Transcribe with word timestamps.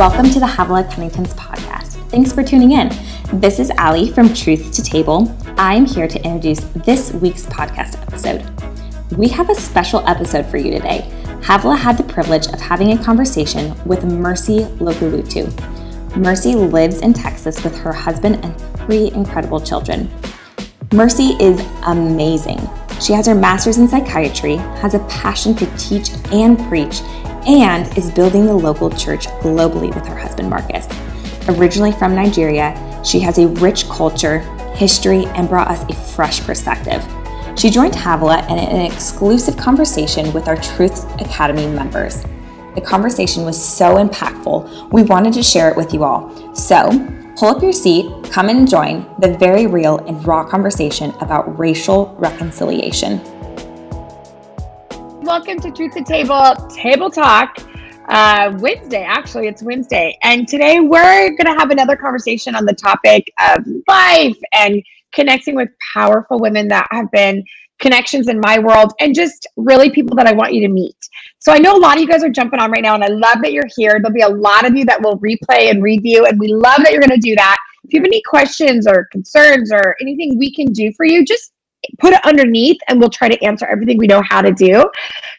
Welcome 0.00 0.30
to 0.30 0.40
the 0.40 0.46
Havilah 0.46 0.90
Cunnington's 0.90 1.34
podcast. 1.34 2.02
Thanks 2.08 2.32
for 2.32 2.42
tuning 2.42 2.72
in. 2.72 2.88
This 3.34 3.58
is 3.58 3.68
Allie 3.72 4.10
from 4.10 4.32
Truth 4.32 4.72
to 4.72 4.82
Table. 4.82 5.30
I'm 5.58 5.84
here 5.84 6.08
to 6.08 6.24
introduce 6.24 6.60
this 6.86 7.12
week's 7.12 7.44
podcast 7.44 8.00
episode. 8.00 8.42
We 9.18 9.28
have 9.28 9.50
a 9.50 9.54
special 9.54 10.00
episode 10.08 10.46
for 10.46 10.56
you 10.56 10.70
today. 10.70 11.06
Havilah 11.42 11.76
had 11.76 11.98
the 11.98 12.04
privilege 12.04 12.46
of 12.46 12.58
having 12.58 12.92
a 12.92 13.04
conversation 13.04 13.74
with 13.84 14.06
Mercy 14.06 14.60
Lokulutu. 14.78 15.44
Mercy 16.16 16.54
lives 16.54 17.02
in 17.02 17.12
Texas 17.12 17.62
with 17.62 17.76
her 17.76 17.92
husband 17.92 18.42
and 18.42 18.58
three 18.78 19.10
incredible 19.12 19.60
children. 19.60 20.10
Mercy 20.94 21.36
is 21.38 21.60
amazing. 21.86 22.58
She 23.02 23.12
has 23.12 23.26
her 23.26 23.34
master's 23.34 23.76
in 23.76 23.86
psychiatry, 23.86 24.56
has 24.56 24.94
a 24.94 25.00
passion 25.10 25.54
to 25.56 25.66
teach 25.76 26.08
and 26.32 26.58
preach, 26.70 27.02
and 27.46 27.96
is 27.96 28.10
building 28.10 28.46
the 28.46 28.54
local 28.54 28.90
church 28.90 29.26
globally 29.40 29.94
with 29.94 30.06
her 30.06 30.16
husband 30.16 30.50
Marcus. 30.50 30.86
Originally 31.48 31.92
from 31.92 32.14
Nigeria, 32.14 32.74
she 33.04 33.18
has 33.20 33.38
a 33.38 33.48
rich 33.48 33.88
culture, 33.88 34.40
history, 34.74 35.26
and 35.26 35.48
brought 35.48 35.68
us 35.68 35.82
a 35.88 36.14
fresh 36.14 36.40
perspective. 36.42 37.02
She 37.56 37.70
joined 37.70 37.94
Havilah 37.94 38.46
in 38.50 38.58
an 38.58 38.90
exclusive 38.90 39.56
conversation 39.56 40.32
with 40.32 40.48
our 40.48 40.56
Truth 40.56 41.04
Academy 41.20 41.66
members. 41.66 42.22
The 42.74 42.80
conversation 42.80 43.44
was 43.44 43.62
so 43.62 43.96
impactful, 43.96 44.92
we 44.92 45.02
wanted 45.02 45.32
to 45.34 45.42
share 45.42 45.70
it 45.70 45.76
with 45.76 45.92
you 45.92 46.04
all. 46.04 46.54
So, 46.54 46.90
pull 47.36 47.48
up 47.48 47.62
your 47.62 47.72
seat, 47.72 48.10
come 48.30 48.48
and 48.48 48.68
join 48.68 49.06
the 49.18 49.36
very 49.38 49.66
real 49.66 49.98
and 50.06 50.24
raw 50.26 50.44
conversation 50.44 51.12
about 51.20 51.58
racial 51.58 52.14
reconciliation 52.18 53.20
welcome 55.30 55.60
to 55.60 55.70
Truth 55.70 55.92
to 55.92 56.02
Table 56.02 56.56
Table 56.74 57.08
Talk. 57.08 57.58
Uh, 58.08 58.52
Wednesday, 58.58 59.04
actually, 59.04 59.46
it's 59.46 59.62
Wednesday. 59.62 60.18
And 60.24 60.48
today 60.48 60.80
we're 60.80 61.28
going 61.36 61.46
to 61.46 61.54
have 61.56 61.70
another 61.70 61.94
conversation 61.94 62.56
on 62.56 62.64
the 62.64 62.72
topic 62.72 63.32
of 63.40 63.64
life 63.86 64.36
and 64.52 64.82
connecting 65.12 65.54
with 65.54 65.68
powerful 65.94 66.40
women 66.40 66.66
that 66.66 66.88
have 66.90 67.08
been 67.12 67.44
connections 67.78 68.26
in 68.26 68.40
my 68.40 68.58
world 68.58 68.92
and 68.98 69.14
just 69.14 69.46
really 69.54 69.88
people 69.88 70.16
that 70.16 70.26
I 70.26 70.32
want 70.32 70.52
you 70.52 70.66
to 70.66 70.68
meet. 70.68 70.96
So 71.38 71.52
I 71.52 71.58
know 71.58 71.76
a 71.76 71.78
lot 71.78 71.94
of 71.94 72.02
you 72.02 72.08
guys 72.08 72.24
are 72.24 72.28
jumping 72.28 72.58
on 72.58 72.72
right 72.72 72.82
now, 72.82 72.96
and 72.96 73.04
I 73.04 73.08
love 73.08 73.40
that 73.42 73.52
you're 73.52 73.70
here. 73.76 74.00
There'll 74.02 74.12
be 74.12 74.22
a 74.22 74.28
lot 74.28 74.66
of 74.66 74.76
you 74.76 74.84
that 74.86 75.00
will 75.00 75.16
replay 75.20 75.70
and 75.70 75.80
review, 75.80 76.26
and 76.26 76.40
we 76.40 76.48
love 76.48 76.78
that 76.78 76.90
you're 76.90 77.02
going 77.02 77.10
to 77.10 77.18
do 77.18 77.36
that. 77.36 77.56
If 77.84 77.92
you 77.92 78.00
have 78.00 78.06
any 78.06 78.22
questions 78.28 78.84
or 78.84 79.06
concerns 79.12 79.70
or 79.70 79.94
anything 80.00 80.40
we 80.40 80.52
can 80.52 80.72
do 80.72 80.92
for 80.96 81.06
you, 81.06 81.24
just 81.24 81.52
put 81.98 82.12
it 82.12 82.24
underneath 82.24 82.78
and 82.88 83.00
we'll 83.00 83.10
try 83.10 83.28
to 83.28 83.42
answer 83.42 83.66
everything 83.66 83.98
we 83.98 84.06
know 84.06 84.22
how 84.28 84.42
to 84.42 84.52
do. 84.52 84.84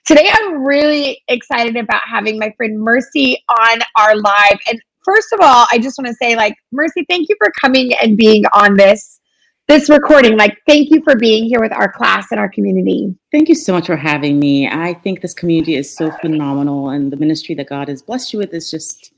Today, 0.06 0.30
I'm 0.32 0.64
really 0.64 1.24
excited 1.28 1.76
about 1.76 2.02
having 2.06 2.40
my 2.40 2.54
friend 2.58 2.80
Mercy 2.80 3.44
on 3.50 3.80
our 3.98 4.16
live. 4.16 4.60
And 4.68 4.82
first 5.04 5.34
of 5.34 5.40
all, 5.42 5.68
I 5.72 5.80
just 5.80 5.98
want 5.98 6.08
to 6.08 6.16
say, 6.16 6.36
like, 6.36 6.56
Mercy, 6.72 7.06
thank 7.10 7.30
you 7.30 7.36
for 7.38 7.52
coming 7.62 7.94
and 8.02 8.18
being 8.18 8.44
on 8.54 8.76
this 8.76 9.20
this 9.68 9.90
recording. 9.90 10.38
Like, 10.38 10.58
thank 10.68 10.90
you 10.90 11.02
for 11.04 11.16
being 11.16 11.46
here 11.46 11.62
with 11.62 11.72
our 11.72 11.90
class 11.90 12.28
and 12.32 12.40
our 12.40 12.50
community. 12.50 13.16
Thank 13.32 13.48
you 13.48 13.56
so 13.56 13.74
much 13.74 13.86
for 13.86 13.96
having 13.96 14.38
me. 14.38 14.68
I 14.68 14.96
think 14.96 15.22
this 15.22 15.34
community 15.34 15.76
is 15.76 15.96
so 15.96 16.12
phenomenal, 16.22 16.90
and 16.90 17.12
the 17.12 17.18
ministry 17.18 17.56
that 17.56 17.70
God 17.70 17.88
has 17.88 18.02
blessed 18.02 18.34
you 18.34 18.40
with 18.40 18.54
is 18.54 18.70
just 18.70 19.14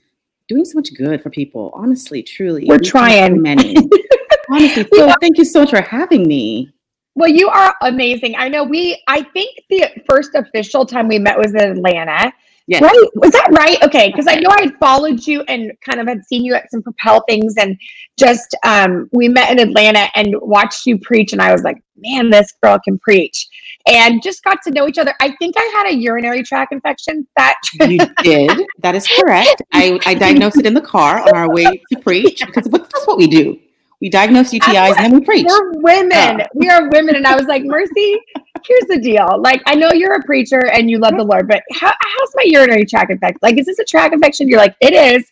doing 0.48 0.66
so 0.66 0.78
much 0.78 0.94
good 0.94 1.24
for 1.24 1.30
people. 1.30 1.72
Honestly, 1.74 2.22
truly, 2.22 2.66
we're 2.66 2.78
we 2.78 2.86
trying. 2.86 3.42
Many. 3.42 3.76
Honestly, 4.50 4.86
so 4.94 5.12
thank 5.22 5.38
you 5.38 5.46
so 5.46 5.62
much 5.62 5.72
for 5.72 5.82
having 5.82 6.28
me. 6.28 6.72
Well, 7.16 7.30
you 7.30 7.48
are 7.48 7.76
amazing. 7.82 8.36
I 8.36 8.50
know 8.50 8.64
we, 8.64 9.02
I 9.08 9.22
think 9.22 9.60
the 9.70 9.90
first 10.08 10.32
official 10.34 10.86
time 10.86 11.08
we 11.08 11.20
met 11.20 11.38
was 11.38 11.54
in 11.54 11.60
Atlanta. 11.60 12.34
Yes. 12.66 12.82
Right? 12.82 13.10
Was 13.16 13.32
that 13.32 13.50
right? 13.52 13.82
Okay. 13.84 14.10
Because 14.10 14.26
I 14.28 14.36
know 14.36 14.50
I 14.50 14.62
had 14.62 14.78
followed 14.80 15.28
you 15.28 15.42
and 15.44 15.74
kind 15.82 16.00
of 16.00 16.08
had 16.08 16.24
seen 16.24 16.46
you 16.46 16.56
at 16.56 16.72
some 16.72 16.82
Propel 16.82 17.24
things 17.28 17.56
and 17.58 17.78
just, 18.18 18.56
um, 18.64 19.10
we 19.12 19.28
met 19.28 19.52
in 19.52 19.60
Atlanta 19.60 20.08
and 20.16 20.34
watched 20.42 20.86
you 20.86 20.98
preach. 20.98 21.34
And 21.34 21.42
I 21.42 21.52
was 21.52 21.64
like, 21.64 21.84
man, 21.98 22.30
this 22.30 22.54
girl 22.64 22.80
can 22.84 22.98
preach. 23.00 23.48
And 23.86 24.24
just 24.24 24.44
got 24.44 24.60
to 24.64 24.72
know 24.72 24.88
each 24.88 24.98
other. 24.98 25.14
I 25.20 25.36
think 25.40 25.56
I 25.58 25.72
had 25.76 25.88
a 25.88 25.96
urinary 25.96 26.42
tract 26.42 26.72
infection. 26.72 27.28
That 27.36 27.60
you 27.74 28.00
did. 28.24 28.66
That 28.80 28.96
is 28.96 29.08
correct. 29.08 29.62
I, 29.74 30.00
I 30.06 30.14
diagnosed 30.14 30.58
it 30.58 30.66
in 30.66 30.74
the 30.74 30.82
car 30.82 31.20
on 31.20 31.36
our 31.36 31.54
way 31.54 31.66
to 31.66 32.00
preach 32.00 32.42
because 32.46 32.66
that's 32.72 33.06
what 33.06 33.18
we 33.18 33.28
do. 33.28 33.60
We 34.04 34.10
diagnose 34.10 34.52
UTIs 34.52 34.98
and 34.98 35.06
then 35.06 35.14
we 35.14 35.26
preach. 35.26 35.46
We're 35.48 35.80
women. 35.80 36.42
We 36.56 36.70
are 36.70 36.90
women. 36.90 37.16
And 37.16 37.26
I 37.26 37.38
was 37.38 37.46
like, 37.46 37.64
Mercy, 37.64 38.20
here's 38.68 38.84
the 38.90 39.00
deal. 39.00 39.40
Like, 39.40 39.62
I 39.66 39.76
know 39.76 39.94
you're 39.94 40.16
a 40.16 40.24
preacher 40.24 40.70
and 40.74 40.90
you 40.90 41.00
love 41.00 41.14
the 41.16 41.24
Lord, 41.24 41.48
but 41.48 41.64
how, 41.72 41.88
how's 41.88 42.36
my 42.36 42.44
urinary 42.46 42.84
tract 42.84 43.12
infection? 43.12 43.40
Like, 43.42 43.58
is 43.58 43.66
this 43.66 43.80
a 43.80 43.86
tract 43.86 44.14
infection? 44.14 44.50
You're 44.50 44.60
like, 44.60 44.76
it 44.82 44.94
is. 44.94 45.24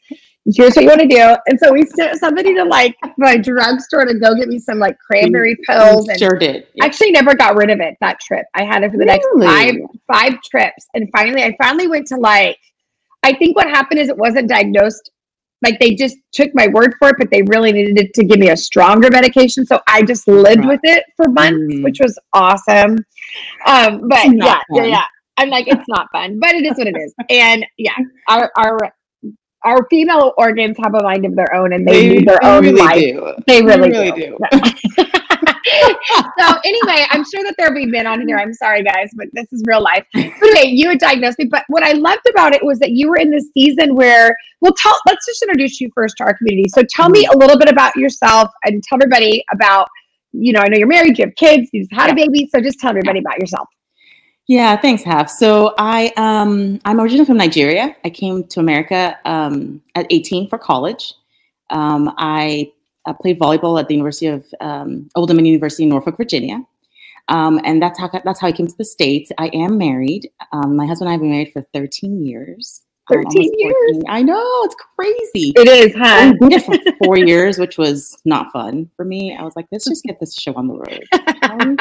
Here's 0.55 0.73
what 0.77 0.83
you 0.83 0.87
want 0.87 1.01
to 1.01 1.07
do. 1.07 1.35
And 1.47 1.59
so 1.59 1.73
we 1.73 1.85
sent 1.85 2.17
somebody 2.17 2.55
to 2.55 2.63
like 2.63 2.95
my 3.17 3.35
drugstore 3.35 4.05
to 4.05 4.13
go 4.17 4.35
get 4.35 4.47
me 4.47 4.57
some 4.57 4.79
like 4.79 4.97
cranberry 4.99 5.57
pills. 5.67 6.07
And 6.07 6.17
sure 6.17 6.39
did. 6.39 6.65
Yep. 6.75 6.85
Actually, 6.85 7.11
never 7.11 7.35
got 7.35 7.57
rid 7.57 7.71
of 7.71 7.81
it 7.81 7.97
that 7.99 8.21
trip. 8.21 8.45
I 8.55 8.63
had 8.63 8.83
it 8.83 8.91
for 8.91 8.97
the 8.97 9.05
really? 9.05 9.19
next 9.19 9.89
five 10.07 10.31
five 10.31 10.41
trips, 10.43 10.87
and 10.93 11.09
finally, 11.11 11.43
I 11.43 11.57
finally 11.61 11.87
went 11.87 12.07
to 12.07 12.15
like. 12.15 12.57
I 13.21 13.33
think 13.33 13.55
what 13.55 13.67
happened 13.67 13.99
is 13.99 14.09
it 14.09 14.17
wasn't 14.17 14.49
diagnosed 14.49 15.11
like 15.61 15.79
they 15.79 15.93
just 15.93 16.17
took 16.31 16.49
my 16.53 16.67
word 16.67 16.95
for 16.99 17.09
it, 17.09 17.15
but 17.19 17.29
they 17.31 17.43
really 17.43 17.71
needed 17.71 18.13
to 18.13 18.25
give 18.25 18.39
me 18.39 18.49
a 18.49 18.57
stronger 18.57 19.09
medication. 19.11 19.65
So 19.65 19.79
I 19.87 20.01
just 20.01 20.27
lived 20.27 20.65
with 20.65 20.79
it 20.83 21.03
for 21.15 21.29
months, 21.29 21.73
mm. 21.73 21.83
which 21.83 21.99
was 21.99 22.17
awesome. 22.33 22.97
Um, 23.67 24.07
but 24.07 24.25
yeah, 24.35 24.59
yeah, 24.71 24.83
yeah. 24.85 25.05
I'm 25.37 25.49
like, 25.49 25.67
it's 25.67 25.87
not 25.87 26.07
fun, 26.11 26.39
but 26.39 26.51
it 26.55 26.65
is 26.65 26.77
what 26.77 26.87
it 26.87 26.97
is. 26.97 27.13
And 27.29 27.65
yeah, 27.77 27.95
our 28.27 28.51
our 28.57 28.77
our 29.63 29.87
female 29.89 30.33
organs 30.37 30.75
have 30.81 30.95
a 30.95 31.03
mind 31.03 31.25
of 31.25 31.35
their 31.35 31.53
own 31.53 31.73
and 31.73 31.87
they, 31.87 32.07
they 32.07 32.15
need 32.15 32.27
their 32.27 32.43
own 32.43 32.63
really 32.63 32.81
life. 32.81 32.95
Do. 32.95 33.33
They 33.45 33.61
really, 33.61 33.91
they 33.91 34.11
really 34.11 34.11
do. 34.11 34.37
do. 34.97 35.03
so 36.39 36.57
anyway, 36.65 37.05
I'm 37.09 37.23
sure 37.23 37.43
that 37.43 37.55
there'll 37.57 37.73
be 37.73 37.85
men 37.85 38.07
on 38.07 38.25
here. 38.27 38.37
I'm 38.37 38.53
sorry, 38.53 38.83
guys, 38.83 39.09
but 39.15 39.27
this 39.33 39.47
is 39.51 39.63
real 39.65 39.81
life. 39.81 40.05
But 40.13 40.23
anyway, 40.41 40.71
you 40.71 40.89
had 40.89 40.99
diagnosed 40.99 41.39
me. 41.39 41.45
But 41.45 41.63
what 41.67 41.83
I 41.83 41.93
loved 41.93 42.27
about 42.29 42.53
it 42.53 42.63
was 42.63 42.79
that 42.79 42.91
you 42.91 43.09
were 43.09 43.17
in 43.17 43.29
this 43.29 43.49
season 43.53 43.95
where, 43.95 44.35
well, 44.61 44.73
tell. 44.77 44.97
Let's 45.05 45.25
just 45.25 45.41
introduce 45.41 45.81
you 45.81 45.89
first 45.93 46.15
to 46.17 46.23
our 46.23 46.37
community. 46.37 46.69
So 46.69 46.83
tell 46.89 47.09
me 47.09 47.25
a 47.25 47.37
little 47.37 47.57
bit 47.57 47.69
about 47.69 47.95
yourself 47.95 48.49
and 48.63 48.83
tell 48.83 48.97
everybody 49.01 49.43
about. 49.51 49.87
You 50.33 50.53
know, 50.53 50.61
I 50.61 50.69
know 50.69 50.77
you're 50.77 50.87
married, 50.87 51.19
you 51.19 51.25
have 51.25 51.35
kids, 51.35 51.69
you 51.73 51.81
just 51.81 51.91
had 51.91 52.09
a 52.09 52.15
baby. 52.15 52.47
So 52.55 52.61
just 52.61 52.79
tell 52.79 52.91
everybody 52.91 53.19
about 53.19 53.37
yourself. 53.37 53.67
Yeah, 54.47 54.75
thanks, 54.75 55.03
Half. 55.03 55.29
So 55.29 55.73
I 55.77 56.11
um 56.17 56.79
I'm 56.83 56.99
originally 56.99 57.25
from 57.25 57.37
Nigeria. 57.37 57.95
I 58.03 58.09
came 58.09 58.43
to 58.45 58.59
America 58.59 59.17
um, 59.25 59.81
at 59.95 60.07
18 60.09 60.49
for 60.49 60.57
college. 60.57 61.13
Um, 61.69 62.13
I 62.17 62.71
I 63.05 63.13
played 63.13 63.39
volleyball 63.39 63.79
at 63.79 63.87
the 63.87 63.95
University 63.95 64.27
of 64.27 64.45
um, 64.59 65.09
Old 65.15 65.29
Dominion 65.29 65.53
University 65.53 65.83
in 65.83 65.89
Norfolk, 65.89 66.17
Virginia. 66.17 66.63
Um, 67.27 67.59
and 67.63 67.81
that's 67.81 67.99
how 67.99 68.09
that's 68.25 68.39
how 68.39 68.47
I 68.47 68.51
came 68.51 68.67
to 68.67 68.77
the 68.77 68.85
states. 68.85 69.31
I 69.37 69.47
am 69.53 69.77
married. 69.77 70.29
Um, 70.51 70.75
my 70.75 70.85
husband 70.85 71.07
and 71.07 71.09
I 71.09 71.13
have 71.13 71.21
been 71.21 71.31
married 71.31 71.53
for 71.53 71.61
13 71.73 72.25
years. 72.25 72.81
13 73.09 73.51
years. 73.57 74.03
I 74.07 74.21
know 74.21 74.43
it's 74.63 74.75
crazy. 74.95 75.53
It 75.55 75.67
is, 75.67 75.93
huh? 75.95 76.33
Did 76.39 76.53
it 76.53 76.65
for 76.65 77.05
four 77.05 77.17
years, 77.17 77.57
which 77.57 77.77
was 77.77 78.17
not 78.25 78.51
fun 78.51 78.89
for 78.95 79.05
me. 79.05 79.35
I 79.35 79.43
was 79.43 79.55
like, 79.55 79.65
let's 79.71 79.85
just 79.85 80.03
get 80.03 80.19
this 80.19 80.33
show 80.35 80.53
on 80.53 80.67
the 80.67 80.75
road. 80.75 81.03
Um, 81.43 81.77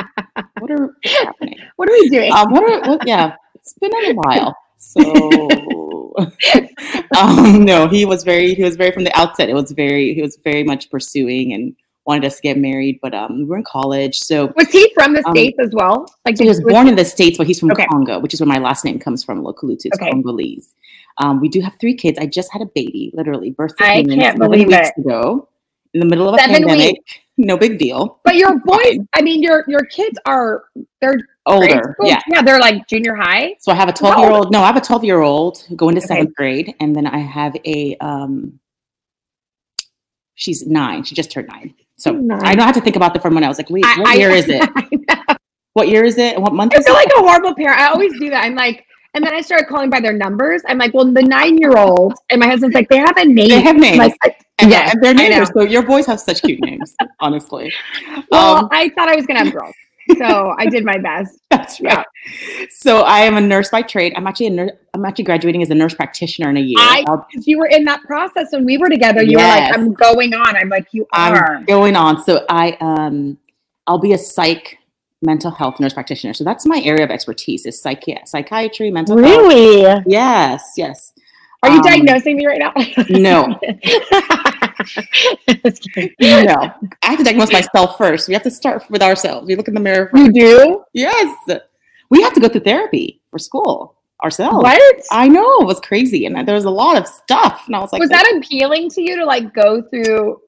what 0.59 0.71
are 0.71 0.95
happening? 1.05 1.59
What 1.77 1.89
are 1.89 1.93
we 1.93 2.09
doing? 2.09 2.33
Um, 2.33 2.51
what 2.51 2.65
are 2.65 2.89
what, 2.89 3.07
yeah? 3.07 3.37
It's 3.55 3.75
been 3.75 3.93
a 3.95 4.13
while. 4.15 4.57
So 4.91 6.15
um, 7.19 7.65
no, 7.65 7.89
he 7.89 8.05
was 8.05 8.25
very 8.25 8.55
he 8.55 8.63
was 8.63 8.77
very 8.77 8.91
from 8.93 9.05
the 9.05 9.17
outset. 9.19 9.49
It 9.49 9.55
was 9.55 9.73
very 9.73 10.15
he 10.15 10.23
was 10.23 10.37
very 10.43 10.65
much 10.65 10.91
pursuing 10.91 11.53
and 11.53 11.77
wanted 12.07 12.25
us 12.25 12.37
to 12.37 12.43
get 12.43 12.59
married, 12.59 12.99
but 13.03 13.15
um, 13.15 13.39
we 13.39 13.45
were 13.45 13.57
in 13.57 13.65
college. 13.65 14.19
So 14.19 14.53
was 14.57 14.69
he 14.71 14.91
from 14.95 15.13
the 15.13 15.27
um, 15.27 15.35
states 15.35 15.59
as 15.61 15.71
well? 15.73 16.13
Like 16.25 16.39
he 16.39 16.49
was, 16.49 16.61
was 16.63 16.73
born 16.73 16.87
he? 16.87 16.91
in 16.91 16.97
the 16.97 17.05
states, 17.05 17.39
but 17.39 17.47
he's 17.47 17.61
from 17.61 17.71
okay. 17.73 17.87
Congo, 17.87 18.19
which 18.19 18.35
is 18.35 18.41
where 18.41 18.49
my 18.49 18.59
last 18.59 18.85
name 18.85 18.99
comes 18.99 19.23
from. 19.23 19.43
Lokulutu, 19.43 19.87
it's 19.87 19.99
okay. 20.01 20.11
Congolese. 20.11 20.75
Um, 21.19 21.41
we 21.41 21.49
do 21.49 21.61
have 21.61 21.77
three 21.81 21.95
kids. 21.95 22.19
I 22.19 22.27
just 22.27 22.51
had 22.53 22.63
a 22.63 22.67
baby, 22.67 23.11
literally 23.15 23.51
birthday. 23.51 24.01
I 24.01 24.05
can't 24.05 24.39
believe 24.39 24.69
weeks 24.69 24.91
it. 24.97 25.01
ago 25.01 25.49
in 25.95 26.01
the 26.01 26.07
middle 26.07 26.29
of 26.29 26.35
a 26.35 26.39
Seven 26.39 26.55
pandemic. 26.57 26.95
Weeks. 26.95 27.19
No 27.37 27.57
big 27.57 27.79
deal. 27.79 28.21
But 28.25 28.37
your 28.37 28.59
boys, 28.65 28.99
I 29.15 29.23
mean, 29.23 29.43
your 29.43 29.65
your 29.67 29.85
kids 29.85 30.19
are 30.27 30.65
they're 31.01 31.19
older. 31.47 31.97
Yeah. 32.03 32.21
Yeah, 32.29 32.43
they're 32.43 32.59
like 32.59 32.87
junior 32.87 33.15
high. 33.15 33.57
So 33.61 33.73
I 33.73 33.75
have 33.75 33.89
a 33.89 33.93
12 33.93 34.19
year 34.19 34.31
old. 34.31 34.53
No, 34.53 34.63
I 34.63 34.67
have 34.67 34.77
a 34.77 34.81
12 34.81 35.05
year 35.05 35.21
old 35.21 35.67
going 35.77 35.95
to 35.95 36.01
okay. 36.01 36.07
seventh 36.07 36.35
grade. 36.35 36.75
And 36.81 36.95
then 36.95 37.07
I 37.07 37.19
have 37.19 37.57
a, 37.65 37.97
um, 37.97 38.61
she's 40.35 40.67
nine. 40.67 41.05
She 41.05 41.15
just 41.15 41.31
turned 41.31 41.49
nine. 41.49 41.75
So 41.97 42.13
nine. 42.13 42.45
I 42.45 42.55
don't 42.55 42.67
have 42.67 42.75
to 42.75 42.81
think 42.81 42.97
about 42.97 43.15
the 43.15 43.21
from 43.21 43.35
when 43.35 43.45
I 43.45 43.49
was 43.49 43.59
like, 43.59 43.71
wait, 43.71 43.85
what 43.85 44.09
I, 44.09 44.15
year 44.15 44.31
I, 44.31 44.35
is 44.35 44.49
it? 44.49 44.69
What 45.75 45.89
year 45.89 46.05
is 46.05 46.19
it? 46.19 46.41
What 46.41 46.53
month 46.53 46.75
I 46.75 46.83
feel 46.83 46.95
like 46.95 47.09
a 47.17 47.21
horrible 47.21 47.55
parent. 47.55 47.81
I 47.81 47.87
always 47.87 48.13
do 48.19 48.29
that. 48.31 48.45
I'm 48.45 48.57
like, 48.57 48.85
and 49.15 49.25
then 49.25 49.33
I 49.35 49.41
started 49.41 49.67
calling 49.69 49.89
by 49.89 50.01
their 50.01 50.13
numbers. 50.13 50.63
I'm 50.67 50.79
like, 50.79 50.93
well, 50.95 51.05
the 51.05 51.23
nine 51.23 51.59
year 51.59 51.77
old, 51.77 52.15
and 52.31 52.41
my 52.41 52.49
husband's 52.49 52.75
like, 52.75 52.89
they 52.89 52.99
have 52.99 53.17
a 53.17 53.25
name. 53.25 53.49
They 53.49 53.61
have 53.61 53.77
names. 53.77 53.99
Like, 53.99 54.17
and, 54.63 54.71
yeah, 54.71 54.91
and 54.93 55.03
they're 55.03 55.15
neighbors. 55.15 55.51
So 55.55 55.63
your 55.63 55.83
boys 55.83 56.07
have 56.07 56.21
such 56.21 56.43
cute 56.43 56.61
names, 56.61 56.95
honestly. 57.21 57.73
Well, 58.31 58.57
um, 58.57 58.69
I 58.71 58.89
thought 58.91 59.09
I 59.09 59.17
was 59.17 59.27
gonna 59.27 59.45
have 59.45 59.53
girls. 59.53 59.75
So 60.19 60.55
I 60.59 60.67
did 60.67 60.85
my 60.85 60.99
best. 60.99 61.39
That's 61.51 61.81
right. 61.81 62.05
Yeah. 62.25 62.67
So 62.71 63.03
I 63.03 63.21
am 63.21 63.37
a 63.37 63.41
nurse 63.41 63.71
by 63.71 63.83
trade. 63.83 64.13
I'm 64.17 64.27
actually 64.27 64.47
a 64.47 64.51
nurse. 64.51 64.73
I'm 64.95 65.05
actually 65.05 65.25
graduating 65.25 65.63
as 65.63 65.71
a 65.71 65.75
nurse 65.75 65.95
practitioner 65.95 66.51
in 66.51 66.57
a 66.57 66.61
year. 66.61 66.79
I, 66.79 67.05
you 67.43 67.59
were 67.59 67.67
in 67.67 67.85
that 67.85 68.03
process 68.03 68.49
when 68.51 68.65
we 68.65 68.77
were 68.79 68.89
together. 68.89 69.23
You 69.23 69.39
yes. 69.39 69.71
were 69.71 69.77
like, 69.77 69.79
"I'm 69.79 69.93
going 69.95 70.35
on." 70.35 70.57
I'm 70.57 70.69
like, 70.69 70.89
"You 70.93 71.07
are 71.13 71.57
I'm 71.57 71.65
going 71.65 71.97
on." 71.97 72.23
So 72.23 72.45
I 72.49 72.77
um, 72.81 73.39
I'll 73.87 73.99
be 73.99 74.13
a 74.13 74.19
psych 74.19 74.79
mental 75.23 75.51
health 75.51 75.79
nurse 75.81 75.93
practitioner. 75.93 76.35
So 76.35 76.45
that's 76.45 76.67
my 76.67 76.81
area 76.81 77.05
of 77.05 77.11
expertise 77.11 77.67
is 77.67 77.81
psychi- 77.83 78.27
psychiatry, 78.27 78.91
mental 78.91 79.17
really? 79.17 79.83
health. 79.83 79.99
Really? 79.99 80.05
Yes, 80.07 80.73
yes. 80.77 81.13
Are 81.63 81.71
you 81.71 81.77
um, 81.77 81.83
diagnosing 81.83 82.37
me 82.37 82.47
right 82.47 82.59
now? 82.59 82.73
no. 83.11 83.47
no. 86.21 86.75
I 87.03 87.07
have 87.07 87.19
to 87.19 87.25
diagnose 87.25 87.53
myself 87.53 87.99
first. 87.99 88.29
We 88.29 88.35
have 88.35 88.43
to 88.45 88.51
start 88.51 88.89
with 88.91 89.03
ourselves. 89.03 89.47
We 89.47 89.57
look 89.57 89.69
in 89.69 89.75
the 89.75 89.81
mirror. 89.81 90.09
First. 90.11 90.25
You 90.25 90.33
do? 90.33 90.85
Yes. 90.95 91.37
We 92.09 92.23
have 92.23 92.33
to 92.35 92.41
go 92.41 92.49
through 92.49 92.63
therapy 92.63 93.21
for 93.31 93.39
school 93.39 93.97
ourselves. 94.25 94.63
What? 94.63 95.03
I 95.11 95.29
know. 95.29 95.61
It 95.61 95.67
was 95.67 95.81
crazy. 95.81 96.27
And 96.27 96.49
there 96.49 96.55
was 96.55 96.65
a 96.65 96.71
lot 96.71 96.97
of 96.97 97.07
stuff. 97.07 97.65
And 97.67 97.77
I 97.77 97.81
was 97.81 97.93
like, 97.93 98.01
Was 98.01 98.11
that 98.11 98.31
appealing 98.37 98.89
to 98.91 99.03
you 99.03 99.17
to 99.17 99.25
like 99.25 99.55
go 99.55 99.83
through? 99.83 100.41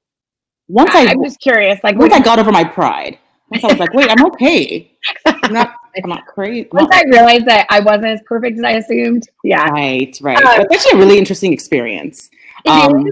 Once 0.69 0.95
I, 0.95 1.07
I'm 1.07 1.23
just 1.23 1.41
curious. 1.41 1.79
Like, 1.85 1.97
once 1.99 2.15
I 2.15 2.21
got 2.21 2.39
over 2.39 2.51
my 2.51 2.65
pride, 2.65 3.19
once 3.51 3.65
I 3.65 3.67
was 3.69 3.79
like, 3.79 3.93
wait, 3.93 4.11
I'm 4.11 4.25
okay. 4.27 4.97
I'm 5.27 5.53
not, 5.53 5.75
I'm 5.97 6.11
not 6.11 6.27
crazy. 6.27 6.69
Once 6.73 6.91
I 6.93 7.05
realized 7.05 7.47
that 7.47 7.67
I 7.71 7.81
wasn't 7.81 8.07
as 8.07 8.21
perfect 8.27 8.59
as 8.59 8.65
I 8.65 8.73
assumed. 8.73 9.29
Yeah. 9.45 9.69
Right, 9.71 10.19
right. 10.21 10.45
Um, 10.45 10.61
it's 10.61 10.75
actually 10.75 11.01
a 11.01 11.05
really 11.05 11.19
interesting 11.19 11.53
experience. 11.53 12.31
Um, 12.67 13.09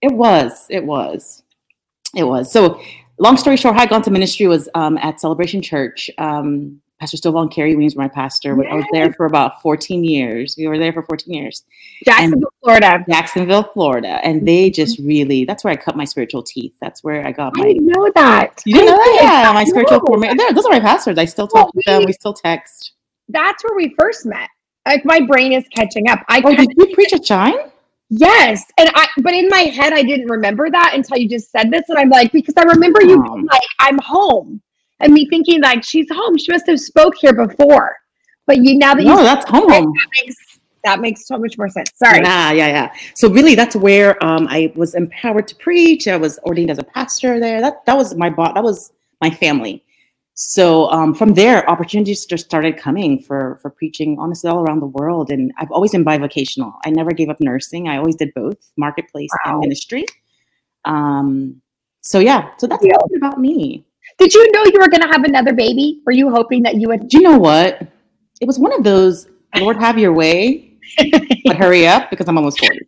it 0.00 0.12
was, 0.12 0.66
it 0.68 0.84
was, 0.84 1.42
it 2.14 2.24
was. 2.24 2.52
So 2.52 2.80
long 3.18 3.36
story 3.36 3.56
short, 3.56 3.76
how 3.76 3.82
I 3.82 3.86
got 3.86 3.96
into 3.96 4.10
ministry 4.10 4.46
was 4.46 4.68
um, 4.74 4.98
at 4.98 5.20
Celebration 5.20 5.62
Church. 5.62 6.10
Um, 6.18 6.81
Pastor 7.02 7.16
Stovall 7.16 7.42
and 7.42 7.50
Kerri 7.50 7.76
Weems 7.76 7.96
were 7.96 8.02
my 8.02 8.08
pastor. 8.08 8.56
Yes. 8.56 8.68
I 8.70 8.74
was 8.76 8.84
there 8.92 9.12
for 9.14 9.26
about 9.26 9.60
14 9.60 10.04
years. 10.04 10.54
We 10.56 10.68
were 10.68 10.78
there 10.78 10.92
for 10.92 11.02
14 11.02 11.34
years. 11.34 11.64
Jacksonville, 12.04 12.34
and 12.36 12.44
Florida. 12.62 13.04
Jacksonville, 13.10 13.64
Florida. 13.74 14.20
And 14.22 14.46
they 14.46 14.68
mm-hmm. 14.68 14.74
just 14.74 15.00
really, 15.00 15.44
that's 15.44 15.64
where 15.64 15.72
I 15.72 15.76
cut 15.76 15.96
my 15.96 16.04
spiritual 16.04 16.44
teeth. 16.44 16.76
That's 16.80 17.02
where 17.02 17.26
I 17.26 17.32
got 17.32 17.56
my. 17.56 17.70
I 17.70 17.72
know 17.72 18.08
that. 18.14 18.62
You 18.64 18.84
know 18.84 18.96
that? 18.96 19.18
Yeah, 19.20 19.52
my 19.52 19.64
spiritual 19.64 19.98
formation. 19.98 20.36
Those 20.54 20.64
are 20.64 20.70
my 20.70 20.78
pastors. 20.78 21.18
I 21.18 21.24
still 21.24 21.48
talk 21.48 21.64
well, 21.64 21.72
with 21.74 21.84
them. 21.86 22.04
We 22.06 22.12
still 22.12 22.34
text. 22.34 22.92
That's 23.28 23.64
where 23.64 23.76
we 23.76 23.96
first 23.98 24.24
met. 24.24 24.48
Like 24.86 25.04
my 25.04 25.22
brain 25.22 25.52
is 25.52 25.64
catching 25.74 26.08
up. 26.08 26.20
I 26.28 26.40
oh, 26.44 26.54
did 26.54 26.70
you 26.76 26.94
preach 26.94 27.12
at 27.12 27.26
Shine? 27.26 27.56
Yes. 28.10 28.64
And 28.78 28.88
I, 28.94 29.08
but 29.22 29.34
in 29.34 29.48
my 29.48 29.62
head, 29.62 29.92
I 29.92 30.04
didn't 30.04 30.28
remember 30.28 30.70
that 30.70 30.92
until 30.94 31.18
you 31.18 31.28
just 31.28 31.50
said 31.50 31.72
this. 31.72 31.82
And 31.88 31.98
I'm 31.98 32.10
like, 32.10 32.30
because 32.30 32.54
I 32.56 32.62
remember 32.62 33.02
you 33.02 33.20
being 33.20 33.46
like, 33.46 33.62
I'm 33.80 33.98
home 33.98 34.62
and 35.02 35.12
me 35.12 35.26
thinking 35.28 35.60
like 35.60 35.84
she's 35.84 36.06
home. 36.10 36.38
She 36.38 36.50
must 36.50 36.66
have 36.66 36.80
spoke 36.80 37.14
here 37.20 37.34
before. 37.34 37.96
But 38.46 38.58
you 38.58 38.76
now 38.78 38.94
that 38.94 39.04
no, 39.04 39.18
you 39.18 39.22
that's 39.24 39.48
home. 39.48 39.68
That 39.68 40.08
makes, 40.22 40.36
that 40.84 41.00
makes 41.00 41.26
so 41.26 41.38
much 41.38 41.56
more 41.58 41.68
sense. 41.68 41.92
Sorry. 41.94 42.20
Yeah, 42.22 42.52
yeah, 42.52 42.68
yeah. 42.68 42.92
So 43.14 43.28
really, 43.30 43.54
that's 43.54 43.76
where 43.76 44.22
um, 44.24 44.46
I 44.48 44.72
was 44.74 44.94
empowered 44.94 45.46
to 45.48 45.56
preach. 45.56 46.08
I 46.08 46.16
was 46.16 46.38
ordained 46.40 46.70
as 46.70 46.78
a 46.78 46.84
pastor 46.84 47.38
there. 47.38 47.60
That 47.60 47.84
that 47.86 47.96
was 47.96 48.14
my 48.16 48.30
bot. 48.30 48.54
That 48.54 48.64
was 48.64 48.92
my 49.20 49.30
family. 49.30 49.84
So 50.34 50.90
um, 50.90 51.14
from 51.14 51.34
there, 51.34 51.68
opportunities 51.68 52.24
just 52.24 52.44
started 52.46 52.76
coming 52.76 53.20
for 53.20 53.58
for 53.62 53.70
preaching, 53.70 54.16
honestly, 54.18 54.50
all 54.50 54.60
around 54.60 54.80
the 54.80 54.86
world. 54.86 55.30
And 55.30 55.52
I've 55.58 55.70
always 55.70 55.92
been 55.92 56.04
bivocational. 56.04 56.72
I 56.84 56.90
never 56.90 57.12
gave 57.12 57.28
up 57.28 57.40
nursing. 57.40 57.88
I 57.88 57.98
always 57.98 58.16
did 58.16 58.32
both 58.34 58.56
marketplace 58.76 59.30
wow. 59.44 59.52
and 59.52 59.60
ministry. 59.60 60.04
Um, 60.84 61.62
so 62.00 62.18
yeah, 62.18 62.50
so 62.58 62.66
that's 62.66 62.84
yeah. 62.84 62.96
about 63.16 63.38
me. 63.38 63.84
Did 64.22 64.34
you 64.34 64.52
know 64.52 64.64
you 64.66 64.78
were 64.78 64.88
going 64.88 65.00
to 65.00 65.08
have 65.08 65.24
another 65.24 65.52
baby? 65.52 66.00
Were 66.06 66.12
you 66.12 66.30
hoping 66.30 66.62
that 66.62 66.76
you 66.76 66.86
would? 66.86 67.08
Do 67.08 67.16
you 67.16 67.24
know 67.24 67.36
what? 67.36 67.82
It 68.40 68.46
was 68.46 68.56
one 68.56 68.72
of 68.72 68.84
those, 68.84 69.26
Lord, 69.56 69.76
have 69.78 69.98
your 69.98 70.12
way, 70.12 70.78
but 71.44 71.56
hurry 71.56 71.88
up 71.88 72.08
because 72.08 72.28
I'm 72.28 72.38
almost 72.38 72.60
40. 72.60 72.78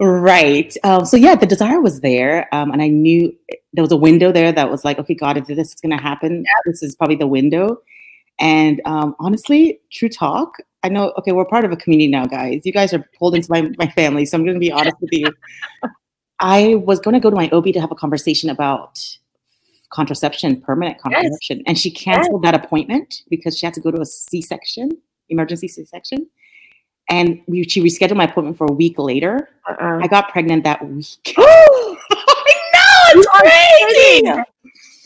right. 0.00 0.74
Um, 0.82 1.04
so 1.04 1.18
yeah, 1.18 1.34
the 1.34 1.44
desire 1.44 1.78
was 1.78 2.00
there, 2.00 2.48
um, 2.54 2.70
and 2.70 2.80
I 2.80 2.88
knew 2.88 3.36
there 3.74 3.82
was 3.82 3.92
a 3.92 3.98
window 3.98 4.32
there 4.32 4.50
that 4.52 4.70
was 4.70 4.82
like, 4.82 4.98
okay, 4.98 5.12
God, 5.12 5.36
if 5.36 5.46
this 5.46 5.74
is 5.74 5.74
going 5.74 5.94
to 5.94 6.02
happen, 6.02 6.36
yep. 6.36 6.46
this 6.64 6.82
is 6.82 6.96
probably 6.96 7.16
the 7.16 7.26
window. 7.26 7.82
And 8.40 8.80
um, 8.86 9.14
honestly, 9.20 9.78
true 9.92 10.08
talk. 10.08 10.56
I 10.82 10.88
know. 10.88 11.12
Okay, 11.18 11.32
we're 11.32 11.44
part 11.44 11.66
of 11.66 11.72
a 11.72 11.76
community 11.76 12.08
now, 12.08 12.24
guys. 12.24 12.62
You 12.64 12.72
guys 12.72 12.94
are 12.94 13.06
pulled 13.18 13.34
into 13.34 13.50
my 13.50 13.70
my 13.76 13.88
family, 13.88 14.24
so 14.24 14.38
I'm 14.38 14.44
going 14.44 14.54
to 14.54 14.60
be 14.60 14.72
honest 14.72 14.96
with 15.02 15.12
you. 15.12 15.26
I 16.40 16.76
was 16.76 17.00
going 17.00 17.14
to 17.14 17.20
go 17.20 17.30
to 17.30 17.36
my 17.36 17.48
OB 17.50 17.72
to 17.72 17.80
have 17.80 17.90
a 17.90 17.94
conversation 17.94 18.50
about 18.50 18.98
contraception, 19.90 20.60
permanent 20.60 20.98
contraception, 20.98 21.58
yes. 21.58 21.64
and 21.66 21.78
she 21.78 21.90
canceled 21.90 22.42
yes. 22.42 22.52
that 22.52 22.64
appointment 22.64 23.22
because 23.30 23.56
she 23.58 23.66
had 23.66 23.74
to 23.74 23.80
go 23.80 23.90
to 23.90 24.00
a 24.00 24.06
C-section, 24.06 24.90
emergency 25.28 25.68
C-section. 25.68 26.26
And 27.08 27.42
we, 27.46 27.62
she 27.64 27.82
rescheduled 27.82 28.16
my 28.16 28.24
appointment 28.24 28.56
for 28.58 28.66
a 28.66 28.72
week 28.72 28.98
later. 28.98 29.50
Uh-uh. 29.68 30.00
I 30.02 30.06
got 30.08 30.30
pregnant 30.30 30.64
that 30.64 30.86
week. 30.86 31.34
Oh, 31.38 31.98
I 32.10 32.54
know, 32.74 33.20
it's 33.20 33.26
crazy. 33.26 34.22
Kidding. 34.22 34.44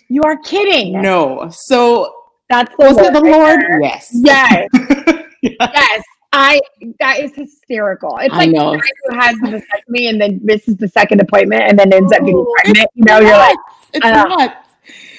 You 0.08 0.22
are 0.22 0.36
kidding. 0.38 1.00
No. 1.02 1.50
So 1.50 2.14
that's 2.48 2.70
the 2.78 2.86
was 2.86 2.96
Lord. 2.96 3.06
it 3.06 3.12
the 3.12 3.20
Lord? 3.20 3.60
Yes. 3.82 4.10
Yes. 4.14 4.68
yes. 5.42 5.54
yes. 5.60 6.02
I 6.32 6.60
that 7.00 7.20
is 7.20 7.34
hysterical. 7.34 8.18
It's 8.18 8.34
like 8.34 8.50
know. 8.50 8.74
who 8.74 9.18
has 9.18 9.36
the 9.36 9.48
vasectomy 9.48 10.08
and 10.10 10.20
then 10.20 10.40
misses 10.42 10.76
the 10.76 10.88
second 10.88 11.20
appointment 11.20 11.62
and 11.62 11.78
then 11.78 11.92
ends 11.92 12.12
up 12.12 12.20
getting 12.20 12.36
oh, 12.36 12.54
pregnant. 12.62 12.88
You 12.94 13.04
know, 13.04 13.18
you're 13.20 13.38
like, 13.38 13.56
it's 13.94 14.04
not. 14.04 14.64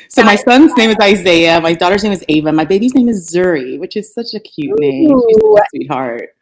So 0.09 0.23
my 0.23 0.35
son's 0.35 0.75
name 0.75 0.89
is 0.89 0.97
Isaiah. 1.01 1.61
My 1.61 1.73
daughter's 1.73 2.03
name 2.03 2.13
is 2.13 2.23
Ava. 2.29 2.51
My 2.51 2.65
baby's 2.65 2.95
name 2.95 3.07
is 3.09 3.31
Zuri, 3.31 3.79
which 3.79 3.95
is 3.95 4.13
such 4.13 4.33
a 4.33 4.39
cute 4.39 4.71
Ooh. 4.71 4.79
name. 4.79 5.09
She's 5.09 5.38
a 5.38 5.63
sweetheart. 5.69 6.35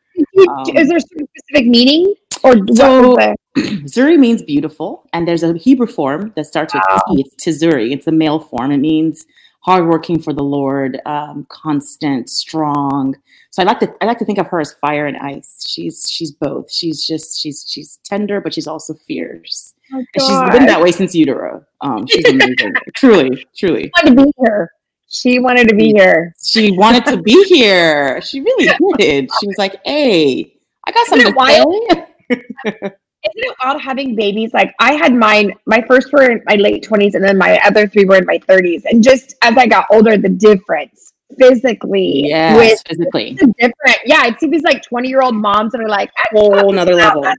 Um, 0.50 0.76
is 0.76 0.90
there 0.90 1.00
some 1.00 1.28
specific 1.36 1.68
meaning? 1.68 2.16
Or 2.44 2.54
so 2.74 3.18
Zuri 3.58 4.18
means 4.18 4.42
beautiful, 4.42 5.08
and 5.14 5.28
there's 5.28 5.44
a 5.44 5.54
Hebrew 5.58 5.88
form 5.88 6.32
that 6.36 6.46
starts 6.46 6.74
with 6.74 6.84
wow. 6.90 7.02
T. 7.10 7.26
It's 7.26 7.44
Tizuri. 7.44 7.92
It's 7.92 8.08
a 8.08 8.12
male 8.12 8.40
form. 8.40 8.72
It 8.72 8.78
means 8.78 9.26
hardworking 9.62 10.22
for 10.22 10.34
the 10.34 10.44
Lord, 10.44 11.02
um, 11.06 11.46
constant, 11.50 12.30
strong. 12.30 13.16
So 13.58 13.64
I 13.64 13.66
like 13.66 13.80
to 13.80 13.92
I 14.02 14.06
like 14.06 14.20
to 14.20 14.26
think 14.26 14.38
of 14.38 14.46
her 14.50 14.60
as 14.60 14.74
fire 14.74 15.08
and 15.08 15.18
ice. 15.18 15.66
She's 15.68 16.06
she's 16.08 16.32
both. 16.32 16.72
She's 16.72 17.08
just 17.08 17.42
she's 17.42 17.66
she's 17.68 17.98
tender, 18.04 18.40
but 18.40 18.54
she's 18.54 18.68
also 18.68 18.94
fierce. 18.94 19.74
Oh, 19.92 20.06
she's 20.14 20.52
been 20.52 20.68
that 20.68 20.80
way 20.80 20.92
since 20.92 21.16
utero. 21.16 21.66
Um, 21.82 22.06
she's 22.06 22.24
amazing. 22.30 22.76
truly, 22.94 23.48
truly. 23.58 23.92
She 23.96 24.00
wanted 24.00 24.16
to 24.16 24.26
be 24.26 24.32
here. 24.38 24.72
She 25.10 25.40
wanted 25.40 25.68
to 25.70 25.76
be 25.76 25.92
here. 25.92 26.36
She 26.40 26.70
wanted 26.70 27.06
to 27.06 27.20
be 27.20 27.44
here. 27.48 28.22
She 28.22 28.42
really 28.42 28.68
did. 29.00 29.28
She 29.40 29.48
was 29.48 29.58
like, 29.58 29.82
"Hey, 29.84 30.54
I 30.86 30.92
got 30.92 31.08
something 31.08 31.34
to 31.34 31.46
say." 31.48 32.06
Isn't 32.30 33.44
it 33.44 33.56
odd 33.64 33.82
having 33.82 34.16
babies? 34.16 34.54
Like 34.54 34.76
I 34.80 34.94
had 34.94 35.16
mine, 35.16 35.52
my 35.66 35.84
first 35.88 36.14
were 36.14 36.30
in 36.30 36.44
my 36.46 36.58
late 36.58 36.84
twenties, 36.84 37.16
and 37.16 37.24
then 37.24 37.40
my 37.40 37.60
other 37.66 37.88
three 37.88 38.06
were 38.06 38.18
in 38.18 38.26
my 38.28 38.38
thirties. 38.38 38.86
And 38.86 39.04
just 39.04 39.34
as 39.42 39.58
I 39.58 39.66
got 39.66 39.88
older, 39.90 40.16
the 40.16 40.30
difference 40.30 41.07
physically, 41.38 42.24
yeah, 42.28 42.56
with 42.56 42.80
physically 42.88 43.34
different. 43.34 43.98
Yeah, 44.06 44.22
I 44.24 44.36
see 44.38 44.48
these 44.48 44.64
like 44.64 44.84
twenty 44.84 45.10
year 45.10 45.22
old 45.22 45.36
moms 45.36 45.72
that 45.72 45.82
are 45.82 45.90
like 45.90 46.10
whole 46.32 46.72
another 46.72 46.96
level. 46.96 47.26
I'm 47.26 47.36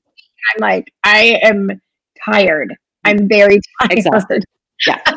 like, 0.61 0.92
I 1.04 1.40
am 1.42 1.80
tired. 2.25 2.75
I'm 3.04 3.28
very 3.28 3.61
tired. 3.80 3.92
Exhausted. 3.92 4.45
Yeah, 4.87 5.00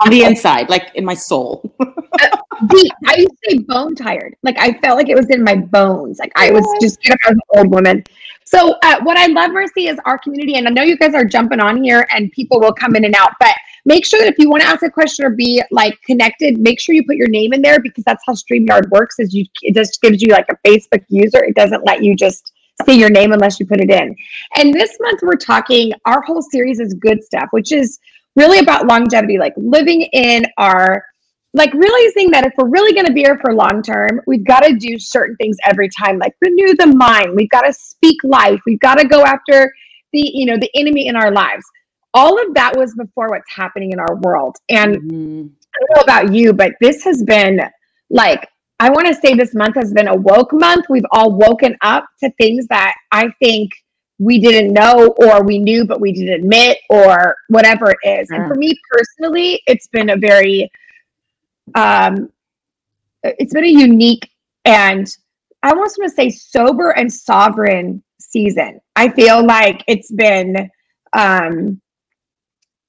on 0.00 0.10
the 0.10 0.24
inside, 0.24 0.70
like 0.70 0.90
in 0.94 1.04
my 1.04 1.14
soul. 1.14 1.74
uh, 1.80 2.36
deep. 2.68 2.92
I 3.06 3.16
used 3.16 3.30
to 3.30 3.50
say 3.50 3.58
bone 3.58 3.94
tired. 3.94 4.34
Like 4.42 4.58
I 4.58 4.72
felt 4.80 4.96
like 4.96 5.08
it 5.08 5.16
was 5.16 5.28
in 5.30 5.42
my 5.42 5.56
bones. 5.56 6.18
Like 6.18 6.32
I 6.36 6.50
was 6.50 6.64
just 6.80 6.98
up 7.10 7.18
as 7.26 7.32
an 7.32 7.40
old 7.56 7.70
woman. 7.70 8.04
So 8.44 8.76
uh, 8.82 9.00
what 9.02 9.16
I 9.16 9.26
love, 9.26 9.52
Mercy, 9.52 9.86
is 9.86 9.98
our 10.04 10.18
community, 10.18 10.56
and 10.56 10.66
I 10.66 10.70
know 10.70 10.82
you 10.82 10.98
guys 10.98 11.14
are 11.14 11.24
jumping 11.24 11.60
on 11.60 11.82
here, 11.82 12.06
and 12.10 12.30
people 12.32 12.60
will 12.60 12.72
come 12.72 12.96
in 12.96 13.04
and 13.04 13.14
out, 13.14 13.32
but 13.40 13.54
make 13.84 14.06
sure 14.06 14.20
that 14.20 14.28
if 14.28 14.38
you 14.38 14.48
want 14.48 14.62
to 14.62 14.68
ask 14.68 14.82
a 14.82 14.90
question 14.90 15.24
or 15.24 15.30
be 15.30 15.62
like 15.70 16.00
connected, 16.02 16.58
make 16.58 16.80
sure 16.80 16.94
you 16.94 17.04
put 17.04 17.16
your 17.16 17.28
name 17.28 17.52
in 17.52 17.62
there 17.62 17.80
because 17.80 18.04
that's 18.04 18.22
how 18.26 18.34
StreamYard 18.34 18.88
works. 18.90 19.18
Is 19.18 19.34
you 19.34 19.44
it 19.62 19.74
just 19.74 20.00
gives 20.00 20.22
you 20.22 20.28
like 20.32 20.46
a 20.50 20.68
Facebook 20.68 21.04
user. 21.08 21.42
It 21.44 21.54
doesn't 21.54 21.84
let 21.84 22.02
you 22.02 22.14
just 22.14 22.52
see 22.86 22.98
your 22.98 23.10
name 23.10 23.32
unless 23.32 23.60
you 23.60 23.66
put 23.66 23.80
it 23.80 23.90
in. 23.90 24.14
And 24.56 24.72
this 24.72 24.96
month 25.00 25.20
we're 25.22 25.36
talking. 25.36 25.92
Our 26.04 26.22
whole 26.22 26.42
series 26.42 26.80
is 26.80 26.94
good 26.94 27.22
stuff, 27.22 27.48
which 27.50 27.72
is 27.72 27.98
really 28.36 28.58
about 28.58 28.86
longevity, 28.86 29.38
like 29.38 29.54
living 29.56 30.02
in 30.12 30.46
our 30.58 31.04
like 31.54 31.72
realizing 31.74 32.30
that 32.30 32.46
if 32.46 32.54
we're 32.56 32.68
really 32.68 32.94
going 32.94 33.04
to 33.04 33.12
be 33.12 33.20
here 33.20 33.38
for 33.42 33.52
long 33.52 33.82
term, 33.82 34.20
we've 34.26 34.44
got 34.44 34.60
to 34.60 34.74
do 34.74 34.98
certain 34.98 35.36
things 35.36 35.56
every 35.64 35.88
time, 35.90 36.18
like 36.18 36.34
renew 36.40 36.74
the 36.76 36.86
mind. 36.86 37.36
We've 37.36 37.50
got 37.50 37.62
to 37.62 37.72
speak 37.74 38.16
life. 38.24 38.60
We've 38.66 38.80
got 38.80 38.94
to 38.94 39.06
go 39.06 39.22
after 39.24 39.72
the, 40.12 40.30
you 40.32 40.46
know, 40.46 40.56
the 40.56 40.70
enemy 40.74 41.08
in 41.08 41.16
our 41.16 41.30
lives. 41.30 41.64
All 42.14 42.40
of 42.46 42.54
that 42.54 42.76
was 42.76 42.94
before 42.94 43.28
what's 43.28 43.50
happening 43.50 43.92
in 43.92 43.98
our 43.98 44.16
world. 44.16 44.56
And 44.68 44.96
mm-hmm. 44.96 45.46
I 45.46 45.78
don't 45.80 45.96
know 45.96 46.02
about 46.02 46.34
you, 46.34 46.52
but 46.52 46.72
this 46.80 47.02
has 47.04 47.22
been 47.22 47.60
like, 48.10 48.48
I 48.80 48.90
want 48.90 49.06
to 49.06 49.14
say 49.14 49.34
this 49.34 49.54
month 49.54 49.76
has 49.76 49.92
been 49.92 50.08
a 50.08 50.16
woke 50.16 50.52
month. 50.52 50.86
We've 50.90 51.06
all 51.12 51.32
woken 51.32 51.76
up 51.82 52.04
to 52.20 52.30
things 52.32 52.66
that 52.66 52.94
I 53.12 53.30
think 53.40 53.70
we 54.22 54.38
didn't 54.38 54.72
know 54.72 55.14
or 55.18 55.42
we 55.42 55.58
knew 55.58 55.84
but 55.84 56.00
we 56.00 56.12
didn't 56.12 56.34
admit 56.34 56.78
or 56.88 57.36
whatever 57.48 57.90
it 57.90 57.98
is. 58.04 58.28
Sure. 58.28 58.36
And 58.36 58.48
for 58.48 58.54
me 58.54 58.72
personally, 58.90 59.60
it's 59.66 59.88
been 59.88 60.10
a 60.10 60.16
very 60.16 60.70
um 61.74 62.30
it's 63.24 63.52
been 63.52 63.64
a 63.64 63.68
unique 63.68 64.28
and 64.64 65.08
I 65.62 65.70
almost 65.70 65.98
want 65.98 66.10
to 66.10 66.14
say 66.14 66.30
sober 66.30 66.90
and 66.90 67.12
sovereign 67.12 68.02
season. 68.18 68.80
I 68.96 69.08
feel 69.08 69.44
like 69.44 69.82
it's 69.88 70.12
been 70.12 70.70
um 71.12 71.80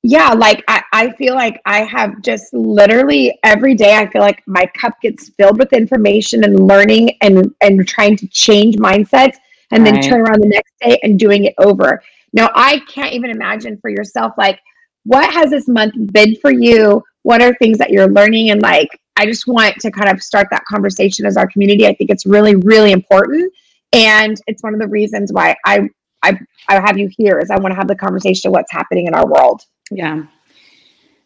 yeah, 0.05 0.33
like 0.33 0.65
I, 0.67 0.83
I 0.91 1.11
feel 1.13 1.33
like 1.33 1.61
I 1.65 1.83
have 1.83 2.21
just 2.21 2.53
literally 2.53 3.39
every 3.43 3.73
day 3.73 3.95
I 3.95 4.09
feel 4.09 4.21
like 4.21 4.43
my 4.45 4.65
cup 4.77 4.99
gets 5.01 5.29
filled 5.29 5.57
with 5.57 5.71
information 5.71 6.43
and 6.43 6.67
learning 6.67 7.17
and 7.21 7.55
and 7.61 7.87
trying 7.87 8.17
to 8.17 8.27
change 8.27 8.75
mindsets 8.75 9.37
and 9.71 9.83
right. 9.83 9.93
then 9.93 10.01
turn 10.01 10.19
around 10.19 10.43
the 10.43 10.49
next 10.49 10.73
day 10.81 10.99
and 11.03 11.17
doing 11.17 11.45
it 11.45 11.53
over. 11.57 12.03
Now 12.33 12.49
I 12.53 12.79
can't 12.79 13.13
even 13.13 13.31
imagine 13.31 13.77
for 13.77 13.89
yourself 13.89 14.33
like 14.37 14.59
what 15.05 15.33
has 15.33 15.51
this 15.51 15.69
month 15.69 15.93
been 16.11 16.35
for 16.41 16.51
you? 16.51 17.01
What 17.21 17.41
are 17.41 17.55
things 17.55 17.77
that 17.77 17.89
you're 17.89 18.09
learning 18.09 18.49
and 18.49 18.61
like 18.61 18.89
I 19.15 19.25
just 19.25 19.47
want 19.47 19.77
to 19.79 19.89
kind 19.89 20.09
of 20.09 20.21
start 20.21 20.47
that 20.51 20.65
conversation 20.65 21.25
as 21.25 21.37
our 21.37 21.47
community. 21.47 21.87
I 21.87 21.93
think 21.95 22.09
it's 22.09 22.25
really 22.25 22.55
really 22.57 22.91
important 22.91 23.53
and 23.93 24.37
it's 24.47 24.63
one 24.63 24.73
of 24.73 24.81
the 24.81 24.87
reasons 24.87 25.31
why 25.31 25.55
I 25.65 25.87
I 26.23 26.37
I 26.67 26.81
have 26.81 26.97
you 26.97 27.09
here 27.17 27.39
is 27.39 27.49
I 27.49 27.57
want 27.57 27.71
to 27.71 27.77
have 27.77 27.87
the 27.87 27.95
conversation 27.95 28.49
of 28.49 28.51
what's 28.51 28.71
happening 28.71 29.07
in 29.07 29.13
our 29.13 29.25
world. 29.25 29.63
Yeah. 29.93 30.23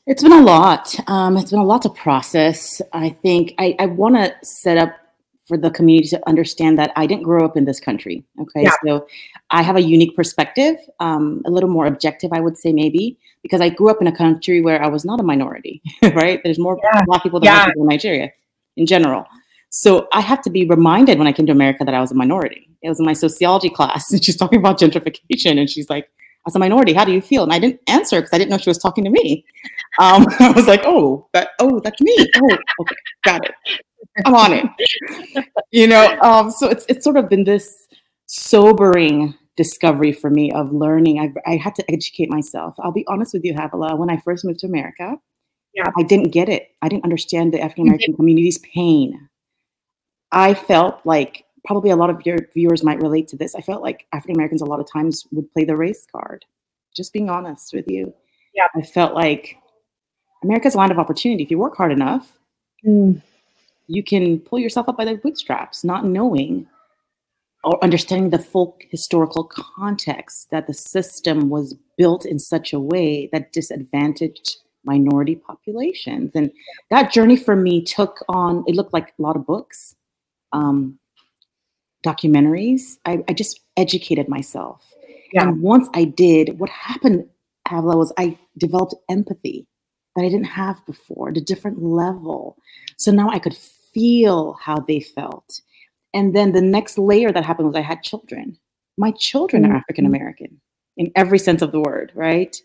It's 0.06 0.24
been 0.24 0.32
a 0.32 0.42
lot. 0.42 0.96
Um, 1.10 1.36
it's 1.36 1.52
been 1.52 1.60
a 1.60 1.66
lot 1.66 1.82
to 1.82 1.90
process. 1.90 2.82
I 2.94 3.10
think 3.10 3.54
I, 3.58 3.76
I 3.78 3.88
want 3.88 4.16
to 4.16 4.34
set 4.42 4.78
up 4.78 4.96
for 5.48 5.58
the 5.58 5.72
community 5.72 6.10
to 6.10 6.22
understand 6.28 6.78
that 6.78 6.92
I 6.96 7.06
didn't 7.08 7.24
grow 7.24 7.46
up 7.46 7.56
in 7.56 7.66
this 7.66 7.80
country. 7.80 8.24
Okay. 8.40 8.64
Yeah. 8.64 8.74
So 8.86 9.08
I 9.50 9.62
have 9.62 9.78
a 9.78 9.82
unique 9.82 10.16
perspective, 10.16 10.76
um, 11.00 11.42
a 11.46 11.52
little 11.52 11.70
more 11.70 11.86
objective, 11.86 12.34
I 12.34 12.42
would 12.42 12.58
say, 12.58 12.74
maybe, 12.74 13.18
because 13.44 13.62
I 13.62 13.70
grew 13.70 13.90
up 13.90 14.02
in 14.02 14.08
a 14.08 14.16
country 14.16 14.62
where 14.62 14.84
I 14.84 14.88
was 14.88 15.06
not 15.06 15.20
a 15.22 15.24
minority, 15.24 15.82
right? 16.14 16.42
There's 16.44 16.60
more 16.60 16.78
yeah. 16.84 17.04
Black 17.06 17.24
people 17.24 17.40
than 17.40 17.46
yeah. 17.46 17.66
people 17.66 17.84
in 17.84 17.88
Nigeria 17.88 18.32
in 18.76 18.86
general. 18.86 19.26
So 19.70 20.08
I 20.14 20.22
have 20.22 20.42
to 20.44 20.50
be 20.50 20.66
reminded 20.66 21.18
when 21.18 21.28
I 21.28 21.34
came 21.34 21.46
to 21.46 21.52
America 21.52 21.84
that 21.86 21.94
I 21.94 22.02
was 22.02 22.12
a 22.12 22.16
minority. 22.16 22.70
It 22.82 22.90
was 22.90 23.00
in 23.00 23.06
my 23.06 23.14
sociology 23.14 23.70
class, 23.70 24.12
and 24.12 24.24
she's 24.24 24.38
talking 24.38 24.60
about 24.60 24.80
gentrification, 24.80 25.60
and 25.60 25.70
she's 25.70 25.90
like, 25.90 26.10
as 26.48 26.56
a 26.56 26.60
minority, 26.60 26.94
how 26.94 27.06
do 27.06 27.12
you 27.12 27.22
feel? 27.22 27.44
And 27.44 27.54
I 27.54 27.60
didn't 27.60 27.82
answer 27.88 28.22
because 28.22 28.34
I 28.34 28.38
didn't 28.38 28.52
know 28.52 28.58
she 28.58 28.70
was 28.70 28.78
talking 28.78 29.04
to 29.04 29.10
me. 29.10 29.46
Um, 30.00 30.26
I 30.40 30.52
was 30.52 30.68
like, 30.68 30.82
oh, 30.86 31.28
that, 31.34 31.50
oh, 31.60 31.80
that's 31.80 32.02
me. 32.02 32.16
Oh, 32.38 32.58
okay, 32.82 32.96
got 33.24 33.46
it. 33.46 33.54
I'm 34.26 34.34
on 34.34 34.54
it. 34.54 35.46
You 35.72 35.88
know, 35.88 36.18
um, 36.22 36.50
so 36.50 36.70
it's 36.70 36.86
it's 36.90 37.04
sort 37.04 37.18
of 37.18 37.30
been 37.30 37.44
this 37.44 37.88
sobering 38.26 39.36
discovery 39.56 40.12
for 40.12 40.30
me 40.30 40.52
of 40.52 40.72
learning. 40.72 41.20
I, 41.20 41.34
I 41.52 41.58
had 41.58 41.76
to 41.76 41.92
educate 41.92 42.30
myself. 42.30 42.76
I'll 42.80 42.92
be 42.92 43.06
honest 43.08 43.34
with 43.34 43.44
you, 43.44 43.54
Havilah. 43.54 43.98
When 43.98 44.10
I 44.10 44.18
first 44.18 44.46
moved 44.46 44.60
to 44.60 44.68
America, 44.68 45.18
yeah. 45.74 45.90
I 45.98 46.04
didn't 46.04 46.30
get 46.30 46.50
it. 46.50 46.70
I 46.82 46.90
didn't 46.90 47.04
understand 47.04 47.54
the 47.54 47.62
African 47.62 47.88
American 47.88 48.16
community's 48.16 48.60
pain. 48.60 49.30
I 50.32 50.54
felt 50.54 51.02
like 51.06 51.46
probably 51.68 51.90
a 51.90 51.96
lot 51.96 52.10
of 52.10 52.26
your 52.26 52.40
viewers 52.54 52.84
might 52.84 53.02
relate 53.02 53.28
to 53.28 53.36
this. 53.36 53.54
I 53.54 53.62
felt 53.62 53.84
like 53.84 54.08
African 54.14 54.36
Americans 54.36 54.62
a 54.62 54.66
lot 54.66 54.80
of 54.80 54.90
times 54.92 55.28
would 55.32 55.52
play 55.54 55.66
the 55.66 55.76
race 55.76 56.08
card. 56.10 56.46
Just 56.96 57.14
being 57.14 57.30
honest 57.30 57.74
with 57.74 57.86
you. 57.88 58.14
Yeah. 58.56 58.68
I 58.76 58.82
felt 58.82 59.14
like 59.14 59.58
America's 60.44 60.76
a 60.76 60.78
land 60.78 60.92
of 60.92 60.98
opportunity. 60.98 61.44
If 61.44 61.52
you 61.52 61.60
work 61.60 61.76
hard 61.76 61.92
enough, 61.92 62.40
mm. 62.86 63.22
you 63.88 64.02
can 64.02 64.40
pull 64.40 64.60
yourself 64.60 64.88
up 64.88 64.98
by 64.98 65.06
the 65.06 65.16
bootstraps, 65.16 65.84
not 65.84 66.06
knowing 66.06 66.66
or 67.64 67.84
understanding 67.84 68.30
the 68.30 68.40
full 68.40 68.78
historical 68.90 69.44
context 69.44 70.50
that 70.52 70.68
the 70.68 70.74
system 70.74 71.50
was 71.50 71.76
built 71.98 72.26
in 72.26 72.40
such 72.40 72.72
a 72.72 72.80
way 72.80 73.30
that 73.34 73.52
disadvantaged 73.52 74.58
minority 74.86 75.36
populations. 75.36 76.32
And 76.34 76.50
that 76.92 77.12
journey 77.12 77.36
for 77.36 77.58
me 77.58 77.84
took 77.84 78.24
on, 78.30 78.64
it 78.68 78.76
looked 78.76 78.94
like 78.94 79.10
a 79.10 79.22
lot 79.22 79.36
of 79.36 79.46
books. 79.46 79.96
Um, 80.54 80.98
documentaries. 82.08 82.98
I, 83.06 83.24
I 83.28 83.34
just 83.34 83.60
educated 83.76 84.28
myself. 84.30 84.94
Yeah. 85.34 85.48
And 85.48 85.62
once 85.62 85.90
I 85.94 86.06
did, 86.06 86.60
what 86.60 86.70
happened, 86.70 87.28
Havilah, 87.68 87.98
was 87.98 88.14
I 88.18 88.38
developed 88.58 88.96
empathy 89.10 89.68
that 90.16 90.24
I 90.24 90.30
didn't 90.30 90.46
have 90.46 90.84
before 90.86 91.30
at 91.30 91.38
a 91.38 91.42
different 91.42 91.82
level. 91.82 92.58
So 92.98 93.12
now 93.12 93.30
I 93.30 93.40
could 93.40 93.56
feel 93.56 94.54
how 94.62 94.80
they 94.80 95.00
felt. 95.00 95.62
And 96.14 96.36
then 96.36 96.54
the 96.54 96.62
next 96.62 96.98
layer 96.98 97.32
that 97.32 97.46
happened 97.46 97.68
was 97.68 97.76
I 97.76 97.82
had 97.82 98.04
children. 98.04 98.58
My 98.98 99.12
children 99.12 99.64
mm-hmm. 99.64 99.74
are 99.74 99.78
African 99.78 100.06
American 100.06 100.62
in 100.96 101.12
every 101.16 101.38
sense 101.38 101.62
of 101.62 101.72
the 101.72 101.80
word, 101.80 102.12
right? 102.16 102.56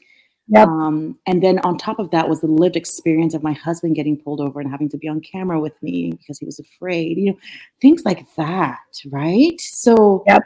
Yep. 0.49 0.69
Um, 0.69 1.19
and 1.27 1.43
then 1.43 1.61
on 1.61 1.79
top 1.79 1.99
of 1.99 2.11
that 2.11 2.29
was 2.29 2.41
the 2.41 2.47
lived 2.47 2.77
experience 2.77 3.33
of 3.35 3.43
my 3.43 3.53
husband 3.53 3.95
getting 3.95 4.17
pulled 4.19 4.41
over 4.41 4.61
and 4.61 4.71
having 4.71 4.89
to 4.91 4.99
be 4.99 5.09
on 5.09 5.21
camera 5.21 5.61
with 5.61 5.81
me 5.83 6.13
because 6.13 6.39
he 6.39 6.45
was 6.45 6.59
afraid, 6.59 7.17
you 7.17 7.31
know, 7.31 7.39
things 7.81 8.03
like 8.05 8.27
that, 8.37 8.81
right? 9.07 9.59
So, 9.61 10.25
yep. 10.27 10.43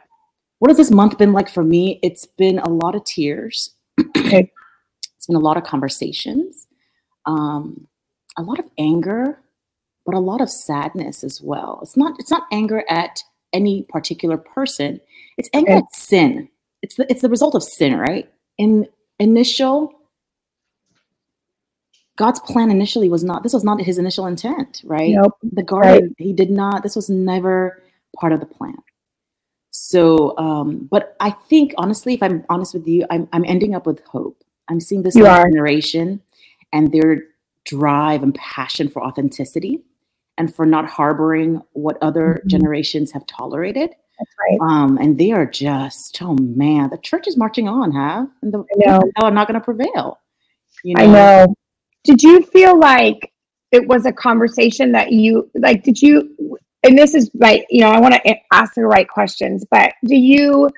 what 0.58 0.70
has 0.70 0.76
this 0.76 0.90
month 0.90 1.16
been 1.18 1.32
like 1.32 1.48
for 1.48 1.64
me? 1.64 1.98
It's 2.02 2.26
been 2.26 2.58
a 2.58 2.68
lot 2.68 2.94
of 2.94 3.04
tears. 3.04 3.74
okay. 4.16 4.52
It's 5.16 5.26
been 5.26 5.36
a 5.36 5.40
lot 5.40 5.56
of 5.56 5.64
conversations, 5.64 6.68
um, 7.24 7.88
a 8.36 8.42
lot 8.42 8.60
of 8.60 8.66
anger, 8.78 9.40
but 10.04 10.14
a 10.14 10.20
lot 10.20 10.40
of 10.40 10.48
sadness 10.48 11.24
as 11.24 11.42
well. 11.42 11.80
It's 11.82 11.96
not. 11.96 12.14
It's 12.20 12.30
not 12.30 12.44
anger 12.52 12.84
at 12.88 13.24
any 13.52 13.82
particular 13.88 14.36
person. 14.36 15.00
It's 15.36 15.50
anger 15.52 15.72
okay. 15.72 15.78
at 15.78 15.92
sin. 15.92 16.48
It's 16.82 16.94
the 16.94 17.10
it's 17.10 17.22
the 17.22 17.28
result 17.28 17.56
of 17.56 17.64
sin, 17.64 17.96
right? 17.96 18.30
In 18.56 18.86
initial 19.18 19.92
God's 22.16 22.40
plan 22.40 22.70
initially 22.70 23.08
was 23.08 23.22
not 23.22 23.42
this 23.42 23.52
was 23.52 23.64
not 23.64 23.80
his 23.80 23.98
initial 23.98 24.26
intent, 24.26 24.82
right? 24.84 25.12
Nope. 25.12 25.36
The 25.42 25.62
garden, 25.62 25.92
right. 25.92 26.12
he 26.18 26.32
did 26.32 26.50
not, 26.50 26.82
this 26.82 26.96
was 26.96 27.10
never 27.10 27.82
part 28.18 28.32
of 28.32 28.40
the 28.40 28.46
plan. 28.46 28.76
So, 29.70 30.36
um, 30.38 30.88
but 30.90 31.14
I 31.20 31.30
think 31.30 31.74
honestly, 31.76 32.14
if 32.14 32.22
I'm 32.22 32.44
honest 32.48 32.72
with 32.72 32.88
you, 32.88 33.04
I'm 33.10 33.28
I'm 33.32 33.44
ending 33.44 33.74
up 33.74 33.86
with 33.86 34.02
hope. 34.06 34.42
I'm 34.68 34.80
seeing 34.80 35.02
this 35.02 35.14
generation 35.14 36.22
and 36.72 36.90
their 36.90 37.24
drive 37.64 38.22
and 38.22 38.34
passion 38.34 38.88
for 38.88 39.04
authenticity 39.04 39.82
and 40.38 40.54
for 40.54 40.64
not 40.64 40.86
harboring 40.86 41.60
what 41.72 41.98
other 42.00 42.38
mm-hmm. 42.38 42.48
generations 42.48 43.12
have 43.12 43.26
tolerated 43.26 43.90
right. 44.18 44.58
Um, 44.60 44.98
and 44.98 45.18
they 45.18 45.32
are 45.32 45.46
just, 45.46 46.20
oh 46.22 46.34
man, 46.34 46.90
the 46.90 46.98
church 46.98 47.26
is 47.26 47.36
marching 47.36 47.68
on, 47.68 47.92
huh? 47.92 48.26
And 48.42 48.52
the 48.52 48.64
I 48.86 49.22
are 49.22 49.30
not 49.30 49.48
going 49.48 49.58
to 49.58 49.64
prevail. 49.64 50.20
You 50.84 50.94
know? 50.94 51.02
I 51.02 51.06
know. 51.06 51.54
Did 52.04 52.22
you 52.22 52.42
feel 52.42 52.78
like 52.78 53.32
it 53.72 53.86
was 53.86 54.06
a 54.06 54.12
conversation 54.12 54.92
that 54.92 55.12
you 55.12 55.50
like? 55.54 55.82
Did 55.82 56.00
you? 56.00 56.58
And 56.82 56.96
this 56.96 57.14
is 57.14 57.30
like, 57.34 57.66
you 57.68 57.80
know, 57.80 57.90
I 57.90 57.98
want 57.98 58.14
to 58.14 58.36
ask 58.52 58.74
the 58.74 58.86
right 58.86 59.08
questions, 59.08 59.64
but 59.70 59.92
do 60.04 60.14
you? 60.14 60.70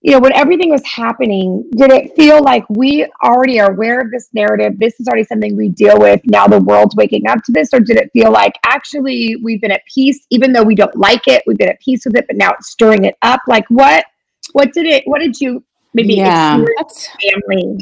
You 0.00 0.12
know, 0.12 0.20
when 0.20 0.32
everything 0.34 0.70
was 0.70 0.84
happening, 0.86 1.68
did 1.76 1.90
it 1.90 2.14
feel 2.14 2.42
like 2.42 2.64
we 2.70 3.06
already 3.24 3.58
are 3.58 3.72
aware 3.72 4.00
of 4.00 4.12
this 4.12 4.28
narrative? 4.32 4.78
This 4.78 4.98
is 5.00 5.08
already 5.08 5.24
something 5.24 5.56
we 5.56 5.70
deal 5.70 5.98
with. 5.98 6.20
Now 6.26 6.46
the 6.46 6.60
world's 6.60 6.94
waking 6.94 7.26
up 7.26 7.42
to 7.44 7.52
this. 7.52 7.70
Or 7.72 7.80
did 7.80 7.96
it 7.96 8.10
feel 8.12 8.30
like 8.30 8.54
actually 8.64 9.36
we've 9.42 9.60
been 9.60 9.72
at 9.72 9.82
peace, 9.92 10.24
even 10.30 10.52
though 10.52 10.62
we 10.62 10.76
don't 10.76 10.94
like 10.96 11.26
it, 11.26 11.42
we've 11.46 11.58
been 11.58 11.68
at 11.68 11.80
peace 11.80 12.04
with 12.04 12.16
it, 12.16 12.26
but 12.28 12.36
now 12.36 12.52
it's 12.52 12.70
stirring 12.70 13.06
it 13.06 13.16
up? 13.22 13.40
Like 13.48 13.64
what, 13.70 14.04
what 14.52 14.72
did 14.72 14.86
it, 14.86 15.02
what 15.06 15.18
did 15.18 15.40
you 15.40 15.64
maybe 15.94 16.14
yeah, 16.14 16.62
that's, 16.76 17.08
family? 17.20 17.78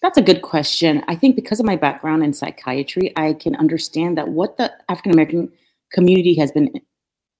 That's 0.00 0.16
a 0.16 0.22
good 0.22 0.40
question. 0.40 1.04
I 1.06 1.16
think 1.16 1.36
because 1.36 1.60
of 1.60 1.66
my 1.66 1.76
background 1.76 2.24
in 2.24 2.32
psychiatry, 2.32 3.12
I 3.14 3.34
can 3.34 3.54
understand 3.56 4.16
that 4.16 4.28
what 4.28 4.56
the 4.56 4.72
African 4.88 5.12
American 5.12 5.52
community 5.92 6.34
has 6.36 6.50
been 6.50 6.70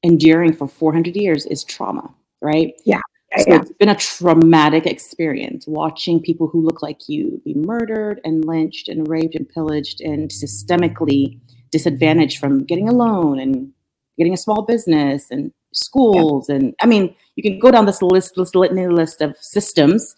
enduring 0.02 0.52
for 0.52 0.68
400 0.68 1.16
years 1.16 1.46
is 1.46 1.64
trauma, 1.64 2.14
right? 2.42 2.74
Yeah. 2.84 3.00
So 3.36 3.44
yeah. 3.46 3.60
it's 3.60 3.72
been 3.72 3.90
a 3.90 3.94
traumatic 3.94 4.86
experience 4.86 5.66
watching 5.66 6.20
people 6.20 6.48
who 6.48 6.62
look 6.62 6.82
like 6.82 7.08
you 7.08 7.42
be 7.44 7.54
murdered 7.54 8.20
and 8.24 8.44
lynched 8.44 8.88
and 8.88 9.06
raped 9.06 9.34
and 9.34 9.46
pillaged 9.46 10.00
and 10.00 10.30
systemically 10.30 11.38
disadvantaged 11.70 12.38
from 12.38 12.64
getting 12.64 12.88
a 12.88 12.92
loan 12.92 13.38
and 13.38 13.70
getting 14.16 14.32
a 14.32 14.38
small 14.38 14.62
business 14.62 15.30
and 15.30 15.52
schools. 15.74 16.48
Yeah. 16.48 16.56
And 16.56 16.74
I 16.80 16.86
mean, 16.86 17.14
you 17.36 17.42
can 17.42 17.58
go 17.58 17.70
down 17.70 17.84
this 17.84 18.00
list, 18.00 18.32
this 18.36 18.54
litany 18.54 18.88
list 18.88 19.20
of 19.20 19.36
systems 19.38 20.14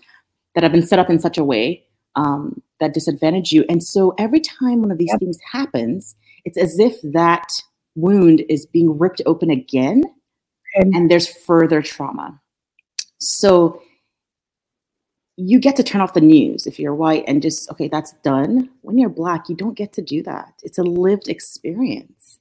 that 0.54 0.62
have 0.62 0.72
been 0.72 0.86
set 0.86 1.00
up 1.00 1.10
in 1.10 1.18
such 1.18 1.36
a 1.36 1.44
way 1.44 1.84
um, 2.14 2.62
that 2.78 2.94
disadvantage 2.94 3.50
you. 3.50 3.64
And 3.68 3.82
so 3.82 4.14
every 4.18 4.40
time 4.40 4.82
one 4.82 4.92
of 4.92 4.98
these 4.98 5.14
things 5.18 5.38
happens, 5.52 6.14
it's 6.44 6.56
as 6.56 6.78
if 6.78 6.94
that 7.02 7.48
wound 7.96 8.44
is 8.48 8.66
being 8.66 8.98
ripped 8.98 9.20
open 9.26 9.50
again 9.50 10.04
and, 10.74 10.94
and 10.94 11.10
there's 11.10 11.26
further 11.26 11.82
trauma. 11.82 12.40
So 13.20 13.82
you 15.36 15.58
get 15.58 15.76
to 15.76 15.82
turn 15.82 16.00
off 16.00 16.14
the 16.14 16.20
news 16.20 16.66
if 16.66 16.78
you're 16.78 16.94
white 16.94 17.24
and 17.26 17.40
just, 17.40 17.70
okay, 17.70 17.88
that's 17.88 18.12
done. 18.24 18.68
When 18.82 18.98
you're 18.98 19.08
black, 19.08 19.48
you 19.48 19.54
don't 19.54 19.76
get 19.76 19.92
to 19.94 20.02
do 20.02 20.22
that. 20.24 20.52
It's 20.62 20.78
a 20.78 20.82
lived 20.82 21.28
experience. 21.28 22.38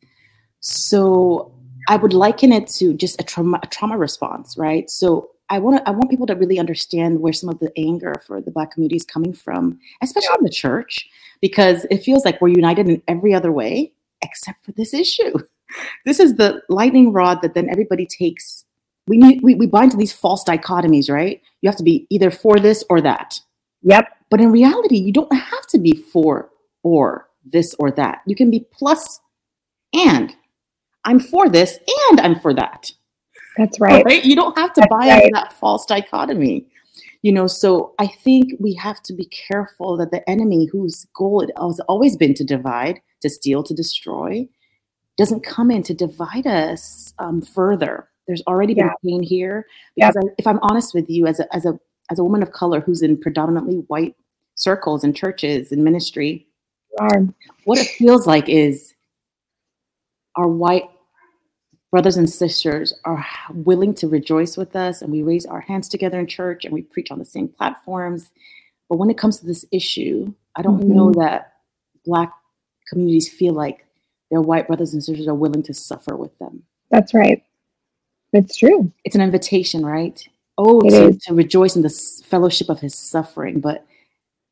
So 0.59 1.53
I 1.87 1.95
would 1.95 2.13
liken 2.13 2.51
it 2.51 2.67
to 2.79 2.93
just 2.93 3.19
a 3.21 3.23
trauma, 3.23 3.59
a 3.63 3.67
trauma 3.67 3.97
response, 3.97 4.57
right? 4.57 4.89
So 4.89 5.31
I 5.49 5.59
want 5.59 5.81
I 5.87 5.91
want 5.91 6.09
people 6.09 6.27
to 6.27 6.35
really 6.35 6.59
understand 6.59 7.21
where 7.21 7.33
some 7.33 7.49
of 7.49 7.59
the 7.59 7.71
anger 7.77 8.21
for 8.25 8.41
the 8.41 8.51
Black 8.51 8.71
community 8.71 8.97
is 8.97 9.05
coming 9.05 9.33
from, 9.33 9.79
especially 10.01 10.35
in 10.37 10.43
the 10.43 10.49
church, 10.49 11.09
because 11.41 11.85
it 11.89 12.03
feels 12.03 12.25
like 12.25 12.39
we're 12.41 12.49
united 12.49 12.87
in 12.87 13.01
every 13.07 13.33
other 13.33 13.51
way 13.51 13.93
except 14.21 14.63
for 14.65 14.71
this 14.73 14.93
issue. 14.93 15.33
This 16.03 16.19
is 16.19 16.37
the 16.37 16.63
lightning 16.67 17.13
rod 17.13 17.43
that 17.43 17.53
then 17.53 17.69
everybody 17.69 18.07
takes. 18.07 18.65
We 19.09 19.17
need 19.17 19.41
we, 19.41 19.55
we 19.55 19.65
bind 19.65 19.91
to 19.91 19.97
these 19.97 20.13
false 20.13 20.43
dichotomies, 20.43 21.09
right? 21.09 21.41
You 21.61 21.69
have 21.69 21.77
to 21.77 21.83
be 21.83 22.07
either 22.09 22.31
for 22.31 22.59
this 22.59 22.83
or 22.89 23.01
that. 23.01 23.39
Yep. 23.81 24.07
But 24.29 24.39
in 24.39 24.51
reality, 24.51 24.97
you 24.97 25.11
don't 25.11 25.33
have 25.33 25.65
to 25.69 25.79
be 25.79 25.93
for 26.13 26.49
or 26.83 27.27
this 27.43 27.73
or 27.79 27.91
that. 27.91 28.21
You 28.27 28.35
can 28.35 28.51
be 28.51 28.65
plus 28.71 29.19
and 29.93 30.35
I'm 31.05 31.19
for 31.19 31.49
this 31.49 31.79
and 32.09 32.21
I'm 32.21 32.39
for 32.39 32.53
that. 32.53 32.91
That's 33.57 33.79
right. 33.79 34.05
right? 34.05 34.23
You 34.23 34.35
don't 34.35 34.57
have 34.57 34.73
to 34.73 34.81
That's 34.81 34.89
buy 34.89 35.07
right. 35.07 35.23
into 35.23 35.31
that 35.33 35.53
false 35.53 35.85
dichotomy. 35.85 36.67
You 37.21 37.33
know, 37.33 37.47
so 37.47 37.95
I 37.99 38.07
think 38.07 38.53
we 38.59 38.75
have 38.75 39.01
to 39.03 39.13
be 39.13 39.25
careful 39.25 39.97
that 39.97 40.11
the 40.11 40.27
enemy, 40.29 40.67
whose 40.71 41.07
goal 41.15 41.41
it 41.41 41.51
has 41.59 41.81
always 41.81 42.15
been 42.15 42.33
to 42.35 42.43
divide, 42.43 43.01
to 43.21 43.29
steal, 43.29 43.63
to 43.63 43.73
destroy, 43.73 44.47
doesn't 45.17 45.43
come 45.43 45.71
in 45.71 45.83
to 45.83 45.93
divide 45.93 46.47
us 46.47 47.13
um, 47.19 47.41
further. 47.41 48.08
There's 48.29 48.43
already 48.45 48.75
been 48.75 48.85
Yeah. 48.85 48.93
pain 49.03 49.23
here. 49.23 49.65
Because 49.95 50.15
I, 50.15 50.21
if 50.37 50.45
I'm 50.45 50.59
honest 50.61 50.93
with 50.93 51.09
you, 51.09 51.25
as 51.25 51.39
a 51.39 51.55
as 51.55 51.65
a 51.65 51.79
as 52.11 52.19
a 52.19 52.23
woman 52.23 52.43
of 52.43 52.51
color 52.51 52.79
who's 52.79 53.01
in 53.01 53.17
predominantly 53.17 53.77
white 53.87 54.15
circles 54.53 55.03
and 55.03 55.15
churches 55.15 55.71
and 55.71 55.83
ministry, 55.83 56.45
what 57.63 57.79
it 57.79 57.87
feels 57.87 58.27
like 58.27 58.47
is 58.47 58.93
our 60.35 60.47
white 60.47 60.83
brothers 61.89 62.17
and 62.17 62.29
sisters 62.29 62.93
are 63.03 63.25
willing 63.51 63.95
to 63.95 64.07
rejoice 64.07 64.57
with 64.57 64.75
us 64.75 65.01
and 65.01 65.11
we 65.11 65.23
raise 65.23 65.47
our 65.47 65.61
hands 65.61 65.89
together 65.89 66.19
in 66.19 66.27
church 66.27 66.65
and 66.65 66.71
we 66.71 66.83
preach 66.83 67.09
on 67.09 67.17
the 67.17 67.25
same 67.25 67.47
platforms. 67.47 68.29
But 68.89 68.97
when 68.97 69.09
it 69.09 69.17
comes 69.17 69.39
to 69.39 69.45
this 69.47 69.65
issue 69.71 70.33
i 70.55 70.61
don't 70.61 70.83
know 70.83 71.07
mm-hmm. 71.07 71.21
that 71.21 71.53
black 72.05 72.31
communities 72.87 73.27
feel 73.27 73.53
like 73.53 73.85
their 74.29 74.41
white 74.41 74.67
brothers 74.67 74.93
and 74.93 75.03
sisters 75.03 75.27
are 75.27 75.35
willing 75.35 75.63
to 75.63 75.73
suffer 75.73 76.15
with 76.15 76.37
them. 76.39 76.63
That's 76.91 77.13
right. 77.13 77.43
It's 78.33 78.57
true. 78.57 78.91
it's 79.05 79.15
an 79.15 79.21
invitation 79.21 79.85
right 79.85 80.27
oh 80.57 80.81
to, 80.81 81.17
to 81.27 81.33
rejoice 81.33 81.75
in 81.75 81.81
the 81.81 82.21
fellowship 82.25 82.69
of 82.69 82.79
his 82.79 82.93
suffering 82.95 83.59
but 83.59 83.85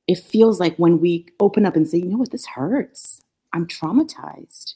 it 0.08 0.18
feels 0.18 0.60
like 0.60 0.76
when 0.78 1.00
we 1.02 1.26
open 1.40 1.66
up 1.66 1.76
and 1.76 1.88
say 1.88 1.98
you 2.00 2.06
know 2.06 2.18
what 2.18 2.32
this 2.32 2.46
hurts 2.46 3.22
i'm 3.54 3.66
traumatized 3.68 4.76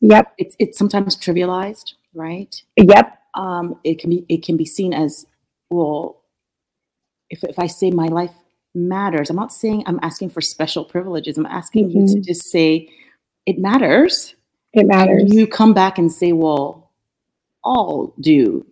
Yep. 0.00 0.34
it's 0.38 0.56
it's 0.58 0.76
sometimes 0.78 1.16
trivialized, 1.16 1.94
right? 2.12 2.54
Yep. 2.76 3.18
Um, 3.34 3.80
it 3.82 3.98
can 3.98 4.10
be 4.10 4.26
it 4.28 4.42
can 4.44 4.56
be 4.58 4.66
seen 4.66 4.92
as 4.92 5.24
well. 5.70 6.20
If 7.30 7.42
if 7.44 7.58
I 7.58 7.66
say 7.66 7.90
my 7.90 8.06
life 8.08 8.30
matters, 8.74 9.30
I'm 9.30 9.36
not 9.36 9.54
saying 9.54 9.84
I'm 9.86 9.98
asking 10.02 10.30
for 10.30 10.42
special 10.42 10.84
privileges. 10.84 11.38
I'm 11.38 11.46
asking 11.46 11.90
you 11.92 12.06
to 12.08 12.16
Mhm. 12.18 12.24
just 12.24 12.44
say 12.50 12.90
it 13.46 13.58
matters. 13.58 14.34
It 14.74 14.86
matters. 14.86 15.32
you 15.32 15.46
come 15.46 15.72
back 15.72 15.96
and 15.96 16.12
say, 16.12 16.32
well, 16.32 16.85
all 17.66 18.14
do. 18.20 18.64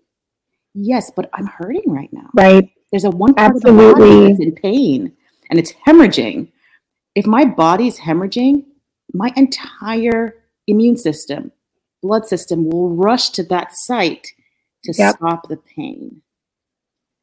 Yes, 0.75 1.11
but 1.15 1.29
I'm 1.35 1.47
hurting 1.47 1.91
right 1.93 2.13
now. 2.13 2.31
right. 2.35 2.69
There's 2.93 3.05
a 3.05 3.11
one 3.11 3.35
part 3.35 3.57
of 3.57 3.63
the 3.63 3.73
body 3.73 3.91
Absolutely. 3.91 4.27
that's 4.29 4.41
in 4.41 4.53
pain 4.55 5.13
and 5.51 5.59
it's 5.59 5.73
hemorrhaging. 5.87 6.49
If 7.17 7.27
my 7.27 7.45
body 7.45 7.89
is 7.89 7.99
hemorrhaging, 7.99 8.65
my 9.13 9.33
entire 9.37 10.35
immune 10.69 10.97
system, 10.97 11.51
blood 12.03 12.27
system 12.27 12.69
will 12.71 12.91
rush 12.95 13.31
to 13.31 13.43
that 13.45 13.73
site 13.75 14.29
to 14.85 14.93
Yep. 14.97 15.17
stop 15.17 15.49
the 15.49 15.57
pain. 15.57 16.23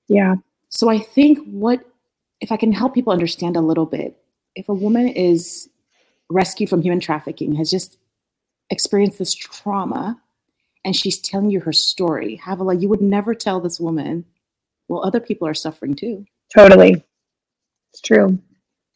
Yeah. 0.09 0.35
So 0.69 0.89
I 0.89 0.99
think 0.99 1.39
what, 1.45 1.85
if 2.41 2.51
I 2.51 2.57
can 2.57 2.71
help 2.73 2.93
people 2.93 3.13
understand 3.13 3.55
a 3.55 3.61
little 3.61 3.85
bit, 3.85 4.17
if 4.55 4.67
a 4.67 4.73
woman 4.73 5.07
is 5.07 5.69
rescued 6.29 6.69
from 6.69 6.81
human 6.81 6.99
trafficking, 6.99 7.55
has 7.55 7.71
just 7.71 7.97
experienced 8.69 9.19
this 9.19 9.33
trauma, 9.33 10.19
and 10.83 10.95
she's 10.95 11.19
telling 11.19 11.49
you 11.49 11.59
her 11.61 11.73
story, 11.73 12.39
Havilah, 12.43 12.75
you 12.75 12.89
would 12.89 13.01
never 13.01 13.35
tell 13.35 13.59
this 13.59 13.79
woman, 13.79 14.25
well, 14.87 15.05
other 15.05 15.19
people 15.19 15.47
are 15.47 15.53
suffering 15.53 15.93
too. 15.93 16.25
Totally. 16.53 17.03
It's 17.91 18.01
true. 18.01 18.39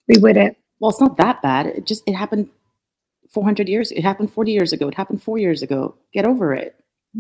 We 0.08 0.18
wouldn't. 0.18 0.58
Well, 0.80 0.92
it's 0.92 1.02
not 1.02 1.18
that 1.18 1.42
bad. 1.42 1.68
It 1.68 1.86
just, 1.86 2.04
it 2.06 2.14
happened 2.14 2.50
400 3.32 3.68
years, 3.68 3.92
it 3.92 4.02
happened 4.02 4.32
40 4.32 4.52
years 4.52 4.72
ago, 4.74 4.88
it 4.88 4.96
happened 4.96 5.22
four 5.22 5.38
years 5.38 5.62
ago. 5.62 5.96
Get 6.14 6.26
over 6.26 6.54
it. 6.54 6.76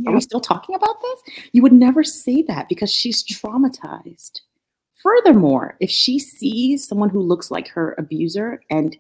Are 0.07 0.13
we 0.13 0.19
still 0.19 0.41
talking 0.41 0.75
about 0.75 1.01
this? 1.01 1.35
You 1.53 1.61
would 1.61 1.71
never 1.71 2.03
say 2.03 2.41
that 2.43 2.67
because 2.67 2.91
she's 2.91 3.23
traumatized. 3.23 4.41
Furthermore, 5.01 5.77
if 5.79 5.89
she 5.89 6.19
sees 6.19 6.85
someone 6.85 7.09
who 7.09 7.21
looks 7.21 7.49
like 7.49 7.69
her 7.69 7.95
abuser 7.97 8.61
and 8.69 8.97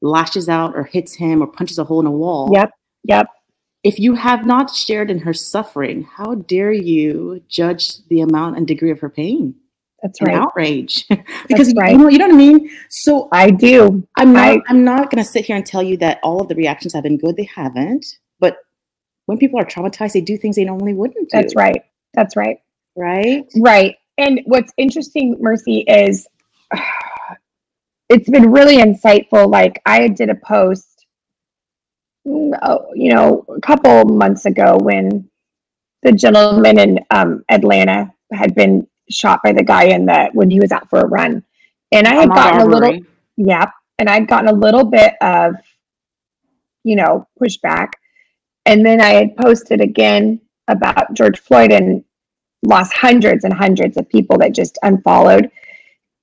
lashes 0.00 0.48
out 0.48 0.74
or 0.74 0.84
hits 0.84 1.14
him 1.14 1.42
or 1.42 1.46
punches 1.46 1.78
a 1.78 1.84
hole 1.84 2.00
in 2.00 2.06
a 2.06 2.10
wall, 2.10 2.50
Yep. 2.52 2.70
Yep. 3.04 3.26
If 3.84 3.98
you 3.98 4.14
have 4.14 4.46
not 4.46 4.74
shared 4.74 5.10
in 5.10 5.20
her 5.20 5.32
suffering, 5.32 6.02
how 6.02 6.34
dare 6.36 6.72
you 6.72 7.42
judge 7.48 8.06
the 8.08 8.20
amount 8.20 8.56
and 8.56 8.66
degree 8.66 8.90
of 8.90 9.00
her 9.00 9.10
pain 9.10 9.54
That's 10.02 10.22
right. 10.22 10.36
outrage? 10.36 11.06
because 11.48 11.72
you, 11.72 11.74
right. 11.80 11.92
you 11.92 11.98
know, 11.98 12.08
you 12.08 12.18
know 12.18 12.26
what 12.26 12.34
I 12.34 12.38
mean. 12.38 12.70
So 12.90 13.28
I 13.32 13.50
do. 13.50 14.06
I'm 14.16 14.32
not. 14.32 14.48
I- 14.56 14.62
I'm 14.68 14.84
not 14.84 15.10
going 15.10 15.22
to 15.22 15.28
sit 15.28 15.44
here 15.44 15.56
and 15.56 15.66
tell 15.66 15.82
you 15.82 15.96
that 15.98 16.20
all 16.22 16.40
of 16.40 16.48
the 16.48 16.54
reactions 16.54 16.92
have 16.94 17.02
been 17.02 17.18
good. 17.18 17.36
They 17.36 17.48
haven't. 17.54 18.06
But 18.38 18.58
when 19.26 19.38
people 19.38 19.58
are 19.58 19.64
traumatized, 19.64 20.12
they 20.12 20.20
do 20.20 20.36
things 20.36 20.56
they 20.56 20.64
normally 20.64 20.94
wouldn't 20.94 21.30
do. 21.30 21.36
That's 21.36 21.56
right. 21.56 21.82
That's 22.14 22.36
right. 22.36 22.58
Right. 22.96 23.44
Right. 23.56 23.96
And 24.18 24.40
what's 24.44 24.72
interesting, 24.76 25.36
Mercy, 25.40 25.80
is 25.88 26.26
it's 28.08 28.28
been 28.28 28.52
really 28.52 28.76
insightful. 28.76 29.50
Like 29.50 29.80
I 29.86 30.06
did 30.08 30.30
a 30.30 30.36
post, 30.36 30.91
you 32.24 33.12
know, 33.12 33.44
a 33.48 33.60
couple 33.60 34.04
months 34.04 34.46
ago 34.46 34.78
when 34.80 35.28
the 36.02 36.12
gentleman 36.12 36.78
in 36.78 37.00
um, 37.10 37.44
Atlanta 37.48 38.12
had 38.32 38.54
been 38.54 38.86
shot 39.10 39.40
by 39.44 39.52
the 39.52 39.62
guy 39.62 39.84
in 39.84 40.06
the 40.06 40.30
when 40.32 40.50
he 40.50 40.60
was 40.60 40.72
out 40.72 40.88
for 40.88 41.00
a 41.00 41.06
run, 41.06 41.44
and 41.90 42.06
I 42.06 42.14
had 42.14 42.28
gotten 42.28 42.60
a 42.60 42.66
little, 42.66 43.00
yeah, 43.36 43.66
and 43.98 44.08
I'd 44.08 44.28
gotten 44.28 44.48
a 44.48 44.52
little 44.52 44.84
bit 44.84 45.14
of, 45.20 45.54
you 46.84 46.96
know, 46.96 47.26
pushback, 47.40 47.88
and 48.66 48.84
then 48.84 49.00
I 49.00 49.10
had 49.10 49.36
posted 49.36 49.80
again 49.80 50.40
about 50.68 51.14
George 51.14 51.38
Floyd 51.40 51.72
and 51.72 52.04
lost 52.64 52.92
hundreds 52.92 53.44
and 53.44 53.52
hundreds 53.52 53.96
of 53.96 54.08
people 54.08 54.38
that 54.38 54.54
just 54.54 54.78
unfollowed. 54.82 55.50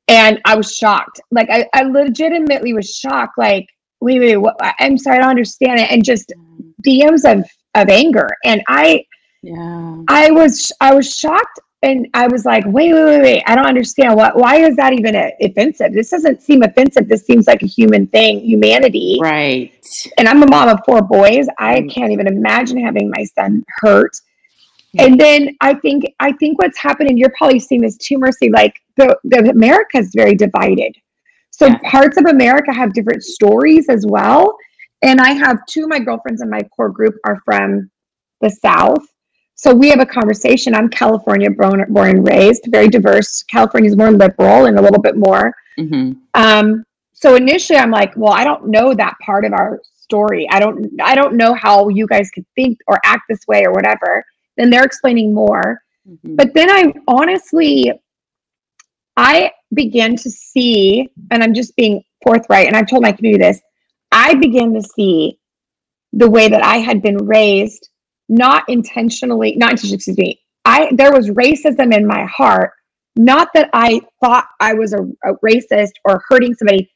And 0.08 0.40
I 0.46 0.56
was 0.56 0.76
shocked. 0.76 1.20
Like 1.32 1.50
I, 1.52 1.68
I 1.74 1.84
legitimately 1.84 2.74
was 2.74 2.96
shocked. 2.96 3.38
Like, 3.38 3.68
wait, 4.02 4.20
wait, 4.20 4.38
what? 4.38 4.56
I'm 4.80 4.98
sorry, 4.98 5.18
I 5.18 5.22
don't 5.22 5.30
understand 5.30 5.80
it. 5.80 5.92
And 5.92 6.04
just 6.04 6.34
DMs 6.86 7.24
of 7.30 7.46
of 7.76 7.90
anger. 7.90 8.28
And 8.46 8.62
I 8.68 9.06
Yeah. 9.44 10.04
I 10.08 10.32
was 10.32 10.72
I 10.82 10.94
was 10.94 11.14
shocked 11.16 11.60
and 11.82 12.08
I 12.14 12.28
was 12.28 12.44
like, 12.46 12.66
wait, 12.66 12.94
wait, 12.94 13.06
wait, 13.06 13.22
wait. 13.22 13.44
I 13.48 13.56
don't 13.56 13.66
understand. 13.68 14.16
What 14.16 14.36
why 14.36 14.58
is 14.58 14.76
that 14.76 14.92
even 14.94 15.16
a, 15.16 15.32
offensive? 15.42 15.94
This 15.94 16.10
doesn't 16.10 16.42
seem 16.42 16.62
offensive. 16.64 17.08
This 17.08 17.26
seems 17.26 17.48
like 17.48 17.64
a 17.64 17.68
human 17.68 18.08
thing, 18.08 18.40
humanity. 18.42 19.18
Right. 19.22 19.72
And 20.18 20.28
I'm 20.28 20.44
a 20.44 20.48
mom 20.48 20.68
of 20.70 20.80
four 20.86 21.02
boys. 21.02 21.48
I 21.58 21.82
Mm. 21.82 21.92
can't 21.94 22.12
even 22.12 22.28
imagine 22.28 22.84
having 22.84 23.10
my 23.10 23.24
son 23.24 23.64
hurt. 23.82 24.12
Yeah. 24.94 25.04
And 25.06 25.20
then 25.20 25.56
I 25.62 25.76
think 25.76 26.06
I 26.20 26.32
think 26.34 26.60
what's 26.60 26.78
happening, 26.78 27.18
you're 27.18 27.34
probably 27.38 27.60
seeing 27.60 27.82
this 27.82 27.96
too, 27.98 28.18
Mercy. 28.18 28.50
Like 28.50 28.74
the, 28.98 29.18
the 29.24 29.50
America 29.50 30.00
is 30.00 30.12
very 30.16 30.36
divided. 30.36 30.96
So 31.60 31.68
Yeah. 31.68 31.78
parts 31.84 32.18
of 32.18 32.26
America 32.26 32.72
have 32.74 32.94
different 32.94 33.24
stories 33.24 33.90
as 33.90 34.06
well. 34.08 34.56
And 35.02 35.20
I 35.20 35.32
have 35.34 35.66
two 35.66 35.84
of 35.84 35.90
my 35.90 36.00
girlfriends 36.00 36.42
in 36.42 36.50
my 36.50 36.62
core 36.76 36.90
group 36.90 37.16
are 37.26 37.42
from 37.46 37.90
the 38.42 38.50
South. 38.50 39.06
So 39.56 39.74
we 39.74 39.90
have 39.90 40.00
a 40.00 40.06
conversation. 40.06 40.74
I'm 40.74 40.88
California 40.90 41.50
born, 41.50 41.86
born 41.90 42.10
and 42.10 42.26
raised, 42.28 42.64
very 42.70 42.88
diverse. 42.88 43.44
California 43.44 43.90
is 43.90 43.98
more 43.98 44.12
liberal 44.12 44.66
and 44.68 44.80
a 44.80 44.82
little 44.82 45.02
bit 45.02 45.18
more 45.18 45.54
hmm 45.78 46.12
um 46.36 46.84
so 47.14 47.36
initially 47.36 47.78
i'm 47.80 47.90
like 47.92 48.12
well 48.16 48.34
i 48.34 48.44
don't 48.44 48.68
know 48.68 48.94
that 48.94 49.16
part 49.26 49.46
of 49.46 49.54
our 49.54 49.80
story 50.06 50.48
i 50.52 50.60
don't 50.60 50.90
i 51.02 51.16
don't 51.16 51.36
know 51.36 51.54
how 51.54 51.88
you 51.90 52.06
guys 52.08 52.30
could 52.32 52.46
think 52.56 52.78
or 52.88 53.00
act 53.04 53.24
this 53.30 53.40
way 53.48 53.64
or 53.66 53.72
whatever 53.72 54.24
then 54.58 54.70
they're 54.70 54.84
explaining 54.84 55.34
more 55.34 55.82
hmm 56.06 56.36
but 56.36 56.54
then 56.54 56.70
i 56.70 56.94
honestly 57.08 57.92
i 59.18 59.52
began 59.74 60.16
to 60.16 60.30
see 60.30 61.08
and 61.32 61.44
i'm 61.44 61.54
just 61.54 61.76
being 61.76 62.02
forthright 62.24 62.68
and 62.68 62.76
i've 62.76 62.90
told 62.90 63.04
my 63.04 63.12
community 63.12 63.44
this 63.44 63.62
i 64.12 64.34
began 64.36 64.74
to 64.74 64.82
see 64.82 65.40
the 66.14 66.30
way 66.30 66.48
that 66.48 66.64
i 66.64 66.78
had 66.78 67.02
been 67.02 67.18
raised 67.18 67.90
not 68.30 68.68
intentionally 68.70 69.56
not 69.56 69.72
intentionally 69.72 69.96
excuse 69.96 70.18
me 70.18 70.40
i 70.66 70.90
there 70.94 71.12
was 71.12 71.30
racism 71.30 71.94
in 71.94 72.06
my 72.06 72.26
heart. 72.26 72.72
Not 73.16 73.50
that 73.54 73.70
i 73.74 74.00
thought 74.22 74.46
i 74.60 74.74
was 74.74 74.94
a, 74.94 75.02
a 75.26 75.34
racist 75.44 75.94
or 76.06 76.24
hurting 76.28 76.54
somebody 76.54 76.90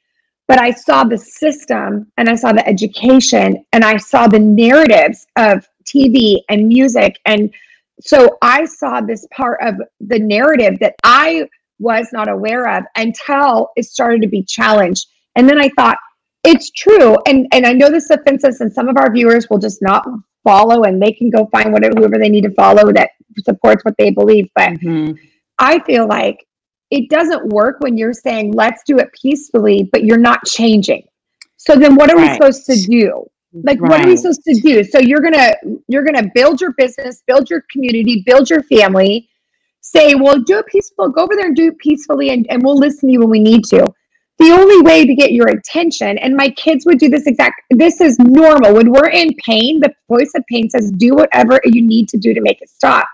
but 0.48 0.60
i 0.60 0.72
saw 0.72 1.04
the 1.04 1.18
system 1.18 2.12
and 2.18 2.30
i 2.30 2.36
saw 2.36 2.54
the 2.54 2.68
education 2.68 3.66
and 3.74 3.84
i 3.84 3.98
saw 3.98 4.28
the 4.28 4.40
narratives 4.40 5.26
of 5.36 5.68
tv 5.84 6.40
and 6.50 6.68
music. 6.68 7.20
And 7.26 7.54
so 8.02 8.38
I 8.42 8.66
saw 8.66 9.02
this 9.02 9.26
part 9.32 9.60
of 9.62 9.76
the 10.00 10.20
narrative 10.20 10.80
that 10.80 10.96
I 11.04 11.48
was 11.80 12.08
not 12.14 12.30
aware 12.30 12.68
of 12.78 12.84
until 12.96 13.70
it 13.76 13.86
started 13.86 14.22
to 14.22 14.28
be 14.28 14.44
challenged. 14.44 15.08
And 15.36 15.50
then 15.50 15.60
I 15.60 15.70
thought, 15.76 15.98
it's 16.44 16.72
true. 16.72 17.18
And 17.26 17.48
and 17.52 17.66
I 17.66 17.74
know 17.74 17.90
this 17.90 18.10
offends 18.10 18.44
us, 18.44 18.60
and 18.60 18.72
some 18.72 18.90
of 18.90 18.98
our 18.98 19.12
viewers 19.12 19.50
will 19.50 19.60
just 19.60 19.82
not 19.82 20.06
follow 20.44 20.84
and 20.84 21.02
they 21.02 21.14
can 21.14 21.30
go 21.30 21.46
find 21.54 21.72
whatever 21.72 21.96
whoever 21.98 22.18
they 22.18 22.30
need 22.30 22.44
to 22.44 22.52
follow 22.52 22.92
that 22.92 23.12
supports 23.44 23.84
what 23.86 23.96
they 23.98 24.12
believe. 24.12 24.50
But 24.56 24.72
mm-hmm. 24.72 25.14
I 25.60 25.80
feel 25.80 26.08
like 26.08 26.46
it 26.92 27.10
doesn't 27.10 27.48
work 27.48 27.78
when 27.80 27.98
you're 27.98 28.14
saying 28.14 28.52
let's 28.54 28.84
do 28.86 28.98
it 28.98 29.10
peacefully, 29.20 29.90
but 29.92 30.04
you're 30.04 30.18
not 30.18 30.46
changing. 30.46 31.04
So 31.58 31.76
then 31.76 31.96
what 31.96 32.12
are 32.12 32.18
right. 32.18 32.32
we 32.32 32.34
supposed 32.34 32.66
to 32.66 32.76
do? 32.76 33.26
Like 33.54 33.80
right. 33.80 33.90
what 33.90 34.02
are 34.02 34.08
we 34.08 34.18
supposed 34.18 34.44
to 34.44 34.60
do? 34.62 34.84
So 34.84 35.00
you're 35.00 35.22
gonna 35.22 35.54
you're 35.88 36.04
gonna 36.04 36.30
build 36.36 36.60
your 36.60 36.74
business, 36.74 37.24
build 37.26 37.50
your 37.50 37.64
community, 37.72 38.24
build 38.26 38.50
your 38.50 38.64
family, 38.64 39.30
say, 39.96 40.16
well, 40.16 40.40
do 40.40 40.58
it 40.60 40.66
peaceful, 40.68 41.10
go 41.10 41.24
over 41.24 41.36
there 41.36 41.48
and 41.48 41.56
do 41.56 41.68
it 41.68 41.78
peacefully, 41.78 42.32
and, 42.32 42.46
and 42.50 42.64
we'll 42.64 42.78
listen 42.78 43.10
to 43.10 43.14
you 43.14 43.20
when 43.20 43.30
we 43.30 43.40
need 43.40 43.64
to. 43.66 43.94
The 44.40 44.52
only 44.52 44.82
way 44.82 45.06
to 45.06 45.14
get 45.14 45.32
your 45.32 45.50
attention, 45.50 46.18
and 46.18 46.36
my 46.36 46.50
kids 46.50 46.86
would 46.86 46.98
do 46.98 47.08
this 47.08 47.28
exact, 47.28 47.62
this 47.70 48.02
is 48.02 48.18
normal. 48.20 48.74
When 48.74 48.92
we're 48.92 49.10
in 49.10 49.30
pain, 49.46 49.80
the 49.80 49.94
voice 50.10 50.32
of 50.36 50.44
pain 50.48 50.70
says, 50.70 50.92
do 50.92 51.14
whatever 51.14 51.60
you 51.64 51.82
need 51.82 52.10
to 52.10 52.18
do 52.18 52.34
to 52.34 52.42
make 52.42 52.62
it 52.62 52.70
stop. 52.70 53.08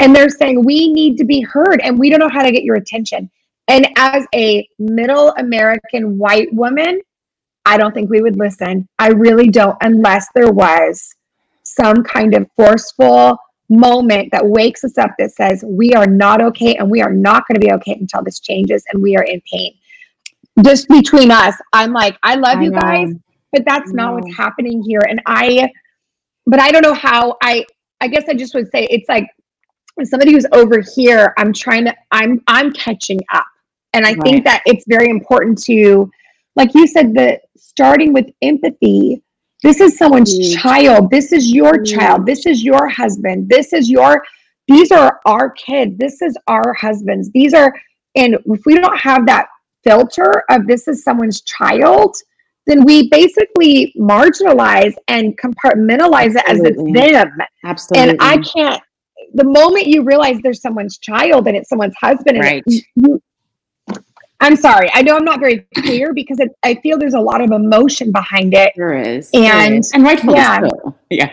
And 0.00 0.16
they're 0.16 0.30
saying, 0.30 0.64
we 0.64 0.90
need 0.90 1.18
to 1.18 1.24
be 1.24 1.42
heard, 1.42 1.82
and 1.82 1.98
we 1.98 2.08
don't 2.08 2.20
know 2.20 2.30
how 2.30 2.42
to 2.42 2.50
get 2.50 2.64
your 2.64 2.76
attention. 2.76 3.30
And 3.68 3.86
as 3.96 4.26
a 4.34 4.66
middle 4.78 5.34
American 5.36 6.18
white 6.18 6.52
woman, 6.52 7.00
I 7.66 7.76
don't 7.76 7.92
think 7.92 8.08
we 8.10 8.22
would 8.22 8.38
listen. 8.38 8.88
I 8.98 9.08
really 9.08 9.48
don't, 9.48 9.76
unless 9.82 10.26
there 10.34 10.50
was 10.50 11.14
some 11.64 12.02
kind 12.02 12.34
of 12.34 12.48
forceful 12.56 13.36
moment 13.72 14.30
that 14.30 14.46
wakes 14.46 14.84
us 14.84 14.98
up 14.98 15.10
that 15.18 15.32
says 15.32 15.64
we 15.66 15.92
are 15.94 16.06
not 16.06 16.42
okay 16.42 16.76
and 16.76 16.90
we 16.90 17.00
are 17.00 17.12
not 17.12 17.48
going 17.48 17.58
to 17.58 17.66
be 17.66 17.72
okay 17.72 17.92
until 17.92 18.22
this 18.22 18.38
changes 18.38 18.84
and 18.92 19.02
we 19.02 19.16
are 19.16 19.24
in 19.24 19.40
pain. 19.50 19.74
Just 20.62 20.88
between 20.88 21.30
us, 21.30 21.54
I'm 21.72 21.92
like, 21.92 22.18
I 22.22 22.34
love 22.34 22.58
I 22.58 22.62
you 22.62 22.70
know. 22.70 22.78
guys, 22.78 23.14
but 23.50 23.64
that's 23.64 23.92
not 23.92 24.14
what's 24.14 24.36
happening 24.36 24.82
here. 24.82 25.00
And 25.08 25.20
I, 25.26 25.70
but 26.46 26.60
I 26.60 26.70
don't 26.70 26.82
know 26.82 26.92
how 26.92 27.36
I, 27.42 27.64
I 28.00 28.08
guess 28.08 28.24
I 28.28 28.34
just 28.34 28.54
would 28.54 28.70
say 28.70 28.86
it's 28.90 29.08
like 29.08 29.26
somebody 30.04 30.32
who's 30.32 30.46
over 30.52 30.82
here, 30.94 31.32
I'm 31.38 31.52
trying 31.52 31.86
to, 31.86 31.96
I'm, 32.10 32.42
I'm 32.46 32.72
catching 32.72 33.20
up. 33.32 33.46
And 33.94 34.04
I 34.04 34.12
right. 34.12 34.22
think 34.22 34.44
that 34.44 34.62
it's 34.66 34.84
very 34.86 35.08
important 35.08 35.62
to, 35.64 36.10
like 36.56 36.74
you 36.74 36.86
said, 36.86 37.14
the 37.14 37.40
starting 37.56 38.12
with 38.12 38.26
empathy 38.42 39.22
this 39.62 39.80
is 39.80 39.96
someone's 39.96 40.38
mm. 40.38 40.56
child. 40.56 41.10
This 41.10 41.32
is 41.32 41.52
your 41.52 41.74
mm. 41.74 41.86
child. 41.86 42.26
This 42.26 42.46
is 42.46 42.62
your 42.62 42.88
husband. 42.88 43.48
This 43.48 43.72
is 43.72 43.90
your, 43.90 44.22
these 44.68 44.90
are 44.92 45.20
our 45.24 45.50
kids. 45.50 45.96
This 45.98 46.22
is 46.22 46.36
our 46.48 46.72
husbands. 46.74 47.30
These 47.32 47.54
are, 47.54 47.72
and 48.14 48.36
if 48.46 48.60
we 48.66 48.74
don't 48.74 48.98
have 48.98 49.26
that 49.26 49.46
filter 49.84 50.44
of 50.50 50.66
this 50.66 50.88
is 50.88 51.02
someone's 51.02 51.42
child, 51.42 52.16
then 52.66 52.84
we 52.84 53.08
basically 53.08 53.92
marginalize 53.98 54.94
and 55.08 55.36
compartmentalize 55.38 56.36
Absolutely. 56.36 56.92
it 56.92 56.98
as 56.98 57.12
it's 57.14 57.16
them. 57.16 57.38
Absolutely. 57.64 58.10
And 58.10 58.18
I 58.20 58.36
can't, 58.38 58.82
the 59.34 59.44
moment 59.44 59.86
you 59.86 60.04
realize 60.04 60.38
there's 60.42 60.60
someone's 60.60 60.98
child 60.98 61.48
and 61.48 61.56
it's 61.56 61.68
someone's 61.68 61.94
husband, 62.00 62.38
right. 62.38 62.62
you, 62.66 63.22
I'm 64.42 64.56
sorry. 64.56 64.90
I 64.92 65.02
know 65.02 65.16
I'm 65.16 65.24
not 65.24 65.38
very 65.38 65.60
clear 65.76 66.12
because 66.12 66.40
it, 66.40 66.50
I 66.64 66.74
feel 66.76 66.98
there's 66.98 67.14
a 67.14 67.20
lot 67.20 67.40
of 67.40 67.52
emotion 67.52 68.10
behind 68.10 68.54
it. 68.54 68.72
There 68.76 68.92
is. 68.92 69.30
And, 69.32 69.44
there 69.44 69.74
is. 69.74 69.92
and 69.92 70.02
rightfully 70.02 70.34
yeah. 70.34 70.60
so. 70.60 70.96
Yeah. 71.10 71.32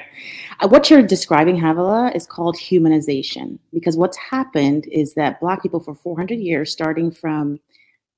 Uh, 0.60 0.68
what 0.68 0.90
you're 0.90 1.02
describing, 1.02 1.56
Havilah, 1.56 2.12
is 2.16 2.28
called 2.28 2.56
humanization 2.56 3.58
because 3.74 3.98
what's 3.98 4.18
happened 4.18 4.86
is 4.92 5.16
that 5.16 5.40
Black 5.40 5.64
people 5.64 5.80
for 5.80 5.96
400 5.96 6.36
years, 6.36 6.72
starting 6.72 7.10
from 7.10 7.60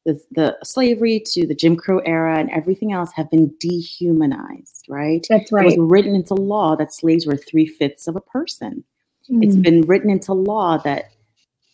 the, 0.05 0.19
the 0.31 0.57
slavery 0.63 1.21
to 1.27 1.47
the 1.47 1.55
Jim 1.55 1.77
Crow 1.77 1.99
era 1.99 2.37
and 2.37 2.49
everything 2.51 2.91
else, 2.91 3.11
have 3.13 3.29
been 3.29 3.53
dehumanized, 3.59 4.87
right? 4.89 5.25
That's 5.29 5.53
right. 5.53 5.71
It 5.71 5.79
was 5.79 5.89
written 5.89 6.15
into 6.15 6.33
law 6.33 6.75
that 6.75 6.93
slaves 6.93 7.25
were 7.25 7.37
three 7.37 7.67
fifths 7.67 8.07
of 8.07 8.17
a 8.17 8.21
person. 8.21 8.83
Mm. 9.29 9.45
It's 9.45 9.55
been 9.55 9.81
written 9.83 10.09
into 10.09 10.33
law 10.33 10.77
that 10.79 11.11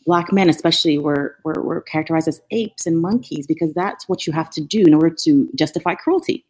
black 0.07 0.31
men 0.31 0.49
especially 0.49 0.97
were, 0.97 1.35
were, 1.43 1.61
were 1.61 1.81
characterized 1.81 2.29
as 2.29 2.41
apes 2.51 2.87
and 2.87 2.99
monkeys 2.99 3.45
because 3.45 3.73
that's 3.73 4.07
what 4.07 4.25
you 4.25 4.31
have 4.31 4.49
to 4.49 4.61
do 4.61 4.83
in 4.85 4.93
order 4.93 5.09
to 5.09 5.49
justify 5.53 5.93
cruelty. 5.93 6.45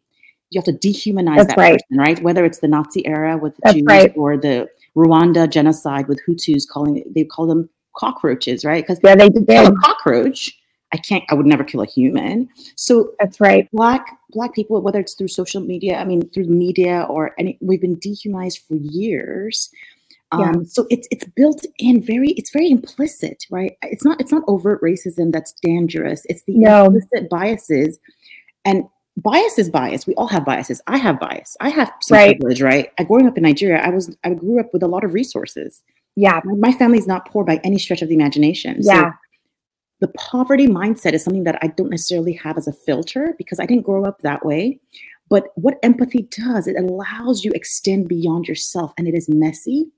You 0.50 0.60
have 0.60 0.64
to 0.66 0.72
dehumanize 0.72 1.38
that's 1.38 1.48
that 1.48 1.58
right. 1.58 1.72
person 1.72 1.98
right? 1.98 2.22
Whether 2.22 2.46
it's 2.46 2.60
the 2.60 2.68
nazi 2.68 3.04
era 3.06 3.36
with 3.36 3.56
the 3.56 3.60
that's 3.64 3.74
jews 3.74 3.84
right. 3.86 4.12
or 4.16 4.38
the 4.38 4.70
rwanda 4.96 5.48
genocide 5.50 6.08
with 6.08 6.18
hutus 6.26 6.66
calling 6.66 7.04
they 7.14 7.24
call 7.24 7.46
them 7.46 7.68
cockroaches 7.94 8.64
right? 8.64 8.82
Because 8.82 9.00
yeah 9.04 9.14
they 9.14 9.28
did. 9.28 9.50
a 9.50 9.72
cockroach 9.72 10.56
i 10.92 10.96
can't 10.96 11.24
i 11.28 11.34
would 11.34 11.44
never 11.44 11.64
kill 11.64 11.82
a 11.82 11.86
human. 11.86 12.48
So 12.76 13.12
that's 13.18 13.40
right. 13.40 13.68
black 13.72 14.16
black 14.30 14.54
people 14.54 14.80
whether 14.80 15.00
it's 15.00 15.14
through 15.14 15.28
social 15.28 15.60
media 15.60 15.98
i 15.98 16.04
mean 16.04 16.26
through 16.30 16.46
media 16.46 17.06
or 17.10 17.34
any 17.38 17.58
we've 17.60 17.82
been 17.82 17.98
dehumanized 17.98 18.60
for 18.66 18.76
years 18.76 19.70
um, 20.32 20.40
yeah. 20.40 20.52
So 20.66 20.86
it's 20.90 21.08
it's 21.10 21.24
built 21.36 21.64
in 21.78 22.02
very 22.02 22.30
it's 22.30 22.50
very 22.50 22.70
implicit, 22.70 23.44
right? 23.50 23.76
It's 23.82 24.04
not 24.04 24.20
it's 24.20 24.32
not 24.32 24.42
overt 24.46 24.82
racism 24.82 25.32
that's 25.32 25.52
dangerous. 25.62 26.22
It's 26.28 26.42
the 26.44 26.56
no. 26.56 26.86
implicit 26.86 27.30
biases, 27.30 27.98
and 28.64 28.84
bias 29.16 29.58
is 29.58 29.70
bias. 29.70 30.06
We 30.06 30.14
all 30.14 30.26
have 30.28 30.44
biases. 30.44 30.82
I 30.86 30.98
have 30.98 31.18
bias. 31.18 31.56
I 31.60 31.70
have 31.70 31.90
some 32.02 32.16
right. 32.16 32.38
privilege, 32.38 32.60
right? 32.60 32.90
I, 32.98 33.04
growing 33.04 33.26
up 33.26 33.36
in 33.38 33.42
Nigeria, 33.42 33.80
I 33.80 33.88
was 33.88 34.14
I 34.24 34.34
grew 34.34 34.60
up 34.60 34.72
with 34.72 34.82
a 34.82 34.88
lot 34.88 35.04
of 35.04 35.14
resources. 35.14 35.82
Yeah, 36.14 36.40
my, 36.44 36.70
my 36.70 36.72
family's 36.72 37.06
not 37.06 37.30
poor 37.30 37.44
by 37.44 37.60
any 37.64 37.78
stretch 37.78 38.02
of 38.02 38.08
the 38.08 38.14
imagination. 38.14 38.78
Yeah. 38.80 39.12
So 39.12 39.16
the 40.00 40.08
poverty 40.08 40.66
mindset 40.66 41.14
is 41.14 41.24
something 41.24 41.44
that 41.44 41.58
I 41.62 41.68
don't 41.68 41.90
necessarily 41.90 42.34
have 42.34 42.58
as 42.58 42.68
a 42.68 42.72
filter 42.72 43.34
because 43.38 43.58
I 43.58 43.66
didn't 43.66 43.84
grow 43.84 44.04
up 44.04 44.20
that 44.20 44.44
way. 44.44 44.78
But 45.30 45.48
what 45.56 45.78
empathy 45.82 46.28
does, 46.30 46.66
it 46.66 46.76
allows 46.76 47.44
you 47.44 47.50
extend 47.54 48.08
beyond 48.08 48.46
yourself, 48.46 48.92
and 48.96 49.06
it 49.08 49.14
is 49.14 49.28
messy 49.28 49.90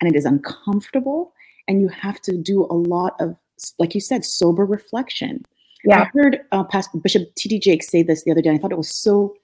and 0.00 0.10
it 0.10 0.16
is 0.16 0.24
uncomfortable 0.24 1.32
and 1.68 1.80
you 1.80 1.88
have 1.88 2.20
to 2.22 2.36
do 2.36 2.64
a 2.64 2.74
lot 2.74 3.14
of 3.20 3.36
like 3.78 3.94
you 3.94 4.00
said 4.00 4.24
sober 4.24 4.64
reflection. 4.64 5.44
Yeah. 5.84 6.02
i 6.02 6.10
heard 6.12 6.40
uh, 6.52 6.64
pastor 6.64 6.98
bishop 6.98 7.34
td 7.36 7.60
jakes 7.60 7.88
say 7.88 8.02
this 8.02 8.24
the 8.24 8.30
other 8.30 8.42
day 8.42 8.50
i 8.50 8.58
thought 8.58 8.72
it 8.72 8.78
was 8.78 8.94
so 8.94 9.34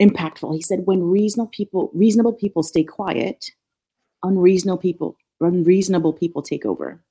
impactful. 0.00 0.54
He 0.54 0.62
said 0.62 0.86
when 0.86 1.02
reasonable 1.02 1.50
people 1.50 1.90
reasonable 1.94 2.32
people 2.32 2.62
stay 2.62 2.82
quiet 2.82 3.50
unreasonable 4.22 4.78
people 4.78 5.16
unreasonable 5.40 6.12
people 6.12 6.42
take 6.42 6.66
over. 6.66 7.02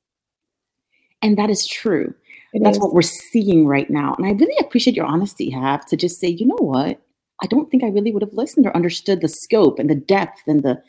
And 1.21 1.37
that 1.37 1.49
is 1.49 1.67
true. 1.67 2.13
It 2.53 2.63
that's 2.63 2.77
is. 2.77 2.81
what 2.81 2.93
we're 2.93 3.01
seeing 3.01 3.67
right 3.67 3.89
now. 3.89 4.15
And 4.17 4.25
i 4.25 4.31
really 4.31 4.57
appreciate 4.59 4.95
your 4.95 5.05
honesty 5.05 5.49
have 5.49 5.85
to 5.87 5.95
just 5.95 6.19
say 6.19 6.27
you 6.27 6.47
know 6.47 6.57
what? 6.59 6.99
I 7.41 7.47
don't 7.47 7.69
think 7.71 7.83
i 7.83 7.87
really 7.87 8.11
would 8.11 8.23
have 8.23 8.33
listened 8.33 8.65
or 8.65 8.75
understood 8.75 9.21
the 9.21 9.29
scope 9.29 9.79
and 9.79 9.89
the 9.89 9.95
depth 9.95 10.41
and 10.47 10.63
the 10.63 10.81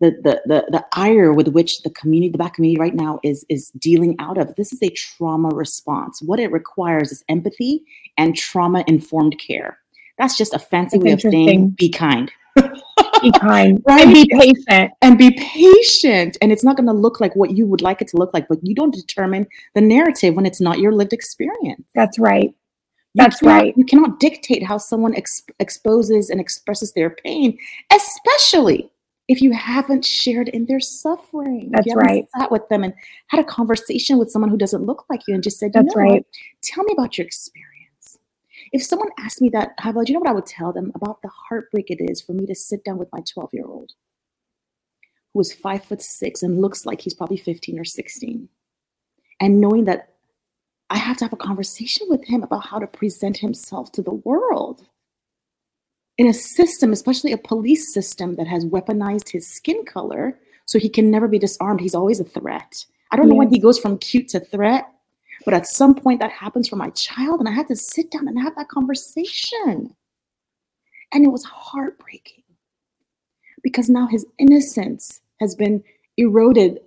the, 0.00 0.12
the 0.22 0.42
the 0.46 0.64
the 0.70 0.86
ire 0.92 1.32
with 1.32 1.48
which 1.48 1.82
the 1.82 1.90
community, 1.90 2.30
the 2.30 2.38
black 2.38 2.54
community 2.54 2.80
right 2.80 2.94
now 2.94 3.18
is 3.22 3.44
is 3.48 3.70
dealing 3.70 4.16
out 4.18 4.38
of. 4.38 4.54
This 4.56 4.72
is 4.72 4.82
a 4.82 4.90
trauma 4.90 5.48
response. 5.48 6.22
What 6.22 6.40
it 6.40 6.52
requires 6.52 7.12
is 7.12 7.24
empathy 7.28 7.82
and 8.16 8.36
trauma 8.36 8.84
informed 8.86 9.38
care. 9.38 9.78
That's 10.18 10.36
just 10.36 10.54
a 10.54 10.58
fancy 10.58 10.98
That's 10.98 11.04
way 11.04 11.12
of 11.12 11.20
saying 11.20 11.70
be 11.70 11.88
kind. 11.90 12.30
be 13.22 13.32
kind 13.40 13.82
right? 13.88 14.04
and 14.04 14.14
be 14.14 14.28
patient 14.32 14.92
and 15.02 15.18
be 15.18 15.30
patient 15.32 16.36
and 16.40 16.52
it's 16.52 16.64
not 16.64 16.76
going 16.76 16.86
to 16.86 16.92
look 16.92 17.20
like 17.20 17.34
what 17.36 17.56
you 17.56 17.66
would 17.66 17.80
like 17.80 18.00
it 18.00 18.08
to 18.08 18.16
look 18.16 18.32
like 18.34 18.48
but 18.48 18.58
you 18.62 18.74
don't 18.74 18.94
determine 18.94 19.46
the 19.74 19.80
narrative 19.80 20.34
when 20.34 20.46
it's 20.46 20.60
not 20.60 20.78
your 20.78 20.92
lived 20.92 21.12
experience 21.12 21.84
that's 21.94 22.18
right 22.18 22.54
that's 23.14 23.38
cannot, 23.38 23.52
right 23.52 23.74
you 23.76 23.84
cannot 23.84 24.18
dictate 24.20 24.62
how 24.62 24.78
someone 24.78 25.14
ex- 25.14 25.44
exposes 25.60 26.30
and 26.30 26.40
expresses 26.40 26.92
their 26.92 27.10
pain 27.10 27.56
especially 27.92 28.90
if 29.28 29.42
you 29.42 29.52
haven't 29.52 30.04
shared 30.04 30.48
in 30.48 30.66
their 30.66 30.80
suffering. 30.80 31.70
That's 31.72 31.94
right. 31.94 32.26
Sat 32.36 32.50
with 32.50 32.68
them 32.68 32.82
and 32.82 32.94
had 33.28 33.40
a 33.40 33.44
conversation 33.44 34.18
with 34.18 34.30
someone 34.30 34.50
who 34.50 34.56
doesn't 34.56 34.84
look 34.84 35.04
like 35.10 35.20
you 35.28 35.34
and 35.34 35.42
just 35.42 35.58
said, 35.58 35.72
That's 35.72 35.94
right. 35.94 36.12
What? 36.12 36.24
Tell 36.62 36.84
me 36.84 36.94
about 36.96 37.18
your 37.18 37.26
experience. 37.26 38.18
If 38.72 38.82
someone 38.82 39.10
asked 39.18 39.40
me 39.40 39.50
that, 39.50 39.74
you 39.84 40.14
know 40.14 40.20
what 40.20 40.28
I 40.28 40.32
would 40.32 40.46
tell 40.46 40.72
them 40.72 40.90
about 40.94 41.22
the 41.22 41.30
heartbreak 41.48 41.90
it 41.90 41.98
is 42.00 42.20
for 42.20 42.32
me 42.32 42.46
to 42.46 42.54
sit 42.54 42.84
down 42.84 42.98
with 42.98 43.08
my 43.12 43.20
12 43.32 43.50
year 43.52 43.66
old 43.66 43.92
who 45.38 45.40
is 45.40 45.52
five 45.52 45.84
foot 45.84 46.02
six 46.02 46.42
and 46.42 46.60
looks 46.60 46.86
like 46.86 47.00
he's 47.00 47.14
probably 47.14 47.36
15 47.36 47.78
or 47.78 47.84
16. 47.84 48.48
And 49.40 49.60
knowing 49.60 49.84
that 49.84 50.14
I 50.90 50.96
have 50.96 51.16
to 51.18 51.24
have 51.24 51.32
a 51.32 51.36
conversation 51.36 52.06
with 52.08 52.24
him 52.24 52.42
about 52.42 52.66
how 52.66 52.78
to 52.78 52.86
present 52.86 53.36
himself 53.36 53.92
to 53.92 54.02
the 54.02 54.14
world 54.14 54.86
in 56.18 56.26
a 56.26 56.34
system, 56.34 56.92
especially 56.92 57.32
a 57.32 57.38
police 57.38 57.94
system 57.94 58.34
that 58.36 58.48
has 58.48 58.66
weaponized 58.66 59.30
his 59.30 59.48
skin 59.48 59.84
color 59.84 60.36
so 60.66 60.78
he 60.78 60.88
can 60.88 61.10
never 61.10 61.28
be 61.28 61.38
disarmed. 61.38 61.80
He's 61.80 61.94
always 61.94 62.20
a 62.20 62.24
threat. 62.24 62.84
I 63.10 63.16
don't 63.16 63.28
know 63.28 63.36
when 63.36 63.52
he 63.52 63.58
goes 63.58 63.78
from 63.78 63.96
cute 63.98 64.28
to 64.30 64.40
threat, 64.40 64.86
but 65.44 65.54
at 65.54 65.66
some 65.66 65.94
point 65.94 66.20
that 66.20 66.30
happens 66.30 66.68
for 66.68 66.76
my 66.76 66.90
child, 66.90 67.40
and 67.40 67.48
I 67.48 67.52
had 67.52 67.68
to 67.68 67.76
sit 67.76 68.10
down 68.10 68.28
and 68.28 68.38
have 68.38 68.54
that 68.56 68.68
conversation. 68.68 69.94
And 71.10 71.24
it 71.24 71.28
was 71.28 71.44
heartbreaking 71.44 72.44
because 73.62 73.88
now 73.88 74.06
his 74.08 74.26
innocence 74.38 75.22
has 75.40 75.54
been 75.54 75.82
eroded 76.18 76.80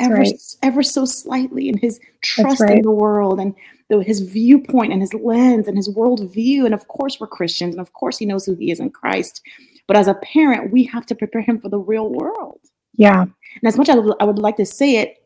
ever, 0.00 0.14
right. 0.14 0.34
ever 0.62 0.82
so 0.82 1.04
slightly 1.04 1.68
in 1.68 1.78
his 1.78 2.00
trust 2.22 2.60
right. 2.60 2.78
in 2.78 2.82
the 2.82 2.90
world 2.90 3.38
and 3.38 3.54
the, 3.88 4.02
his 4.02 4.20
viewpoint 4.20 4.92
and 4.92 5.00
his 5.00 5.14
lens 5.14 5.66
and 5.66 5.76
his 5.76 5.88
worldview. 5.88 6.64
And 6.64 6.74
of 6.74 6.88
course, 6.88 7.18
we're 7.18 7.26
Christians, 7.26 7.74
and 7.74 7.80
of 7.80 7.92
course, 7.92 8.18
he 8.18 8.26
knows 8.26 8.46
who 8.46 8.54
he 8.54 8.70
is 8.70 8.80
in 8.80 8.90
Christ. 8.90 9.42
But 9.86 9.96
as 9.96 10.08
a 10.08 10.14
parent, 10.14 10.72
we 10.72 10.84
have 10.84 11.06
to 11.06 11.14
prepare 11.14 11.42
him 11.42 11.58
for 11.58 11.68
the 11.68 11.78
real 11.78 12.10
world. 12.10 12.60
Yeah. 12.96 13.22
And 13.22 13.64
as 13.64 13.76
much 13.76 13.88
as 13.88 13.98
I 14.20 14.24
would 14.24 14.38
like 14.38 14.56
to 14.56 14.66
say 14.66 14.96
it, 14.96 15.16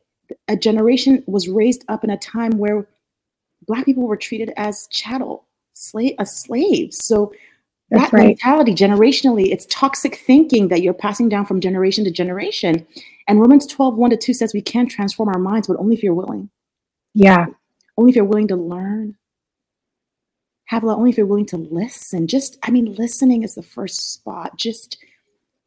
a 0.49 0.57
generation 0.57 1.25
was 1.27 1.49
raised 1.49 1.85
up 1.89 2.05
in 2.05 2.11
a 2.11 2.17
time 2.17 2.53
where 2.53 2.87
Black 3.67 3.85
people 3.85 4.07
were 4.07 4.17
treated 4.17 4.53
as 4.57 4.87
chattel, 4.89 5.47
slave, 5.75 6.15
as 6.19 6.37
slaves. 6.37 7.05
So 7.05 7.33
that's 7.91 8.11
that 8.11 8.17
right. 8.17 8.27
mentality 8.29 8.73
generationally, 8.75 9.53
it's 9.53 9.67
toxic 9.67 10.17
thinking 10.17 10.69
that 10.69 10.83
you're 10.83 10.95
passing 10.95 11.29
down 11.29 11.45
from 11.45 11.61
generation 11.61 12.05
to 12.05 12.11
generation. 12.11 12.87
And 13.29 13.41
Romans 13.41 13.67
12, 13.67 13.97
1 13.97 14.11
to 14.11 14.17
2 14.17 14.35
says 14.35 14.55
we 14.55 14.63
can 14.63 14.89
transform 14.89 15.29
our 15.29 15.39
minds, 15.39 15.69
but 15.69 15.77
only 15.77 15.95
if 15.95 16.03
you're 16.03 16.15
willing. 16.15 16.51
Yeah. 17.15 17.47
Only 17.97 18.11
if 18.11 18.17
you're 18.17 18.25
willing 18.25 18.49
to 18.49 18.57
learn. 18.57 19.17
Have 20.67 20.85
a 20.85 20.87
lot. 20.87 20.99
only 20.99 21.11
if 21.11 21.19
you're 21.19 21.27
willing 21.27 21.47
to 21.47 21.59
listen. 21.59 22.27
Just, 22.27 22.59
I 22.63 22.71
mean, 22.71 22.95
listening 22.95 23.43
is 23.43 23.55
the 23.55 23.63
first 23.63 24.13
spot. 24.15 24.57
Just 24.57 24.97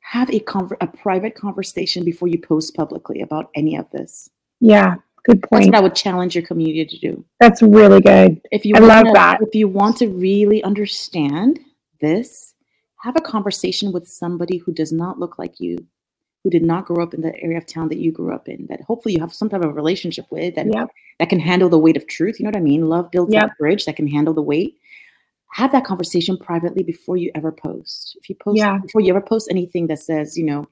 have 0.02 0.30
a 0.30 0.40
conver- 0.40 0.78
a 0.82 0.88
private 0.88 1.36
conversation 1.36 2.04
before 2.04 2.28
you 2.28 2.40
post 2.40 2.76
publicly 2.76 3.22
about 3.22 3.52
any 3.56 3.76
of 3.76 3.90
this. 3.92 4.30
Yeah. 4.60 4.96
Good 5.26 5.42
point. 5.42 5.64
That's 5.64 5.68
what 5.68 5.76
I 5.76 5.82
would 5.82 5.96
challenge 5.96 6.36
your 6.36 6.46
community 6.46 6.86
to 6.86 7.00
do. 7.00 7.26
That's 7.40 7.62
really 7.62 8.02
good. 8.02 8.40
If 8.52 8.66
you 8.66 8.76
I 8.76 8.80
love 8.80 9.08
that. 9.14 9.40
If 9.42 9.56
you 9.56 9.68
want 9.68 9.98
to 9.98 10.08
really 10.08 10.64
understand 10.64 11.60
this, 12.00 12.54
have 13.02 13.16
a 13.16 13.22
conversation 13.22 13.92
with 13.92 14.08
somebody 14.08 14.58
who 14.58 14.72
does 14.72 14.92
not 14.92 15.20
look 15.20 15.40
like 15.40 15.60
you, 15.60 15.78
who 16.46 16.52
did 16.52 16.64
not 16.64 16.86
grow 16.86 17.02
up 17.02 17.16
in 17.16 17.22
the 17.22 17.36
area 17.42 17.58
of 17.58 17.66
town 17.66 17.90
that 17.90 17.98
you 17.98 18.12
grew 18.12 18.32
up 18.32 18.48
in, 18.48 18.68
that 18.68 18.80
hopefully 18.82 19.16
you 19.16 19.20
have 19.20 19.34
some 19.34 19.50
type 19.50 19.64
of 19.64 19.76
relationship 19.76 20.28
with 20.30 20.54
that, 20.54 20.72
yep. 20.72 20.92
that 21.18 21.28
can 21.28 21.40
handle 21.40 21.70
the 21.70 21.80
weight 21.80 21.98
of 21.98 22.06
truth. 22.06 22.40
You 22.40 22.44
know 22.44 22.50
what 22.50 22.58
I 22.58 22.62
mean? 22.62 22.88
Love 22.88 23.10
builds 23.10 23.34
yep. 23.34 23.48
that 23.48 23.58
bridge 23.58 23.86
that 23.86 23.96
can 23.96 24.08
handle 24.08 24.36
the 24.36 24.44
weight. 24.44 24.78
Have 25.54 25.72
that 25.72 25.86
conversation 25.86 26.38
privately 26.38 26.84
before 26.84 27.18
you 27.18 27.32
ever 27.34 27.52
post. 27.52 28.16
If 28.22 28.30
you 28.30 28.36
post 28.36 28.60
yeah. 28.60 28.78
before 28.78 29.02
you 29.02 29.10
ever 29.10 29.22
post 29.22 29.48
anything 29.50 29.88
that 29.88 29.98
says, 29.98 30.38
you 30.38 30.46
know, 30.46 30.68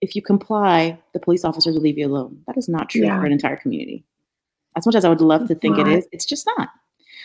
if 0.00 0.16
you 0.16 0.22
comply, 0.22 0.98
the 1.12 1.20
police 1.20 1.44
officers 1.44 1.76
will 1.76 1.82
leave 1.82 1.98
you 1.98 2.08
alone. 2.08 2.42
That 2.48 2.58
is 2.58 2.68
not 2.68 2.88
true 2.88 3.04
yeah. 3.04 3.20
for 3.20 3.24
an 3.24 3.30
entire 3.30 3.56
community. 3.56 4.04
As 4.76 4.86
much 4.86 4.96
as 4.96 5.04
I 5.04 5.08
would 5.08 5.20
love 5.20 5.46
to 5.46 5.54
think 5.54 5.78
it 5.78 5.86
is, 5.86 6.08
it's 6.10 6.26
just 6.26 6.48
not. 6.56 6.70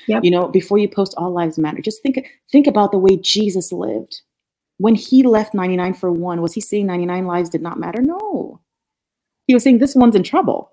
Yep. 0.08 0.24
You 0.24 0.30
know, 0.30 0.48
before 0.50 0.78
you 0.78 0.88
post 0.88 1.16
all 1.18 1.32
lives 1.32 1.58
matter, 1.58 1.82
just 1.82 2.04
think 2.04 2.24
think 2.52 2.68
about 2.68 2.92
the 2.92 3.00
way 3.00 3.18
Jesus 3.18 3.72
lived. 3.72 4.22
When 4.78 4.96
he 4.96 5.24
left 5.24 5.54
99 5.54 5.96
for 5.96 6.12
one, 6.12 6.42
was 6.42 6.54
he 6.54 6.62
saying 6.62 6.86
99 6.86 7.26
lives 7.26 7.50
did 7.50 7.62
not 7.62 7.80
matter? 7.80 8.02
No. 8.02 8.62
He 9.48 9.54
was 9.54 9.64
saying 9.64 9.80
this 9.80 9.96
one's 9.96 10.16
in 10.16 10.24
trouble. 10.24 10.72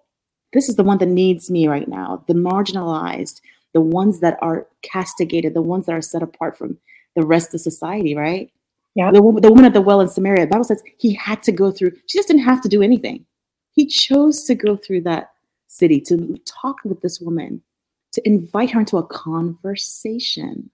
This 0.52 0.68
is 0.68 0.76
the 0.76 0.84
one 0.84 0.98
that 0.98 1.08
needs 1.08 1.50
me 1.50 1.66
right 1.68 1.88
now. 1.88 2.24
The 2.28 2.34
marginalized, 2.34 3.40
the 3.72 3.80
ones 3.80 4.20
that 4.20 4.38
are 4.40 4.66
castigated, 4.82 5.54
the 5.54 5.62
ones 5.62 5.86
that 5.86 5.94
are 5.94 6.02
set 6.02 6.22
apart 6.22 6.56
from 6.56 6.78
the 7.16 7.24
rest 7.24 7.54
of 7.54 7.60
society, 7.60 8.14
right? 8.14 8.50
Yeah. 8.94 9.10
The, 9.10 9.20
the 9.20 9.50
woman 9.50 9.64
at 9.64 9.74
the 9.74 9.80
well 9.80 10.00
in 10.00 10.08
Samaria, 10.08 10.46
the 10.46 10.50
Bible 10.50 10.64
says 10.64 10.82
he 10.98 11.14
had 11.14 11.42
to 11.44 11.52
go 11.52 11.70
through, 11.70 11.92
she 12.06 12.18
just 12.18 12.28
didn't 12.28 12.44
have 12.44 12.60
to 12.62 12.68
do 12.68 12.82
anything. 12.82 13.24
He 13.72 13.86
chose 13.86 14.44
to 14.44 14.54
go 14.54 14.76
through 14.76 15.02
that 15.02 15.32
city 15.66 16.00
to 16.02 16.38
talk 16.46 16.76
with 16.84 17.00
this 17.00 17.20
woman, 17.20 17.62
to 18.12 18.26
invite 18.26 18.70
her 18.70 18.80
into 18.80 18.98
a 18.98 19.06
conversation, 19.06 20.70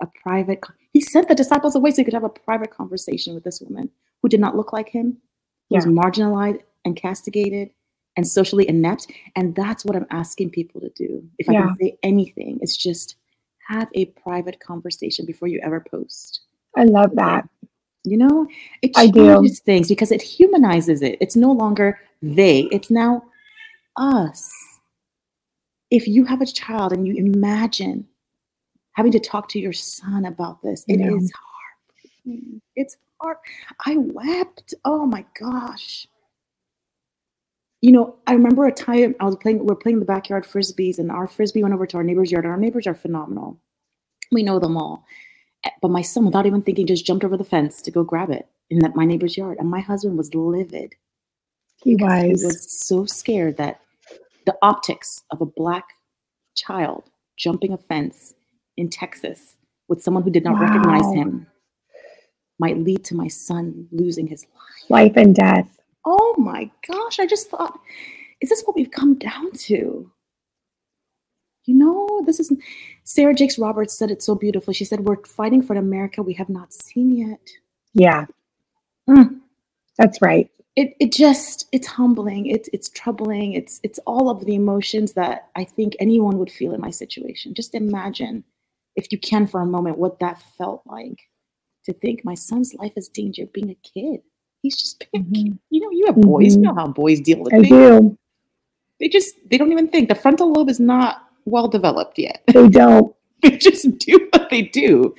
a 0.00 0.06
private. 0.22 0.64
He 0.92 1.00
sent 1.00 1.28
the 1.28 1.34
disciples 1.34 1.74
away 1.74 1.90
so 1.90 1.96
he 1.96 2.04
could 2.04 2.14
have 2.14 2.24
a 2.24 2.28
private 2.28 2.70
conversation 2.70 3.34
with 3.34 3.44
this 3.44 3.60
woman 3.60 3.90
who 4.20 4.28
did 4.28 4.40
not 4.40 4.56
look 4.56 4.72
like 4.72 4.90
him, 4.90 5.18
who 5.68 5.76
yeah. 5.76 5.78
was 5.78 5.86
marginalized 5.86 6.60
and 6.84 6.96
castigated 6.96 7.70
and 8.16 8.26
socially 8.26 8.68
inept. 8.68 9.10
And 9.36 9.54
that's 9.54 9.84
what 9.84 9.96
I'm 9.96 10.06
asking 10.10 10.50
people 10.50 10.80
to 10.82 10.90
do. 10.90 11.24
If 11.38 11.48
I 11.48 11.54
can 11.54 11.76
say 11.80 11.96
anything, 12.02 12.58
it's 12.60 12.76
just 12.76 13.16
have 13.68 13.88
a 13.94 14.06
private 14.06 14.60
conversation 14.60 15.24
before 15.24 15.48
you 15.48 15.60
ever 15.62 15.80
post. 15.80 16.42
I 16.76 16.84
love 16.84 17.14
that. 17.14 17.48
You 18.04 18.16
know, 18.16 18.48
it 18.82 18.94
changes 18.94 19.60
things 19.60 19.88
because 19.88 20.10
it 20.10 20.20
humanizes 20.20 21.02
it. 21.02 21.16
It's 21.20 21.36
no 21.36 21.52
longer 21.52 22.00
they, 22.20 22.68
it's 22.72 22.90
now 22.90 23.22
us. 23.96 24.50
If 25.90 26.08
you 26.08 26.24
have 26.24 26.40
a 26.40 26.46
child 26.46 26.92
and 26.92 27.06
you 27.06 27.14
imagine 27.14 28.08
having 28.92 29.12
to 29.12 29.20
talk 29.20 29.48
to 29.48 29.58
your 29.58 29.72
son 29.72 30.24
about 30.24 30.62
this, 30.62 30.84
it 30.88 31.00
yeah. 31.00 31.14
is 31.14 31.32
hard. 31.32 32.36
Mm. 32.36 32.60
It's 32.76 32.96
hard. 33.20 33.36
I 33.86 33.96
wept. 33.98 34.74
Oh 34.84 35.06
my 35.06 35.24
gosh. 35.38 36.06
You 37.80 37.90
know, 37.90 38.16
I 38.26 38.34
remember 38.34 38.66
a 38.66 38.72
time 38.72 39.16
I 39.18 39.24
was 39.24 39.36
playing, 39.36 39.58
we 39.58 39.64
we're 39.64 39.74
playing 39.74 39.98
the 39.98 40.04
backyard 40.06 40.44
frisbees, 40.44 40.98
and 40.98 41.10
our 41.10 41.26
frisbee 41.26 41.62
went 41.62 41.74
over 41.74 41.86
to 41.86 41.96
our 41.96 42.04
neighbor's 42.04 42.30
yard. 42.30 42.44
And 42.44 42.52
our 42.52 42.60
neighbors 42.60 42.86
are 42.86 42.94
phenomenal. 42.94 43.58
We 44.30 44.42
know 44.42 44.60
them 44.60 44.76
all. 44.76 45.04
Eh, 45.64 45.70
but 45.80 45.90
my 45.90 46.02
son, 46.02 46.24
without 46.24 46.46
even 46.46 46.62
thinking, 46.62 46.86
just 46.86 47.06
jumped 47.06 47.24
over 47.24 47.36
the 47.36 47.44
fence 47.44 47.82
to 47.82 47.90
go 47.90 48.04
grab 48.04 48.30
it 48.30 48.46
in 48.70 48.78
that 48.80 48.94
my 48.94 49.04
neighbor's 49.04 49.36
yard. 49.36 49.58
And 49.58 49.68
my 49.68 49.80
husband 49.80 50.16
was 50.16 50.32
livid. 50.32 50.94
He 51.82 51.96
was. 51.96 52.40
He 52.40 52.46
was 52.46 52.86
so 52.86 53.04
scared 53.04 53.56
that 53.56 53.80
the 54.46 54.56
optics 54.62 55.22
of 55.30 55.40
a 55.40 55.46
black 55.46 55.84
child 56.54 57.04
jumping 57.36 57.72
a 57.72 57.78
fence 57.78 58.34
in 58.76 58.88
Texas 58.88 59.56
with 59.88 60.02
someone 60.02 60.22
who 60.22 60.30
did 60.30 60.44
not 60.44 60.54
wow. 60.54 60.62
recognize 60.62 61.12
him 61.14 61.46
might 62.58 62.78
lead 62.78 63.04
to 63.04 63.14
my 63.14 63.28
son 63.28 63.88
losing 63.90 64.26
his 64.26 64.46
life. 64.54 64.90
Life 64.90 65.12
and 65.16 65.34
death. 65.34 65.68
Oh 66.04 66.34
my 66.38 66.70
gosh. 66.86 67.18
I 67.18 67.26
just 67.26 67.50
thought, 67.50 67.78
is 68.40 68.48
this 68.48 68.62
what 68.62 68.76
we've 68.76 68.90
come 68.90 69.18
down 69.18 69.52
to? 69.52 70.10
You 71.64 71.74
know, 71.74 72.22
this 72.26 72.40
is 72.40 72.52
Sarah 73.04 73.34
Jakes 73.34 73.58
Roberts 73.58 73.96
said 73.96 74.10
it 74.10 74.22
so 74.22 74.34
beautifully. 74.34 74.74
She 74.74 74.84
said, 74.84 75.00
We're 75.00 75.24
fighting 75.24 75.62
for 75.62 75.74
an 75.74 75.78
America 75.78 76.22
we 76.22 76.34
have 76.34 76.48
not 76.48 76.72
seen 76.72 77.16
yet. 77.16 77.48
Yeah. 77.94 78.26
Mm. 79.08 79.40
That's 79.98 80.20
right. 80.22 80.50
It 80.74 80.94
it 80.98 81.12
just 81.12 81.68
it's 81.70 81.86
humbling. 81.86 82.46
It's 82.46 82.68
it's 82.72 82.88
troubling. 82.88 83.52
It's 83.52 83.78
it's 83.82 83.98
all 84.06 84.30
of 84.30 84.44
the 84.46 84.54
emotions 84.54 85.12
that 85.12 85.50
I 85.54 85.64
think 85.64 85.94
anyone 86.00 86.38
would 86.38 86.50
feel 86.50 86.72
in 86.72 86.80
my 86.80 86.90
situation. 86.90 87.54
Just 87.54 87.74
imagine, 87.74 88.42
if 88.96 89.10
you 89.10 89.18
can 89.18 89.46
for 89.46 89.60
a 89.60 89.66
moment, 89.66 89.98
what 89.98 90.18
that 90.20 90.42
felt 90.58 90.82
like 90.86 91.20
to 91.84 91.92
think 91.92 92.24
my 92.24 92.34
son's 92.34 92.74
life 92.74 92.92
is 92.96 93.08
danger 93.08 93.46
being 93.46 93.70
a 93.70 93.74
kid. 93.74 94.20
He's 94.62 94.76
just 94.76 95.04
being 95.12 95.24
mm-hmm. 95.24 95.56
You 95.70 95.80
know, 95.80 95.90
you 95.90 96.06
have 96.06 96.16
boys, 96.16 96.52
mm-hmm. 96.52 96.62
you 96.64 96.68
know 96.68 96.74
how 96.74 96.86
boys 96.86 97.20
deal 97.20 97.40
with 97.40 97.52
I 97.52 97.58
things. 97.58 97.68
Do. 97.68 98.18
They 99.00 99.08
just 99.08 99.34
they 99.50 99.58
don't 99.58 99.72
even 99.72 99.88
think. 99.88 100.08
The 100.08 100.14
frontal 100.14 100.52
lobe 100.52 100.68
is 100.68 100.78
not 100.78 101.26
well 101.44 101.68
developed 101.68 102.18
yet. 102.18 102.42
They 102.46 102.68
don't. 102.68 103.14
they 103.42 103.56
just 103.56 103.98
do 103.98 104.28
what 104.30 104.50
they 104.50 104.62
do. 104.62 105.14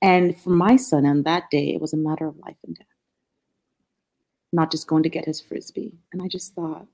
And 0.00 0.38
for 0.40 0.50
my 0.50 0.76
son 0.76 1.06
on 1.06 1.22
that 1.22 1.50
day, 1.50 1.74
it 1.74 1.80
was 1.80 1.92
a 1.92 1.96
matter 1.96 2.26
of 2.26 2.36
life 2.38 2.58
and 2.64 2.76
death, 2.76 2.86
not 4.52 4.70
just 4.70 4.86
going 4.86 5.02
to 5.02 5.08
get 5.08 5.24
his 5.24 5.40
frisbee. 5.40 5.94
And 6.12 6.22
I 6.22 6.28
just 6.28 6.54
thought, 6.54 6.86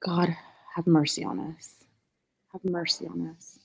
God, 0.00 0.34
have 0.76 0.86
mercy 0.86 1.24
on 1.24 1.40
us. 1.40 1.84
Have 2.52 2.64
mercy 2.64 3.06
on 3.06 3.34
us. 3.36 3.58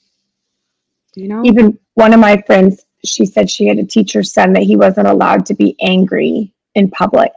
Do 1.13 1.21
you 1.21 1.27
know? 1.27 1.43
Even 1.45 1.77
one 1.95 2.13
of 2.13 2.19
my 2.19 2.41
friends, 2.45 2.85
she 3.03 3.25
said 3.25 3.49
she 3.49 3.67
had 3.67 3.79
a 3.79 3.85
teacher 3.85 4.23
son 4.23 4.53
that 4.53 4.63
he 4.63 4.75
wasn't 4.75 5.07
allowed 5.07 5.45
to 5.47 5.53
be 5.53 5.75
angry 5.81 6.53
in 6.75 6.89
public. 6.89 7.31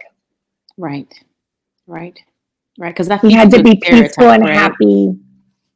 Right. 0.76 1.12
Right. 1.86 2.18
Right. 2.78 2.94
Because 2.94 3.08
that 3.08 3.20
he 3.20 3.32
had 3.32 3.50
to 3.52 3.62
be 3.62 3.76
peaceful 3.76 4.30
and 4.30 4.44
right? 4.44 4.54
happy 4.54 5.16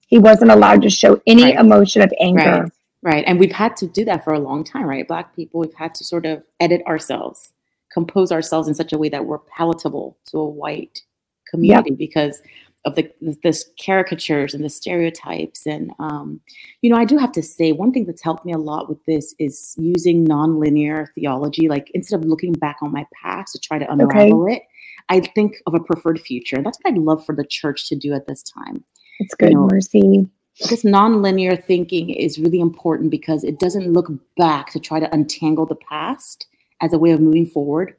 he 0.08 0.18
wasn't 0.18 0.50
allowed 0.50 0.82
to 0.82 0.90
show 0.90 1.20
any 1.26 1.44
right. 1.44 1.61
emotion 1.61 2.02
of 2.02 2.12
anger. 2.18 2.62
Right. 2.62 2.72
right. 3.02 3.24
And 3.26 3.38
we've 3.38 3.52
had 3.52 3.76
to 3.76 3.87
do 3.87 4.04
that 4.06 4.24
for 4.24 4.32
a 4.32 4.38
long 4.38 4.64
time, 4.64 4.87
right? 4.87 5.06
Black 5.06 5.37
people, 5.37 5.61
we've 5.61 5.74
had 5.74 5.94
to 5.96 6.04
sort 6.04 6.24
of 6.24 6.42
edit 6.58 6.82
ourselves, 6.87 7.52
compose 7.92 8.32
ourselves 8.32 8.68
in 8.68 8.74
such 8.74 8.94
a 8.94 8.98
way 8.98 9.11
that 9.11 9.26
we're 9.26 9.38
palatable 9.38 10.16
to 10.30 10.38
a 10.38 10.48
white 10.48 11.02
community 11.46 11.90
yep. 11.90 11.98
because 11.98 12.40
of 12.88 12.96
the 12.96 13.37
this 13.42 13.68
caricatures 13.81 14.55
and 14.55 14.64
the 14.64 14.70
stereotypes 14.70 15.66
and 15.66 15.92
um, 15.98 16.40
you 16.83 16.90
know 16.90 16.96
i 16.96 17.05
do 17.05 17.16
have 17.16 17.33
to 17.33 17.42
say 17.42 17.72
one 17.72 17.92
thing 17.92 18.05
that's 18.05 18.22
helped 18.22 18.44
me 18.44 18.53
a 18.53 18.59
lot 18.59 18.88
with 18.88 19.05
this 19.07 19.35
is 19.38 19.74
using 19.79 20.27
nonlinear 20.27 21.07
theology 21.14 21.68
like 21.68 21.90
instead 21.94 22.20
of 22.20 22.27
looking 22.27 22.53
back 22.53 22.77
on 22.83 22.92
my 22.92 23.07
past 23.22 23.53
to 23.53 23.59
try 23.59 23.79
to 23.79 23.90
unravel 23.90 24.44
okay. 24.44 24.57
it 24.57 24.62
i 25.09 25.20
think 25.20 25.57
of 25.66 25.74
a 25.74 25.81
preferred 25.81 26.20
future 26.20 26.57
and 26.57 26.66
that's 26.66 26.79
what 26.83 26.92
i'd 26.92 26.98
love 26.98 27.24
for 27.24 27.35
the 27.35 27.44
church 27.44 27.88
to 27.88 27.96
do 27.96 28.12
at 28.12 28.27
this 28.27 28.42
time 28.42 28.85
it's 29.18 29.35
good, 29.35 29.51
you 29.51 29.57
know, 29.57 29.68
Mercy. 29.70 30.29
This 30.68 30.85
nonlinear 30.85 31.62
thinking 31.62 32.11
is 32.11 32.38
really 32.38 32.61
important 32.61 33.11
because 33.11 33.44
it 33.44 33.61
doesn't 33.61 33.92
look 33.92 34.11
back 34.37 34.70
to 34.72 34.81
try 34.81 34.98
to 34.98 35.12
untangle 35.14 35.66
the 35.66 35.77
past 35.77 36.46
as 36.81 36.92
a 36.92 36.98
way 36.98 37.11
of 37.12 37.20
moving 37.20 37.46
forward. 37.46 37.94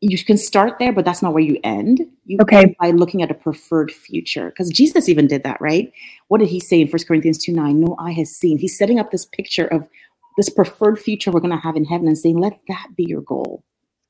You 0.00 0.16
can 0.24 0.36
start 0.36 0.78
there, 0.78 0.92
but 0.92 1.04
that's 1.04 1.22
not 1.22 1.32
where 1.32 1.42
you 1.42 1.58
end. 1.64 2.06
You 2.24 2.38
okay. 2.42 2.76
by 2.80 2.90
looking 2.90 3.22
at 3.22 3.30
a 3.30 3.34
preferred 3.34 3.90
future. 3.90 4.50
Because 4.50 4.70
Jesus 4.70 5.08
even 5.08 5.26
did 5.26 5.42
that, 5.42 5.60
right? 5.60 5.92
What 6.28 6.38
did 6.38 6.48
he 6.48 6.60
say 6.60 6.80
in 6.80 6.88
1 6.88 7.04
Corinthians 7.06 7.38
2 7.38 7.52
9? 7.52 7.80
No 7.80 7.96
eye 7.98 8.12
has 8.12 8.30
seen. 8.30 8.58
He's 8.58 8.78
setting 8.78 9.00
up 9.00 9.10
this 9.10 9.26
picture 9.26 9.66
of 9.66 9.88
this 10.38 10.48
preferred 10.48 11.00
future 11.00 11.32
we're 11.32 11.40
going 11.40 11.50
to 11.50 11.62
have 11.62 11.76
in 11.76 11.84
heaven 11.84 12.06
and 12.06 12.16
saying, 12.16 12.38
let 12.38 12.58
that 12.68 12.86
be 12.96 13.04
your 13.04 13.22
goal. 13.22 13.64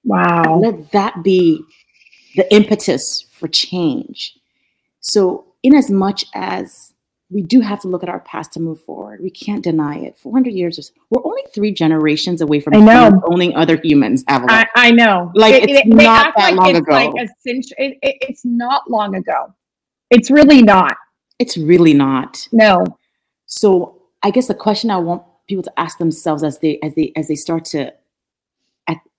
Wow. 0.04 0.60
Let 0.60 0.92
that 0.92 1.22
be 1.24 1.64
the 2.36 2.52
impetus 2.54 3.26
for 3.32 3.48
change. 3.48 4.38
So, 5.00 5.46
in 5.62 5.74
as 5.74 5.90
much 5.90 6.24
as 6.34 6.92
we 7.30 7.42
do 7.42 7.60
have 7.60 7.80
to 7.80 7.88
look 7.88 8.02
at 8.02 8.08
our 8.08 8.20
past 8.20 8.52
to 8.54 8.60
move 8.60 8.80
forward, 8.80 9.20
we 9.20 9.30
can't 9.30 9.62
deny 9.62 9.96
it. 9.98 10.16
400 10.16 10.50
years 10.50 10.78
is, 10.78 10.92
we're 11.10 11.24
only 11.26 11.42
three 11.54 11.72
generations 11.72 12.40
away 12.40 12.60
from 12.60 12.74
I 12.74 12.80
know. 12.80 13.22
owning 13.26 13.54
other 13.54 13.78
humans. 13.82 14.24
I, 14.28 14.66
I, 14.74 14.90
know. 14.92 15.30
Like, 15.34 15.54
it, 15.54 15.68
it's 15.68 15.80
it, 15.80 15.88
not 15.88 16.32
that 16.36 16.54
like 16.54 16.56
long 16.56 16.70
it's 16.70 16.78
ago. 16.78 16.92
Like 16.92 17.14
a 17.16 17.28
century, 17.40 17.98
it, 18.00 18.16
it's 18.22 18.44
not 18.44 18.90
long 18.90 19.14
ago. 19.14 19.54
It's 20.10 20.30
really 20.30 20.62
not. 20.62 20.96
It's 21.38 21.58
really 21.58 21.92
not. 21.92 22.48
No. 22.50 22.84
So, 23.46 24.02
I 24.22 24.30
guess 24.30 24.48
the 24.48 24.54
question 24.54 24.90
I 24.90 24.96
want 24.96 25.22
people 25.48 25.62
to 25.62 25.80
ask 25.80 25.98
themselves 25.98 26.42
as 26.42 26.58
they 26.58 26.78
as 26.82 26.94
they 26.94 27.12
as 27.14 27.28
they 27.28 27.36
start 27.36 27.64
to 27.66 27.92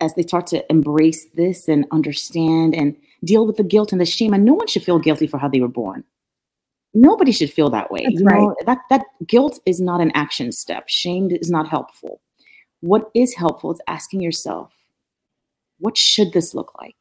as 0.01 0.13
they 0.15 0.23
start 0.23 0.47
to 0.47 0.69
embrace 0.71 1.25
this 1.35 1.67
and 1.67 1.85
understand 1.91 2.73
and 2.75 2.95
deal 3.23 3.45
with 3.45 3.57
the 3.57 3.63
guilt 3.63 3.91
and 3.91 4.01
the 4.01 4.05
shame 4.05 4.33
and 4.33 4.43
no 4.43 4.53
one 4.53 4.67
should 4.67 4.83
feel 4.83 4.99
guilty 4.99 5.27
for 5.27 5.37
how 5.37 5.47
they 5.47 5.59
were 5.59 5.67
born 5.67 6.03
nobody 6.93 7.31
should 7.31 7.51
feel 7.51 7.69
that 7.69 7.91
way 7.91 8.03
That's 8.03 8.19
you 8.19 8.25
right. 8.25 8.39
know 8.39 8.55
that 8.65 8.79
that 8.89 9.05
guilt 9.27 9.59
is 9.65 9.79
not 9.79 10.01
an 10.01 10.11
action 10.15 10.51
step. 10.51 10.87
Shame 10.87 11.29
is 11.31 11.49
not 11.51 11.67
helpful. 11.67 12.21
What 12.81 13.09
is 13.13 13.33
helpful 13.35 13.71
is 13.71 13.81
asking 13.87 14.21
yourself 14.21 14.73
what 15.79 15.97
should 15.97 16.33
this 16.33 16.53
look 16.53 16.73
like? 16.81 16.95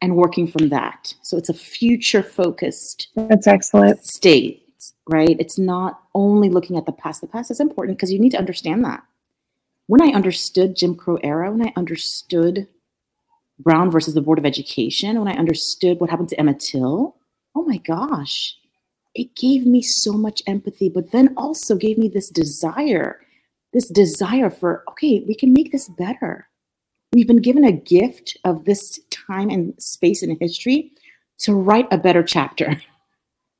And 0.00 0.16
working 0.16 0.46
from 0.46 0.68
that. 0.68 1.12
So 1.22 1.36
it's 1.36 1.48
a 1.48 1.54
future 1.54 2.22
focused 2.22 3.08
that's 3.16 3.46
excellent. 3.46 4.04
state 4.04 4.64
right? 5.08 5.36
It's 5.38 5.58
not 5.58 6.00
only 6.14 6.48
looking 6.48 6.76
at 6.78 6.86
the 6.86 6.92
past. 6.92 7.20
The 7.20 7.26
past 7.26 7.50
is 7.50 7.60
important 7.60 7.98
because 7.98 8.12
you 8.12 8.18
need 8.18 8.30
to 8.30 8.38
understand 8.38 8.84
that. 8.84 9.02
When 9.90 10.00
i 10.00 10.14
understood 10.14 10.76
jim 10.76 10.94
crow 10.94 11.16
era 11.16 11.50
when 11.50 11.66
i 11.66 11.72
understood 11.74 12.68
brown 13.58 13.90
versus 13.90 14.14
the 14.14 14.20
board 14.20 14.38
of 14.38 14.46
education 14.46 15.18
when 15.18 15.26
i 15.26 15.36
understood 15.36 15.98
what 15.98 16.10
happened 16.10 16.28
to 16.28 16.38
emmett 16.38 16.60
till 16.60 17.16
oh 17.56 17.64
my 17.64 17.78
gosh 17.78 18.54
it 19.14 19.34
gave 19.34 19.66
me 19.66 19.82
so 19.82 20.12
much 20.12 20.42
empathy, 20.46 20.88
but 20.88 21.10
then 21.10 21.34
also 21.36 21.76
gave 21.76 21.98
me 21.98 22.08
this 22.08 22.28
desire, 22.28 23.20
this 23.72 23.88
desire 23.88 24.50
for, 24.50 24.84
okay, 24.90 25.24
we 25.26 25.34
can 25.34 25.52
make 25.52 25.72
this 25.72 25.88
better. 25.88 26.48
We've 27.12 27.26
been 27.26 27.42
given 27.42 27.64
a 27.64 27.72
gift 27.72 28.36
of 28.44 28.64
this 28.64 29.00
time 29.10 29.50
and 29.50 29.74
space 29.82 30.22
in 30.22 30.36
history 30.40 30.92
to 31.40 31.54
write 31.54 31.88
a 31.90 31.98
better 31.98 32.22
chapter. 32.22 32.80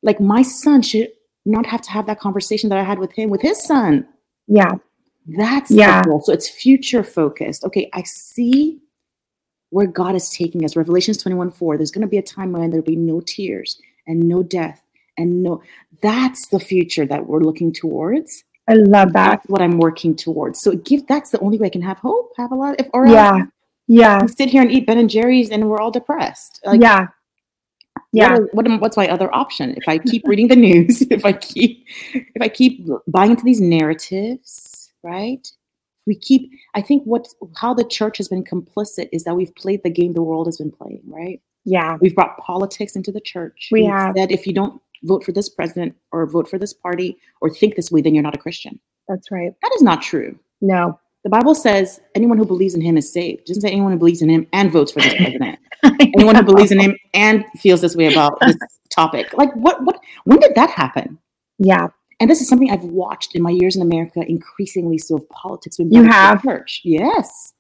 Like 0.03 0.19
my 0.19 0.41
son 0.41 0.81
should 0.81 1.11
not 1.45 1.67
have 1.67 1.83
to 1.83 1.91
have 1.91 2.07
that 2.07 2.21
conversation 2.21 2.71
that 2.71 2.79
I 2.79 2.83
had 2.83 2.99
with 2.99 3.13
him 3.13 3.29
with 3.29 3.43
his 3.43 3.63
son. 3.63 4.07
Yeah. 4.47 4.77
That's 5.27 5.71
yeah. 5.71 6.01
the 6.01 6.09
goal. 6.09 6.23
So 6.23 6.33
it's 6.33 6.49
future 6.49 7.03
focused. 7.03 7.65
Okay, 7.65 7.91
I 7.93 8.03
see 8.05 8.81
where 9.69 9.87
God 9.87 10.15
is 10.15 10.31
taking 10.31 10.65
us. 10.65 10.75
Revelations 10.75 11.19
21 11.19 11.51
4. 11.51 11.77
There's 11.77 11.91
going 11.91 12.01
to 12.01 12.09
be 12.09 12.17
a 12.17 12.23
time 12.23 12.53
when 12.53 12.71
there'll 12.71 12.83
be 12.83 12.97
no 12.97 13.21
tears 13.21 13.79
and 14.07 14.21
no 14.21 14.43
death 14.43 14.83
and 15.21 15.43
no 15.43 15.63
that's 16.03 16.49
the 16.49 16.61
future 16.61 17.07
that 17.07 17.27
we're 17.27 17.41
looking 17.41 17.73
towards. 17.73 18.45
I 18.69 18.75
love 18.75 19.13
that. 19.13 19.31
That's 19.31 19.47
what 19.49 19.63
i'm 19.63 19.79
working 19.79 20.17
towards. 20.17 20.61
So 20.61 20.77
give 20.77 21.07
that's 21.07 21.31
the 21.31 21.41
only 21.41 21.59
way 21.59 21.67
i 21.67 21.71
can 21.71 21.83
have 21.83 21.99
hope 21.99 22.33
have 22.37 22.53
a 22.53 22.55
lot 22.55 22.77
if 22.79 22.89
or 22.93 23.07
yeah. 23.07 23.45
Yeah. 23.87 24.27
Sit 24.27 24.51
here 24.51 24.63
and 24.63 24.71
eat 24.71 24.87
ben 24.87 24.99
and 24.99 25.11
jerry's 25.11 25.51
and 25.51 25.69
we're 25.69 25.81
all 25.81 25.91
depressed. 25.91 26.61
Like, 26.65 26.81
yeah. 26.81 27.09
yeah. 28.13 28.39
what, 28.53 28.69
what, 28.69 28.81
what's 28.81 28.97
my 28.97 29.09
other 29.09 29.35
option? 29.35 29.75
If 29.77 29.89
i 29.89 29.99
keep 29.99 30.23
reading 30.27 30.49
the 30.49 30.57
news 30.69 31.03
if 31.11 31.25
i 31.25 31.33
keep 31.33 31.87
if 32.15 32.43
i 32.43 32.49
keep 32.49 32.87
buying 33.07 33.33
into 33.33 33.45
these 33.45 33.61
narratives 33.61 34.93
right? 35.03 35.47
We 36.07 36.15
keep 36.15 36.51
i 36.75 36.81
think 36.81 37.05
what 37.05 37.29
how 37.57 37.75
the 37.75 37.85
church 37.85 38.17
has 38.19 38.29
been 38.29 38.45
complicit 38.45 39.09
is 39.13 39.25
that 39.25 39.35
we've 39.35 39.55
played 39.55 39.83
the 39.83 39.91
game 39.91 40.13
the 40.13 40.23
world 40.23 40.47
has 40.47 40.59
been 40.59 40.73
playing 40.73 41.03
right? 41.07 41.41
Yeah. 41.65 41.99
We've 42.01 42.15
brought 42.15 42.39
politics 42.39 42.97
into 42.97 43.13
the 43.13 43.21
church. 43.21 43.69
We 43.71 43.83
we've 43.83 43.91
have. 43.91 44.15
said 44.17 44.31
if 44.31 44.47
you 44.47 44.53
don't 44.53 44.81
vote 45.03 45.25
for 45.25 45.33
this 45.33 45.49
president 45.49 45.95
or 46.13 46.27
vote 46.27 46.49
for 46.49 46.59
this 46.59 46.73
party 46.73 47.17
or 47.41 47.51
think 47.51 47.75
this 47.75 47.91
way, 47.91 48.01
then 48.01 48.15
you're 48.15 48.23
not 48.23 48.35
a 48.35 48.39
Christian. 48.39 48.79
That's 49.09 49.31
right. 49.31 49.53
That 49.63 49.73
is 49.75 49.83
not 49.83 50.03
true. 50.03 50.39
No. 50.61 50.99
The 51.25 51.31
Bible 51.31 51.55
says 51.55 52.01
anyone 52.15 52.39
who 52.39 52.47
believes 52.47 52.75
in 52.75 52.81
him 52.81 52.97
is 52.97 53.13
saved. 53.13 53.41
It 53.41 53.47
doesn't 53.47 53.63
say 53.63 53.71
anyone 53.71 53.93
who 53.93 53.99
believes 53.99 54.23
in 54.23 54.31
him 54.31 54.47
and 54.53 54.73
votes 54.73 54.93
for 54.93 55.01
this 55.01 55.15
president. 55.17 55.59
anyone 56.01 56.35
who 56.35 56.43
believes 56.43 56.73
in 56.73 56.81
him 56.81 56.97
and 57.15 57.45
feels 57.59 57.81
this 57.81 57.97
way 57.97 58.11
about 58.13 58.39
this 58.41 58.57
topic. 58.91 59.33
Like 59.35 59.55
what 59.55 59.83
what 59.85 60.01
when 60.25 60.39
did 60.41 60.55
that 60.55 60.71
happen? 60.71 61.19
Yeah. 61.59 61.89
And 62.21 62.31
this 62.31 62.41
is 62.41 62.49
something 62.49 62.71
I've 62.71 62.85
watched 62.85 63.35
in 63.35 63.43
my 63.43 63.51
years 63.51 63.77
in 63.77 63.83
America 63.83 64.21
increasingly 64.27 64.99
so 64.99 65.17
of 65.17 65.29
politics. 65.31 65.79
when 65.79 65.91
You 65.91 66.05
have 66.05 66.43
church. 66.43 66.81
Yes 66.85 67.55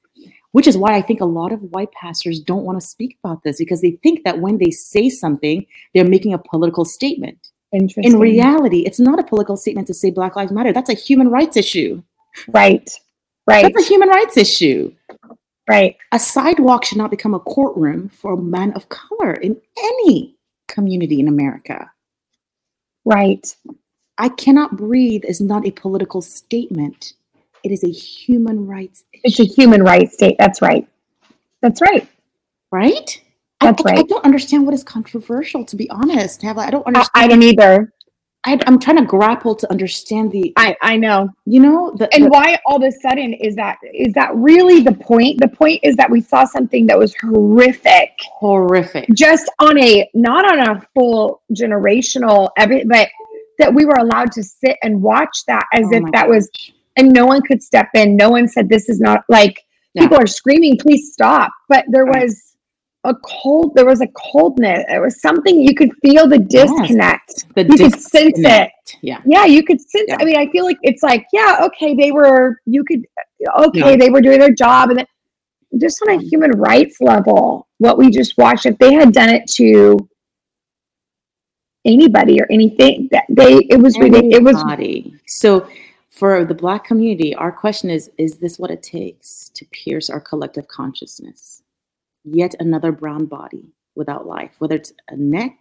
which 0.53 0.67
is 0.67 0.77
why 0.77 0.97
I 0.97 1.03
think 1.03 1.21
a 1.21 1.27
lot 1.27 1.53
of 1.53 1.63
white 1.73 1.93
pastors 1.93 2.41
don't 2.41 2.65
want 2.65 2.81
to 2.81 2.87
speak 2.87 3.19
about 3.23 3.43
this 3.43 3.59
because 3.59 3.81
they 3.81 3.93
think 4.03 4.25
that 4.25 4.41
when 4.41 4.59
they 4.59 4.71
say 4.71 5.09
something, 5.09 5.65
they're 5.95 6.05
making 6.05 6.35
a 6.35 6.39
political 6.39 6.85
statement. 6.85 7.49
Interesting. 7.73 8.13
In 8.13 8.19
reality, 8.19 8.81
it's 8.81 8.99
not 8.99 9.21
a 9.21 9.25
political 9.25 9.57
statement 9.57 9.87
to 9.87 9.95
say 9.95 10.11
Black 10.11 10.35
Lives 10.35 10.53
Matter. 10.53 10.73
That's 10.73 10.91
a 10.91 10.95
human 10.95 11.29
rights 11.29 11.57
issue. 11.57 12.03
Right. 12.49 12.91
Right. 13.47 13.63
That's 13.63 13.87
a 13.87 13.89
human 13.89 14.09
rights 14.09 14.37
issue. 14.37 14.93
Right. 15.69 15.97
A 16.13 16.19
sidewalk 16.19 16.85
should 16.85 16.99
not 16.99 17.11
become 17.11 17.35
a 17.35 17.41
courtroom 17.41 18.09
for 18.09 18.33
a 18.33 18.37
man 18.37 18.73
of 18.73 18.89
color 18.89 19.35
in 19.35 19.57
any 19.79 20.35
community 20.67 21.21
in 21.21 21.29
America. 21.29 21.91
Right. 23.05 23.55
I 24.19 24.29
cannot 24.31 24.77
breathe 24.77 25.25
is 25.25 25.41
not 25.41 25.67
a 25.67 25.71
political 25.71 26.23
statement. 26.23 27.15
It 27.63 27.73
is 27.73 27.85
a 27.85 27.91
human 27.91 28.67
rights. 28.67 29.05
Issue. 29.13 29.21
It's 29.25 29.41
a 29.41 29.45
human 29.45 29.83
rights 29.83 30.15
state. 30.15 30.37
That's 30.39 30.63
right. 30.63 30.87
That's 31.63 31.81
right. 31.81 32.09
Right. 32.73 33.21
That's 33.61 33.85
I, 33.85 33.91
right. 33.91 33.99
I 33.99 34.03
don't 34.03 34.25
understand 34.25 34.65
what 34.65 34.75
is 34.75 34.83
controversial. 34.83 35.65
To 35.65 35.77
be 35.77 35.89
honest, 35.91 36.45
I 36.45 36.71
don't 36.71 36.87
understand. 36.87 37.11
I, 37.15 37.25
I 37.25 37.29
don't 37.29 37.43
either. 37.43 37.93
I, 38.45 38.59
am 38.67 38.79
trying 38.79 38.97
to 38.97 39.05
grapple 39.05 39.55
to 39.55 39.71
understand 39.71 40.33
the. 40.33 40.53
I 40.57 40.75
I 40.81 40.97
know. 40.97 41.29
You 41.45 41.61
know, 41.61 41.95
the, 41.99 42.13
and 42.15 42.25
the, 42.25 42.29
why 42.31 42.59
all 42.65 42.77
of 42.77 42.83
a 42.83 42.93
sudden 42.93 43.35
is 43.35 43.55
that 43.57 43.77
is 43.93 44.15
that 44.15 44.35
really 44.35 44.81
the 44.81 44.93
point? 44.95 45.41
The 45.41 45.49
point 45.49 45.81
is 45.83 45.95
that 45.97 46.11
we 46.11 46.23
saw 46.23 46.45
something 46.45 46.87
that 46.87 46.99
was 46.99 47.15
horrific, 47.17 48.13
horrific, 48.23 49.09
just 49.13 49.51
on 49.59 49.79
a 49.79 50.09
not 50.15 50.51
on 50.51 50.77
a 50.77 50.81
full 50.95 51.43
generational 51.53 52.49
every, 52.57 52.85
but 52.85 53.09
that 53.59 53.75
we 53.75 53.85
were 53.85 53.99
allowed 53.99 54.33
to 54.33 54.43
sit 54.43 54.79
and 54.83 55.03
watch 55.03 55.45
that 55.47 55.67
as 55.75 55.85
oh 55.93 55.97
if 55.97 56.05
that 56.13 56.27
gosh. 56.27 56.29
was 56.29 56.51
and 57.01 57.13
no 57.13 57.27
one 57.27 57.43
could 57.43 57.63
step 57.63 57.89
in. 57.95 58.17
No 58.17 58.31
one 58.31 58.47
said 58.47 58.69
this 58.69 58.89
is 58.89 59.01
not 59.01 59.25
like 59.29 59.61
people 59.97 60.19
are 60.19 60.27
screaming, 60.27 60.77
please 60.79 61.13
stop. 61.13 61.51
But 61.69 61.85
there 61.89 62.07
was 62.07 62.57
a 63.05 63.15
cold, 63.25 63.75
there 63.75 63.87
was 63.87 64.03
a 64.03 64.09
coldness. 64.09 64.85
There 64.89 65.01
was 65.01 65.21
something 65.21 65.61
you 65.61 65.75
could 65.75 65.91
feel 66.03 66.29
the 66.29 66.39
disconnect. 66.39 67.31
Yes, 67.31 67.45
the 67.55 67.63
you 67.63 67.77
disconnect. 67.77 67.95
could 67.95 68.03
sense 68.03 68.39
it. 68.39 68.71
Yeah. 69.03 69.23
Yeah, 69.25 69.47
you 69.47 69.65
could 69.65 69.81
sense 69.81 70.07
yeah. 70.09 70.19
I 70.21 70.25
mean, 70.25 70.37
I 70.37 70.51
feel 70.51 70.65
like 70.65 70.79
it's 70.83 71.03
like, 71.03 71.27
yeah, 71.33 71.61
okay, 71.63 71.95
they 71.95 72.13
were 72.13 72.61
you 72.67 72.85
could 72.85 73.07
okay, 73.59 73.93
yeah. 73.93 73.97
they 73.97 74.11
were 74.11 74.21
doing 74.21 74.39
their 74.39 74.55
job 74.55 74.91
and 74.91 74.99
then 74.99 75.07
just 75.81 76.03
on 76.03 76.11
a 76.11 76.23
human 76.23 76.51
rights 76.53 76.97
level, 77.01 77.67
what 77.79 77.97
we 77.97 78.11
just 78.11 78.37
watched, 78.37 78.67
if 78.67 78.77
they 78.79 78.93
had 78.93 79.13
done 79.13 79.31
it 79.31 79.49
to 79.53 79.97
anybody 81.87 82.39
or 82.41 82.47
anything 82.51 83.09
that 83.11 83.25
they 83.31 83.55
it 83.71 83.81
was 83.81 83.97
anybody. 83.97 84.35
it 84.35 84.43
was 84.43 84.57
so 85.27 85.67
for 86.11 86.45
the 86.45 86.55
black 86.55 86.85
community 86.85 87.35
our 87.35 87.53
question 87.53 87.91
is 87.91 88.11
is 88.19 88.39
this 88.39 88.59
what 88.59 88.71
it 88.71 88.83
takes 88.83 89.49
to 89.51 89.65
pierce 89.67 90.11
our 90.11 90.21
collective 90.21 90.69
consciousness? 90.69 91.63
Yet 92.25 92.55
another 92.61 92.93
brown 92.93 93.27
body 93.27 93.73
without 93.95 94.27
life 94.27 94.53
whether 94.59 94.77
it's 94.77 94.93
a 95.09 95.17
neck 95.17 95.57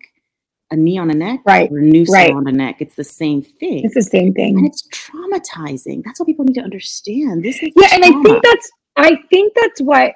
a 0.71 0.75
knee 0.75 0.97
on 0.97 1.09
a 1.09 1.13
neck 1.13 1.39
right 1.45 1.71
or 1.71 1.79
a 1.79 1.81
noose 1.81 2.11
right. 2.11 2.31
on 2.31 2.47
a 2.47 2.51
neck 2.51 2.77
it's 2.79 2.95
the 2.95 3.03
same 3.03 3.41
thing. 3.41 3.85
It's 3.85 3.95
the 3.95 4.01
same 4.03 4.33
thing. 4.33 4.57
And 4.57 4.67
it's 4.67 4.87
traumatizing. 4.89 6.03
That's 6.03 6.19
what 6.19 6.27
people 6.27 6.45
need 6.45 6.55
to 6.55 6.61
understand. 6.61 7.43
This 7.43 7.61
is 7.61 7.69
yeah 7.75 7.87
trauma. 7.87 8.05
and 8.05 8.15
i 8.15 8.23
think 8.23 8.43
that's 8.43 8.71
i 8.97 9.15
think 9.29 9.53
that's 9.55 9.81
what 9.81 10.13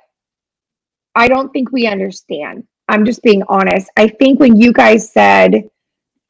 i 1.15 1.27
don't 1.27 1.51
think 1.51 1.71
we 1.71 1.87
understand. 1.87 2.65
I'm 2.89 3.05
just 3.05 3.23
being 3.23 3.43
honest. 3.47 3.89
I 3.95 4.09
think 4.09 4.39
when 4.39 4.57
you 4.57 4.73
guys 4.73 5.11
said 5.11 5.63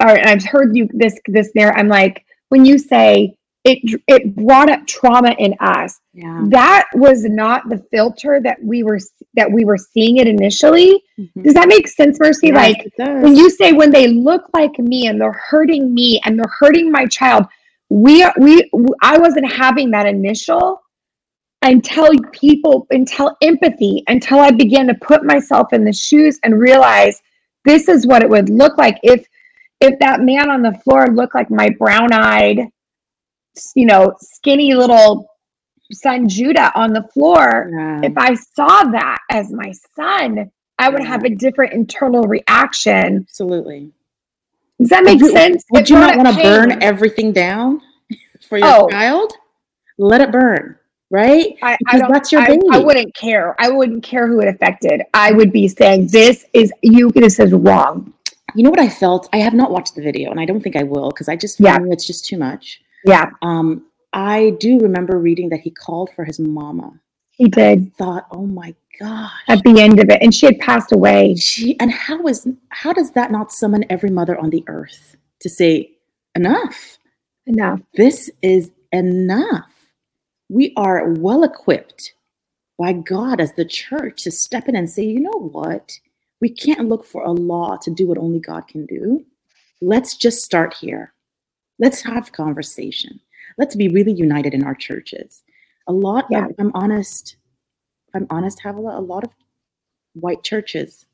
or 0.01 0.09
i've 0.27 0.43
heard 0.43 0.75
you 0.75 0.87
this 0.93 1.17
this 1.27 1.51
there 1.55 1.73
i'm 1.77 1.87
like 1.87 2.25
when 2.49 2.65
you 2.65 2.77
say 2.77 3.35
it 3.63 4.01
it 4.07 4.35
brought 4.35 4.69
up 4.69 4.85
trauma 4.87 5.35
in 5.39 5.55
us 5.59 6.01
yeah. 6.13 6.43
that 6.49 6.85
was 6.93 7.23
not 7.23 7.67
the 7.69 7.77
filter 7.91 8.41
that 8.41 8.61
we 8.61 8.83
were 8.83 8.99
that 9.35 9.49
we 9.49 9.63
were 9.63 9.77
seeing 9.77 10.17
it 10.17 10.27
initially 10.27 11.01
mm-hmm. 11.17 11.41
does 11.43 11.53
that 11.53 11.67
make 11.67 11.87
sense 11.87 12.19
mercy 12.19 12.47
yes, 12.47 12.55
like 12.55 12.91
when 12.97 13.35
you 13.35 13.49
say 13.49 13.71
when 13.71 13.91
they 13.91 14.07
look 14.07 14.43
like 14.53 14.77
me 14.79 15.07
and 15.07 15.19
they're 15.19 15.31
hurting 15.31 15.93
me 15.93 16.21
and 16.25 16.37
they're 16.37 16.53
hurting 16.59 16.91
my 16.91 17.05
child 17.05 17.45
we 17.89 18.25
we 18.37 18.69
i 19.01 19.17
wasn't 19.17 19.49
having 19.51 19.89
that 19.91 20.05
initial 20.05 20.81
until 21.61 22.11
people 22.33 22.85
until 22.91 23.35
empathy 23.41 24.03
until 24.07 24.39
i 24.39 24.51
began 24.51 24.87
to 24.87 24.93
put 24.95 25.23
myself 25.23 25.71
in 25.71 25.85
the 25.85 25.93
shoes 25.93 26.39
and 26.43 26.59
realize 26.59 27.21
this 27.65 27.87
is 27.87 28.05
what 28.05 28.21
it 28.21 28.29
would 28.29 28.49
look 28.49 28.77
like 28.77 28.97
if 29.03 29.25
if 29.79 29.97
that 29.99 30.21
man 30.21 30.49
on 30.49 30.61
the 30.61 30.73
floor 30.79 31.07
looked 31.07 31.35
like 31.35 31.49
my 31.49 31.69
brown-eyed 31.77 32.67
you 33.75 33.85
know, 33.85 34.13
skinny 34.19 34.73
little 34.73 35.29
son 35.91 36.27
Judah 36.27 36.71
on 36.75 36.93
the 36.93 37.03
floor, 37.13 37.69
yeah. 37.71 38.01
if 38.03 38.13
I 38.17 38.33
saw 38.33 38.83
that 38.83 39.19
as 39.29 39.51
my 39.51 39.71
son, 39.95 40.51
I 40.79 40.89
would 40.89 41.03
have 41.03 41.23
a 41.23 41.29
different 41.29 41.73
internal 41.73 42.23
reaction. 42.23 43.25
Absolutely. 43.29 43.91
Does 44.79 44.89
that 44.89 45.03
make 45.03 45.21
would 45.21 45.31
sense? 45.31 45.63
Would 45.71 45.89
you 45.89 45.95
not 45.95 46.17
want 46.17 46.35
to 46.35 46.43
burn 46.43 46.81
everything 46.81 47.31
down 47.31 47.81
for 48.49 48.57
your 48.57 48.67
oh. 48.67 48.89
child? 48.89 49.33
Let 49.97 50.21
it 50.21 50.31
burn, 50.31 50.77
right? 51.11 51.55
I, 51.61 51.77
I 51.87 51.99
don't, 51.99 52.11
that's 52.11 52.31
your 52.31 52.41
I, 52.41 52.47
baby. 52.47 52.63
I 52.71 52.79
wouldn't 52.79 53.15
care. 53.15 53.55
I 53.59 53.69
wouldn't 53.69 54.03
care 54.03 54.27
who 54.27 54.41
it 54.41 54.47
affected. 54.47 55.03
I 55.13 55.31
would 55.31 55.51
be 55.51 55.67
saying, 55.67 56.07
"This 56.07 56.45
is 56.53 56.73
you. 56.81 57.11
This 57.11 57.39
is 57.39 57.53
wrong." 57.53 58.11
You 58.55 58.63
know 58.63 58.71
what 58.71 58.79
I 58.79 58.89
felt? 58.89 59.29
I 59.31 59.37
have 59.37 59.53
not 59.53 59.71
watched 59.71 59.93
the 59.93 60.01
video, 60.01 60.31
and 60.31 60.39
I 60.39 60.45
don't 60.45 60.61
think 60.61 60.75
I 60.75 60.83
will 60.83 61.11
because 61.11 61.29
I 61.29 61.35
just 61.35 61.59
yeah. 61.59 61.77
it's 61.83 62.07
just 62.07 62.25
too 62.25 62.37
much. 62.37 62.81
Yeah. 63.05 63.29
Um, 63.41 63.85
I 64.13 64.51
do 64.59 64.79
remember 64.79 65.17
reading 65.17 65.49
that 65.49 65.61
he 65.61 65.71
called 65.71 66.09
for 66.15 66.23
his 66.23 66.39
mama. 66.39 66.99
He 67.31 67.47
did. 67.47 67.91
I 67.99 68.03
thought, 68.03 68.27
oh 68.31 68.45
my 68.45 68.75
gosh. 68.99 69.31
At 69.47 69.63
the 69.63 69.81
end 69.81 69.99
of 69.99 70.09
it. 70.09 70.21
And 70.21 70.33
she 70.33 70.45
had 70.45 70.59
passed 70.59 70.91
away. 70.91 71.35
She 71.35 71.79
and 71.79 71.91
how 71.91 72.27
is 72.27 72.47
how 72.69 72.93
does 72.93 73.11
that 73.11 73.31
not 73.31 73.51
summon 73.51 73.85
every 73.89 74.11
mother 74.11 74.37
on 74.37 74.51
the 74.51 74.63
earth 74.67 75.15
to 75.39 75.49
say, 75.49 75.91
enough? 76.35 76.99
Enough. 77.47 77.81
This 77.95 78.29
is 78.41 78.71
enough. 78.91 79.71
We 80.49 80.73
are 80.77 81.09
well 81.13 81.43
equipped 81.43 82.13
by 82.77 82.93
God 82.93 83.41
as 83.41 83.53
the 83.53 83.65
church 83.65 84.23
to 84.23 84.31
step 84.31 84.67
in 84.67 84.75
and 84.75 84.89
say, 84.89 85.03
you 85.03 85.19
know 85.19 85.49
what? 85.51 85.91
We 86.39 86.49
can't 86.49 86.87
look 86.89 87.05
for 87.05 87.23
a 87.23 87.31
law 87.31 87.77
to 87.77 87.91
do 87.91 88.05
what 88.05 88.17
only 88.17 88.39
God 88.39 88.67
can 88.67 88.85
do. 88.85 89.25
Let's 89.81 90.15
just 90.15 90.43
start 90.43 90.75
here. 90.75 91.13
Let's 91.79 92.01
have 92.03 92.31
conversation. 92.31 93.19
Let's 93.57 93.75
be 93.75 93.87
really 93.87 94.13
united 94.13 94.53
in 94.53 94.63
our 94.63 94.75
churches. 94.75 95.43
A 95.87 95.93
lot, 95.93 96.25
yeah. 96.29 96.47
I'm 96.59 96.71
honest, 96.73 97.35
I'm 98.13 98.27
honest, 98.29 98.61
have 98.61 98.77
a 98.77 98.81
lot, 98.81 98.97
a 98.97 99.01
lot 99.01 99.23
of 99.23 99.31
white 100.13 100.43
churches 100.43 101.05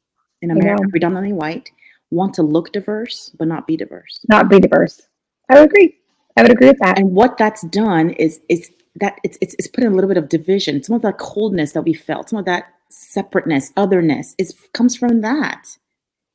in 0.41 0.51
America, 0.51 0.83
predominantly 0.89 1.33
white, 1.33 1.69
want 2.11 2.33
to 2.35 2.43
look 2.43 2.71
diverse, 2.71 3.31
but 3.37 3.47
not 3.47 3.67
be 3.67 3.77
diverse. 3.77 4.19
Not 4.29 4.49
be 4.49 4.59
diverse. 4.59 5.01
I 5.49 5.55
would 5.55 5.69
agree. 5.69 5.95
I 6.37 6.43
would 6.43 6.51
agree 6.51 6.67
with 6.67 6.79
that. 6.79 6.99
And 6.99 7.11
what 7.11 7.37
that's 7.37 7.63
done 7.63 8.11
is 8.11 8.39
is 8.49 8.71
that 8.95 9.19
it's 9.23 9.37
it's, 9.41 9.55
it's 9.57 9.67
put 9.67 9.83
in 9.83 9.91
a 9.91 9.95
little 9.95 10.07
bit 10.07 10.17
of 10.17 10.29
division. 10.29 10.83
Some 10.83 10.95
of 10.95 11.01
that 11.01 11.17
coldness 11.17 11.73
that 11.73 11.81
we 11.81 11.93
felt, 11.93 12.29
some 12.29 12.39
of 12.39 12.45
that 12.45 12.65
separateness, 12.89 13.71
otherness, 13.75 14.35
is 14.37 14.55
comes 14.73 14.95
from 14.95 15.21
that. 15.21 15.65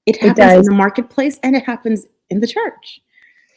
It 0.06 0.20
happens 0.20 0.52
it 0.52 0.58
in 0.58 0.64
the 0.64 0.72
marketplace 0.72 1.38
and 1.42 1.56
it 1.56 1.64
happens 1.64 2.06
in 2.28 2.40
the 2.40 2.46
church. 2.46 3.00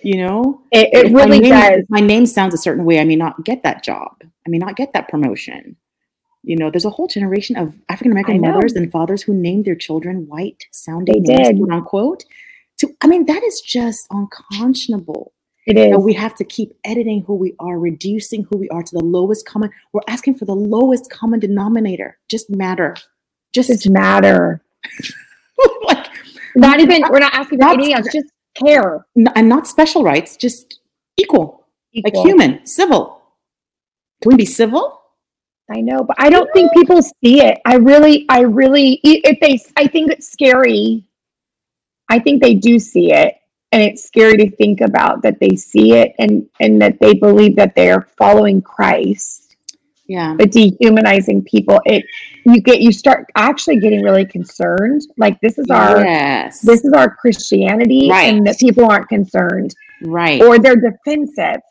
You 0.04 0.18
know, 0.18 0.62
it, 0.72 0.90
it 0.94 1.14
really 1.14 1.40
name, 1.40 1.52
does. 1.52 1.84
my 1.90 2.00
name 2.00 2.26
sounds 2.26 2.54
a 2.54 2.58
certain 2.58 2.86
way. 2.86 3.00
I 3.00 3.04
may 3.04 3.16
not 3.16 3.44
get 3.44 3.64
that 3.64 3.84
job. 3.84 4.16
I 4.22 4.50
may 4.50 4.60
not 4.60 4.76
get 4.76 4.94
that 4.94 5.10
promotion. 5.10 5.76
You 6.44 6.56
know, 6.56 6.70
there's 6.70 6.86
a 6.86 6.90
whole 6.90 7.08
generation 7.08 7.58
of 7.58 7.76
African 7.90 8.12
American 8.12 8.40
mothers 8.40 8.74
and 8.74 8.92
fathers 8.92 9.24
who 9.24 9.34
named 9.34 9.66
their 9.66 9.76
children 9.76 10.28
white 10.28 10.64
sounding 10.72 11.24
they 11.24 11.34
names, 11.34 11.48
did. 11.50 11.58
quote 11.58 11.72
unquote. 11.72 12.24
To, 12.80 12.96
I 13.02 13.08
mean, 13.08 13.26
that 13.26 13.44
is 13.44 13.60
just 13.60 14.08
unconscionable. 14.12 15.34
It 15.66 15.78
is. 15.78 15.98
we 15.98 16.14
have 16.14 16.34
to 16.36 16.46
keep 16.46 16.74
editing 16.86 17.24
who 17.24 17.36
we 17.36 17.54
are, 17.60 17.78
reducing 17.78 18.46
who 18.46 18.58
we 18.58 18.70
are 18.70 18.82
to 18.82 18.96
the 18.96 19.04
lowest 19.04 19.46
common. 19.46 19.70
We're 19.92 20.00
asking 20.08 20.36
for 20.36 20.46
the 20.46 20.56
lowest 20.56 21.12
common 21.12 21.42
denominator. 21.42 22.18
Just 22.30 22.50
matter. 22.50 22.96
Just, 23.54 23.70
just 23.70 23.90
matter. 23.90 24.64
like, 25.84 26.08
not 26.56 26.80
even. 26.80 27.02
We're 27.10 27.20
not 27.20 27.34
asking 27.34 27.60
for 27.60 27.68
anything 27.68 27.94
else. 27.94 28.08
Just 28.14 28.32
care. 28.58 29.06
And 29.36 29.50
not 29.50 29.68
special 29.68 30.04
rights. 30.04 30.36
Just 30.38 30.80
equal. 31.18 31.68
equal. 31.94 32.12
Like 32.12 32.28
human, 32.28 32.66
civil. 32.66 33.22
Can 34.22 34.32
we 34.32 34.38
be 34.38 34.46
civil? 34.46 35.02
I 35.70 35.82
know, 35.82 36.04
but 36.04 36.16
I 36.20 36.30
don't 36.30 36.50
think 36.54 36.72
people 36.72 37.02
see 37.02 37.42
it. 37.42 37.60
I 37.66 37.76
really, 37.76 38.26
I 38.30 38.42
really, 38.42 39.02
if 39.04 39.40
they, 39.42 39.60
I 39.76 39.88
think 39.88 40.12
it's 40.12 40.32
scary. 40.32 41.04
I 42.10 42.20
think 42.20 42.42
they 42.42 42.54
do 42.54 42.80
see 42.80 43.12
it, 43.12 43.36
and 43.74 43.84
it's 43.84 44.06
scary 44.06 44.38
to 44.38 44.50
think 44.56 44.80
about 44.80 45.22
that 45.24 45.42
they 45.42 45.58
see 45.58 45.94
it 45.94 46.16
and 46.20 46.48
and 46.62 46.82
that 46.82 47.00
they 47.02 47.14
believe 47.14 47.58
that 47.58 47.76
they're 47.76 48.08
following 48.18 48.62
Christ. 48.62 49.58
Yeah, 50.08 50.36
but 50.38 50.52
dehumanizing 50.52 51.44
people, 51.44 51.82
it 51.84 52.06
you 52.48 52.62
get 52.62 52.82
you 52.82 52.92
start 52.92 53.26
actually 53.36 53.80
getting 53.80 54.02
really 54.02 54.26
concerned. 54.26 55.02
Like 55.18 55.40
this 55.42 55.58
is 55.58 55.70
our 55.70 56.04
yes. 56.04 56.62
this 56.62 56.84
is 56.84 56.94
our 56.94 57.16
Christianity, 57.16 58.10
right. 58.10 58.34
and 58.34 58.46
that 58.48 58.58
people 58.60 58.86
aren't 58.86 59.10
concerned, 59.10 59.76
right? 60.04 60.42
Or 60.42 60.58
they're 60.60 60.76
defensive 60.76 61.62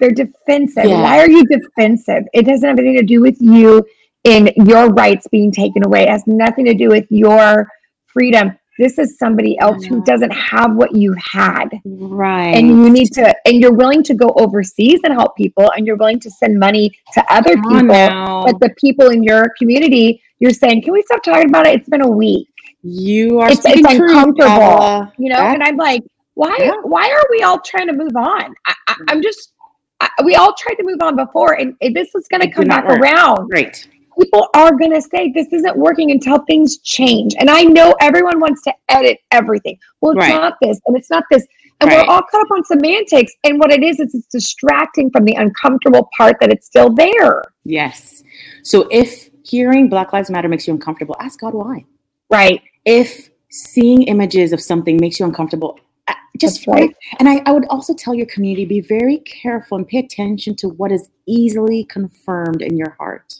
they're 0.00 0.10
defensive. 0.10 0.84
Yeah. 0.84 1.02
Why 1.02 1.20
are 1.20 1.28
you 1.28 1.44
defensive? 1.46 2.24
It 2.32 2.46
doesn't 2.46 2.68
have 2.68 2.78
anything 2.78 2.98
to 2.98 3.06
do 3.06 3.20
with 3.20 3.40
you 3.40 3.84
in 4.24 4.50
your 4.56 4.88
rights 4.88 5.26
being 5.28 5.52
taken 5.52 5.84
away. 5.84 6.04
It 6.04 6.08
has 6.08 6.26
nothing 6.26 6.64
to 6.66 6.74
do 6.74 6.88
with 6.88 7.06
your 7.10 7.68
freedom. 8.06 8.58
This 8.78 8.98
is 8.98 9.18
somebody 9.18 9.58
else 9.58 9.84
who 9.84 10.02
doesn't 10.04 10.32
have 10.32 10.74
what 10.74 10.94
you 10.96 11.14
had. 11.32 11.68
Right. 11.84 12.54
And 12.56 12.66
you 12.68 12.90
need 12.90 13.12
to, 13.12 13.34
and 13.46 13.60
you're 13.60 13.72
willing 13.72 14.02
to 14.02 14.14
go 14.14 14.32
overseas 14.36 15.00
and 15.04 15.12
help 15.12 15.36
people, 15.36 15.70
and 15.76 15.86
you're 15.86 15.96
willing 15.96 16.20
to 16.20 16.30
send 16.30 16.58
money 16.58 16.92
to 17.12 17.24
other 17.32 17.54
people. 17.54 17.86
But 17.86 18.58
the 18.60 18.74
people 18.78 19.10
in 19.10 19.22
your 19.22 19.50
community, 19.58 20.22
you're 20.40 20.52
saying, 20.52 20.82
can 20.82 20.92
we 20.92 21.02
stop 21.02 21.22
talking 21.22 21.48
about 21.48 21.66
it? 21.66 21.80
It's 21.80 21.88
been 21.88 22.02
a 22.02 22.08
week. 22.08 22.48
You 22.82 23.40
are 23.40 23.50
it's, 23.50 23.64
it's 23.64 23.80
uncomfortable. 23.88 25.10
you 25.18 25.30
know, 25.30 25.36
That's, 25.36 25.54
and 25.54 25.62
I'm 25.62 25.76
like, 25.76 26.02
why 26.34 26.56
yeah. 26.58 26.72
why 26.82 27.08
are 27.10 27.24
we 27.30 27.42
all 27.42 27.60
trying 27.60 27.86
to 27.86 27.94
move 27.94 28.14
on? 28.16 28.54
I, 28.66 28.74
I, 28.88 28.96
I'm 29.08 29.22
just 29.22 29.52
I, 30.00 30.10
we 30.24 30.34
all 30.34 30.52
tried 30.58 30.74
to 30.74 30.82
move 30.82 30.98
on 31.00 31.16
before, 31.16 31.54
and 31.54 31.74
this 31.94 32.14
is 32.14 32.26
going 32.28 32.42
to 32.42 32.50
come 32.50 32.66
back 32.66 32.86
work. 32.86 33.00
around. 33.00 33.48
Right. 33.48 33.88
People 34.18 34.48
are 34.54 34.76
going 34.76 34.92
to 34.92 35.02
say 35.02 35.32
this 35.32 35.52
isn't 35.52 35.76
working 35.76 36.10
until 36.10 36.38
things 36.44 36.78
change. 36.78 37.34
And 37.38 37.50
I 37.50 37.62
know 37.62 37.94
everyone 38.00 38.40
wants 38.40 38.62
to 38.62 38.74
edit 38.88 39.18
everything. 39.30 39.78
Well, 40.00 40.12
it's 40.12 40.18
right. 40.20 40.34
not 40.34 40.54
this, 40.60 40.80
and 40.86 40.96
it's 40.96 41.10
not 41.10 41.24
this. 41.30 41.46
And 41.80 41.90
right. 41.90 42.06
we're 42.06 42.12
all 42.12 42.22
caught 42.22 42.42
up 42.42 42.50
on 42.52 42.64
semantics. 42.64 43.32
And 43.42 43.58
what 43.58 43.72
it 43.72 43.82
is, 43.82 43.98
is 44.00 44.14
it's 44.14 44.26
distracting 44.28 45.10
from 45.10 45.24
the 45.24 45.34
uncomfortable 45.34 46.08
part 46.16 46.36
that 46.40 46.50
it's 46.50 46.66
still 46.66 46.90
there. 46.90 47.42
Yes. 47.64 48.22
So 48.62 48.88
if 48.90 49.30
hearing 49.44 49.88
Black 49.88 50.12
Lives 50.12 50.30
Matter 50.30 50.48
makes 50.48 50.66
you 50.66 50.72
uncomfortable, 50.72 51.16
ask 51.20 51.40
God 51.40 51.54
why. 51.54 51.84
Right. 52.30 52.62
If 52.84 53.30
seeing 53.50 54.04
images 54.04 54.52
of 54.52 54.60
something 54.60 54.98
makes 55.00 55.18
you 55.18 55.26
uncomfortable, 55.26 55.78
uh, 56.08 56.14
just 56.38 56.66
right. 56.66 56.94
And 57.18 57.28
I, 57.28 57.42
I 57.46 57.52
would 57.52 57.66
also 57.66 57.94
tell 57.94 58.14
your 58.14 58.26
community 58.26 58.64
be 58.64 58.80
very 58.80 59.18
careful 59.18 59.78
and 59.78 59.86
pay 59.86 59.98
attention 59.98 60.54
to 60.56 60.68
what 60.68 60.92
is 60.92 61.08
easily 61.26 61.84
confirmed 61.84 62.62
in 62.62 62.76
your 62.76 62.90
heart. 62.98 63.34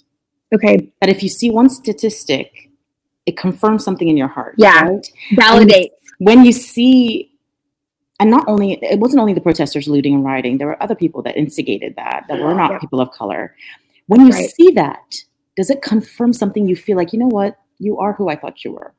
Okay. 0.54 0.92
That 1.00 1.10
if 1.10 1.22
you 1.22 1.28
see 1.28 1.50
one 1.50 1.68
statistic, 1.68 2.70
it 3.26 3.36
confirms 3.36 3.84
something 3.84 4.08
in 4.08 4.16
your 4.16 4.28
heart. 4.28 4.54
Yeah. 4.58 4.88
Right? 4.88 5.06
Validate. 5.34 5.92
when 6.18 6.44
you 6.44 6.52
see, 6.52 7.32
and 8.20 8.30
not 8.30 8.44
only, 8.46 8.78
it 8.82 8.98
wasn't 8.98 9.20
only 9.20 9.34
the 9.34 9.40
protesters 9.40 9.88
looting 9.88 10.14
and 10.14 10.24
rioting, 10.24 10.58
there 10.58 10.66
were 10.66 10.82
other 10.82 10.94
people 10.94 11.22
that 11.22 11.36
instigated 11.36 11.96
that, 11.96 12.24
that 12.28 12.40
were 12.40 12.54
not 12.54 12.70
yeah. 12.70 12.78
people 12.78 13.00
of 13.00 13.10
color. 13.10 13.56
When 14.06 14.20
you 14.26 14.30
right. 14.30 14.50
see 14.50 14.70
that, 14.72 15.14
does 15.56 15.70
it 15.70 15.82
confirm 15.82 16.32
something 16.32 16.68
you 16.68 16.76
feel 16.76 16.96
like, 16.96 17.12
you 17.12 17.18
know 17.18 17.28
what, 17.28 17.58
you 17.78 17.98
are 17.98 18.12
who 18.12 18.28
I 18.28 18.36
thought 18.36 18.64
you 18.64 18.72
were? 18.72 18.94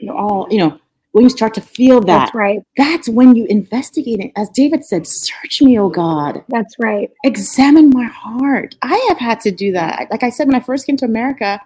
You're 0.00 0.16
all, 0.16 0.46
you 0.50 0.58
know, 0.58 0.80
when 1.14 1.22
you 1.22 1.30
start 1.30 1.54
to 1.54 1.60
feel 1.60 2.00
that, 2.00 2.06
that's 2.06 2.34
right. 2.34 2.60
That's 2.76 3.08
when 3.08 3.36
you 3.36 3.44
investigate 3.44 4.18
it. 4.18 4.32
As 4.34 4.48
David 4.48 4.84
said, 4.84 5.06
search 5.06 5.62
me, 5.62 5.78
oh 5.78 5.88
God. 5.88 6.42
That's 6.48 6.74
right. 6.80 7.08
Examine 7.22 7.90
my 7.90 8.06
heart. 8.06 8.74
I 8.82 8.96
have 9.08 9.18
had 9.18 9.40
to 9.42 9.52
do 9.52 9.70
that. 9.74 10.08
Like 10.10 10.24
I 10.24 10.30
said, 10.30 10.48
when 10.48 10.56
I 10.56 10.60
first 10.60 10.86
came 10.86 10.96
to 10.96 11.04
America, 11.04 11.60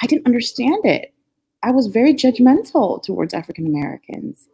I 0.00 0.06
didn't 0.06 0.26
understand 0.26 0.84
it. 0.84 1.12
I 1.64 1.72
was 1.72 1.88
very 1.88 2.14
judgmental 2.14 3.02
towards 3.02 3.34
African 3.34 3.66
Americans. 3.66 4.46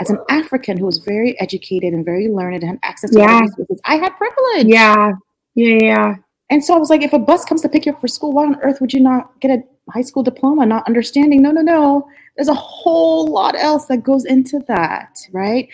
As 0.00 0.08
an 0.08 0.20
African 0.30 0.78
who 0.78 0.86
was 0.86 0.96
very 0.96 1.38
educated 1.38 1.92
and 1.92 2.02
very 2.02 2.28
learned 2.28 2.62
and 2.62 2.64
had 2.64 2.78
access 2.82 3.10
to 3.10 3.18
yeah. 3.18 3.40
resources, 3.40 3.78
I 3.84 3.96
had 3.96 4.16
privilege. 4.16 4.68
Yeah. 4.68 5.12
Yeah. 5.54 5.76
Yeah. 5.82 6.14
And 6.48 6.64
so 6.64 6.74
I 6.74 6.78
was 6.78 6.88
like, 6.88 7.02
if 7.02 7.12
a 7.12 7.18
bus 7.18 7.44
comes 7.44 7.60
to 7.60 7.68
pick 7.68 7.84
you 7.84 7.92
up 7.92 8.00
for 8.00 8.08
school, 8.08 8.32
why 8.32 8.46
on 8.46 8.58
earth 8.62 8.80
would 8.80 8.94
you 8.94 9.00
not 9.00 9.38
get 9.40 9.50
a 9.50 9.62
high 9.90 10.00
school 10.00 10.22
diploma, 10.22 10.64
not 10.64 10.86
understanding? 10.86 11.42
No, 11.42 11.50
no, 11.50 11.60
no 11.60 12.08
there's 12.36 12.48
a 12.48 12.54
whole 12.54 13.26
lot 13.26 13.54
else 13.58 13.86
that 13.86 14.02
goes 14.02 14.24
into 14.24 14.60
that, 14.68 15.18
right? 15.32 15.68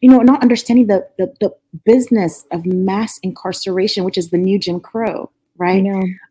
You 0.00 0.10
know, 0.10 0.20
not 0.20 0.42
understanding 0.42 0.86
the, 0.86 1.06
the, 1.18 1.32
the 1.40 1.54
business 1.84 2.44
of 2.50 2.66
mass 2.66 3.18
incarceration, 3.18 4.04
which 4.04 4.18
is 4.18 4.30
the 4.30 4.38
new 4.38 4.58
Jim 4.58 4.80
Crow, 4.80 5.30
right? 5.56 5.84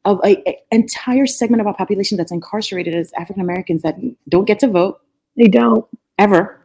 Of 0.05 0.19
an 0.23 0.38
entire 0.71 1.27
segment 1.27 1.61
of 1.61 1.67
our 1.67 1.75
population 1.75 2.17
that's 2.17 2.32
incarcerated 2.32 2.95
as 2.95 3.13
African 3.13 3.41
Americans 3.41 3.84
that 3.84 3.95
don't 4.27 4.45
get 4.45 4.59
to 4.59 4.67
vote. 4.67 5.01
They 5.38 5.47
don't 5.47 5.86
ever, 6.17 6.59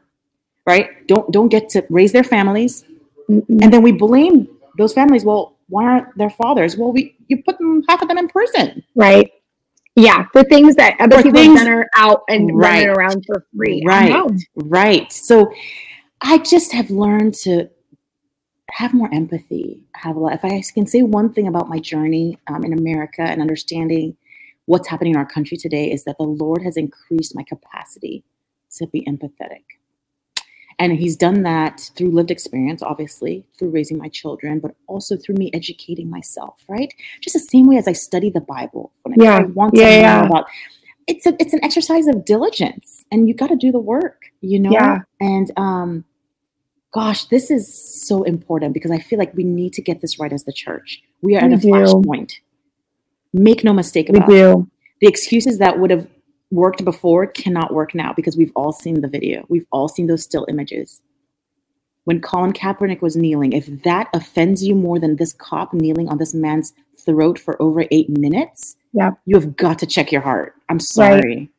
right? 0.67 1.07
Don't 1.07 1.31
don't 1.31 1.49
get 1.49 1.69
to 1.71 1.87
raise 1.91 2.13
their 2.13 2.25
families, 2.25 2.85
Mm-mm. 3.29 3.63
and 3.63 3.73
then 3.73 3.83
we 3.83 3.93
blame 3.93 4.49
those 4.79 4.93
families. 4.93 5.25
Well, 5.25 5.57
why 5.69 5.85
aren't 5.85 6.19
their 6.19 6.31
fathers? 6.31 6.77
Well, 6.77 6.93
we 6.93 7.15
you 7.29 7.43
put 7.43 7.59
them 7.59 7.83
half 7.89 8.03
of 8.03 8.09
them 8.09 8.19
in 8.19 8.29
prison, 8.29 8.83
right? 8.97 9.31
Yeah, 9.97 10.27
for 10.33 10.43
things 10.43 10.75
that 10.77 10.97
other 10.99 11.19
for 11.19 11.23
people 11.23 11.41
things, 11.41 11.61
are 11.61 11.89
out 11.97 12.23
and 12.29 12.51
right, 12.57 12.71
running 12.71 12.89
around 12.89 13.25
for 13.27 13.47
free. 13.57 13.83
Right, 13.87 14.29
right. 14.57 15.13
So 15.13 15.53
I 16.21 16.39
just 16.39 16.73
have 16.73 16.91
learned 16.91 17.35
to 17.43 17.69
have 18.71 18.93
more 18.93 19.09
empathy. 19.13 19.85
Have 19.95 20.17
a 20.17 20.19
lot. 20.19 20.33
If 20.33 20.45
I 20.45 20.63
can 20.75 20.87
say 20.87 21.03
one 21.03 21.33
thing 21.33 21.47
about 21.47 21.69
my 21.69 21.79
journey 21.79 22.39
um, 22.49 22.65
in 22.65 22.77
America 22.77 23.23
and 23.23 23.41
understanding 23.41 24.17
what's 24.67 24.89
happening 24.89 25.13
in 25.13 25.19
our 25.19 25.27
country 25.27 25.57
today 25.57 25.93
is 25.93 26.05
that 26.05 26.17
the 26.19 26.25
Lord 26.25 26.63
has 26.63 26.77
increased 26.77 27.37
my 27.37 27.45
capacity 27.45 28.25
to 28.79 28.87
be 28.89 29.05
empathetic. 29.05 29.63
And 30.79 30.93
he's 30.93 31.17
done 31.17 31.43
that 31.43 31.91
through 31.97 32.11
lived 32.11 32.31
experience, 32.31 32.83
obviously, 32.83 33.45
through 33.59 33.71
raising 33.71 33.99
my 33.99 34.09
children, 34.09 34.61
but 34.61 34.75
also 34.87 35.17
through 35.17 35.37
me 35.37 35.51
educating 35.55 36.11
myself, 36.11 36.63
right? 36.69 36.93
Just 37.21 37.35
the 37.35 37.41
same 37.41 37.67
way 37.67 37.77
as 37.77 37.89
I 37.89 37.93
study 37.93 38.31
the 38.31 38.41
Bible 38.41 38.93
when 39.03 39.15
I, 39.15 39.25
Yeah. 39.25 39.39
I 39.39 39.43
want 39.45 39.81
to 39.81 39.81
Yeah, 39.81 40.01
know 40.01 40.23
yeah. 40.23 40.27
about 40.27 40.47
it's 41.07 41.27
a, 41.27 41.37
it's 41.41 41.53
an 41.53 41.63
exercise 41.65 42.07
of 42.07 42.25
diligence 42.25 43.05
and 43.13 43.29
you 43.29 43.35
got 43.35 43.49
to 43.49 43.57
do 43.57 43.71
the 43.73 43.79
work, 43.79 44.23
you 44.41 44.59
know? 44.59 44.71
Yeah. 44.73 45.01
And 45.21 45.51
um 45.57 46.05
gosh, 46.93 47.25
this 47.27 47.51
is 47.51 47.73
so 48.07 48.23
important 48.23 48.73
because 48.75 48.91
I 48.91 48.99
feel 48.99 49.19
like 49.19 49.35
we 49.35 49.45
need 49.45 49.73
to 49.75 49.83
get 49.83 50.01
this 50.01 50.19
right 50.19 50.33
as 50.33 50.45
the 50.45 50.53
church. 50.53 51.03
We 51.23 51.37
are 51.37 51.41
We 51.41 51.47
at 51.47 51.53
a 51.53 51.57
do. 51.59 51.69
flashpoint. 51.69 52.35
Make 53.33 53.65
no 53.65 53.73
mistake 53.73 54.09
We 54.09 54.19
about 54.19 54.31
it 54.39 54.57
do. 54.57 54.69
the 55.01 55.09
excuses 55.09 55.59
that 55.59 55.79
would 55.79 55.91
have 55.91 56.09
worked 56.55 56.85
before 56.85 57.27
cannot 57.27 57.75
work 57.75 57.95
now 57.95 58.13
because 58.15 58.37
we've 58.37 58.53
all 58.55 58.73
seen 58.73 59.01
the 59.01 59.09
video. 59.09 59.45
We've 59.49 59.67
all 59.73 59.89
seen 59.89 60.07
those 60.07 60.23
still 60.23 60.47
images. 60.49 61.03
When 62.05 62.21
Colin 62.21 62.53
Kaepernick 62.53 63.01
was 63.01 63.17
kneeling, 63.17 63.53
if 63.53 63.67
that 63.83 64.09
offends 64.15 64.63
you 64.65 64.75
more 64.75 64.99
than 64.99 65.17
this 65.17 65.33
cop 65.33 65.73
kneeling 65.73 66.09
on 66.09 66.19
this 66.19 66.35
man's 66.35 66.73
throat 67.05 67.39
for 67.39 67.61
over 67.61 67.85
eight 67.91 68.09
minutes, 68.11 68.77
Yeah. 68.93 69.13
you 69.25 69.37
have 69.37 69.57
got 69.57 69.79
to 69.81 69.87
check 69.87 70.13
your 70.13 70.21
heart. 70.21 70.55
I'm 70.69 70.81
sorry. 70.81 71.51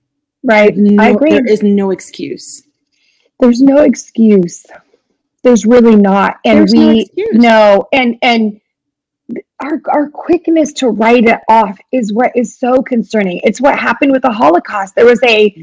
Right. 0.43 0.75
No, 0.77 1.03
I 1.03 1.09
agree. 1.09 1.31
There 1.31 1.45
is 1.47 1.63
no 1.63 1.89
excuse. 1.91 2.63
There's 3.39 3.61
no 3.61 3.79
excuse. 3.79 4.65
There's 5.43 5.65
really 5.65 5.95
not. 5.95 6.39
And 6.45 6.59
There's 6.59 6.73
no 6.73 6.87
we 6.89 7.01
excuse. 7.01 7.33
no, 7.33 7.87
and 7.91 8.17
and 8.21 8.61
our 9.63 9.81
our 9.89 10.09
quickness 10.09 10.73
to 10.73 10.89
write 10.89 11.25
it 11.25 11.39
off 11.49 11.77
is 11.91 12.11
what 12.11 12.31
is 12.35 12.57
so 12.57 12.81
concerning. 12.81 13.39
It's 13.43 13.61
what 13.61 13.77
happened 13.79 14.11
with 14.11 14.21
the 14.23 14.31
Holocaust. 14.31 14.95
There 14.95 15.05
was 15.05 15.21
a 15.23 15.53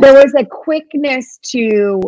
there 0.00 0.14
was 0.14 0.34
a 0.34 0.44
quickness 0.44 1.38
to 1.50 2.00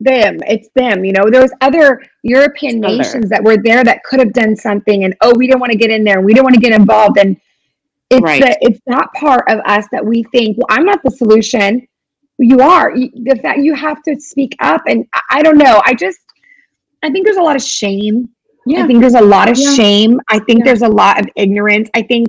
them 0.00 0.38
it's 0.46 0.68
them 0.74 1.04
you 1.04 1.12
know 1.12 1.28
there 1.30 1.42
was 1.42 1.52
other 1.60 2.02
european 2.22 2.82
Other. 2.82 2.96
nations 2.96 3.28
that 3.28 3.42
were 3.44 3.58
there 3.62 3.84
that 3.84 4.02
could 4.04 4.18
have 4.18 4.32
done 4.32 4.56
something 4.56 5.04
and 5.04 5.14
oh 5.20 5.34
we 5.36 5.46
don't 5.46 5.60
want 5.60 5.70
to 5.72 5.78
get 5.78 5.90
in 5.90 6.04
there 6.04 6.22
we 6.22 6.32
don't 6.32 6.42
want 6.42 6.54
to 6.54 6.60
get 6.60 6.72
involved 6.72 7.18
and 7.18 7.38
it's 8.08 8.22
Right. 8.22 8.42
the, 8.42 8.58
it's 8.62 8.80
that 8.86 9.08
part 9.14 9.44
of 9.48 9.60
us 9.66 9.86
that 9.92 10.04
we 10.04 10.22
think 10.32 10.56
well 10.56 10.66
i'm 10.70 10.86
not 10.86 11.02
the 11.04 11.10
solution 11.10 11.86
you 12.38 12.60
are 12.60 12.96
you, 12.96 13.10
the 13.24 13.36
fact 13.36 13.58
you 13.58 13.74
have 13.74 14.02
to 14.04 14.18
speak 14.18 14.56
up 14.60 14.82
and 14.86 15.06
I, 15.12 15.20
I 15.32 15.42
don't 15.42 15.58
know 15.58 15.82
i 15.84 15.92
just 15.92 16.18
i 17.02 17.10
think 17.10 17.26
there's 17.26 17.36
a 17.36 17.42
lot 17.42 17.56
of 17.56 17.62
shame 17.62 18.30
yeah. 18.66 18.82
I 18.84 18.86
think 18.86 19.00
there's 19.00 19.14
a 19.14 19.20
lot 19.20 19.48
of 19.48 19.56
Yeah. 19.58 19.74
shame. 19.74 20.20
I 20.28 20.38
think 20.40 20.60
Yeah. 20.60 20.64
there's 20.66 20.82
a 20.82 20.88
lot 20.88 21.20
of 21.20 21.26
ignorance. 21.36 21.88
I 21.94 22.02
think 22.02 22.28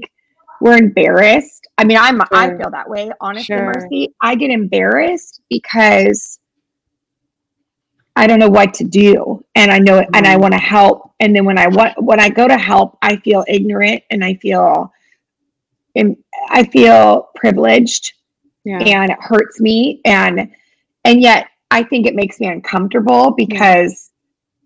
we're 0.62 0.78
embarrassed. 0.78 1.68
I 1.78 1.84
mean, 1.84 1.98
I'm 2.00 2.22
I 2.32 2.56
feel 2.56 2.70
that 2.72 2.90
way, 2.90 3.10
honestly, 3.20 3.46
Sure. 3.56 3.74
Mercy. 3.74 4.14
I 4.22 4.36
get 4.36 4.52
embarrassed 4.52 5.42
because 5.50 6.40
I 8.16 8.28
don't 8.28 8.40
know 8.40 8.50
what 8.50 8.74
to 8.76 8.84
do. 8.84 9.44
And 9.56 9.72
I 9.72 9.80
know 9.80 9.98
it 10.00 10.08
and 10.14 10.28
I 10.28 10.36
Mhm. 10.36 10.42
want 10.42 10.54
to 10.54 10.60
help. 10.60 11.12
And 11.20 11.36
then 11.36 11.46
when 11.46 11.58
I 11.58 11.68
want 11.68 12.02
when 12.04 12.20
I 12.20 12.30
go 12.30 12.48
to 12.48 12.58
help, 12.58 12.98
I 13.02 13.16
feel 13.18 13.44
ignorant 13.48 14.04
and 14.12 14.24
I 14.24 14.36
feel 14.36 14.92
and 15.96 16.16
I 16.50 16.64
feel 16.64 17.30
privileged 17.36 18.14
yeah. 18.64 18.80
and 18.80 19.12
it 19.12 19.18
hurts 19.20 19.60
me 19.60 20.00
and 20.06 20.50
and 21.04 21.22
yet 21.22 21.48
i 21.72 21.84
think 21.84 22.06
it 22.08 22.16
makes 22.16 22.40
me 22.40 22.48
uncomfortable 22.48 23.32
because 23.32 24.11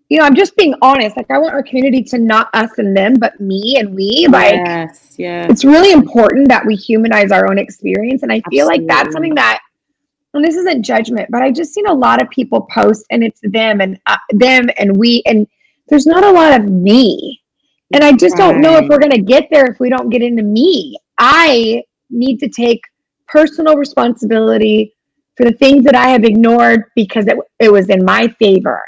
you 0.08 0.18
know 0.18 0.24
i'm 0.24 0.34
just 0.34 0.56
being 0.56 0.74
honest 0.82 1.16
like 1.16 1.30
i 1.30 1.38
want 1.38 1.52
our 1.52 1.62
community 1.62 2.02
to 2.02 2.18
not 2.18 2.48
us 2.54 2.78
and 2.78 2.96
them 2.96 3.14
but 3.14 3.38
me 3.40 3.76
and 3.78 3.94
we 3.94 4.26
like 4.30 4.54
yes. 4.54 5.14
Yes. 5.18 5.50
it's 5.50 5.64
really 5.64 5.92
important 5.92 6.48
that 6.48 6.64
we 6.64 6.76
humanize 6.76 7.32
our 7.32 7.50
own 7.50 7.58
experience 7.58 8.22
and 8.22 8.32
i 8.32 8.40
feel 8.50 8.66
like 8.66 8.86
that's 8.86 9.12
something 9.12 9.34
that 9.34 9.60
and 10.34 10.44
this 10.44 10.56
isn't 10.56 10.82
judgment 10.82 11.28
but 11.30 11.42
i 11.42 11.50
just 11.50 11.72
seen 11.72 11.86
a 11.86 11.94
lot 11.94 12.22
of 12.22 12.28
people 12.30 12.62
post 12.72 13.04
and 13.10 13.24
it's 13.24 13.40
them 13.42 13.80
and 13.80 13.98
uh, 14.06 14.16
them 14.30 14.68
and 14.78 14.96
we 14.96 15.22
and 15.26 15.46
there's 15.88 16.06
not 16.06 16.24
a 16.24 16.30
lot 16.30 16.58
of 16.58 16.70
me 16.70 17.40
and 17.92 18.04
i 18.04 18.12
just 18.12 18.36
don't 18.36 18.60
know 18.60 18.76
if 18.76 18.88
we're 18.88 18.98
going 18.98 19.10
to 19.10 19.22
get 19.22 19.48
there 19.50 19.66
if 19.66 19.80
we 19.80 19.88
don't 19.88 20.10
get 20.10 20.22
into 20.22 20.42
me 20.42 20.96
i 21.18 21.82
need 22.10 22.38
to 22.38 22.48
take 22.48 22.80
personal 23.26 23.76
responsibility 23.76 24.94
for 25.36 25.44
the 25.44 25.52
things 25.52 25.84
that 25.84 25.94
i 25.94 26.08
have 26.08 26.24
ignored 26.24 26.84
because 26.94 27.26
it, 27.26 27.36
it 27.58 27.72
was 27.72 27.88
in 27.88 28.04
my 28.04 28.28
favor 28.38 28.84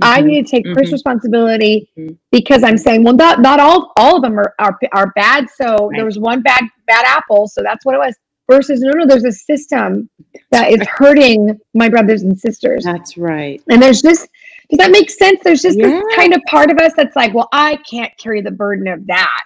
I 0.00 0.20
Mhm. 0.22 0.26
need 0.26 0.46
to 0.46 0.50
take 0.50 0.64
personal 0.64 0.84
mhm. 0.86 0.92
responsibility 0.92 1.88
Mhm. 1.98 2.16
because 2.30 2.62
I'm 2.62 2.78
saying, 2.78 3.02
well, 3.04 3.14
not 3.14 3.40
not 3.40 3.58
all 3.60 3.92
all 3.96 4.16
of 4.16 4.22
them 4.22 4.38
are 4.38 4.54
are, 4.58 4.78
are 4.92 5.12
bad. 5.16 5.48
So 5.50 5.88
Right. 5.88 5.96
there 5.96 6.04
was 6.04 6.18
one 6.18 6.40
bad 6.42 6.62
bad 6.86 7.04
apple, 7.06 7.48
so 7.48 7.62
that's 7.62 7.84
what 7.84 7.94
it 7.94 7.98
was. 7.98 8.14
Versus, 8.50 8.80
no, 8.80 8.92
no, 8.92 9.04
there's 9.04 9.24
a 9.26 9.32
system 9.32 10.08
that 10.50 10.70
is 10.72 10.80
hurting 10.88 11.60
my 11.74 11.86
brothers 11.90 12.22
and 12.22 12.38
sisters, 12.38 12.82
That's 12.82 13.18
right. 13.18 13.60
and 13.68 13.82
there's 13.82 14.00
just 14.00 14.26
does 14.70 14.78
that 14.78 14.90
make 14.90 15.10
sense? 15.10 15.40
There's 15.42 15.62
just 15.62 15.78
Yeah. 15.78 15.88
this 15.88 16.02
kind 16.14 16.34
of 16.34 16.42
part 16.46 16.70
of 16.70 16.78
us 16.78 16.92
that's 16.96 17.16
like, 17.16 17.32
well, 17.34 17.48
I 17.52 17.76
can't 17.90 18.12
carry 18.18 18.40
the 18.42 18.50
burden 18.50 18.86
of 18.88 19.06
that. 19.06 19.44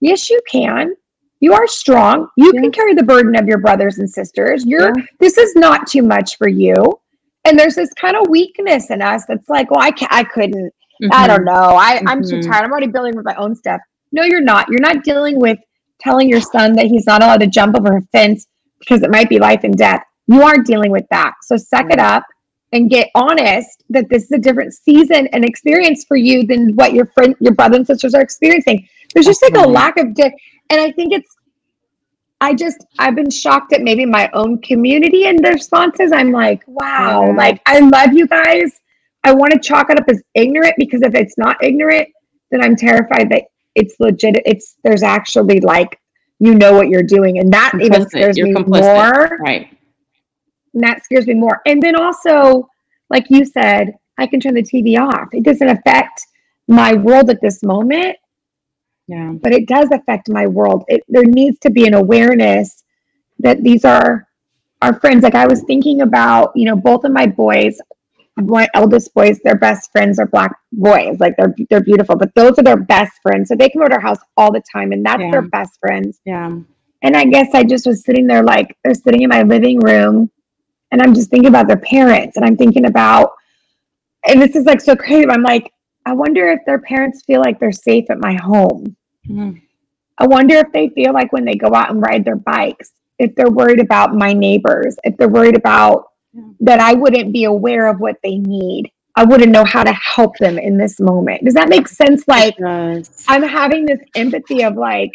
Yes, 0.00 0.28
you 0.28 0.40
can. 0.50 0.94
You 1.40 1.54
are 1.54 1.66
strong. 1.68 2.28
You 2.36 2.50
Yeah. 2.54 2.62
can 2.62 2.72
carry 2.72 2.94
the 2.94 3.02
burden 3.02 3.36
of 3.36 3.46
your 3.46 3.58
brothers 3.58 3.98
and 3.98 4.08
sisters. 4.10 4.64
You're 4.66 4.92
Yeah. 4.96 5.04
this 5.20 5.38
is 5.38 5.54
not 5.56 5.86
too 5.86 6.02
much 6.02 6.36
for 6.36 6.48
you. 6.48 6.98
And 7.46 7.58
there's 7.58 7.74
this 7.76 7.92
kind 7.94 8.16
of 8.16 8.28
weakness 8.28 8.90
in 8.90 9.00
us 9.00 9.24
that's 9.26 9.48
like, 9.48 9.70
well, 9.70 9.80
I 9.80 9.90
can't, 9.92 10.12
I 10.12 10.24
couldn't, 10.24 10.72
I 11.12 11.24
Mhm. 11.24 11.28
don't 11.28 11.44
know. 11.44 11.52
I, 11.76 12.02
I'm 12.06 12.22
too 12.22 12.36
Mhm. 12.38 12.46
tired. 12.46 12.64
I'm 12.64 12.70
already 12.72 12.88
dealing 12.88 13.14
with 13.16 13.24
my 13.24 13.34
own 13.36 13.54
stuff. 13.54 13.80
No, 14.12 14.22
you're 14.24 14.40
not. 14.40 14.68
You're 14.68 14.80
not 14.80 15.04
dealing 15.04 15.38
with 15.38 15.58
telling 16.00 16.28
your 16.28 16.40
son 16.40 16.72
that 16.74 16.86
he's 16.86 17.06
not 17.06 17.22
allowed 17.22 17.40
to 17.40 17.46
jump 17.46 17.76
over 17.78 17.96
a 17.96 18.02
fence 18.12 18.46
because 18.80 19.02
it 19.02 19.10
might 19.10 19.28
be 19.28 19.38
life 19.38 19.62
and 19.64 19.76
death. 19.76 20.02
You 20.26 20.42
aren't 20.42 20.66
dealing 20.66 20.90
with 20.90 21.06
that. 21.10 21.34
So 21.42 21.56
suck 21.56 21.90
it 21.92 21.98
up 22.00 22.24
and 22.72 22.90
get 22.90 23.10
honest 23.14 23.84
that 23.90 24.08
this 24.08 24.24
is 24.24 24.32
a 24.32 24.38
different 24.38 24.74
season 24.74 25.28
and 25.28 25.44
experience 25.44 26.04
for 26.04 26.16
you 26.16 26.44
than 26.46 26.74
what 26.74 26.92
your 26.94 27.06
friend, 27.06 27.34
your 27.40 27.54
brother 27.54 27.76
and 27.76 27.86
sisters 27.86 28.14
are 28.14 28.22
experiencing. 28.22 28.88
There's 29.14 29.26
just 29.26 29.42
like 29.42 29.54
a 29.56 29.68
lack 29.68 29.98
of, 29.98 30.14
di- 30.14 30.34
and 30.70 30.80
I 30.80 30.90
think 30.92 31.12
it's. 31.12 31.35
I 32.40 32.54
just 32.54 32.78
I've 32.98 33.14
been 33.14 33.30
shocked 33.30 33.72
at 33.72 33.82
maybe 33.82 34.04
my 34.04 34.30
own 34.34 34.60
community 34.60 35.26
and 35.26 35.42
the 35.44 35.50
responses. 35.50 36.12
I'm 36.12 36.32
like, 36.32 36.62
wow, 36.66 37.26
Yes. 37.26 37.36
like 37.36 37.62
I 37.66 37.80
love 37.80 38.12
you 38.12 38.26
guys. 38.26 38.80
I 39.24 39.32
want 39.32 39.52
to 39.52 39.58
chalk 39.58 39.90
it 39.90 39.98
up 39.98 40.04
as 40.08 40.22
ignorant 40.34 40.74
because 40.78 41.02
if 41.02 41.14
it's 41.14 41.36
not 41.38 41.62
ignorant, 41.62 42.08
then 42.50 42.62
I'm 42.62 42.76
terrified 42.76 43.30
that 43.30 43.44
it's 43.74 43.96
legit. 44.00 44.36
It's 44.46 44.76
there's 44.84 45.02
actually 45.02 45.60
like 45.60 45.98
you 46.38 46.54
know 46.54 46.74
what 46.74 46.88
you're 46.88 47.02
doing, 47.02 47.38
and 47.38 47.52
that 47.52 47.72
even 47.80 48.02
Complicit. 48.02 48.08
scares 48.10 48.36
You're 48.36 48.48
me 48.48 48.54
complicit. 48.54 48.82
more. 48.94 49.38
Right. 49.40 49.68
And 50.74 50.82
that 50.82 51.02
scares 51.04 51.26
me 51.26 51.34
more. 51.34 51.62
And 51.66 51.82
then 51.82 51.96
also, 51.96 52.68
like 53.08 53.26
you 53.30 53.46
said, 53.46 53.94
I 54.18 54.26
can 54.26 54.40
turn 54.40 54.54
the 54.54 54.62
TV 54.62 54.98
off. 55.00 55.28
It 55.32 55.42
doesn't 55.44 55.68
affect 55.68 56.26
my 56.68 56.92
world 56.94 57.30
at 57.30 57.40
this 57.40 57.62
moment, 57.62 58.16
Yeah. 59.08 59.32
but 59.40 59.52
it 59.52 59.68
does 59.68 59.88
affect 59.92 60.28
my 60.28 60.46
world. 60.46 60.84
It, 60.88 61.02
there 61.08 61.24
needs 61.24 61.58
to 61.60 61.70
be 61.70 61.86
an 61.86 61.94
awareness 61.94 62.82
that 63.38 63.62
these 63.62 63.84
are 63.84 64.26
our 64.82 64.98
friends. 65.00 65.22
Like 65.22 65.34
I 65.34 65.46
was 65.46 65.62
thinking 65.62 66.02
about, 66.02 66.52
you 66.56 66.64
know, 66.64 66.76
both 66.76 67.04
of 67.04 67.12
my 67.12 67.26
boys, 67.26 67.78
my 68.36 68.68
eldest 68.74 69.14
boys, 69.14 69.38
their 69.44 69.54
best 69.56 69.92
friends 69.92 70.18
are 70.18 70.26
black 70.26 70.52
boys. 70.72 71.18
Like 71.20 71.36
they're 71.36 71.54
they're 71.70 71.82
beautiful, 71.82 72.16
but 72.16 72.34
those 72.34 72.58
are 72.58 72.62
their 72.62 72.76
best 72.76 73.12
friends. 73.22 73.48
So 73.48 73.54
they 73.56 73.68
come 73.70 73.82
over 73.82 73.90
to 73.90 73.94
our 73.96 74.00
house 74.00 74.18
all 74.36 74.52
the 74.52 74.62
time, 74.72 74.92
and 74.92 75.04
that's 75.06 75.20
Yeah. 75.22 75.30
their 75.30 75.42
best 75.42 75.78
friends. 75.80 76.20
Yeah. 76.24 76.58
And 77.02 77.16
I 77.16 77.24
guess 77.24 77.48
I 77.54 77.62
just 77.62 77.86
was 77.86 78.04
sitting 78.04 78.26
there 78.26 78.42
like 78.42 78.76
they're 78.82 78.94
sitting 78.94 79.22
in 79.22 79.28
my 79.28 79.42
living 79.42 79.78
room 79.80 80.30
and 80.90 81.00
I'm 81.02 81.14
just 81.14 81.30
thinking 81.30 81.48
about 81.48 81.68
their 81.68 81.76
parents 81.76 82.36
and 82.36 82.44
I'm 82.44 82.56
thinking 82.56 82.86
about 82.86 83.32
and 84.26 84.40
this 84.42 84.56
is 84.56 84.64
like 84.64 84.80
so 84.80 84.96
crazy. 84.96 85.28
I'm 85.28 85.42
like, 85.42 85.72
I 86.06 86.12
wonder 86.12 86.48
if 86.48 86.60
their 86.64 86.78
parents 86.78 87.24
feel 87.26 87.40
like 87.40 87.58
they're 87.58 87.72
safe 87.72 88.08
at 88.10 88.20
my 88.20 88.34
home. 88.34 88.96
Mm. 89.28 89.60
I 90.18 90.26
wonder 90.26 90.54
if 90.54 90.72
they 90.72 90.88
feel 90.90 91.12
like 91.12 91.32
when 91.32 91.44
they 91.44 91.56
go 91.56 91.74
out 91.74 91.90
and 91.90 92.00
ride 92.00 92.24
their 92.24 92.36
bikes, 92.36 92.92
if 93.18 93.34
they're 93.34 93.50
worried 93.50 93.80
about 93.80 94.14
my 94.14 94.32
neighbors, 94.32 94.96
if 95.02 95.16
they're 95.16 95.28
worried 95.28 95.56
about 95.56 96.12
that 96.60 96.80
I 96.80 96.94
wouldn't 96.94 97.32
be 97.32 97.44
aware 97.44 97.88
of 97.88 97.98
what 97.98 98.16
they 98.22 98.36
need. 98.38 98.90
I 99.16 99.24
wouldn't 99.24 99.50
know 99.50 99.64
how 99.64 99.82
to 99.82 99.92
help 99.94 100.36
them 100.36 100.58
in 100.58 100.76
this 100.76 101.00
moment. 101.00 101.44
Does 101.44 101.54
that 101.54 101.70
make 101.70 101.88
sense? 101.88 102.22
Like 102.28 102.54
I'm 102.60 103.42
having 103.42 103.86
this 103.86 104.00
empathy 104.14 104.62
of 104.62 104.76
like 104.76 105.10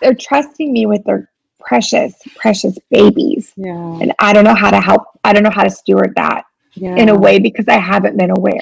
they're 0.00 0.14
trusting 0.14 0.72
me 0.72 0.86
with 0.86 1.04
their 1.04 1.30
precious, 1.60 2.14
precious 2.34 2.76
babies. 2.90 3.52
yeah. 3.56 3.98
And 4.00 4.12
I 4.18 4.32
don't 4.32 4.44
know 4.44 4.54
how 4.54 4.70
to 4.70 4.80
help. 4.80 5.02
I 5.24 5.32
don't 5.32 5.42
know 5.42 5.50
how 5.50 5.64
to 5.64 5.70
steward 5.70 6.14
that 6.16 6.45
Yeah. 6.78 6.96
in 6.96 7.08
a 7.08 7.18
way 7.18 7.38
because 7.38 7.66
I 7.68 7.78
haven't 7.78 8.18
been 8.18 8.30
aware. 8.30 8.60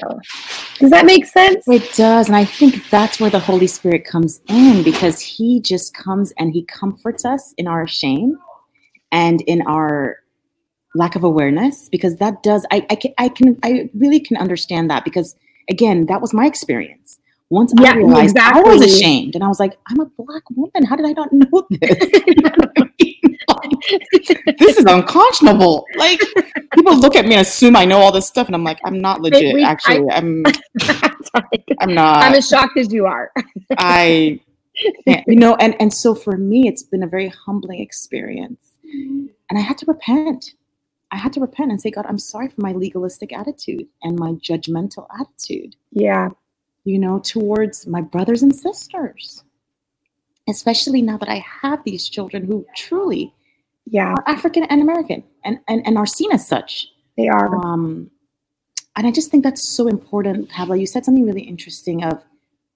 Does 0.79 0.89
that 0.91 1.05
make 1.05 1.25
sense? 1.25 1.67
It 1.67 1.93
does. 1.95 2.27
And 2.27 2.35
I 2.35 2.45
think 2.45 2.89
that's 2.89 3.19
where 3.19 3.29
the 3.29 3.39
Holy 3.39 3.67
Spirit 3.67 4.05
comes 4.05 4.39
in 4.47 4.83
because 4.83 5.19
he 5.19 5.59
just 5.59 5.93
comes 5.93 6.31
and 6.37 6.53
he 6.53 6.63
comforts 6.63 7.25
us 7.25 7.53
in 7.57 7.67
our 7.67 7.85
shame 7.87 8.37
and 9.11 9.41
in 9.41 9.61
our 9.67 10.19
lack 10.95 11.15
of 11.15 11.23
awareness 11.25 11.89
because 11.89 12.15
that 12.17 12.41
does 12.41 12.65
I, 12.71 12.85
I 12.89 12.95
can 12.95 13.13
I 13.17 13.27
can 13.29 13.59
I 13.63 13.89
really 13.93 14.19
can 14.21 14.37
understand 14.37 14.89
that 14.89 15.03
because 15.03 15.35
again 15.69 16.05
that 16.05 16.21
was 16.21 16.33
my 16.33 16.45
experience 16.45 17.19
Once 17.49 17.73
yeah, 17.79 17.91
I 17.91 17.95
realized 17.95 18.35
exactly. 18.35 18.71
I 18.71 18.75
was 18.75 18.81
ashamed 18.81 19.35
and 19.35 19.43
I 19.43 19.47
was 19.47 19.59
like, 19.59 19.77
I'm 19.87 19.99
a 19.99 20.05
black 20.05 20.49
woman. 20.51 20.83
How 20.83 20.95
did 20.95 21.05
I 21.05 21.11
not 21.11 21.31
know 21.31 21.67
this? 21.69 22.09
this 24.59 24.77
is 24.77 24.85
unconscionable. 24.85 25.85
Like 25.95 26.19
people 26.73 26.97
look 26.97 27.15
at 27.15 27.25
me 27.25 27.33
and 27.33 27.41
assume 27.41 27.75
I 27.75 27.85
know 27.85 27.99
all 27.99 28.11
this 28.11 28.27
stuff, 28.27 28.47
and 28.47 28.55
I'm 28.55 28.63
like, 28.63 28.79
I'm 28.83 28.99
not 28.99 29.21
legit. 29.21 29.53
We, 29.53 29.63
actually, 29.63 30.09
I, 30.09 30.17
am 30.17 30.43
I'm, 30.45 31.43
I'm 31.79 31.93
not. 31.93 32.23
I'm 32.23 32.33
as 32.33 32.47
shocked 32.47 32.77
as 32.77 32.91
you 32.91 33.05
are. 33.05 33.31
I, 33.77 34.39
you 35.05 35.35
know, 35.35 35.55
and 35.55 35.75
and 35.79 35.93
so 35.93 36.15
for 36.15 36.37
me, 36.37 36.67
it's 36.67 36.83
been 36.83 37.03
a 37.03 37.07
very 37.07 37.27
humbling 37.29 37.79
experience, 37.79 38.71
and 38.83 39.29
I 39.51 39.59
had 39.59 39.77
to 39.79 39.85
repent. 39.85 40.53
I 41.11 41.17
had 41.17 41.33
to 41.33 41.39
repent 41.39 41.71
and 41.71 41.79
say, 41.79 41.91
God, 41.91 42.05
I'm 42.07 42.19
sorry 42.19 42.49
for 42.49 42.61
my 42.61 42.73
legalistic 42.73 43.31
attitude 43.31 43.87
and 44.03 44.19
my 44.19 44.33
judgmental 44.33 45.07
attitude. 45.17 45.75
Yeah. 45.91 46.29
You 46.83 46.99
know, 46.99 47.19
towards 47.19 47.87
my 47.87 48.01
brothers 48.01 48.43
and 48.43 48.53
sisters, 48.53 49.43
especially 50.49 51.01
now 51.01 51.17
that 51.17 51.29
I 51.29 51.43
have 51.61 51.83
these 51.83 52.09
children 52.09 52.45
who 52.45 52.65
truly 52.75 53.33
yeah. 53.85 54.13
are 54.13 54.23
African 54.27 54.63
and 54.63 54.81
American 54.81 55.23
and, 55.43 55.59
and, 55.67 55.85
and 55.85 55.97
are 55.97 56.05
seen 56.05 56.31
as 56.31 56.47
such. 56.47 56.87
They 57.17 57.27
are. 57.27 57.55
Um, 57.65 58.11
and 58.95 59.05
I 59.07 59.11
just 59.11 59.29
think 59.29 59.43
that's 59.43 59.67
so 59.67 59.87
important, 59.87 60.49
Pablo. 60.49 60.75
You 60.75 60.87
said 60.87 61.05
something 61.05 61.25
really 61.25 61.41
interesting 61.41 62.03
of 62.03 62.23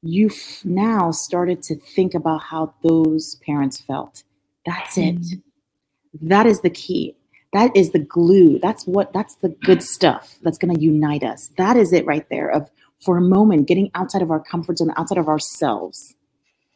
you've 0.01 0.61
now 0.63 1.11
started 1.11 1.63
to 1.63 1.75
think 1.75 2.13
about 2.13 2.43
how 2.43 2.73
those 2.83 3.35
parents 3.45 3.79
felt. 3.79 4.23
That's 4.65 4.97
it. 4.97 5.15
Mm-hmm. 5.15 6.27
That 6.27 6.45
is 6.45 6.61
the 6.61 6.69
key. 6.69 7.15
That 7.53 7.75
is 7.75 7.91
the 7.91 7.99
glue. 7.99 8.59
That's 8.59 8.85
what 8.85 9.11
that's 9.11 9.35
the 9.35 9.49
good 9.49 9.81
stuff 9.81 10.37
that's 10.43 10.57
going 10.57 10.75
to 10.75 10.81
unite 10.81 11.23
us. 11.23 11.51
That 11.57 11.77
is 11.77 11.93
it 11.93 12.05
right 12.05 12.27
there 12.29 12.49
of 12.49 12.69
for 12.99 13.17
a 13.17 13.21
moment 13.21 13.67
getting 13.67 13.89
outside 13.95 14.21
of 14.21 14.29
our 14.29 14.39
comfort 14.39 14.77
zone, 14.77 14.93
outside 14.97 15.17
of 15.17 15.27
ourselves 15.27 16.15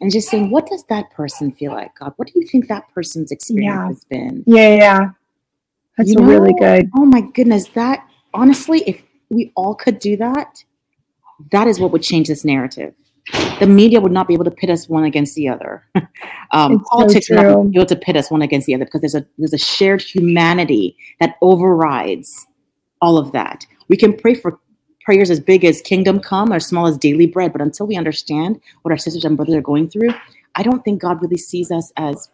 and 0.04 0.12
just 0.12 0.28
saying, 0.28 0.50
what 0.50 0.68
does 0.68 0.84
that 0.90 1.10
person 1.12 1.50
feel 1.54 1.72
like, 1.72 1.96
God? 1.96 2.12
What 2.18 2.28
do 2.28 2.38
you 2.38 2.46
think 2.46 2.68
that 2.68 2.84
person's 2.94 3.32
experience 3.32 3.74
yeah. 3.74 3.88
has 3.88 4.04
been? 4.04 4.44
Yeah, 4.46 4.76
yeah. 4.76 5.10
That's 5.98 6.10
you 6.10 6.20
know? 6.20 6.28
really 6.28 6.54
good. 6.60 6.90
Oh 6.94 7.06
my 7.06 7.22
goodness. 7.22 7.70
That 7.70 8.06
honestly, 8.34 8.84
if 8.86 9.02
we 9.30 9.54
all 9.56 9.76
could 9.76 10.00
do 10.00 10.18
that, 10.18 10.62
that 11.54 11.68
is 11.68 11.80
what 11.80 11.92
would 11.92 12.04
change 12.04 12.28
this 12.28 12.44
narrative. 12.44 12.94
The 13.62 13.66
media 13.66 14.02
would 14.02 14.12
not 14.12 14.28
be 14.28 14.34
able 14.34 14.44
to 14.44 14.52
pit 14.52 14.70
us 14.70 14.90
one 14.90 15.06
against 15.06 15.36
the 15.36 15.48
other. 15.48 15.88
um, 16.52 16.84
politics 16.92 17.28
so 17.28 17.36
would 17.38 17.44
not 17.44 17.72
be 17.72 17.78
able 17.78 17.86
to 17.86 17.96
pit 17.96 18.18
us 18.18 18.30
one 18.30 18.42
against 18.42 18.68
the 18.68 18.76
other 18.76 18.84
because 18.84 19.00
there's 19.00 19.16
a 19.16 19.26
there's 19.38 19.54
a 19.54 19.58
shared 19.58 20.02
humanity 20.02 20.98
that 21.22 21.38
overrides 21.42 22.46
all 23.02 23.18
of 23.18 23.32
that. 23.32 23.66
We 23.88 23.96
can 23.96 24.18
pray 24.18 24.34
for 24.34 24.60
prayers 25.04 25.30
as 25.30 25.40
big 25.40 25.66
as 25.66 25.82
kingdom 25.82 26.20
come 26.20 26.52
or 26.52 26.60
small 26.60 26.88
as 26.88 26.98
daily 26.98 27.28
bread. 27.28 27.52
But 27.52 27.62
until 27.62 27.88
we 27.88 27.96
understand 27.96 28.60
what 28.82 28.92
our 28.92 28.98
sisters 28.98 29.26
and 29.26 29.36
brothers 29.36 29.56
are 29.56 29.62
going 29.62 29.90
through, 29.90 30.14
I 30.56 30.64
don't 30.64 30.84
think 30.84 31.02
God 31.02 31.22
really 31.22 31.38
sees 31.38 31.72
us 31.72 31.92
as 31.98 32.30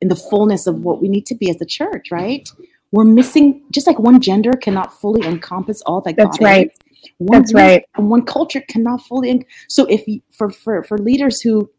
in 0.00 0.08
the 0.08 0.16
fullness 0.16 0.66
of 0.66 0.82
what 0.82 1.00
we 1.00 1.08
need 1.08 1.26
to 1.26 1.34
be 1.34 1.50
as 1.50 1.56
the 1.56 1.66
church, 1.66 2.10
right? 2.10 2.48
We're 2.92 3.04
missing 3.04 3.62
just 3.70 3.86
like 3.86 3.98
one 3.98 4.20
gender 4.20 4.52
cannot 4.52 4.92
fully 4.92 5.26
encompass 5.26 5.82
all 5.82 6.00
that 6.02 6.16
That's 6.16 6.38
God 6.38 6.44
right. 6.44 6.66
Is. 6.66 7.10
One 7.18 7.40
That's 7.40 7.54
right. 7.54 7.84
And 7.96 8.10
one 8.10 8.24
culture 8.24 8.62
cannot 8.68 9.02
fully. 9.02 9.30
En- 9.30 9.44
so 9.68 9.86
if 9.86 10.06
you, 10.08 10.20
for 10.32 10.50
for 10.50 10.82
for 10.84 10.98
leaders 10.98 11.40
who 11.40 11.70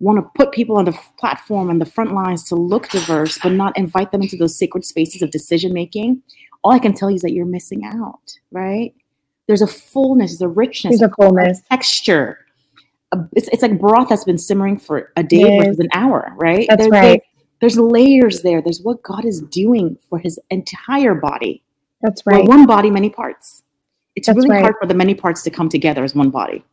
want 0.00 0.18
to 0.18 0.30
put 0.36 0.52
people 0.52 0.76
on 0.76 0.84
the 0.84 0.98
platform 1.18 1.70
and 1.70 1.80
the 1.80 1.86
front 1.86 2.14
lines 2.14 2.44
to 2.44 2.54
look 2.54 2.88
diverse, 2.88 3.38
but 3.42 3.52
not 3.52 3.76
invite 3.76 4.12
them 4.12 4.22
into 4.22 4.36
those 4.36 4.56
sacred 4.56 4.84
spaces 4.84 5.22
of 5.22 5.30
decision 5.30 5.72
making, 5.72 6.22
all 6.62 6.72
I 6.72 6.78
can 6.78 6.94
tell 6.94 7.10
you 7.10 7.16
is 7.16 7.22
that 7.22 7.32
you're 7.32 7.46
missing 7.46 7.84
out, 7.84 8.32
right? 8.52 8.94
There's 9.48 9.62
a 9.62 9.66
fullness, 9.66 10.32
there's 10.32 10.42
a 10.42 10.48
richness, 10.48 11.00
there's 11.00 11.10
a 11.10 11.14
fullness, 11.14 11.58
a 11.58 11.68
texture. 11.70 12.38
It's, 13.32 13.48
it's 13.48 13.62
like 13.62 13.80
broth 13.80 14.10
that's 14.10 14.24
been 14.24 14.38
simmering 14.38 14.78
for 14.78 15.10
a 15.16 15.22
day 15.22 15.38
yes. 15.38 15.64
versus 15.64 15.78
an 15.80 15.88
hour, 15.94 16.32
right? 16.36 16.66
That's 16.68 16.82
there, 16.82 16.90
right. 16.90 17.22
There, 17.22 17.44
there's 17.60 17.78
layers 17.78 18.42
there. 18.42 18.60
There's 18.60 18.82
what 18.82 19.02
God 19.02 19.24
is 19.24 19.40
doing 19.40 19.98
for 20.08 20.18
His 20.18 20.38
entire 20.50 21.14
body. 21.14 21.62
That's 22.02 22.22
right. 22.26 22.44
one 22.44 22.66
body, 22.66 22.90
many 22.90 23.08
parts. 23.08 23.62
It's 24.14 24.26
that's 24.26 24.36
really 24.36 24.50
right. 24.50 24.62
hard 24.62 24.74
for 24.80 24.86
the 24.86 24.94
many 24.94 25.14
parts 25.14 25.42
to 25.44 25.50
come 25.50 25.68
together 25.68 26.04
as 26.04 26.14
one 26.14 26.30
body. 26.30 26.64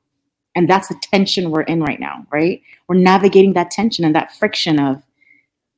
And 0.55 0.69
that's 0.69 0.89
the 0.89 0.99
tension 1.01 1.51
we're 1.51 1.61
in 1.61 1.81
right 1.81 1.99
now, 1.99 2.25
right? 2.31 2.61
We're 2.87 2.95
navigating 2.95 3.53
that 3.53 3.71
tension 3.71 4.05
and 4.05 4.13
that 4.15 4.33
friction 4.35 4.79
of 4.79 5.01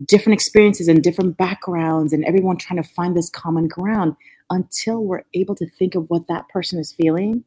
different 0.06 0.34
experiences 0.34 0.88
and 0.88 1.04
different 1.04 1.38
backgrounds 1.38 2.14
and 2.14 2.24
everyone 2.26 2.58
trying 2.58 2.82
to 2.82 2.88
find 2.88 3.16
this 3.16 3.30
common 3.30 3.68
ground 3.68 4.16
until 4.50 5.04
we're 5.04 5.24
able 5.34 5.56
to 5.56 5.70
think 5.70 5.96
of 5.96 6.10
what 6.10 6.28
that 6.28 6.48
person 6.50 6.80
is 6.80 6.94
feeling, 6.94 7.44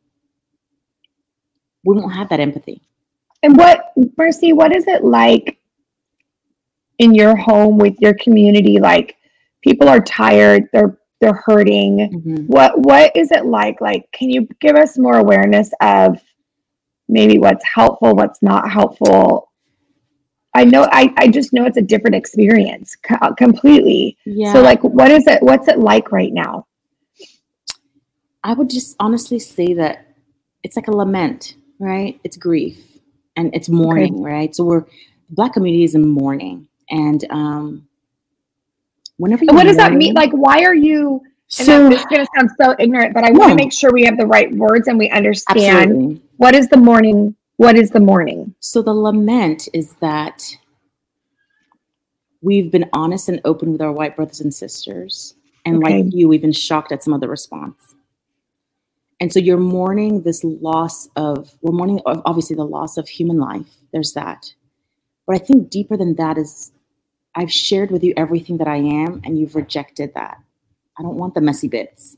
we 1.85 1.95
won't 1.95 2.15
have 2.15 2.29
that 2.29 2.41
empathy. 2.41 2.83
And 3.43 3.57
what, 3.57 3.93
Mercy, 4.19 4.53
what 4.53 4.75
is 4.75 4.87
it 4.87 5.03
like 5.03 5.59
in 6.99 7.15
your 7.15 7.37
home 7.37 7.79
with 7.79 7.95
your 8.01 8.15
community? 8.15 8.79
Like 8.79 9.17
people 9.63 9.89
are 9.89 10.01
tired, 10.01 10.69
they're 10.73 10.99
they're 11.21 11.43
hurting. 11.45 11.99
Mm-hmm. 11.99 12.37
What 12.47 12.79
what 12.79 13.15
is 13.15 13.31
it 13.31 13.45
like? 13.45 13.81
Like, 13.81 14.11
can 14.13 14.31
you 14.31 14.49
give 14.61 14.77
us 14.77 14.99
more 14.99 15.19
awareness 15.19 15.71
of 15.81 16.19
maybe 17.09 17.39
what's 17.39 17.65
helpful, 17.75 18.15
what's 18.15 18.43
not 18.43 18.71
helpful? 18.71 19.51
I 20.55 20.65
know 20.65 20.89
I, 20.91 21.13
I 21.17 21.29
just 21.29 21.53
know 21.53 21.65
it's 21.65 21.77
a 21.77 21.83
different 21.83 22.17
experience 22.17 22.97
co- 22.97 23.35
completely. 23.35 24.17
Yeah. 24.25 24.53
So 24.53 24.63
like 24.63 24.83
what 24.83 25.11
is 25.11 25.27
it 25.27 25.43
what's 25.43 25.69
it 25.69 25.79
like 25.79 26.11
right 26.11 26.33
now? 26.33 26.67
I 28.43 28.55
would 28.55 28.71
just 28.71 28.97
honestly 28.99 29.39
say 29.39 29.75
that 29.75 30.07
it's 30.63 30.77
like 30.77 30.89
a 30.89 30.93
lament, 30.93 31.57
right? 31.79 32.21
It's 32.25 32.37
grief 32.37 32.99
and 33.37 33.55
it's 33.55 33.69
mourning, 33.69 34.15
okay. 34.15 34.23
right? 34.23 34.57
So 34.57 34.65
we're 34.65 34.81
the 34.81 35.35
black 35.35 35.55
community 35.55 35.85
is 35.85 35.95
in 35.95 36.09
mourning. 36.09 36.69
And 36.91 37.25
um 37.31 37.89
whenever 39.17 39.45
What 39.47 39.65
does 39.65 39.77
that 39.77 39.93
mean? 39.93 40.15
Like 40.15 40.33
why 40.33 40.65
are 40.65 40.75
you 40.75 41.23
so 41.49 41.89
this 41.89 42.01
is 42.01 42.07
gonna 42.07 42.27
sound 42.37 42.51
so 42.61 42.77
ignorant, 42.79 43.13
but 43.13 43.25
I 43.25 43.33
want 43.33 43.51
to 43.51 43.57
make 43.57 43.73
sure 43.73 43.93
we 43.93 44.05
have 44.05 44.17
the 44.17 44.27
right 44.27 44.53
words 44.55 44.87
and 44.87 44.99
we 44.99 45.11
understand 45.11 45.59
absolutely. 45.59 46.23
what 46.37 46.55
is 46.55 46.69
the 46.69 46.77
mourning 46.77 47.35
what 47.57 47.77
is 47.77 47.91
the 47.91 48.01
mourning? 48.01 48.55
So 48.61 48.81
the 48.81 48.95
lament 48.95 49.69
is 49.75 49.93
that 49.97 50.57
we've 52.41 52.71
been 52.71 52.89
honest 52.95 53.29
and 53.29 53.39
open 53.45 53.73
with 53.73 53.83
our 53.83 53.93
white 53.93 54.17
brothers 54.17 54.41
and 54.41 54.55
sisters. 54.55 55.35
And 55.67 55.85
okay. 55.85 56.03
like 56.03 56.15
you, 56.15 56.27
we've 56.27 56.41
been 56.41 56.53
shocked 56.53 56.91
at 56.91 57.03
some 57.03 57.13
of 57.13 57.21
the 57.21 57.29
response. 57.29 57.90
And 59.21 59.33
so 59.33 59.39
you're 59.39 59.59
mourning 59.59 60.23
this 60.23 60.43
loss 60.43 61.09
of, 61.15 61.53
we're 61.61 61.73
mourning 61.73 62.01
obviously 62.07 62.57
the 62.57 62.65
loss 62.65 62.97
of 62.97 63.09
human 63.09 63.39
life. 63.39 63.69
There's 63.93 64.15
that. 64.15 64.55
But 65.27 65.37
I 65.37 65.39
think 65.39 65.71
deeper 65.71 65.97
than 65.97 66.15
that 66.17 66.39
is 66.39 66.73
I've 67.35 67.53
shared 67.53 67.91
with 67.91 68.03
you 68.03 68.15
everything 68.17 68.57
that 68.59 68.67
I 68.67 68.77
am, 68.77 69.21
and 69.23 69.39
you've 69.39 69.55
rejected 69.55 70.15
that. 70.15 70.39
I 70.99 71.03
don't 71.03 71.17
want 71.17 71.35
the 71.35 71.41
messy 71.41 71.69
bits. 71.69 72.17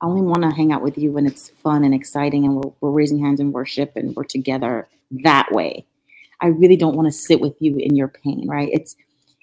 I 0.00 0.06
only 0.06 0.22
want 0.22 0.42
to 0.42 0.50
hang 0.50 0.72
out 0.72 0.82
with 0.82 0.96
you 0.96 1.12
when 1.12 1.26
it's 1.26 1.50
fun 1.50 1.84
and 1.84 1.94
exciting 1.94 2.44
and 2.44 2.56
we're, 2.56 2.72
we're 2.80 2.90
raising 2.90 3.18
hands 3.18 3.40
in 3.40 3.52
worship 3.52 3.92
and 3.96 4.14
we're 4.14 4.24
together 4.24 4.88
that 5.22 5.50
way. 5.52 5.84
I 6.40 6.48
really 6.48 6.76
don't 6.76 6.94
want 6.94 7.06
to 7.06 7.12
sit 7.12 7.40
with 7.40 7.54
you 7.60 7.76
in 7.78 7.96
your 7.96 8.08
pain, 8.08 8.46
right? 8.46 8.68
It's 8.72 8.96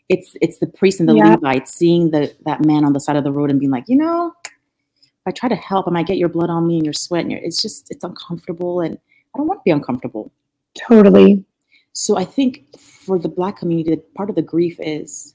it's 0.08 0.38
it's 0.40 0.60
the 0.60 0.68
priest 0.68 1.00
and 1.00 1.10
the 1.10 1.16
yeah. 1.16 1.32
Levites 1.32 1.74
seeing 1.74 2.12
the 2.12 2.34
that 2.46 2.64
man 2.64 2.86
on 2.86 2.94
the 2.94 3.00
side 3.00 3.16
of 3.16 3.24
the 3.24 3.32
road 3.32 3.50
and 3.50 3.60
being 3.60 3.72
like, 3.72 3.86
you 3.88 3.98
know, 3.98 4.34
I 5.26 5.32
try 5.32 5.50
to 5.50 5.56
help, 5.56 5.88
and 5.88 5.96
I 5.96 6.02
might 6.02 6.08
get 6.08 6.18
your 6.18 6.30
blood 6.30 6.50
on 6.50 6.68
me 6.68 6.78
and 6.78 6.86
your 6.86 6.94
sweat, 6.94 7.22
and 7.22 7.32
your, 7.32 7.42
it's 7.42 7.62
just 7.62 7.90
it's 7.90 8.04
uncomfortable, 8.04 8.82
and 8.82 8.98
I 9.34 9.38
don't 9.38 9.48
want 9.48 9.60
to 9.60 9.64
be 9.64 9.72
uncomfortable. 9.72 10.32
Totally. 10.76 11.44
So 11.94 12.18
I 12.18 12.26
think 12.26 12.78
for 12.78 13.18
the 13.18 13.30
Black 13.30 13.58
community, 13.58 14.02
part 14.16 14.30
of 14.30 14.36
the 14.36 14.42
grief 14.42 14.78
is 14.80 15.34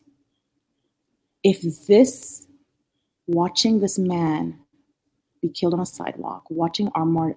if 1.42 1.62
this 1.86 2.46
watching 3.26 3.80
this 3.80 3.98
man 3.98 4.58
be 5.40 5.48
killed 5.48 5.74
on 5.74 5.80
a 5.80 5.86
sidewalk, 5.86 6.44
watching 6.50 6.90
Ahmaud, 6.90 7.34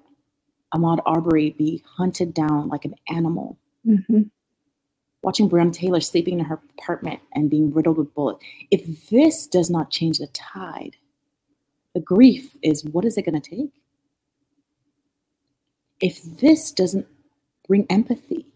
Ahmaud 0.74 1.00
Arbery 1.06 1.52
be 1.52 1.84
hunted 1.86 2.34
down 2.34 2.68
like 2.68 2.86
an 2.86 2.96
animal, 3.10 3.58
mm-hmm. 3.88 4.24
watching 5.22 5.50
Breonna 5.50 5.74
Taylor 5.74 6.02
sleeping 6.02 6.40
in 6.40 6.46
her 6.46 6.60
apartment 6.78 7.22
and 7.34 7.50
being 7.50 7.74
riddled 7.74 7.98
with 7.98 8.14
bullets. 8.14 8.44
If 8.72 9.10
this 9.10 9.48
does 9.48 9.70
not 9.70 9.90
change 9.90 10.18
the 10.18 10.28
tide, 10.28 10.98
the 11.94 12.00
grief 12.00 12.56
is 12.62 12.84
what 12.86 13.06
is 13.06 13.18
it 13.18 13.26
going 13.26 13.40
to 13.40 13.50
take? 13.50 13.72
If 16.02 16.22
this 16.40 16.72
doesn't 16.72 17.08
bring 17.68 17.86
empathy, 17.90 18.48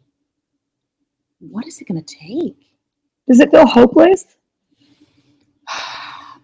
what 1.39 1.67
is 1.67 1.79
it 1.79 1.87
going 1.87 2.03
to 2.03 2.15
take? 2.15 2.57
Does 3.27 3.39
it 3.39 3.51
feel 3.51 3.65
hopeless? 3.65 4.25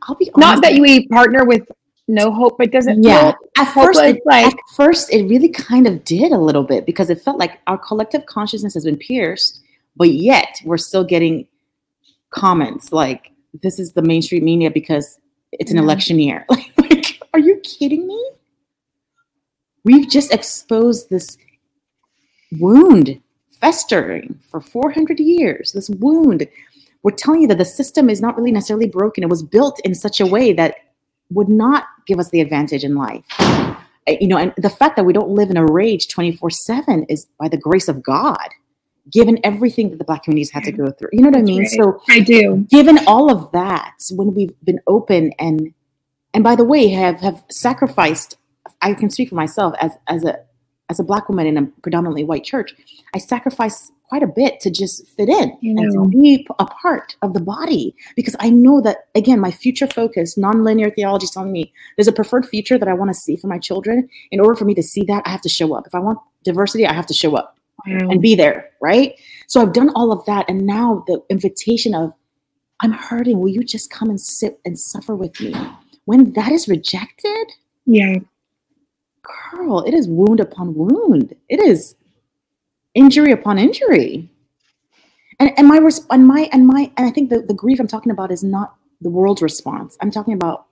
I'll 0.04 0.16
be 0.16 0.30
honest. 0.34 0.38
Not 0.38 0.62
that 0.62 0.76
you 0.76 1.08
partner 1.08 1.46
with 1.46 1.64
no 2.08 2.32
hope, 2.32 2.58
but 2.58 2.72
doesn't 2.72 3.04
yeah. 3.04 3.34
At 3.58 3.74
first, 3.74 4.02
it, 4.02 4.22
like 4.26 4.48
at 4.48 4.54
first, 4.76 5.14
it 5.14 5.26
really 5.28 5.50
kind 5.50 5.88
of 5.88 6.04
did 6.04 6.32
a 6.32 6.38
little 6.38 6.64
bit 6.64 6.86
because 6.86 7.10
it 7.10 7.22
felt 7.22 7.38
like 7.38 7.60
our 7.68 7.78
collective 7.78 8.26
consciousness 8.26 8.74
has 8.74 8.84
been 8.84 8.98
pierced, 8.98 9.62
but 9.96 10.10
yet 10.10 10.58
we're 10.66 10.78
still 10.78 11.04
getting 11.04 11.48
comments 12.32 12.92
like, 12.92 13.32
"This 13.62 13.80
is 13.80 13.94
the 13.94 14.02
mainstream 14.02 14.44
media 14.44 14.70
because 14.70 15.18
it's 15.54 15.72
an 15.72 15.78
election 15.78 16.20
year." 16.20 16.46
Like, 16.50 16.73
are 17.34 17.40
you 17.40 17.60
kidding 17.64 18.08
me? 18.08 18.32
We've 19.84 20.10
just 20.10 20.34
exposed 20.34 21.10
this 21.10 21.38
wound 22.60 23.22
festering 23.60 24.40
for 24.50 24.62
400 24.62 25.20
years. 25.20 25.72
This 25.72 25.90
wound, 25.90 26.48
we're 27.02 27.12
telling 27.12 27.42
you 27.42 27.48
that 27.48 27.58
the 27.58 27.66
system 27.66 28.10
is 28.10 28.22
not 28.22 28.38
really 28.38 28.52
necessarily 28.52 28.88
broken. 28.88 29.24
It 29.24 29.30
was 29.30 29.44
built 29.44 29.80
in 29.84 29.96
such 29.96 30.22
a 30.22 30.26
way 30.26 30.54
that 30.54 30.76
would 31.32 31.50
not 31.50 31.86
give 32.06 32.20
us 32.20 32.30
the 32.30 32.42
advantage 32.42 32.84
in 32.84 32.96
life. 32.96 33.26
Uh, 33.40 33.76
you 34.20 34.28
know, 34.28 34.38
and 34.38 34.54
the 34.58 34.70
fact 34.70 34.96
that 34.96 35.06
we 35.06 35.14
don't 35.14 35.30
live 35.30 35.50
in 35.50 35.58
a 35.58 35.66
rage 35.66 36.08
24 36.10 36.50
7 36.50 37.06
is 37.06 37.28
by 37.40 37.48
the 37.48 37.58
grace 37.58 37.88
of 37.88 38.04
God, 38.04 38.48
given 39.10 39.40
everything 39.44 39.90
that 39.90 39.98
the 39.98 40.04
Black 40.04 40.24
communities 40.24 40.52
had 40.52 40.64
to 40.66 40.72
go 40.72 40.92
through. 40.92 41.10
You 41.14 41.22
know 41.22 41.30
what 41.30 41.36
That's 41.36 41.50
I 41.50 41.54
mean? 41.54 41.62
Right. 41.62 41.70
So 41.70 42.02
I 42.10 42.20
do. 42.20 42.66
Given 42.70 43.00
all 43.08 43.32
of 43.32 43.52
that, 43.54 43.96
when 44.12 44.34
we've 44.34 44.54
been 44.64 44.80
open 44.88 45.32
and 45.40 45.74
and 46.34 46.44
by 46.44 46.56
the 46.56 46.64
way, 46.64 46.90
have 46.90 47.20
have 47.22 47.44
sacrificed, 47.50 48.38
I 48.82 48.94
can 48.94 49.10
speak 49.10 49.30
for 49.30 49.36
myself 49.36 49.76
as 49.80 49.92
as 50.08 50.24
a 50.24 50.40
as 50.90 51.00
a 51.00 51.04
black 51.04 51.30
woman 51.30 51.48
in 51.48 51.58
a 51.58 51.66
predominantly 51.82 52.24
white 52.24 52.44
church, 52.44 52.74
I 53.14 53.18
sacrifice 53.18 53.92
quite 54.10 54.22
a 54.22 54.28
bit 54.28 54.60
to 54.60 54.70
just 54.70 55.08
fit 55.08 55.28
in 55.30 55.58
you 55.62 55.74
know. 55.74 55.82
and 55.82 56.12
to 56.12 56.18
be 56.20 56.46
a 56.60 56.66
part 56.66 57.16
of 57.22 57.34
the 57.34 57.40
body 57.40 57.96
because 58.16 58.36
I 58.40 58.50
know 58.52 58.80
that 58.82 59.08
again, 59.16 59.40
my 59.40 59.50
future 59.50 59.88
focus, 59.88 60.38
nonlinear 60.38 60.94
theology 60.94 61.24
is 61.24 61.32
telling 61.32 61.52
me 61.52 61.74
there's 61.98 62.08
a 62.08 62.14
preferred 62.14 62.46
future 62.46 62.78
that 62.78 62.88
I 62.88 62.94
want 62.94 63.10
to 63.10 63.16
see 63.16 63.36
for 63.36 63.48
my 63.48 63.58
children. 63.58 64.08
In 64.32 64.40
order 64.40 64.56
for 64.56 64.66
me 64.66 64.76
to 64.76 64.84
see 64.84 65.04
that, 65.06 65.24
I 65.26 65.30
have 65.30 65.42
to 65.42 65.50
show 65.50 65.74
up. 65.74 65.88
If 65.88 65.96
I 65.96 66.00
want 66.00 66.20
diversity, 66.44 66.86
I 66.86 66.94
have 66.94 67.08
to 67.08 67.14
show 67.14 67.36
up 67.36 67.58
mm. 67.88 68.12
and 68.12 68.22
be 68.22 68.36
there, 68.36 68.70
right? 68.82 69.16
So 69.48 69.62
I've 69.62 69.74
done 69.74 69.90
all 69.96 70.12
of 70.12 70.26
that, 70.26 70.50
and 70.50 70.68
now 70.68 71.04
the 71.08 71.22
invitation 71.30 71.96
of 71.96 72.14
I'm 72.82 72.92
hurting. 72.92 73.40
Will 73.40 73.50
you 73.50 73.64
just 73.64 73.90
come 73.90 74.10
and 74.10 74.20
sit 74.20 74.60
and 74.66 74.78
suffer 74.78 75.16
with 75.16 75.40
me? 75.40 75.56
When 76.06 76.34
that 76.34 76.52
is 76.52 76.68
rejected, 76.68 77.52
yeah, 77.86 78.18
girl, 79.52 79.82
it 79.82 79.94
is 79.94 80.08
wound 80.08 80.40
upon 80.40 80.74
wound. 80.76 81.36
It 81.50 81.60
is 81.60 81.96
injury 82.94 83.32
upon 83.32 83.58
injury. 83.58 84.30
And, 85.40 85.52
and 85.58 85.68
my 85.68 85.78
and 86.10 86.28
my 86.28 86.50
and 86.52 86.68
my 86.68 86.92
and 86.98 87.08
I 87.08 87.12
think 87.12 87.30
the, 87.30 87.42
the 87.42 87.54
grief 87.54 87.80
I'm 87.80 87.88
talking 87.88 88.12
about 88.12 88.32
is 88.32 88.44
not 88.44 88.76
the 89.02 89.10
world's 89.10 89.42
response. 89.42 89.98
I'm 90.02 90.12
talking 90.12 90.34
about 90.34 90.68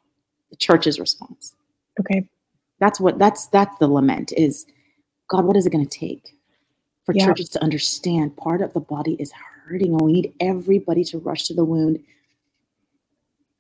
the 0.50 0.56
church's 0.56 1.00
response. 1.00 1.56
Okay. 2.00 2.28
That's 2.80 3.00
what 3.00 3.18
that's 3.20 3.48
that's 3.48 3.78
the 3.80 3.88
lament 3.88 4.34
is 4.38 4.66
God, 5.28 5.46
what 5.46 5.56
is 5.56 5.66
it 5.66 5.72
going 5.72 5.88
to 5.88 6.00
take 6.00 6.36
for 7.06 7.14
yeah. 7.14 7.26
churches 7.26 7.50
to 7.50 7.64
understand 7.64 8.36
part 8.38 8.62
of 8.62 8.74
the 8.74 8.80
body 8.80 9.16
is 9.20 9.32
hurting 9.66 9.94
and 9.94 10.02
we 10.02 10.14
need 10.14 10.34
everybody 10.40 11.04
to 11.06 11.18
rush 11.20 11.46
to 11.46 11.54
the 11.54 11.64
wound 11.64 12.00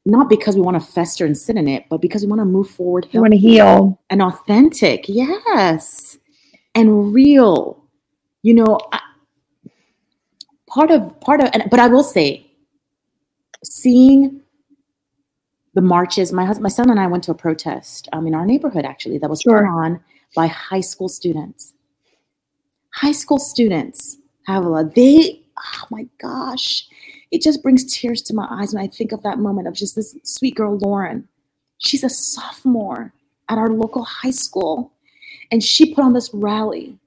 not 0.05 0.29
because 0.29 0.55
we 0.55 0.61
want 0.61 0.81
to 0.81 0.91
fester 0.91 1.25
and 1.25 1.37
sit 1.37 1.57
in 1.57 1.67
it, 1.67 1.85
but 1.89 2.01
because 2.01 2.23
we 2.23 2.27
want 2.27 2.41
to 2.41 2.45
move 2.45 2.69
forward. 2.69 3.07
We 3.13 3.19
want 3.19 3.33
to 3.33 3.37
heal. 3.37 3.99
And 4.09 4.21
authentic, 4.21 5.05
yes. 5.07 6.17
And 6.73 7.13
real. 7.13 7.83
You 8.41 8.55
know, 8.55 8.79
I, 8.91 8.99
part 10.67 10.89
of 10.89 11.19
part 11.21 11.41
of 11.41 11.49
and 11.53 11.69
but 11.69 11.79
I 11.79 11.87
will 11.87 12.03
say, 12.03 12.51
seeing 13.63 14.41
the 15.73 15.81
marches, 15.81 16.33
my 16.33 16.45
husband, 16.45 16.63
my 16.63 16.69
son 16.69 16.89
and 16.89 16.99
I 16.99 17.07
went 17.07 17.23
to 17.25 17.31
a 17.31 17.35
protest 17.35 18.09
um, 18.11 18.27
in 18.27 18.33
our 18.33 18.45
neighborhood 18.45 18.85
actually 18.85 19.19
that 19.19 19.29
was 19.29 19.41
sure. 19.41 19.59
put 19.59 19.67
on 19.67 19.99
by 20.35 20.47
high 20.47 20.81
school 20.81 21.09
students. 21.09 21.73
High 22.93 23.13
school 23.13 23.37
students, 23.37 24.17
Havilah, 24.47 24.91
they, 24.93 25.41
oh 25.57 25.85
my 25.89 26.07
gosh, 26.21 26.87
it 27.31 27.41
just 27.41 27.63
brings 27.63 27.85
tears 27.85 28.21
to 28.23 28.33
my 28.33 28.47
eyes 28.49 28.73
when 28.73 28.83
I 28.83 28.87
think 28.87 29.11
of 29.11 29.23
that 29.23 29.39
moment 29.39 29.67
of 29.67 29.73
just 29.73 29.95
this 29.95 30.15
sweet 30.23 30.55
girl, 30.55 30.77
Lauren. 30.77 31.27
She's 31.77 32.03
a 32.03 32.09
sophomore 32.09 33.13
at 33.49 33.57
our 33.57 33.69
local 33.69 34.03
high 34.03 34.31
school. 34.31 34.91
And 35.51 35.63
she 35.63 35.93
put 35.93 36.03
on 36.03 36.13
this 36.13 36.29
rally 36.33 36.97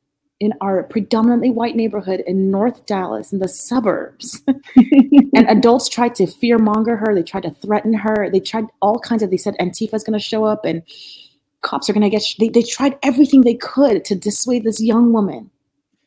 in 0.41 0.53
our 0.61 0.83
predominantly 0.83 1.51
white 1.51 1.77
neighborhood 1.77 2.23
in 2.27 2.51
North 2.51 2.85
Dallas, 2.87 3.33
in 3.33 3.39
the 3.39 3.49
suburbs. 3.49 4.43
and 4.77 5.49
adults 5.49 5.89
tried 5.89 6.15
to 6.17 6.27
fear 6.27 6.59
monger 6.59 6.97
her. 6.97 7.15
They 7.15 7.23
tried 7.23 7.45
to 7.45 7.51
threaten 7.51 7.95
her. 7.95 8.29
They 8.31 8.41
tried 8.41 8.67
all 8.83 8.99
kinds 8.99 9.23
of, 9.23 9.31
they 9.31 9.37
said 9.37 9.57
Antifa's 9.59 10.05
going 10.05 10.19
to 10.19 10.25
show 10.25 10.45
up 10.45 10.65
and 10.65 10.83
cops 11.63 11.89
are 11.89 11.95
going 11.95 12.03
to 12.03 12.11
get, 12.11 12.23
they, 12.39 12.49
they 12.49 12.63
tried 12.63 12.99
everything 13.03 13.41
they 13.41 13.55
could 13.55 14.05
to 14.05 14.15
dissuade 14.15 14.65
this 14.65 14.83
young 14.83 15.13
woman. 15.13 15.51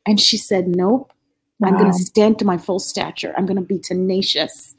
And 0.06 0.20
she 0.20 0.38
said, 0.38 0.68
nope, 0.68 1.12
Wow. 1.60 1.70
I'm 1.70 1.78
going 1.78 1.92
to 1.92 1.98
stand 1.98 2.40
to 2.40 2.46
my 2.46 2.58
full 2.58 2.80
stature. 2.80 3.34
I'm 3.38 3.46
going 3.46 3.58
to 3.58 3.64
be 3.64 3.80
tenacious. 3.80 4.76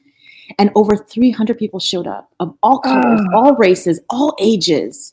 And 0.58 0.70
over 0.74 0.96
300 0.96 1.58
people 1.58 1.80
showed 1.80 2.06
up 2.06 2.32
of 2.40 2.56
all 2.62 2.78
colors, 2.78 3.20
uh. 3.20 3.36
all 3.36 3.54
races, 3.56 4.00
all 4.08 4.34
ages. 4.40 5.12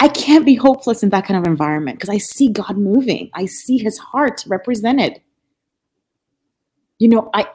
I 0.00 0.08
can't 0.08 0.46
be 0.46 0.54
hopeless 0.54 1.02
in 1.02 1.10
that 1.10 1.26
kind 1.26 1.38
of 1.38 1.46
environment 1.46 1.98
because 1.98 2.08
I 2.08 2.18
see 2.18 2.48
God 2.48 2.76
moving. 2.78 3.30
I 3.34 3.44
see 3.46 3.76
his 3.78 3.98
heart 3.98 4.44
represented. 4.46 5.20
You 6.98 7.08
know, 7.08 7.30
I, 7.34 7.46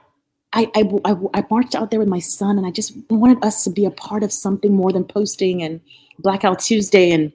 I, 0.54 0.72
I, 0.76 0.84
I, 1.04 1.16
I 1.34 1.44
marched 1.50 1.76
out 1.76 1.92
there 1.92 2.00
with 2.00 2.08
my 2.08 2.20
son 2.20 2.58
and 2.58 2.66
I 2.66 2.72
just 2.72 2.94
wanted 3.10 3.44
us 3.44 3.64
to 3.64 3.72
be 3.72 3.86
a 3.86 3.92
part 3.92 4.24
of 4.24 4.32
something 4.32 4.74
more 4.74 4.92
than 4.92 5.04
posting 5.04 5.64
and 5.64 5.82
Blackout 6.20 6.60
Tuesday 6.60 7.12
and 7.12 7.34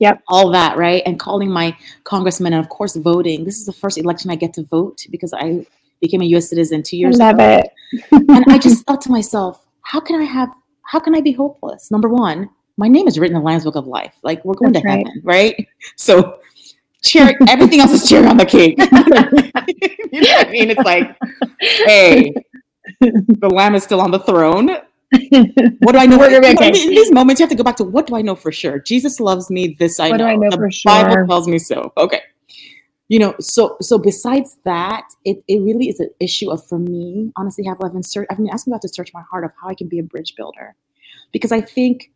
Yep. 0.00 0.22
All 0.28 0.50
that, 0.50 0.76
right? 0.76 1.02
And 1.06 1.18
calling 1.18 1.50
my 1.50 1.76
congressman 2.04 2.52
and 2.52 2.62
of 2.64 2.68
course 2.68 2.96
voting. 2.96 3.44
This 3.44 3.58
is 3.58 3.66
the 3.66 3.72
first 3.72 3.96
election 3.98 4.30
I 4.30 4.36
get 4.36 4.52
to 4.54 4.64
vote 4.64 5.06
because 5.10 5.32
I 5.32 5.66
became 6.00 6.20
a 6.20 6.24
US 6.36 6.48
citizen 6.50 6.82
two 6.82 6.96
years 6.96 7.20
I 7.20 7.30
love 7.32 7.34
ago. 7.36 7.62
it. 7.92 8.28
and 8.28 8.44
I 8.48 8.58
just 8.66 8.84
thought 8.86 9.00
to 9.02 9.10
myself, 9.10 9.64
how 9.82 10.00
can 10.00 10.20
I 10.20 10.24
have 10.24 10.50
how 10.82 11.00
can 11.00 11.14
I 11.14 11.20
be 11.20 11.32
hopeless? 11.32 11.90
Number 11.90 12.08
one, 12.08 12.50
my 12.76 12.88
name 12.88 13.08
is 13.08 13.18
written 13.18 13.36
in 13.36 13.42
the 13.42 13.46
Lamb's 13.46 13.64
Book 13.64 13.76
of 13.76 13.86
Life. 13.86 14.12
Like 14.22 14.44
we're 14.44 14.54
going 14.54 14.72
That's 14.72 14.82
to 14.82 14.88
right. 14.88 15.06
heaven, 15.06 15.22
right? 15.24 15.68
So 15.96 16.40
cherry 17.02 17.34
everything 17.48 17.80
else 17.80 17.92
is 17.92 18.08
cherry 18.08 18.26
on 18.26 18.36
the 18.36 18.44
cake. 18.46 18.76
you 20.12 20.20
know 20.20 20.32
what 20.36 20.48
I 20.48 20.50
mean? 20.50 20.70
It's 20.70 20.82
like, 20.84 21.16
hey, 21.60 22.34
the 23.00 23.48
lamb 23.50 23.74
is 23.74 23.82
still 23.84 24.00
on 24.00 24.10
the 24.10 24.18
throne 24.20 24.76
what 25.80 25.92
do 25.92 25.98
I 25.98 26.06
know? 26.06 26.22
in, 26.22 26.44
in 26.44 26.90
these 26.90 27.12
moments, 27.12 27.40
you 27.40 27.44
have 27.44 27.50
to 27.50 27.56
go 27.56 27.64
back 27.64 27.76
to 27.76 27.84
what 27.84 28.06
do 28.06 28.16
I 28.16 28.22
know 28.22 28.34
for 28.34 28.52
sure? 28.52 28.78
Jesus 28.78 29.20
loves 29.20 29.50
me. 29.50 29.76
This 29.78 30.00
I 30.00 30.10
what 30.10 30.18
know. 30.18 30.24
do 30.26 30.30
I 30.30 30.36
know 30.36 30.50
the 30.50 30.56
for 30.56 30.70
sure? 30.70 30.92
Bible 30.92 31.26
tells 31.26 31.48
me 31.48 31.58
so. 31.58 31.92
Okay. 31.96 32.22
You 33.08 33.18
know, 33.18 33.34
so 33.38 33.76
so 33.80 33.98
besides 33.98 34.56
that, 34.64 35.04
it, 35.24 35.42
it 35.46 35.60
really 35.60 35.88
is 35.88 36.00
an 36.00 36.10
issue 36.20 36.50
of 36.50 36.66
for 36.66 36.78
me, 36.78 37.32
honestly, 37.36 37.64
have 37.64 37.76
I've 37.82 37.92
been 37.92 38.02
search, 38.02 38.26
I've 38.30 38.38
been 38.38 38.48
asking 38.50 38.72
God 38.72 38.82
to 38.82 38.88
search 38.88 39.12
my 39.12 39.22
heart 39.30 39.44
of 39.44 39.52
how 39.60 39.68
I 39.68 39.74
can 39.74 39.88
be 39.88 39.98
a 39.98 40.02
bridge 40.02 40.34
builder. 40.36 40.74
Because 41.32 41.52
I 41.52 41.60
think 41.60 42.10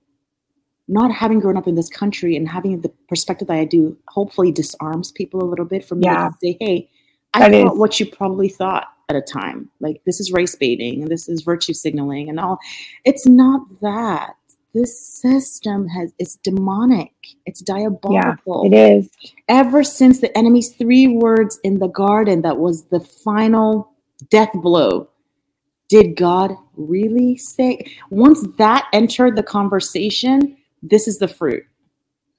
not 0.88 1.12
having 1.12 1.38
grown 1.38 1.57
up 1.57 1.68
in 1.68 1.74
this 1.74 1.90
country 1.90 2.36
and 2.36 2.49
having 2.49 2.80
the 2.80 2.88
perspective 3.09 3.49
that 3.49 3.59
I 3.59 3.64
do 3.64 3.96
hopefully 4.09 4.51
disarms 4.51 5.12
people 5.12 5.42
a 5.42 5.44
little 5.44 5.66
bit 5.66 5.84
for 5.84 5.94
me 5.94 6.07
yeah. 6.07 6.28
to 6.28 6.34
say, 6.42 6.57
hey, 6.59 6.90
I 7.34 7.40
that 7.40 7.51
thought 7.53 7.72
is. 7.74 7.78
what 7.78 8.01
you 8.01 8.07
probably 8.07 8.49
thought 8.49 8.88
at 9.09 9.16
a 9.16 9.22
time. 9.22 9.70
Like 9.80 10.02
this 10.04 10.20
is 10.20 10.32
race 10.32 10.54
baiting 10.54 11.02
and 11.02 11.11
this 11.11 11.28
is 11.28 11.42
virtue 11.42 11.72
signaling 11.72 12.28
and 12.28 12.38
all. 12.38 12.59
It's 13.04 13.26
not 13.26 13.62
that. 13.80 14.34
This 14.74 15.00
system 15.00 15.88
has 15.88 16.12
it's 16.18 16.36
demonic. 16.36 17.12
It's 17.46 17.62
diabolical. 17.62 18.68
Yeah, 18.70 18.78
it 18.78 18.98
is. 18.98 19.11
Ever 19.48 19.82
since 19.82 20.20
the 20.20 20.36
enemy's 20.36 20.74
three 20.74 21.09
words 21.09 21.59
in 21.64 21.78
the 21.78 21.88
garden 21.88 22.42
that 22.42 22.59
was 22.59 22.84
the 22.84 23.00
final 23.00 23.92
death 24.30 24.50
blow. 24.52 25.09
Did 25.88 26.16
God 26.16 26.54
really 26.76 27.38
say 27.38 27.82
once 28.11 28.46
that 28.59 28.88
entered 28.92 29.36
the 29.36 29.42
conversation, 29.42 30.59
this 30.82 31.09
is 31.09 31.18
the 31.18 31.28
fruit. 31.28 31.64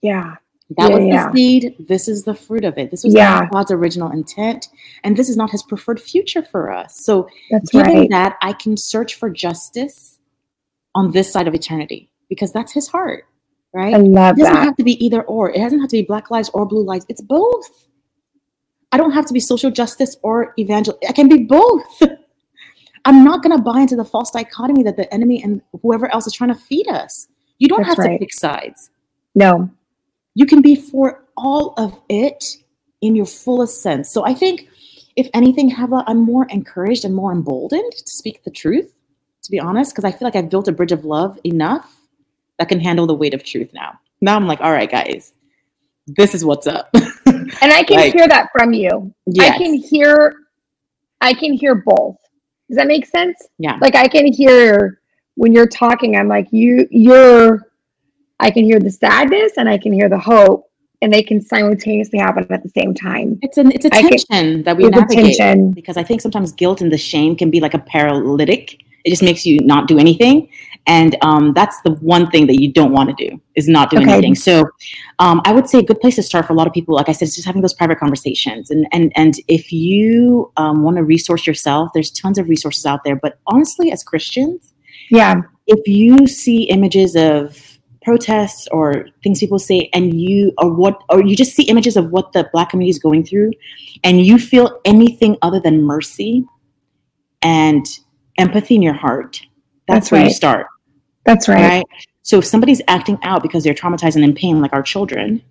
Yeah. 0.03 0.35
That 0.77 0.91
yeah, 0.91 0.97
was 0.97 1.05
yeah. 1.07 1.29
the 1.31 1.35
seed. 1.35 1.75
This 1.79 2.07
is 2.07 2.23
the 2.23 2.35
fruit 2.35 2.63
of 2.63 2.77
it. 2.77 2.91
This 2.91 3.03
was 3.03 3.13
yeah. 3.15 3.47
God's 3.51 3.71
original 3.71 4.11
intent. 4.11 4.69
And 5.03 5.17
this 5.17 5.27
is 5.27 5.35
not 5.35 5.49
his 5.49 5.63
preferred 5.63 5.99
future 5.99 6.43
for 6.43 6.71
us. 6.71 7.03
So, 7.03 7.27
that's 7.49 7.71
given 7.71 7.97
right. 7.97 8.09
that, 8.11 8.37
I 8.41 8.53
can 8.53 8.77
search 8.77 9.15
for 9.15 9.29
justice 9.31 10.19
on 10.93 11.11
this 11.11 11.31
side 11.31 11.47
of 11.47 11.55
eternity 11.55 12.11
because 12.29 12.51
that's 12.51 12.71
his 12.71 12.87
heart, 12.87 13.25
right? 13.73 13.95
I 13.95 13.97
love 13.97 14.37
it 14.37 14.41
doesn't 14.41 14.53
that. 14.53 14.63
have 14.63 14.75
to 14.77 14.83
be 14.83 15.03
either 15.03 15.23
or. 15.23 15.49
It 15.49 15.57
doesn't 15.57 15.79
have 15.79 15.89
to 15.89 15.97
be 15.97 16.03
black 16.03 16.29
lives 16.29 16.49
or 16.53 16.65
blue 16.65 16.83
lives. 16.83 17.05
It's 17.09 17.21
both. 17.21 17.87
I 18.91 18.97
don't 18.97 19.11
have 19.11 19.25
to 19.27 19.33
be 19.33 19.39
social 19.39 19.71
justice 19.71 20.17
or 20.21 20.53
evangel. 20.57 20.97
I 21.07 21.13
can 21.13 21.29
be 21.29 21.45
both. 21.45 22.03
I'm 23.05 23.23
not 23.23 23.41
going 23.41 23.55
to 23.55 23.63
buy 23.63 23.81
into 23.81 23.95
the 23.95 24.05
false 24.05 24.29
dichotomy 24.31 24.83
that 24.83 24.97
the 24.97 25.11
enemy 25.13 25.41
and 25.41 25.61
whoever 25.81 26.11
else 26.13 26.27
is 26.27 26.33
trying 26.33 26.53
to 26.53 26.59
feed 26.59 26.87
us. 26.87 27.27
You 27.57 27.67
don't 27.67 27.81
that's 27.81 27.95
have 27.95 27.97
right. 27.99 28.13
to 28.13 28.19
pick 28.19 28.33
sides. 28.33 28.89
No, 29.35 29.69
you 30.35 30.45
can 30.45 30.61
be 30.61 30.75
for 30.75 31.25
all 31.37 31.73
of 31.77 31.99
it 32.09 32.43
in 33.01 33.15
your 33.15 33.25
fullest 33.25 33.81
sense. 33.81 34.11
So 34.11 34.25
I 34.25 34.33
think, 34.33 34.67
if 35.15 35.29
anything, 35.33 35.69
Hava, 35.69 36.03
I'm 36.07 36.19
more 36.19 36.45
encouraged 36.49 37.05
and 37.05 37.15
more 37.15 37.31
emboldened 37.31 37.91
to 37.91 38.11
speak 38.11 38.43
the 38.43 38.51
truth, 38.51 38.93
to 39.43 39.51
be 39.51 39.59
honest, 39.59 39.93
because 39.93 40.05
I 40.05 40.11
feel 40.11 40.27
like 40.27 40.35
I've 40.35 40.49
built 40.49 40.67
a 40.67 40.71
bridge 40.71 40.91
of 40.91 41.05
love 41.05 41.37
enough 41.43 41.97
that 42.57 42.69
can 42.69 42.79
handle 42.79 43.07
the 43.07 43.15
weight 43.15 43.33
of 43.33 43.43
truth 43.43 43.73
now. 43.73 43.99
Now 44.21 44.35
I'm 44.35 44.47
like, 44.47 44.61
all 44.61 44.71
right, 44.71 44.89
guys, 44.89 45.33
this 46.07 46.35
is 46.35 46.43
what's 46.43 46.67
up. 46.67 46.89
and 47.25 47.51
I 47.61 47.83
can 47.83 47.97
like, 47.97 48.13
hear 48.13 48.27
that 48.27 48.49
from 48.51 48.73
you. 48.73 49.13
Yes. 49.25 49.55
I 49.55 49.57
can 49.57 49.73
hear, 49.73 50.35
I 51.21 51.33
can 51.33 51.53
hear 51.53 51.75
both. 51.75 52.17
Does 52.67 52.77
that 52.77 52.87
make 52.87 53.05
sense? 53.05 53.37
Yeah. 53.57 53.77
Like 53.81 53.95
I 53.95 54.07
can 54.07 54.31
hear 54.31 54.99
when 55.35 55.53
you're 55.53 55.67
talking, 55.67 56.15
I'm 56.15 56.27
like, 56.27 56.47
you, 56.51 56.87
you're 56.91 57.68
I 58.39 58.51
can 58.51 58.63
hear 58.63 58.79
the 58.79 58.89
sadness 58.91 59.53
and 59.57 59.67
I 59.69 59.77
can 59.77 59.91
hear 59.93 60.09
the 60.09 60.17
hope, 60.19 60.69
and 61.01 61.11
they 61.13 61.23
can 61.23 61.41
simultaneously 61.41 62.19
happen 62.19 62.45
at 62.49 62.63
the 62.63 62.69
same 62.69 62.93
time. 62.93 63.37
It's 63.41 63.57
an 63.57 63.71
it's 63.71 63.85
a 63.85 63.89
tension 63.89 64.25
can- 64.31 64.63
that 64.63 64.77
we 64.77 64.85
navigate 64.87 65.37
tension. 65.37 65.71
because 65.71 65.97
I 65.97 66.03
think 66.03 66.21
sometimes 66.21 66.51
guilt 66.51 66.81
and 66.81 66.91
the 66.91 66.97
shame 66.97 67.35
can 67.35 67.49
be 67.49 67.59
like 67.59 67.73
a 67.73 67.79
paralytic. 67.79 68.81
It 69.05 69.11
just 69.11 69.23
makes 69.23 69.45
you 69.45 69.61
not 69.61 69.87
do 69.87 69.97
anything, 69.97 70.49
and 70.85 71.15
um, 71.21 71.53
that's 71.53 71.81
the 71.83 71.91
one 72.15 72.29
thing 72.31 72.47
that 72.47 72.59
you 72.61 72.71
don't 72.71 72.91
want 72.91 73.09
to 73.17 73.29
do 73.29 73.41
is 73.55 73.69
not 73.69 73.89
do 73.89 73.97
Okay. 73.97 74.11
anything. 74.11 74.35
So, 74.35 74.67
um, 75.19 75.41
I 75.45 75.53
would 75.53 75.69
say 75.69 75.79
a 75.79 75.83
good 75.83 76.01
place 76.01 76.15
to 76.17 76.23
start 76.23 76.45
for 76.47 76.51
a 76.51 76.55
lot 76.57 76.67
of 76.67 76.73
people, 76.73 76.95
like 76.95 77.07
I 77.07 77.13
said, 77.13 77.29
is 77.29 77.35
just 77.35 77.47
having 77.47 77.61
those 77.61 77.73
private 77.73 77.97
conversations. 77.97 78.69
And 78.71 78.85
and 78.91 79.13
and 79.15 79.35
if 79.47 79.71
you 79.71 80.51
um, 80.57 80.83
want 80.83 80.97
to 80.97 81.03
resource 81.03 81.47
yourself, 81.47 81.91
there's 81.93 82.11
tons 82.11 82.37
of 82.37 82.49
resources 82.49 82.85
out 82.85 83.05
there. 83.05 83.15
But 83.15 83.39
honestly, 83.47 83.89
as 83.91 84.03
Christians, 84.03 84.73
Yeah. 85.09 85.41
if 85.65 85.87
you 85.87 86.27
see 86.27 86.63
images 86.63 87.15
of 87.15 87.68
protests 88.03 88.67
or 88.71 89.07
things 89.23 89.39
people 89.39 89.59
say 89.59 89.89
and 89.93 90.19
you 90.19 90.53
or 90.57 90.73
what 90.73 91.01
or 91.09 91.21
you 91.21 91.35
just 91.35 91.53
see 91.55 91.63
images 91.63 91.97
of 91.97 92.09
what 92.11 92.31
the 92.33 92.47
black 92.53 92.69
community 92.69 92.89
is 92.89 92.99
going 92.99 93.23
through 93.25 93.51
and 94.03 94.25
you 94.25 94.39
feel 94.39 94.79
anything 94.85 95.35
other 95.41 95.59
than 95.59 95.83
mercy 95.83 96.45
and 97.41 97.85
empathy 98.37 98.75
in 98.75 98.81
your 98.81 98.93
heart 98.93 99.41
that's, 99.87 100.05
That's 100.05 100.11
where 100.11 100.23
you 100.23 100.29
start 100.29 100.67
That's 101.25 101.47
right. 101.49 101.61
right 101.61 101.85
so 102.21 102.37
if 102.39 102.45
somebody's 102.45 102.81
acting 102.87 103.17
out 103.23 103.41
because 103.43 103.63
they're 103.63 103.73
traumatized 103.73 104.15
and 104.15 104.23
in 104.23 104.33
pain 104.33 104.61
like 104.61 104.73
our 104.73 104.83
children 104.83 105.41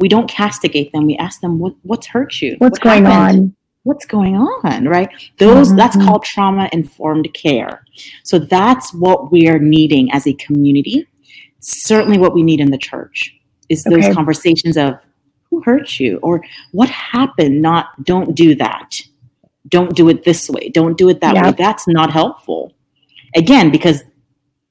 we 0.00 0.08
don't 0.08 0.28
castigate 0.30 0.92
them 0.92 1.06
we 1.06 1.16
ask 1.16 1.40
them 1.40 1.58
what 1.58 1.74
what's 1.82 2.06
hurt 2.06 2.40
you 2.40 2.56
What's 2.58 2.78
What 2.78 2.82
going 2.82 3.04
happened? 3.04 3.38
on? 3.40 3.56
what's 3.82 4.06
going 4.06 4.36
on 4.36 4.84
right 4.86 5.10
those 5.38 5.74
that's 5.76 5.96
Mhm. 5.96 6.06
called 6.06 6.24
trauma 6.24 6.68
informed 6.72 7.28
care 7.34 7.84
so 8.22 8.38
that's 8.38 8.92
what 8.94 9.30
we're 9.30 9.58
needing 9.58 10.10
as 10.12 10.26
a 10.26 10.32
community 10.34 11.06
certainly 11.60 12.18
what 12.18 12.34
we 12.34 12.42
need 12.42 12.60
in 12.60 12.70
the 12.70 12.78
church 12.78 13.34
is 13.68 13.82
those 13.84 14.12
conversations 14.14 14.76
of 14.76 14.94
who 15.50 15.60
hurt 15.62 15.98
you? 15.98 16.18
Or 16.22 16.42
what 16.72 16.88
happened? 16.88 17.60
Not 17.62 17.86
don't 18.04 18.34
do 18.34 18.54
that. 18.56 19.00
Don't 19.68 19.94
do 19.94 20.08
it 20.08 20.24
this 20.24 20.48
way. 20.48 20.68
Don't 20.70 20.96
do 20.96 21.08
it 21.08 21.20
that 21.20 21.34
way. 21.34 21.52
That's 21.56 21.86
not 21.88 22.12
helpful. 22.12 22.74
Again 23.36 23.70
because 23.70 24.02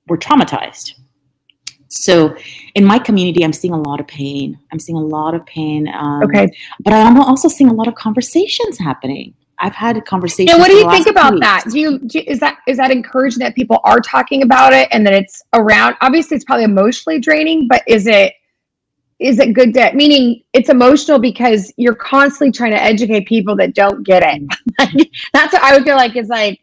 we're 0.07 0.17
traumatized. 0.17 0.93
So 1.89 2.35
in 2.75 2.83
my 2.83 2.99
community 2.99 3.43
i'm 3.45 3.53
seeing 3.53 3.73
a 3.73 3.79
lot 3.79 3.99
of 3.99 4.07
pain. 4.07 4.59
I'm 4.71 4.79
seeing 4.79 4.97
a 4.97 5.01
lot 5.01 5.33
of 5.33 5.45
pain 5.45 5.87
um, 5.93 6.23
Okay. 6.23 6.47
but 6.83 6.93
I'm 6.93 7.19
also 7.19 7.47
seeing 7.47 7.69
a 7.69 7.73
lot 7.73 7.87
of 7.87 7.95
conversations 7.95 8.77
happening. 8.77 9.33
I've 9.59 9.73
had 9.73 10.03
conversations. 10.05 10.51
And 10.51 10.59
what 10.59 10.69
do 10.69 10.75
you 10.75 10.89
think 10.91 11.07
about 11.07 11.39
that? 11.39 11.63
Do 11.71 11.79
you, 11.79 11.99
do 11.99 12.19
you 12.19 12.25
is 12.27 12.39
that 12.39 12.59
is 12.67 12.77
that 12.77 12.91
encouraging 12.91 13.39
that 13.39 13.55
people 13.55 13.79
are 13.83 13.99
talking 13.99 14.43
about 14.43 14.73
it 14.73 14.87
and 14.91 15.05
that 15.05 15.13
it's 15.13 15.41
around? 15.53 15.95
Obviously, 16.01 16.35
it's 16.35 16.45
probably 16.45 16.65
emotionally 16.65 17.19
draining, 17.19 17.67
but 17.67 17.81
is 17.87 18.07
it 18.07 18.33
is 19.19 19.39
it 19.39 19.53
good 19.53 19.73
to 19.73 19.91
meaning 19.93 20.43
it's 20.53 20.69
emotional 20.69 21.17
because 21.17 21.73
you're 21.77 21.95
constantly 21.95 22.51
trying 22.51 22.71
to 22.71 22.81
educate 22.81 23.25
people 23.25 23.55
that 23.55 23.73
don't 23.73 24.05
get 24.05 24.23
it. 24.23 24.43
Mm. 24.43 24.57
Like, 24.79 25.09
that's 25.33 25.53
what 25.53 25.63
I 25.63 25.73
would 25.73 25.85
feel 25.85 25.95
like 25.95 26.15
is 26.15 26.27
like 26.27 26.61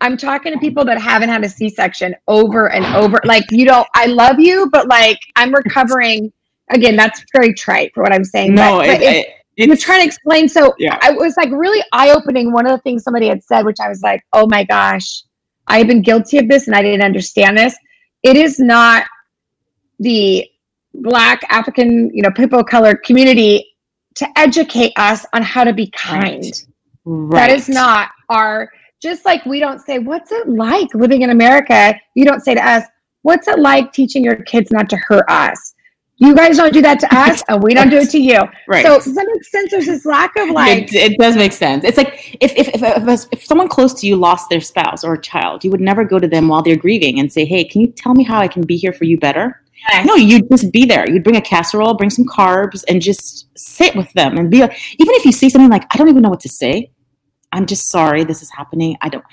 I'm 0.00 0.16
talking 0.16 0.52
to 0.52 0.58
people 0.58 0.84
that 0.86 0.98
haven't 0.98 1.28
had 1.28 1.44
a 1.44 1.48
C-section 1.48 2.16
over 2.28 2.70
and 2.70 2.84
over. 2.96 3.20
Like 3.24 3.44
you 3.50 3.66
don't. 3.66 3.86
I 3.94 4.06
love 4.06 4.40
you, 4.40 4.68
but 4.72 4.88
like 4.88 5.18
I'm 5.36 5.54
recovering. 5.54 6.32
Again, 6.70 6.96
that's 6.96 7.22
very 7.34 7.52
trite 7.52 7.92
for 7.92 8.02
what 8.02 8.12
I'm 8.12 8.24
saying. 8.24 8.54
No, 8.54 8.78
but, 8.78 8.86
it, 8.86 8.98
but 8.98 9.02
it, 9.02 9.26
it's 9.56 9.84
trying 9.84 10.00
to 10.00 10.06
explain. 10.06 10.48
So 10.48 10.74
Yeah. 10.78 10.98
I 11.02 11.12
was 11.12 11.36
like 11.36 11.50
really 11.50 11.82
eye 11.92 12.10
opening. 12.10 12.52
One 12.52 12.66
of 12.66 12.72
the 12.72 12.82
things 12.82 13.02
somebody 13.02 13.28
had 13.28 13.42
said, 13.42 13.64
which 13.64 13.80
I 13.80 13.88
was 13.88 14.02
like, 14.02 14.24
oh 14.32 14.46
my 14.46 14.64
gosh, 14.64 15.22
I've 15.66 15.86
been 15.86 16.02
guilty 16.02 16.38
of 16.38 16.48
this 16.48 16.66
and 16.66 16.76
I 16.76 16.82
didn't 16.82 17.04
understand 17.04 17.56
this. 17.56 17.76
It 18.22 18.36
is 18.36 18.58
not 18.58 19.04
the 19.98 20.48
black 20.94 21.42
African, 21.48 22.10
you 22.14 22.22
know, 22.22 22.30
people 22.30 22.60
of 22.60 22.66
color 22.66 22.94
community 22.96 23.66
to 24.14 24.26
educate 24.36 24.92
us 24.96 25.24
on 25.32 25.42
how 25.42 25.64
to 25.64 25.72
be 25.72 25.90
kind. 25.90 26.44
right. 27.04 27.48
That 27.48 27.56
is 27.56 27.68
not 27.68 28.10
our 28.28 28.70
just 29.00 29.24
like 29.24 29.44
we 29.44 29.58
don't 29.58 29.80
say, 29.80 29.98
What's 29.98 30.30
it 30.30 30.48
like 30.48 30.94
living 30.94 31.22
in 31.22 31.30
America? 31.30 31.94
You 32.14 32.24
don't 32.24 32.40
say 32.40 32.54
to 32.54 32.64
us, 32.64 32.84
What's 33.22 33.48
it 33.48 33.58
like 33.58 33.92
teaching 33.92 34.22
your 34.22 34.36
kids 34.36 34.70
not 34.70 34.88
to 34.90 34.96
hurt 34.96 35.24
us? 35.28 35.74
You 36.24 36.34
guys 36.36 36.56
don't 36.56 36.72
do 36.72 36.80
that 36.82 37.00
to 37.00 37.08
us, 37.14 37.42
and 37.48 37.62
we 37.62 37.74
don't 37.74 37.90
do 37.90 37.96
it 37.98 38.10
to 38.10 38.18
you. 38.18 38.38
right. 38.68 38.84
So 38.86 38.96
does 38.98 39.14
that 39.14 39.26
make 39.26 39.44
sense? 39.44 39.70
There's 39.72 39.86
this 39.86 40.04
lack 40.04 40.36
of 40.36 40.50
like, 40.50 40.84
it, 40.84 40.94
it 40.94 41.18
does 41.18 41.34
make 41.36 41.52
sense. 41.52 41.84
It's 41.84 41.96
like 41.96 42.36
if 42.40 42.52
if, 42.56 42.68
if, 42.68 42.82
if 42.82 43.26
if 43.32 43.44
someone 43.44 43.68
close 43.68 43.92
to 44.00 44.06
you 44.06 44.14
lost 44.16 44.48
their 44.48 44.60
spouse 44.60 45.02
or 45.04 45.14
a 45.14 45.20
child, 45.20 45.64
you 45.64 45.70
would 45.72 45.80
never 45.80 46.04
go 46.04 46.18
to 46.18 46.28
them 46.28 46.48
while 46.48 46.62
they're 46.62 46.76
grieving 46.76 47.18
and 47.18 47.32
say, 47.32 47.44
"Hey, 47.44 47.64
can 47.64 47.80
you 47.80 47.88
tell 47.88 48.14
me 48.14 48.22
how 48.22 48.38
I 48.38 48.46
can 48.48 48.62
be 48.62 48.76
here 48.76 48.92
for 48.92 49.04
you 49.04 49.18
better?" 49.18 49.60
No, 50.04 50.14
you'd 50.14 50.48
just 50.48 50.70
be 50.72 50.84
there. 50.86 51.10
You'd 51.10 51.24
bring 51.24 51.34
a 51.34 51.40
casserole, 51.40 51.94
bring 51.94 52.10
some 52.10 52.24
carbs, 52.24 52.84
and 52.88 53.02
just 53.02 53.48
sit 53.56 53.96
with 53.96 54.12
them 54.12 54.38
and 54.38 54.48
be 54.48 54.60
like, 54.60 54.78
even 55.00 55.14
if 55.16 55.24
you 55.24 55.32
say 55.32 55.48
something 55.48 55.70
like, 55.70 55.84
"I 55.92 55.98
don't 55.98 56.08
even 56.08 56.22
know 56.22 56.30
what 56.30 56.40
to 56.40 56.48
say," 56.48 56.90
I'm 57.50 57.66
just 57.66 57.88
sorry 57.88 58.22
this 58.22 58.42
is 58.42 58.50
happening. 58.56 58.96
I 59.00 59.08
don't. 59.08 59.24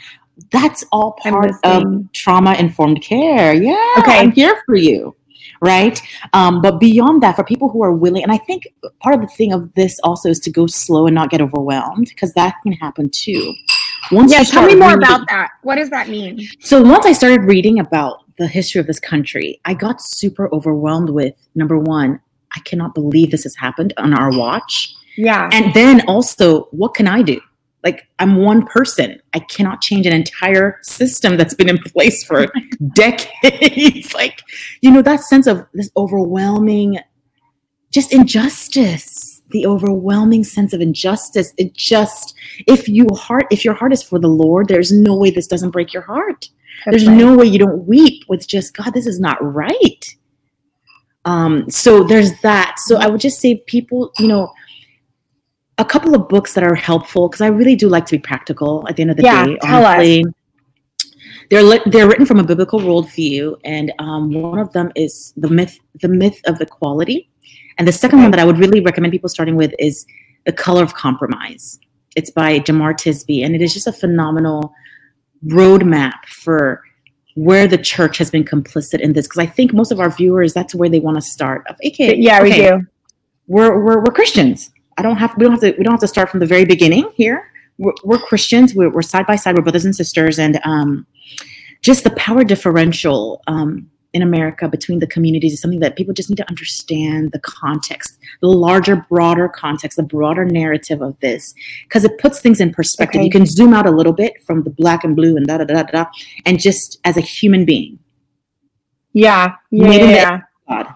That's 0.51 0.83
all 0.91 1.11
part 1.21 1.51
of 1.63 1.83
trauma 2.13 2.53
informed 2.55 3.01
care. 3.03 3.53
Yeah, 3.53 3.93
Okay. 3.99 4.17
I'm 4.17 4.31
here 4.31 4.59
for 4.65 4.75
you. 4.75 5.15
Right. 5.62 6.01
Um, 6.34 6.62
but 6.62 6.80
beyond 6.80 7.22
that, 7.24 7.36
for 7.36 7.43
people 7.43 7.70
who 7.70 7.84
are 7.84 7.93
willing, 7.93 8.24
and 8.24 8.32
I 8.32 8.38
think 8.38 8.68
part 9.01 9.16
of 9.16 9.22
the 9.22 9.28
thing 9.28 9.51
of 9.51 9.74
this 9.74 9.99
also 10.03 10.30
is 10.30 10.39
to 10.41 10.51
go 10.51 10.68
slow 10.68 11.05
and 11.05 11.14
not 11.16 11.30
get 11.30 11.41
overwhelmed 11.41 12.07
because 12.10 12.34
that 12.34 12.55
can 12.64 12.72
happen 12.74 13.10
too. 13.10 13.53
Once 14.12 14.32
yeah, 14.32 14.43
tell 14.43 14.66
me 14.66 14.76
more 14.76 14.89
reading- 14.89 15.03
about 15.03 15.28
that. 15.28 15.51
What 15.64 15.76
does 15.76 15.89
that 15.89 16.07
mean? 16.07 16.47
so 16.60 16.82
once 16.82 17.05
I 17.05 17.12
started 17.12 17.41
reading 17.43 17.80
about 17.80 18.24
the 18.38 18.47
history 18.47 18.80
of 18.80 18.88
this 18.88 18.99
country, 18.99 19.60
I 19.66 19.74
got 19.74 20.01
super 20.01 20.49
overwhelmed 20.53 21.10
with 21.10 21.36
number 21.55 21.78
one, 21.78 22.20
I 22.55 22.62
cannot 22.62 22.95
believe 22.95 23.32
this 23.32 23.43
has 23.43 23.55
happened 23.55 23.93
on 23.97 24.14
our 24.14 24.32
watch. 24.32 24.93
Yeah. 25.18 25.49
And 25.51 25.74
then 25.74 26.07
also, 26.07 26.64
what 26.72 26.93
can 26.93 27.07
I 27.07 27.22
do? 27.22 27.39
Like, 27.84 28.07
I'm 28.19 28.38
one 28.38 28.65
person. 28.65 29.21
I 29.34 29.39
cannot 29.39 29.82
change 29.82 30.05
an 30.05 30.13
entire 30.13 30.80
system 30.84 31.38
that's 31.38 31.53
been 31.53 31.69
in 31.69 31.77
place 31.77 32.23
for 32.23 32.47
decades. 32.93 34.13
like, 34.13 34.41
you 34.82 34.91
know, 34.91 35.01
that 35.01 35.21
sense 35.21 35.47
of 35.47 35.65
this 35.73 35.89
overwhelming, 35.95 36.99
just 37.91 38.11
injustice, 38.11 39.41
the 39.51 39.65
overwhelming 39.65 40.43
sense 40.43 40.73
of 40.73 40.82
injustice. 40.82 41.53
It 41.57 41.73
just, 41.73 42.36
if 42.67 42.89
you 42.89 43.07
heart, 43.15 43.47
if 43.49 43.63
your 43.63 43.73
heart 43.73 43.93
is 43.93 44.03
for 44.03 44.19
the 44.19 44.27
Lord, 44.27 44.67
there's 44.67 44.91
no 44.91 45.15
way 45.15 45.32
this 45.32 45.47
doesn't 45.47 45.71
break 45.71 45.93
your 45.93 46.03
heart. 46.03 46.49
There's 46.86 47.07
no 47.07 47.36
way 47.36 47.45
you 47.45 47.59
don't 47.59 47.86
weep 47.88 48.23
with 48.27 48.47
just 48.47 48.75
God. 48.75 48.93
This 48.93 49.07
is 49.07 49.19
not 49.19 49.38
right. 49.41 50.05
Um, 51.25 51.69
so 51.69 52.03
there's 52.03 52.39
that. 52.41 52.77
So 52.86 52.97
I 52.97 53.07
would 53.07 53.21
just 53.21 53.41
say, 53.41 53.57
people, 53.67 54.11
you 54.17 54.27
know, 54.27 54.53
a 55.80 55.86
couple 55.86 56.13
of 56.13 56.27
books 56.27 56.53
that 56.53 56.63
are 56.63 56.75
helpful 56.75 57.27
because 57.27 57.41
I 57.41 57.47
really 57.47 57.75
do 57.75 57.88
like 57.89 58.05
to 58.07 58.11
be 58.11 58.19
practical. 58.19 58.86
At 58.88 58.97
the 58.97 59.01
end 59.01 59.11
of 59.11 59.17
the 59.17 59.23
Yeah, 59.23 59.45
day, 59.45 59.57
tell 59.61 59.86
us. 59.86 59.95
honestly, 59.95 60.25
they're 61.49 61.63
li- 61.63 61.82
they're 61.88 62.07
written 62.07 62.25
from 62.25 62.39
a 62.39 62.43
biblical 62.43 62.80
worldview, 62.80 63.57
and 63.63 63.91
um, 63.99 64.32
one 64.34 64.59
of 64.59 64.71
them 64.73 64.91
is 64.95 65.34
the 65.38 65.49
myth 65.49 65.80
the 66.01 66.07
myth 66.07 66.39
of 66.45 66.61
equality, 66.61 67.30
and 67.77 67.88
the 67.88 67.91
second 67.91 68.21
one 68.21 68.32
that 68.32 68.39
I 68.39 68.45
would 68.45 68.59
really 68.59 68.82
recommend 68.82 69.11
people 69.11 69.30
starting 69.30 69.55
with 69.55 69.73
is 69.80 70.05
the 70.45 70.51
Color 70.51 70.84
of 70.84 70.93
Compromise. 70.93 71.80
It's 72.15 72.30
by 72.30 72.59
Jemar 72.59 72.93
Tisby, 72.93 73.43
and 73.45 73.55
it 73.55 73.61
is 73.61 73.73
just 73.73 73.88
a 73.88 73.93
phenomenal 73.93 74.73
roadmap 75.47 76.25
for 76.27 76.84
where 77.36 77.67
the 77.67 77.77
church 77.77 78.17
has 78.17 78.30
been 78.30 78.43
complicit 78.43 78.99
in 78.99 79.13
this. 79.13 79.25
Because 79.25 79.39
I 79.39 79.45
think 79.45 79.73
most 79.73 79.91
of 79.91 79.99
our 79.99 80.09
viewers, 80.09 80.53
that's 80.53 80.75
where 80.75 80.89
they 80.89 80.99
want 80.99 81.17
to 81.17 81.21
start. 81.21 81.65
Of, 81.69 81.77
okay, 81.86 82.15
yeah, 82.15 82.43
we 82.43 82.51
okay, 82.51 82.69
do. 82.69 82.88
We're, 83.47 83.84
we're 83.84 83.99
we're 83.99 84.13
Christians. 84.13 84.71
I 84.99 85.01
don't 85.01 85.15
have 85.17 85.33
we 85.37 85.43
don't 85.43 85.53
have 85.53 85.61
to 85.61 85.73
we 85.77 85.83
don't 85.83 85.93
have 85.93 85.99
to 86.01 86.07
start 86.07 86.29
from 86.29 86.41
the 86.41 86.45
very 86.45 86.65
beginning 86.65 87.09
here. 87.15 87.51
We're, 87.77 87.93
we're 88.03 88.17
Christians. 88.19 88.75
We're, 88.75 88.89
we're 88.89 89.01
side 89.01 89.25
by 89.25 89.37
side. 89.37 89.55
We're 89.55 89.61
brothers 89.61 89.85
and 89.85 89.95
sisters, 89.95 90.37
and 90.37 90.59
um, 90.65 91.07
just 91.81 92.03
the 92.03 92.09
power 92.11 92.43
differential 92.43 93.41
um, 93.47 93.89
in 94.11 94.21
America 94.21 94.67
between 94.67 94.99
the 94.99 95.07
communities 95.07 95.53
is 95.53 95.61
something 95.61 95.79
that 95.79 95.95
people 95.95 96.13
just 96.13 96.29
need 96.29 96.35
to 96.35 96.49
understand 96.49 97.31
the 97.31 97.39
context, 97.39 98.17
the 98.41 98.47
larger, 98.47 98.97
broader 99.09 99.47
context, 99.47 99.95
the 99.95 100.03
broader 100.03 100.43
narrative 100.43 101.01
of 101.01 101.17
this, 101.21 101.53
because 101.85 102.03
it 102.03 102.17
puts 102.17 102.41
things 102.41 102.59
in 102.59 102.73
perspective. 102.73 103.19
Okay. 103.19 103.25
You 103.25 103.31
can 103.31 103.45
zoom 103.45 103.73
out 103.73 103.85
a 103.85 103.91
little 103.91 104.11
bit 104.13 104.33
from 104.45 104.63
the 104.63 104.69
black 104.71 105.05
and 105.05 105.15
blue 105.15 105.37
and 105.37 105.45
da 105.47 105.59
da 105.59 105.63
da 105.63 105.83
da 105.83 105.91
da, 105.91 106.05
and 106.45 106.59
just 106.59 106.99
as 107.05 107.15
a 107.15 107.21
human 107.21 107.63
being, 107.63 107.99
Yeah. 109.13 109.55
Yeah. 109.71 109.87
Made 109.87 110.01
in 110.01 110.07
the- 110.07 110.13
yeah. 110.13 110.41
God, 110.67 110.87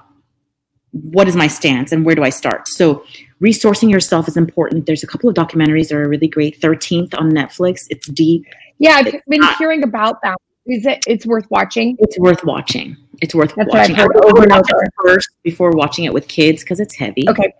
what 0.91 1.27
is 1.29 1.35
my 1.35 1.47
stance 1.47 1.91
and 1.93 2.05
where 2.05 2.15
do 2.15 2.23
I 2.23 2.29
start? 2.29 2.67
So, 2.67 3.05
resourcing 3.43 3.91
yourself 3.91 4.27
is 4.27 4.37
important. 4.37 4.85
There's 4.85 5.03
a 5.03 5.07
couple 5.07 5.29
of 5.29 5.35
documentaries 5.35 5.89
that 5.89 5.95
are 5.97 6.07
really 6.07 6.27
great. 6.27 6.59
13th 6.61 7.13
on 7.19 7.31
Netflix. 7.31 7.85
It's 7.89 8.07
deep. 8.07 8.45
Yeah, 8.79 8.93
I've 8.95 9.11
been 9.27 9.41
not- 9.41 9.57
hearing 9.57 9.83
about 9.83 10.21
that. 10.23 10.37
Is 10.65 10.85
it? 10.85 11.03
It's 11.07 11.25
worth 11.25 11.45
watching. 11.51 11.97
It's 11.99 12.17
worth 12.17 12.45
watching. 12.45 12.95
It's 13.21 13.35
worth 13.35 13.53
That's 13.53 13.67
what 13.69 13.75
I've 13.81 13.89
watching. 13.89 13.95
heard 13.95 14.15
over 14.25 14.43
and 14.43 14.51
over. 14.53 14.83
first 15.05 15.29
before 15.43 15.71
watching 15.71 16.05
it 16.05 16.13
with 16.13 16.29
kids 16.29 16.63
because 16.63 16.79
it's 16.79 16.95
heavy. 16.95 17.27
Okay, 17.27 17.51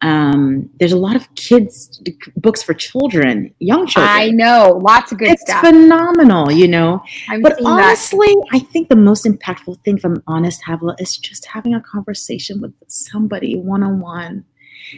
Um, 0.00 0.70
there's 0.78 0.92
a 0.92 0.96
lot 0.98 1.16
of 1.16 1.34
kids 1.34 2.00
books 2.36 2.62
for 2.62 2.72
children, 2.72 3.52
young 3.58 3.86
children. 3.86 4.10
I 4.14 4.30
know 4.30 4.80
lots 4.82 5.12
of 5.12 5.18
good 5.18 5.26
stuff. 5.28 5.40
it's 5.40 5.50
stuff. 5.50 5.64
phenomenal, 5.66 6.50
you 6.50 6.66
know. 6.68 7.02
I'm 7.28 7.42
But 7.42 7.56
seeing 7.58 7.64
that. 7.64 7.70
honestly, 7.84 8.34
I 8.52 8.58
think 8.58 8.88
the 8.88 8.96
most 8.96 9.26
impactful 9.26 9.82
thing, 9.82 9.98
if 9.98 10.04
I'm 10.04 10.22
honest, 10.26 10.62
Havilah, 10.66 10.96
is 10.98 11.16
just 11.18 11.44
having 11.46 11.74
a 11.74 11.80
conversation 11.82 12.60
with 12.62 12.72
somebody 12.88 13.56
one 13.56 13.82
on 13.82 14.00
one 14.00 14.44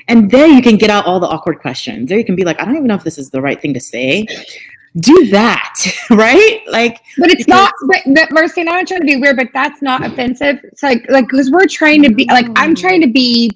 And 0.07 0.31
there 0.31 0.47
you 0.47 0.63
can 0.63 0.77
get 0.77 0.91
out 0.91 1.07
all 1.07 1.21
the 1.21 1.27
awkward 1.27 1.59
questions. 1.59 2.09
There 2.09 2.19
you 2.19 2.25
can 2.25 2.37
be 2.37 2.45
like, 2.45 2.61
I 2.61 2.65
don't 2.65 2.77
even 2.77 2.87
know 2.87 2.95
if 2.95 3.05
this 3.05 3.19
is 3.19 3.31
the 3.31 3.41
right 3.41 3.61
thing 3.61 3.75
to 3.75 3.81
say. 3.81 4.27
Do 4.97 5.27
that, 5.29 5.75
right? 6.11 6.63
Like, 6.67 7.01
but 7.19 7.31
it's 7.31 7.47
not. 7.47 7.73
But, 7.87 8.03
but 8.15 8.31
Mercy, 8.33 8.63
and 8.63 8.71
I'm 8.71 8.77
not 8.77 8.89
trying 8.89 9.01
to 9.01 9.07
be 9.07 9.17
weird, 9.17 9.37
but 9.37 9.49
that's 9.53 9.83
not 9.83 10.05
offensive. 10.05 10.61
It's 10.65 10.83
like, 10.83 11.09
like, 11.11 11.29
because 11.29 11.51
we're 11.51 11.67
trying 11.67 12.03
to 12.03 12.13
be, 12.13 12.27
like, 12.27 12.47
I'm 12.57 12.75
trying 12.75 13.01
to 13.03 13.09
be. 13.09 13.51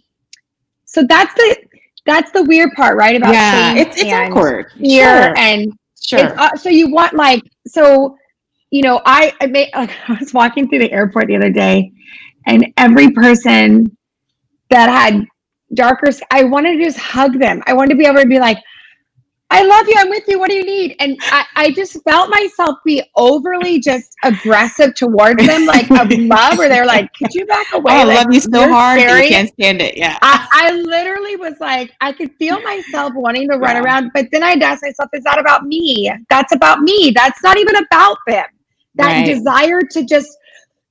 So 0.85 1.03
that's 1.03 1.33
the 1.35 1.57
that's 2.05 2.31
the 2.33 2.43
weird 2.45 2.73
part, 2.73 2.97
right? 2.97 3.17
About 3.17 3.33
yeah, 3.33 3.75
it's, 3.75 4.01
it's 4.01 4.13
awkward. 4.13 4.73
Fear 4.73 5.05
sure. 5.05 5.39
and 5.39 5.73
sure. 6.01 6.41
Uh, 6.41 6.55
so 6.57 6.69
you 6.69 6.91
want 6.91 7.15
like 7.15 7.43
so, 7.67 8.17
you 8.71 8.83
know, 8.83 9.01
I 9.07 9.33
I, 9.41 9.47
made, 9.47 9.71
like, 9.75 9.91
I 10.09 10.19
was 10.19 10.35
walking 10.35 10.69
through 10.69 10.81
the 10.81 10.93
airport 10.93 11.29
the 11.29 11.37
other 11.37 11.51
day, 11.51 11.93
and 12.47 12.73
every 12.77 13.11
person 13.11 13.97
that 14.71 14.89
had 14.89 15.27
darker, 15.75 16.11
I 16.31 16.45
wanted 16.45 16.79
to 16.79 16.85
just 16.85 16.99
hug 16.99 17.39
them. 17.39 17.63
I 17.67 17.73
wanted 17.73 17.91
to 17.91 17.97
be 17.97 18.07
able 18.07 18.21
to 18.21 18.27
be 18.27 18.39
like, 18.39 18.59
I 19.53 19.65
love 19.65 19.87
you. 19.87 19.95
I'm 19.99 20.09
with 20.09 20.25
you. 20.29 20.39
What 20.39 20.49
do 20.49 20.57
you 20.57 20.65
need? 20.65 20.97
And 20.99 21.19
I, 21.25 21.45
I 21.57 21.71
just 21.73 22.03
felt 22.05 22.31
myself 22.31 22.79
be 22.87 23.03
overly 23.17 23.81
just 23.81 24.15
aggressive 24.25 24.95
towards 24.95 25.47
them, 25.47 25.67
like 25.67 25.91
of 25.91 26.11
love, 26.19 26.57
where 26.57 26.71
they're 26.71 26.87
like, 26.87 27.13
"Could 27.13 27.35
you 27.35 27.45
back 27.45 27.67
away?" 27.75 27.93
Oh, 27.93 27.97
I 27.97 28.05
like, 28.05 28.17
love 28.17 28.33
you 28.33 28.41
so 28.41 28.67
hard. 28.67 28.99
You 28.99 29.07
can't 29.07 29.51
stand 29.51 29.83
it. 29.83 29.95
Yeah. 29.95 30.17
I, 30.23 30.49
I, 30.53 30.73
literally 30.73 31.37
was 31.37 31.61
like, 31.61 31.93
I 32.01 32.13
could 32.13 32.33
feel 32.39 32.63
myself 32.63 33.13
wanting 33.15 33.51
to 33.51 33.59
run 33.59 33.77
around, 33.77 34.13
but 34.15 34.29
then 34.33 34.43
I'd 34.43 34.63
ask 34.63 34.83
myself, 34.83 35.11
"Is 35.13 35.23
that 35.25 35.39
about 35.39 35.65
me? 35.65 36.11
That's 36.31 36.55
about 36.55 36.81
me. 36.81 37.13
That's 37.15 37.43
not 37.43 37.59
even 37.59 37.77
about 37.77 38.17
them. 38.27 38.47
That 38.95 39.13
right. 39.13 39.27
desire 39.27 39.83
to 39.83 40.03
just 40.03 40.35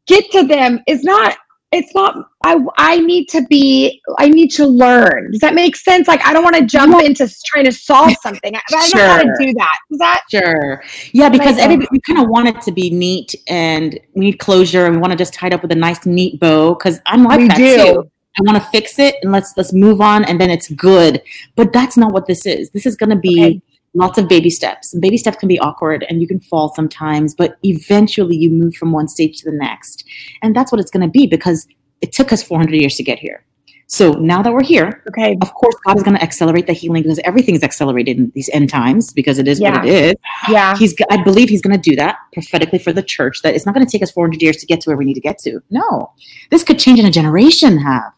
get 0.06 0.30
to 0.34 0.46
them 0.46 0.82
is 0.88 1.04
not 1.04 1.36
it's 1.72 1.96
not 1.96 2.30
I 2.44 2.60
I 2.78 3.00
need 3.00 3.30
to 3.30 3.44
be 3.50 4.02
I 4.18 4.28
need 4.28 4.50
to 4.50 4.66
learn. 4.66 5.32
Does 5.32 5.40
that 5.40 5.54
make 5.54 5.76
sense? 5.76 6.08
Like 6.08 6.24
I 6.26 6.34
don't 6.34 6.44
want 6.44 6.56
to 6.58 6.66
jump 6.66 7.02
into 7.02 7.30
trying 7.46 7.66
to 7.66 7.72
solve 7.72 8.14
something. 8.22 8.56
I, 8.56 8.62
I 8.70 8.90
don't 8.90 8.96
know 8.96 9.08
how 9.08 9.22
to 9.22 9.34
do 9.40 9.54
that. 9.54 9.78
Does 9.90 10.00
that 10.00 10.22
Sure. 10.30 10.84
Yeah, 11.14 11.30
because 11.30 11.58
everybody 11.58 11.88
we 11.92 12.00
kind 12.02 12.20
of 12.20 12.28
want 12.30 12.50
it 12.50 12.62
to 12.64 12.72
be 12.72 12.90
neat 12.90 13.34
and 13.48 14.00
we 14.16 14.26
need 14.26 14.40
closure 14.40 14.86
and 14.86 14.96
we 14.96 15.02
want 15.02 15.12
to 15.12 15.18
just 15.18 15.34
tie 15.34 15.48
it 15.48 15.54
up 15.54 15.62
with 15.62 15.72
a 15.72 15.76
nice 15.76 16.06
neat 16.06 16.40
bow 16.40 16.76
because 16.76 17.00
I'm 17.06 17.24
like 17.24 17.40
we 17.40 17.48
that 17.48 17.58
do. 17.58 17.76
too. 17.76 18.12
I 18.40 18.44
want 18.44 18.62
to 18.64 18.70
fix 18.70 18.98
it 19.00 19.16
and 19.22 19.32
let's 19.32 19.54
let's 19.56 19.74
move 19.74 20.02
on 20.02 20.26
and 20.26 20.40
then 20.40 20.50
it's 20.50 20.70
good. 20.72 21.22
But 21.56 21.72
that's 21.72 21.96
not 21.96 22.12
what 22.12 22.28
this 22.28 22.46
is. 22.46 22.70
This 22.72 22.86
is 22.86 22.96
going 22.96 23.10
to 23.12 23.18
be 23.18 23.44
okay 23.44 23.62
lots 23.94 24.18
of 24.18 24.28
baby 24.28 24.50
steps. 24.50 24.96
Baby 24.98 25.18
steps 25.18 25.38
can 25.38 25.48
be 25.48 25.60
awkward 25.60 26.06
and 26.10 26.22
you 26.22 26.28
can 26.28 26.40
fall 26.40 26.74
sometimes, 26.74 27.36
but 27.36 27.58
eventually 27.64 28.36
you 28.36 28.50
move 28.50 28.76
from 28.76 28.92
one 28.92 29.08
stage 29.08 29.40
to 29.40 29.52
the 29.52 29.58
next. 29.58 30.06
And 30.42 30.56
that's 30.56 30.72
what 30.72 30.80
it's 30.80 30.92
going 30.92 31.06
to 31.06 31.12
be 31.12 31.28
because 31.28 31.68
it 32.02 32.12
took 32.12 32.32
us 32.32 32.44
400 32.44 32.74
years 32.74 32.96
to 32.96 33.04
get 33.04 33.20
here. 33.20 33.44
So 33.88 34.14
now 34.14 34.42
that 34.42 34.54
we're 34.54 34.64
here, 34.64 35.04
okay, 35.10 35.38
of 35.42 35.54
course, 35.54 35.76
God 35.86 35.98
is 35.98 36.04
going 36.04 36.16
to 36.16 36.24
accelerate 36.24 36.66
the 36.66 36.72
healing 36.72 37.04
because 37.04 37.20
everything 37.26 37.56
is 37.56 37.62
accelerated 37.62 38.18
in 38.18 38.32
these 38.34 38.50
end 38.54 38.70
times 38.70 39.12
because 39.12 39.38
it 39.38 39.50
is 39.50 39.60
yeah. 39.60 39.80
what 39.80 39.86
it 39.86 39.94
is. 39.94 40.14
Yeah, 40.48 40.78
he's. 40.78 40.96
I 41.10 41.22
believe 41.22 41.50
he's 41.50 41.62
going 41.62 41.76
to 41.76 41.90
do 41.90 41.98
that 41.98 42.16
prophetically 42.32 42.80
for 42.80 42.94
the 42.94 43.04
church. 43.04 43.42
That 43.42 43.54
it's 43.54 43.66
not 43.66 43.76
going 43.76 43.86
to 43.86 43.92
take 43.92 44.02
us 44.02 44.10
400 44.10 44.42
years 44.42 44.56
to 44.58 44.66
get 44.66 44.80
to 44.80 44.90
where 44.90 44.96
we 44.96 45.04
need 45.04 45.16
to 45.16 45.20
get 45.20 45.40
to. 45.40 45.60
No, 45.72 46.14
this 46.52 46.64
could 46.64 46.80
change 46.80 47.00
in 47.00 47.06
a 47.06 47.12
generation. 47.12 47.80
Have 47.80 48.14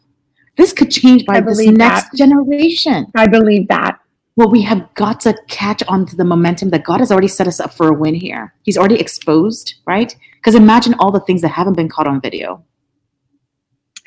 this 0.58 0.74
could 0.74 0.92
change 0.92 1.26
by 1.26 1.42
this 1.42 1.60
next 1.66 2.12
that. 2.12 2.18
generation. 2.18 3.08
I 3.16 3.28
believe 3.28 3.68
that. 3.70 3.98
Well, 4.36 4.50
we 4.50 4.64
have 4.64 4.94
got 4.96 5.20
to 5.22 5.36
catch 5.48 5.84
on 5.88 6.06
to 6.08 6.16
the 6.16 6.24
momentum 6.24 6.70
that 6.70 6.84
God 6.84 7.00
has 7.00 7.12
already 7.12 7.28
set 7.28 7.48
us 7.48 7.60
up 7.60 7.74
for 7.74 7.88
a 7.88 7.94
win 7.94 8.16
here. 8.16 8.54
He's 8.64 8.78
already 8.78 9.00
exposed, 9.00 9.76
right? 9.86 10.16
Because 10.38 10.56
imagine 10.56 10.96
all 10.96 11.12
the 11.12 11.20
things 11.20 11.42
that 11.42 11.50
haven't 11.50 11.76
been 11.76 11.90
caught 11.90 12.08
on 12.08 12.20
video. 12.20 12.66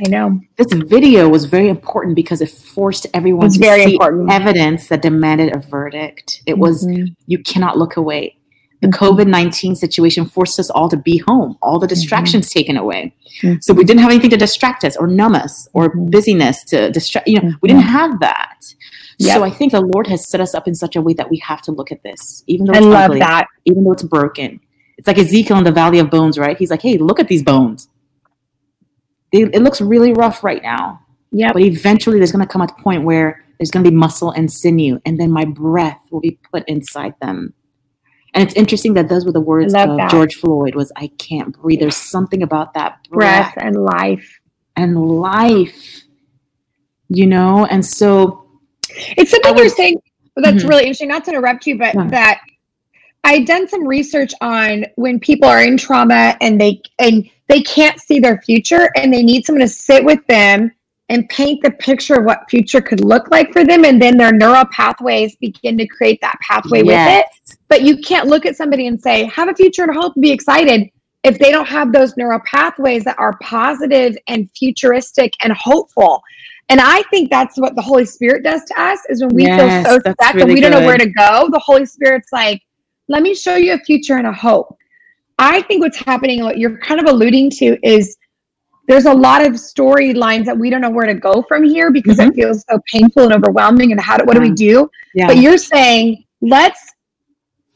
I 0.04 0.08
know. 0.08 0.40
This 0.58 0.72
video 0.72 1.28
was 1.28 1.46
very 1.46 1.68
important 1.68 2.16
because 2.16 2.42
it 2.42 2.50
forced 2.50 3.06
everyone 3.14 3.50
to 3.50 3.54
see 3.54 3.94
important. 3.94 4.30
evidence 4.30 4.88
that 4.88 5.00
demanded 5.00 5.54
a 5.54 5.58
verdict. 5.58 6.42
It 6.44 6.52
mm-hmm. 6.52 6.60
was, 6.60 6.86
you 7.26 7.42
cannot 7.44 7.78
look 7.78 7.96
away. 7.96 8.36
The 8.82 8.88
mm-hmm. 8.88 9.04
COVID 9.04 9.26
19 9.26 9.74
situation 9.74 10.26
forced 10.26 10.60
us 10.60 10.68
all 10.68 10.88
to 10.90 10.96
be 10.98 11.18
home, 11.18 11.56
all 11.62 11.78
the 11.78 11.86
distractions 11.86 12.48
mm-hmm. 12.48 12.58
taken 12.58 12.76
away. 12.76 13.14
Mm-hmm. 13.42 13.58
So 13.62 13.72
we 13.72 13.84
didn't 13.84 14.02
have 14.02 14.10
anything 14.10 14.30
to 14.30 14.36
distract 14.36 14.84
us 14.84 14.96
or 14.96 15.06
numb 15.06 15.34
us 15.34 15.66
or 15.72 15.88
mm-hmm. 15.88 16.10
busyness 16.10 16.62
to 16.64 16.90
distract, 16.90 17.26
you 17.26 17.40
know, 17.40 17.54
we 17.62 17.68
didn't 17.68 17.84
mm-hmm. 17.84 17.92
have 17.92 18.20
that. 18.20 18.60
Yep. 19.18 19.34
So 19.34 19.44
I 19.44 19.50
think 19.50 19.72
the 19.72 19.80
Lord 19.80 20.06
has 20.08 20.28
set 20.28 20.40
us 20.40 20.54
up 20.54 20.68
in 20.68 20.74
such 20.74 20.96
a 20.96 21.00
way 21.00 21.14
that 21.14 21.30
we 21.30 21.38
have 21.38 21.62
to 21.62 21.72
look 21.72 21.90
at 21.90 22.02
this, 22.02 22.44
even 22.46 22.66
though 22.66 22.74
it's 22.74 22.86
I 22.86 22.88
love 22.88 23.10
ugly, 23.10 23.20
that. 23.20 23.46
even 23.64 23.84
though 23.84 23.92
it's 23.92 24.02
broken. 24.02 24.60
It's 24.98 25.06
like 25.06 25.18
Ezekiel 25.18 25.58
in 25.58 25.64
the 25.64 25.72
Valley 25.72 25.98
of 25.98 26.10
Bones, 26.10 26.38
right? 26.38 26.56
He's 26.56 26.70
like, 26.70 26.82
hey, 26.82 26.98
look 26.98 27.20
at 27.20 27.28
these 27.28 27.42
bones. 27.42 27.88
They, 29.32 29.42
it 29.42 29.62
looks 29.62 29.80
really 29.80 30.12
rough 30.12 30.44
right 30.44 30.62
now. 30.62 31.00
Yeah. 31.32 31.52
But 31.52 31.62
eventually 31.62 32.18
there's 32.18 32.32
going 32.32 32.46
to 32.46 32.50
come 32.50 32.62
a 32.62 32.68
point 32.68 33.04
where 33.04 33.44
there's 33.58 33.70
going 33.70 33.84
to 33.84 33.90
be 33.90 33.96
muscle 33.96 34.30
and 34.30 34.52
sinew, 34.52 35.00
and 35.04 35.18
then 35.18 35.30
my 35.30 35.44
breath 35.44 36.00
will 36.10 36.20
be 36.20 36.38
put 36.50 36.64
inside 36.68 37.14
them. 37.20 37.54
And 38.34 38.46
it's 38.46 38.54
interesting 38.54 38.94
that 38.94 39.08
those 39.08 39.24
were 39.24 39.32
the 39.32 39.40
words 39.40 39.72
of 39.72 39.96
that. 39.96 40.10
George 40.10 40.34
Floyd 40.34 40.74
was 40.74 40.92
I 40.96 41.08
can't 41.18 41.58
breathe. 41.58 41.80
There's 41.80 41.96
something 41.96 42.42
about 42.42 42.74
that 42.74 43.08
breath, 43.08 43.54
breath 43.54 43.64
and 43.64 43.82
life. 43.82 44.40
And 44.76 45.08
life. 45.08 46.02
You 47.08 47.26
know, 47.26 47.64
and 47.66 47.84
so 47.86 48.45
it's 48.90 49.30
something 49.30 49.56
you're 49.56 49.68
saying 49.68 50.00
that's 50.36 50.58
mm-hmm. 50.58 50.68
really 50.68 50.82
interesting. 50.82 51.08
Not 51.08 51.24
to 51.24 51.30
interrupt 51.30 51.66
you, 51.66 51.78
but 51.78 51.94
yeah. 51.94 52.08
that 52.08 52.40
I'd 53.24 53.46
done 53.46 53.68
some 53.68 53.86
research 53.86 54.32
on 54.40 54.84
when 54.96 55.18
people 55.18 55.48
are 55.48 55.62
in 55.62 55.76
trauma 55.76 56.36
and 56.40 56.60
they 56.60 56.80
and 56.98 57.28
they 57.48 57.62
can't 57.62 58.00
see 58.00 58.18
their 58.18 58.40
future 58.42 58.90
and 58.96 59.12
they 59.12 59.22
need 59.22 59.46
someone 59.46 59.62
to 59.62 59.68
sit 59.68 60.04
with 60.04 60.24
them 60.26 60.70
and 61.08 61.28
paint 61.28 61.62
the 61.62 61.70
picture 61.72 62.14
of 62.14 62.24
what 62.24 62.48
future 62.50 62.80
could 62.80 63.00
look 63.00 63.30
like 63.30 63.52
for 63.52 63.64
them 63.64 63.84
and 63.84 64.02
then 64.02 64.16
their 64.16 64.32
neural 64.32 64.64
pathways 64.72 65.36
begin 65.36 65.78
to 65.78 65.86
create 65.86 66.20
that 66.20 66.36
pathway 66.40 66.82
yes. 66.82 67.24
with 67.44 67.54
it 67.54 67.58
but 67.68 67.82
you 67.82 67.98
can't 67.98 68.26
look 68.26 68.44
at 68.44 68.56
somebody 68.56 68.88
and 68.88 69.00
say 69.00 69.24
have 69.24 69.48
a 69.48 69.54
future 69.54 69.84
and 69.84 69.94
hope 69.94 70.14
and 70.16 70.22
be 70.22 70.32
excited 70.32 70.90
if 71.22 71.38
they 71.38 71.50
don't 71.50 71.66
have 71.66 71.92
those 71.92 72.16
neural 72.16 72.40
pathways 72.44 73.04
that 73.04 73.18
are 73.18 73.36
positive 73.40 74.16
and 74.28 74.50
futuristic 74.52 75.32
and 75.42 75.52
hopeful 75.52 76.22
and 76.68 76.80
I 76.80 77.02
think 77.10 77.30
that's 77.30 77.58
what 77.58 77.76
the 77.76 77.82
Holy 77.82 78.04
Spirit 78.04 78.42
does 78.42 78.64
to 78.64 78.80
us 78.80 78.98
is 79.08 79.22
when 79.22 79.34
we 79.34 79.44
yes, 79.44 79.86
feel 79.86 80.00
so 80.00 80.12
stuck 80.12 80.34
really 80.34 80.42
and 80.42 80.52
we 80.54 80.60
don't 80.60 80.72
know 80.72 80.86
where 80.86 80.98
to 80.98 81.08
go, 81.08 81.48
the 81.52 81.60
Holy 81.64 81.86
Spirit's 81.86 82.32
like, 82.32 82.60
let 83.08 83.22
me 83.22 83.34
show 83.34 83.54
you 83.54 83.74
a 83.74 83.78
future 83.78 84.16
and 84.16 84.26
a 84.26 84.32
hope. 84.32 84.76
I 85.38 85.62
think 85.62 85.82
what's 85.82 85.98
happening, 85.98 86.42
what 86.42 86.58
you're 86.58 86.78
kind 86.78 87.00
of 87.00 87.06
alluding 87.06 87.50
to 87.50 87.78
is 87.86 88.16
there's 88.88 89.04
a 89.04 89.12
lot 89.12 89.46
of 89.46 89.52
storylines 89.52 90.44
that 90.46 90.56
we 90.56 90.70
don't 90.70 90.80
know 90.80 90.90
where 90.90 91.06
to 91.06 91.14
go 91.14 91.42
from 91.42 91.62
here 91.62 91.90
because 91.92 92.16
mm-hmm. 92.16 92.30
it 92.30 92.34
feels 92.34 92.64
so 92.68 92.80
painful 92.90 93.24
and 93.24 93.32
overwhelming 93.32 93.92
and 93.92 94.00
how 94.00 94.16
do, 94.16 94.24
what 94.24 94.34
yeah. 94.34 94.42
do 94.42 94.48
we 94.48 94.54
do? 94.54 94.90
Yeah. 95.14 95.26
But 95.28 95.36
you're 95.38 95.58
saying, 95.58 96.24
let's 96.40 96.80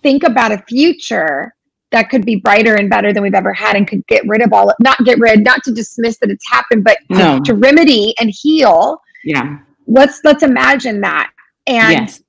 think 0.02 0.22
about 0.24 0.52
a 0.52 0.58
future 0.68 1.54
that 1.92 2.08
could 2.08 2.24
be 2.24 2.36
brighter 2.36 2.76
and 2.76 2.88
better 2.88 3.12
than 3.12 3.22
we've 3.22 3.34
ever 3.34 3.52
had 3.52 3.76
and 3.76 3.86
could 3.86 4.06
get 4.06 4.26
rid 4.26 4.42
of 4.42 4.52
all 4.52 4.72
not 4.80 4.98
get 5.04 5.18
rid 5.18 5.44
not 5.44 5.62
to 5.64 5.72
dismiss 5.72 6.18
that 6.18 6.30
it's 6.30 6.48
happened 6.48 6.84
but 6.84 6.98
no. 7.08 7.38
to, 7.38 7.44
to, 7.44 7.54
remedy 7.54 8.14
and 8.20 8.30
heal. 8.30 9.00
Yeah. 9.24 9.58
Let's 9.86 10.20
let's 10.24 10.42
imagine 10.42 11.00
that. 11.02 11.32
And 11.66 11.92
yes. 11.92 12.22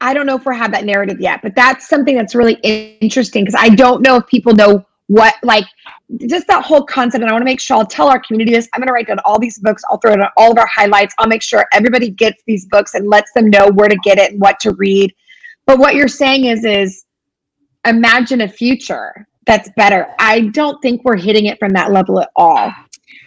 i 0.00 0.12
don't 0.12 0.26
know 0.26 0.36
if 0.36 0.44
we 0.44 0.54
have 0.54 0.70
that 0.72 0.84
narrative 0.84 1.20
yet 1.20 1.40
but 1.42 1.54
that's 1.56 1.88
something 1.88 2.16
that's 2.16 2.34
really 2.34 2.54
interesting 3.00 3.44
because 3.44 3.58
i 3.58 3.70
don't 3.70 4.02
know 4.02 4.16
if 4.16 4.26
people 4.26 4.54
know 4.54 4.84
what 5.06 5.34
like 5.42 5.64
just 6.26 6.46
that 6.46 6.64
whole 6.64 6.84
concept. 6.84 7.22
And 7.22 7.30
i 7.30 7.32
want 7.32 7.40
to 7.40 7.46
make 7.46 7.60
sure 7.60 7.78
i'll 7.78 7.86
tell 7.86 8.08
our 8.08 8.20
community 8.20 8.52
this. 8.52 8.68
I'm 8.74 8.80
going 8.80 8.88
to 8.88 8.92
write 8.92 9.06
down 9.06 9.18
all 9.24 9.38
these 9.38 9.58
books. 9.58 9.82
I'll 9.88 9.98
throw 9.98 10.12
it 10.12 10.20
on 10.20 10.28
all 10.36 10.52
of 10.52 10.58
our 10.58 10.66
highlights. 10.66 11.14
I'll 11.18 11.28
make 11.28 11.42
sure 11.42 11.66
everybody 11.72 12.10
gets 12.10 12.42
these 12.46 12.66
books 12.66 12.94
and 12.94 13.08
lets 13.08 13.32
them 13.32 13.48
know 13.48 13.70
where 13.70 13.88
to 13.88 13.96
get 14.04 14.18
it 14.18 14.32
and 14.32 14.40
what 14.40 14.60
to 14.60 14.72
read. 14.72 15.14
But 15.64 15.78
what 15.78 15.94
you're 15.94 16.08
saying 16.08 16.44
is 16.44 16.64
is 16.64 17.05
imagine 17.88 18.42
a 18.42 18.48
future 18.48 19.26
that's 19.46 19.68
better. 19.76 20.08
I 20.18 20.48
don't 20.48 20.80
think 20.82 21.04
we're 21.04 21.16
hitting 21.16 21.46
it 21.46 21.58
from 21.58 21.72
that 21.72 21.92
level 21.92 22.20
at 22.20 22.30
all. 22.36 22.72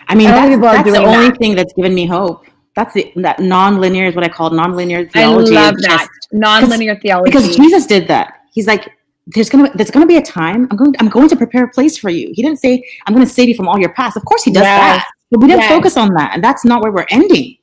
I 0.08 0.16
mean, 0.16 0.28
that's, 0.28 0.62
that's 0.62 0.92
the 0.92 0.98
only 0.98 1.30
that. 1.30 1.38
thing 1.38 1.56
that's 1.56 1.74
given 1.74 1.94
me 1.94 2.06
hope. 2.06 2.46
That's 2.76 2.94
the, 2.94 3.12
that 3.18 3.40
non-linear 3.40 4.06
is 4.06 4.16
what 4.16 4.24
I 4.24 4.30
call 4.30 4.50
non-linear 4.52 5.10
theology. 5.10 5.56
I 5.56 5.62
love 5.62 5.76
that 5.82 6.08
non-linear 6.32 7.00
theology 7.00 7.32
because 7.32 7.56
Jesus 7.56 7.86
did 7.86 8.08
that. 8.08 8.40
He's 8.54 8.68
like, 8.68 8.90
there's 9.28 9.50
gonna 9.50 9.72
there's 9.76 9.92
gonna 9.92 10.08
be 10.08 10.18
a 10.18 10.22
time 10.22 10.68
I'm 10.72 10.78
going 10.78 10.96
I'm 11.00 11.08
going 11.10 11.30
to 11.30 11.36
prepare 11.36 11.66
a 11.66 11.70
place 11.70 11.98
for 11.98 12.10
you. 12.10 12.32
He 12.34 12.42
didn't 12.42 12.60
say 12.60 12.84
I'm 13.06 13.14
going 13.14 13.26
to 13.26 13.32
save 13.32 13.48
you 13.48 13.56
from 13.56 13.68
all 13.68 13.78
your 13.78 13.94
past. 13.94 14.18
Of 14.18 14.26
course, 14.26 14.44
he 14.44 14.52
does 14.52 14.64
yes. 14.64 14.80
that, 14.80 15.08
but 15.30 15.42
we 15.42 15.48
didn't 15.48 15.62
yes. 15.62 15.72
focus 15.72 15.98
on 15.98 16.14
that, 16.16 16.32
and 16.34 16.44
that's 16.44 16.66
not 16.66 16.82
where 16.82 16.92
we're 16.92 17.06
ending 17.12 17.59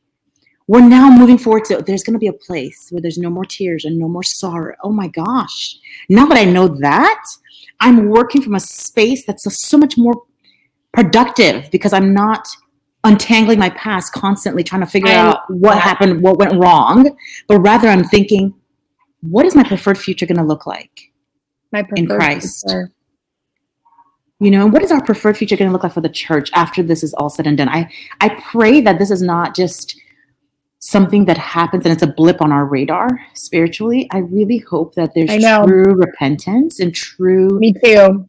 we're 0.68 0.86
now 0.86 1.10
moving 1.10 1.38
forward 1.38 1.64
to 1.66 1.82
there's 1.86 2.02
going 2.02 2.14
to 2.14 2.18
be 2.18 2.26
a 2.26 2.32
place 2.32 2.88
where 2.90 3.00
there's 3.00 3.18
no 3.18 3.30
more 3.30 3.44
tears 3.44 3.84
and 3.84 3.98
no 3.98 4.08
more 4.08 4.22
sorrow. 4.22 4.74
Oh 4.82 4.90
my 4.90 5.08
gosh. 5.08 5.76
Now 6.08 6.26
that 6.26 6.38
I 6.38 6.44
know 6.44 6.68
that, 6.80 7.24
I'm 7.80 8.08
working 8.08 8.42
from 8.42 8.54
a 8.54 8.60
space 8.60 9.24
that's 9.26 9.44
so 9.60 9.78
much 9.78 9.96
more 9.96 10.22
productive 10.92 11.70
because 11.70 11.92
I'm 11.92 12.12
not 12.12 12.48
untangling 13.04 13.58
my 13.58 13.70
past 13.70 14.12
constantly 14.12 14.64
trying 14.64 14.80
to 14.80 14.86
figure 14.86 15.10
I, 15.10 15.14
out 15.14 15.40
what 15.48 15.78
happened, 15.78 16.22
what 16.22 16.38
went 16.38 16.54
wrong, 16.54 17.16
but 17.46 17.60
rather 17.60 17.88
I'm 17.88 18.04
thinking, 18.04 18.54
what 19.20 19.46
is 19.46 19.54
my 19.54 19.62
preferred 19.62 19.98
future 19.98 20.26
going 20.26 20.38
to 20.38 20.44
look 20.44 20.66
like 20.66 21.12
in 21.94 22.06
Christ? 22.06 22.64
Future. 22.66 22.92
You 24.40 24.50
know, 24.50 24.66
what 24.66 24.82
is 24.82 24.90
our 24.90 25.02
preferred 25.02 25.36
future 25.36 25.56
going 25.56 25.68
to 25.68 25.72
look 25.72 25.82
like 25.82 25.94
for 25.94 26.02
the 26.02 26.10
church 26.10 26.50
after 26.52 26.82
this 26.82 27.02
is 27.02 27.14
all 27.14 27.30
said 27.30 27.46
and 27.46 27.56
done? 27.56 27.68
I, 27.68 27.90
I 28.20 28.30
pray 28.50 28.80
that 28.82 28.98
this 28.98 29.10
is 29.10 29.22
not 29.22 29.54
just 29.54 29.98
something 30.78 31.24
that 31.24 31.38
happens 31.38 31.84
and 31.84 31.92
it's 31.92 32.02
a 32.02 32.06
blip 32.06 32.40
on 32.40 32.52
our 32.52 32.66
radar 32.66 33.08
spiritually, 33.34 34.08
I 34.12 34.18
really 34.18 34.58
hope 34.58 34.94
that 34.94 35.14
there's 35.14 35.30
true 35.30 35.94
repentance 35.94 36.80
and 36.80 36.94
true. 36.94 37.58
Me 37.58 37.72
too. 37.72 38.28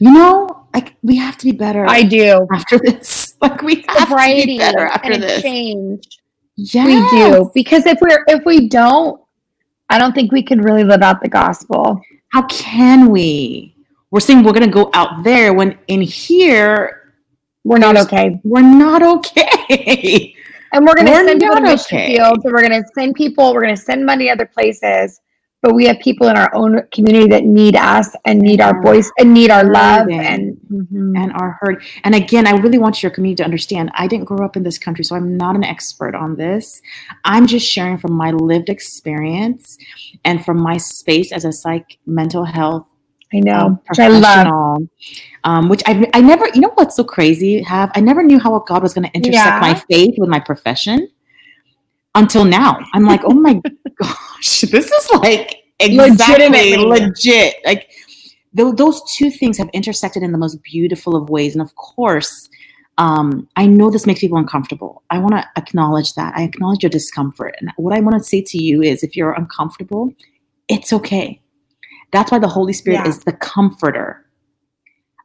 You 0.00 0.10
know, 0.12 0.66
like 0.74 0.96
we 1.02 1.16
have 1.16 1.38
to 1.38 1.44
be 1.44 1.52
better. 1.52 1.86
I 1.86 2.02
do 2.02 2.46
after 2.52 2.78
this. 2.78 3.32
Like 3.44 3.60
we 3.60 3.84
have 3.88 4.08
Sobriety 4.08 4.40
to 4.40 4.46
be 4.46 4.58
better 4.58 4.86
after 4.86 5.18
this. 5.18 5.42
Change. 5.42 6.08
Yeah, 6.56 6.86
we 6.86 7.10
do 7.10 7.50
because 7.52 7.84
if 7.84 7.98
we're 8.00 8.24
if 8.26 8.42
we 8.46 8.68
don't, 8.68 9.20
I 9.90 9.98
don't 9.98 10.14
think 10.14 10.32
we 10.32 10.42
can 10.42 10.62
really 10.62 10.82
live 10.82 11.02
out 11.02 11.20
the 11.20 11.28
gospel. 11.28 12.00
How 12.28 12.46
can 12.46 13.10
we? 13.10 13.76
We're 14.10 14.20
saying 14.20 14.44
we're 14.44 14.52
going 14.52 14.64
to 14.64 14.72
go 14.72 14.90
out 14.94 15.24
there 15.24 15.52
when 15.52 15.78
in 15.88 16.00
here 16.00 17.12
we're 17.64 17.78
not 17.78 17.98
okay. 17.98 18.40
We're 18.44 18.62
not 18.62 19.02
okay. 19.02 20.34
And 20.74 20.84
we're 20.84 20.94
going 20.94 21.06
to 21.06 21.14
send 21.14 21.40
people 21.40 21.54
to 21.54 21.60
mission 21.62 21.98
okay. 21.98 22.16
fields, 22.16 22.44
and 22.44 22.52
we're 22.52 22.68
going 22.68 22.82
to 22.82 22.88
send 22.94 23.14
people. 23.14 23.54
We're 23.54 23.62
going 23.62 23.76
to 23.76 23.80
send 23.80 24.04
money 24.04 24.28
other 24.28 24.44
places, 24.44 25.20
but 25.62 25.72
we 25.72 25.86
have 25.86 26.00
people 26.00 26.26
in 26.26 26.36
our 26.36 26.52
own 26.52 26.82
community 26.92 27.28
that 27.28 27.44
need 27.44 27.76
us 27.76 28.10
and 28.24 28.40
need 28.40 28.60
our 28.60 28.82
voice 28.82 29.08
and 29.18 29.32
need 29.32 29.52
our 29.52 29.62
love 29.62 30.08
and 30.10 30.56
mm-hmm. 30.70 31.16
and 31.16 31.32
are 31.34 31.56
heard. 31.60 31.84
And 32.02 32.16
again, 32.16 32.48
I 32.48 32.56
really 32.56 32.78
want 32.78 33.04
your 33.04 33.10
community 33.10 33.36
to 33.36 33.44
understand. 33.44 33.92
I 33.94 34.08
didn't 34.08 34.24
grow 34.24 34.44
up 34.44 34.56
in 34.56 34.64
this 34.64 34.76
country, 34.76 35.04
so 35.04 35.14
I'm 35.14 35.36
not 35.36 35.54
an 35.54 35.62
expert 35.62 36.16
on 36.16 36.34
this. 36.34 36.82
I'm 37.24 37.46
just 37.46 37.70
sharing 37.70 37.96
from 37.96 38.12
my 38.12 38.32
lived 38.32 38.68
experience 38.68 39.78
and 40.24 40.44
from 40.44 40.58
my 40.58 40.76
space 40.76 41.30
as 41.30 41.44
a 41.44 41.52
psych 41.52 41.98
mental 42.04 42.44
health 42.44 42.88
I 43.34 43.40
know, 43.40 43.66
um, 43.66 43.80
which 43.88 43.98
I 43.98 44.08
love. 44.08 44.88
Um, 45.44 45.68
which 45.68 45.82
I, 45.84 46.08
I 46.14 46.22
never, 46.22 46.46
you 46.54 46.62
know 46.62 46.72
what's 46.74 46.96
so 46.96 47.04
crazy? 47.04 47.62
Have 47.62 47.90
I 47.94 48.00
never 48.00 48.22
knew 48.22 48.38
how 48.38 48.58
God 48.60 48.82
was 48.82 48.94
going 48.94 49.06
to 49.06 49.14
intersect 49.14 49.34
yeah. 49.34 49.58
my 49.60 49.74
faith 49.74 50.14
with 50.16 50.30
my 50.30 50.40
profession 50.40 51.08
until 52.14 52.44
now. 52.44 52.78
I'm 52.92 53.04
like, 53.04 53.20
oh 53.24 53.34
my 53.34 53.60
gosh, 54.00 54.60
this 54.62 54.90
is 54.90 55.10
like 55.20 55.64
exactly 55.80 56.76
legit. 56.76 57.56
Like 57.64 57.90
th- 58.56 58.76
those 58.76 59.02
two 59.12 59.30
things 59.30 59.58
have 59.58 59.68
intersected 59.72 60.22
in 60.22 60.32
the 60.32 60.38
most 60.38 60.62
beautiful 60.62 61.16
of 61.16 61.28
ways. 61.28 61.54
And 61.54 61.62
of 61.62 61.74
course, 61.74 62.48
um, 62.98 63.48
I 63.56 63.66
know 63.66 63.90
this 63.90 64.06
makes 64.06 64.20
people 64.20 64.38
uncomfortable. 64.38 65.02
I 65.10 65.18
want 65.18 65.34
to 65.34 65.44
acknowledge 65.56 66.14
that. 66.14 66.34
I 66.36 66.42
acknowledge 66.42 66.82
your 66.82 66.90
discomfort. 66.90 67.56
And 67.60 67.72
what 67.76 67.92
I 67.92 68.00
want 68.00 68.16
to 68.16 68.22
say 68.22 68.42
to 68.42 68.62
you 68.62 68.82
is 68.82 69.02
if 69.02 69.16
you're 69.16 69.32
uncomfortable, 69.32 70.14
it's 70.68 70.92
okay. 70.92 71.40
That's 72.14 72.30
why 72.30 72.38
the 72.38 72.46
Holy 72.48 72.72
Spirit 72.72 72.98
yeah. 72.98 73.08
is 73.08 73.18
the 73.24 73.32
comforter. 73.32 74.24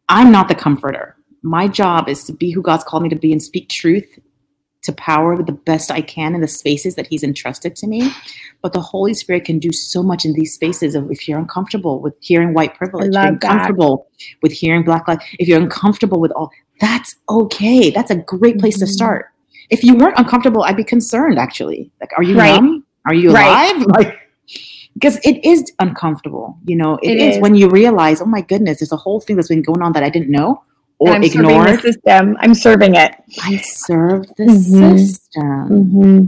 I'm 0.09 0.31
not 0.31 0.47
the 0.47 0.55
comforter. 0.55 1.15
My 1.43 1.67
job 1.67 2.09
is 2.09 2.23
to 2.23 2.33
be 2.33 2.49
who 2.49 2.63
God's 2.63 2.83
called 2.83 3.03
me 3.03 3.09
to 3.09 3.15
be 3.15 3.31
and 3.31 3.41
speak 3.41 3.69
truth 3.69 4.17
to 4.81 4.93
power 4.93 5.41
the 5.41 5.51
best 5.51 5.91
I 5.91 6.01
can 6.01 6.33
in 6.33 6.41
the 6.41 6.47
spaces 6.47 6.95
that 6.95 7.05
He's 7.05 7.23
entrusted 7.23 7.75
to 7.75 7.85
me. 7.85 8.11
But 8.63 8.73
the 8.73 8.81
Holy 8.81 9.13
Spirit 9.13 9.45
can 9.45 9.59
do 9.59 9.71
so 9.71 10.01
much 10.01 10.25
in 10.25 10.33
these 10.33 10.55
spaces 10.55 10.95
of 10.95 11.11
if 11.11 11.27
you're 11.27 11.37
uncomfortable 11.37 12.01
with 12.01 12.17
hearing 12.21 12.55
white 12.55 12.73
privilege, 12.73 13.09
if 13.09 13.13
you're 13.13 13.23
uncomfortable 13.23 14.07
with 14.41 14.51
hearing 14.51 14.83
black 14.83 15.07
life, 15.07 15.21
if 15.37 15.47
you're 15.47 15.61
uncomfortable 15.61 16.19
with 16.19 16.31
all 16.31 16.49
that's 16.81 17.15
okay. 17.29 17.91
That's 17.91 18.09
a 18.09 18.15
great 18.15 18.57
place 18.57 18.77
mm-hmm. 18.77 18.87
to 18.87 18.91
start. 18.91 19.27
If 19.69 19.83
you 19.83 19.95
weren't 19.95 20.17
uncomfortable, 20.17 20.63
I'd 20.63 20.75
be 20.75 20.83
concerned 20.83 21.37
actually. 21.37 21.91
Like, 22.01 22.09
are 22.17 22.23
you 22.23 22.35
right. 22.35 22.55
numb? 22.59 22.83
Are 23.05 23.13
you 23.13 23.29
alive? 23.29 23.85
Right. 23.85 23.85
Like 24.05 24.18
because 24.99 25.17
it 25.23 25.43
is 25.45 25.71
uncomfortable. 25.79 26.57
You 26.65 26.75
know, 26.75 26.97
it, 26.97 27.11
it 27.11 27.17
is, 27.17 27.35
is, 27.35 27.41
when 27.41 27.55
you 27.55 27.69
realize, 27.69 28.21
oh 28.21 28.25
my 28.25 28.41
goodness, 28.41 28.79
there's 28.79 28.91
a 28.91 28.97
whole 28.97 29.21
thing 29.21 29.37
that's 29.37 29.47
been 29.47 29.61
going 29.61 29.81
on 29.81 29.93
that 29.93 30.03
I 30.03 30.09
didn't 30.09 30.29
know 30.29 30.61
or 30.99 31.11
I'm 31.11 31.23
ignored. 31.23 31.79
the 31.79 31.93
system. 31.93 32.37
I'm 32.41 32.53
serving 32.53 32.95
it. 32.95 33.15
I 33.43 33.57
serve 33.57 34.27
the 34.35 34.43
mm-hmm. 34.43 34.97
system. 34.97 35.69
Mm-hmm. 35.69 36.25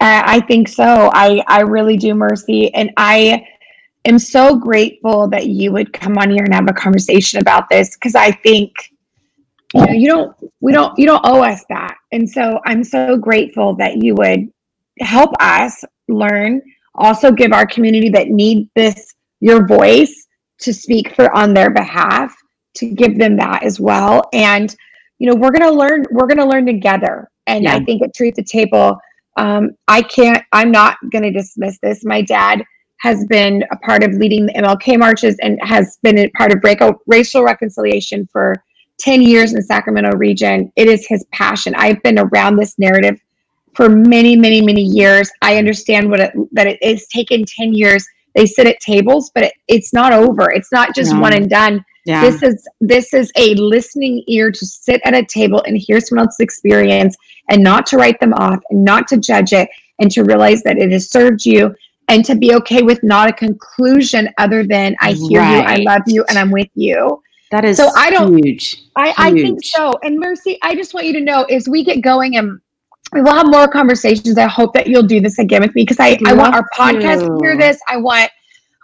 I, 0.00 0.36
I 0.36 0.40
think 0.40 0.68
so. 0.68 1.10
I 1.14 1.42
I 1.46 1.60
really 1.60 1.96
do, 1.96 2.14
Mercy, 2.14 2.74
and 2.74 2.90
I 2.96 3.46
am 4.04 4.18
so 4.18 4.56
grateful 4.56 5.28
that 5.28 5.46
you 5.46 5.72
would 5.72 5.92
come 5.92 6.18
on 6.18 6.30
here 6.30 6.42
and 6.42 6.52
have 6.52 6.68
a 6.68 6.72
conversation 6.72 7.38
about 7.38 7.68
this 7.70 7.94
because 7.94 8.16
I 8.16 8.32
think 8.32 8.72
you 9.74 9.86
know 9.86 9.92
you 9.92 10.08
don't 10.08 10.36
we 10.60 10.72
don't 10.72 10.98
you 10.98 11.06
don't 11.06 11.24
owe 11.24 11.42
us 11.42 11.64
that, 11.68 11.96
and 12.10 12.28
so 12.28 12.60
I'm 12.64 12.82
so 12.82 13.16
grateful 13.16 13.74
that 13.76 14.02
you 14.02 14.16
would 14.16 14.50
help 14.98 15.30
us 15.38 15.84
learn 16.08 16.60
also 16.94 17.30
give 17.30 17.52
our 17.52 17.66
community 17.66 18.08
that 18.10 18.28
need 18.28 18.68
this 18.74 19.14
your 19.40 19.66
voice 19.66 20.26
to 20.60 20.72
speak 20.72 21.14
for 21.14 21.34
on 21.36 21.54
their 21.54 21.70
behalf 21.70 22.34
to 22.74 22.90
give 22.90 23.18
them 23.18 23.36
that 23.36 23.62
as 23.62 23.80
well. 23.80 24.28
And 24.32 24.74
you 25.18 25.28
know 25.28 25.34
we're 25.34 25.50
going 25.50 25.70
to 25.70 25.72
learn 25.72 26.04
we're 26.10 26.26
going 26.26 26.38
to 26.38 26.46
learn 26.46 26.66
together. 26.66 27.30
And 27.46 27.64
yeah. 27.64 27.74
i 27.74 27.84
think 27.84 28.02
at 28.02 28.14
Truth 28.14 28.34
to 28.34 28.42
Table 28.42 28.98
um, 29.36 29.70
i 29.88 30.02
can't 30.02 30.42
i'm 30.52 30.70
not 30.70 30.96
going 31.10 31.22
to 31.22 31.30
dismiss 31.30 31.78
this. 31.82 32.04
My 32.04 32.22
dad 32.22 32.64
has 33.00 33.24
been 33.26 33.64
a 33.70 33.76
part 33.78 34.02
of 34.04 34.12
leading 34.12 34.44
the 34.46 34.52
mlk 34.54 34.98
marches 34.98 35.36
and 35.40 35.58
has 35.62 35.98
been 36.02 36.18
a 36.18 36.28
part 36.30 36.52
of 36.52 36.60
break- 36.60 36.80
racial 37.06 37.42
reconciliation 37.42 38.28
for 38.30 38.54
10 38.98 39.22
years 39.22 39.50
in 39.50 39.56
the 39.56 39.62
sacramento 39.62 40.14
region. 40.16 40.70
It 40.76 40.86
is 40.86 41.06
his 41.06 41.24
passion. 41.32 41.74
I've 41.74 42.02
been 42.02 42.18
around 42.18 42.56
this 42.56 42.78
narrative 42.78 43.18
for 43.74 43.88
many, 43.88 44.36
many, 44.36 44.60
many 44.60 44.82
years. 44.82 45.30
I 45.42 45.56
understand 45.56 46.10
what 46.10 46.20
it, 46.20 46.32
that 46.52 46.66
it, 46.66 46.78
it's 46.80 47.06
taken 47.08 47.44
10 47.44 47.74
years. 47.74 48.04
They 48.34 48.46
sit 48.46 48.66
at 48.66 48.80
tables, 48.80 49.30
but 49.34 49.44
it, 49.44 49.52
it's 49.68 49.92
not 49.92 50.12
over. 50.12 50.50
It's 50.50 50.72
not 50.72 50.94
just 50.94 51.12
no. 51.12 51.20
one 51.20 51.32
and 51.32 51.48
done. 51.48 51.84
Yeah. 52.06 52.22
This 52.22 52.42
is 52.42 52.68
this 52.80 53.12
is 53.12 53.30
a 53.36 53.54
listening 53.56 54.24
ear 54.26 54.50
to 54.50 54.66
sit 54.66 55.02
at 55.04 55.14
a 55.14 55.24
table 55.24 55.62
and 55.66 55.76
hear 55.76 56.00
someone 56.00 56.26
else's 56.26 56.40
experience 56.40 57.14
and 57.50 57.62
not 57.62 57.84
to 57.86 57.98
write 57.98 58.18
them 58.20 58.32
off 58.34 58.60
and 58.70 58.82
not 58.82 59.06
to 59.08 59.18
judge 59.18 59.52
it 59.52 59.68
and 59.98 60.10
to 60.12 60.24
realize 60.24 60.62
that 60.62 60.78
it 60.78 60.90
has 60.92 61.10
served 61.10 61.44
you 61.44 61.74
and 62.08 62.24
to 62.24 62.34
be 62.34 62.54
okay 62.54 62.82
with 62.82 63.02
not 63.02 63.28
a 63.28 63.32
conclusion 63.32 64.28
other 64.38 64.64
than 64.64 64.96
I 65.00 65.12
hear 65.12 65.40
right. 65.40 65.56
you, 65.58 65.62
I 65.62 65.94
love 65.94 66.02
you, 66.06 66.24
and 66.28 66.38
I'm 66.38 66.50
with 66.50 66.70
you. 66.74 67.22
That 67.50 67.64
is 67.64 67.76
so 67.76 67.88
I 67.96 68.10
don't 68.10 68.36
huge. 68.36 68.82
I, 68.96 69.08
huge. 69.08 69.16
I 69.18 69.32
think 69.32 69.64
so. 69.64 69.98
And 70.02 70.18
Mercy, 70.18 70.58
I 70.62 70.74
just 70.74 70.94
want 70.94 71.06
you 71.06 71.12
to 71.14 71.20
know 71.20 71.44
as 71.44 71.68
we 71.68 71.84
get 71.84 72.00
going 72.00 72.36
and 72.36 72.60
we 73.12 73.22
will 73.22 73.34
have 73.34 73.46
more 73.46 73.68
conversations. 73.68 74.38
I 74.38 74.46
hope 74.46 74.72
that 74.74 74.86
you'll 74.86 75.02
do 75.02 75.20
this 75.20 75.38
again 75.38 75.62
with 75.62 75.74
me 75.74 75.82
because 75.82 75.98
I, 76.00 76.18
I 76.26 76.34
want 76.34 76.54
our 76.54 76.66
podcast 76.74 77.20
to. 77.20 77.26
to 77.26 77.38
hear 77.42 77.56
this. 77.56 77.80
I 77.88 77.96
want 77.96 78.30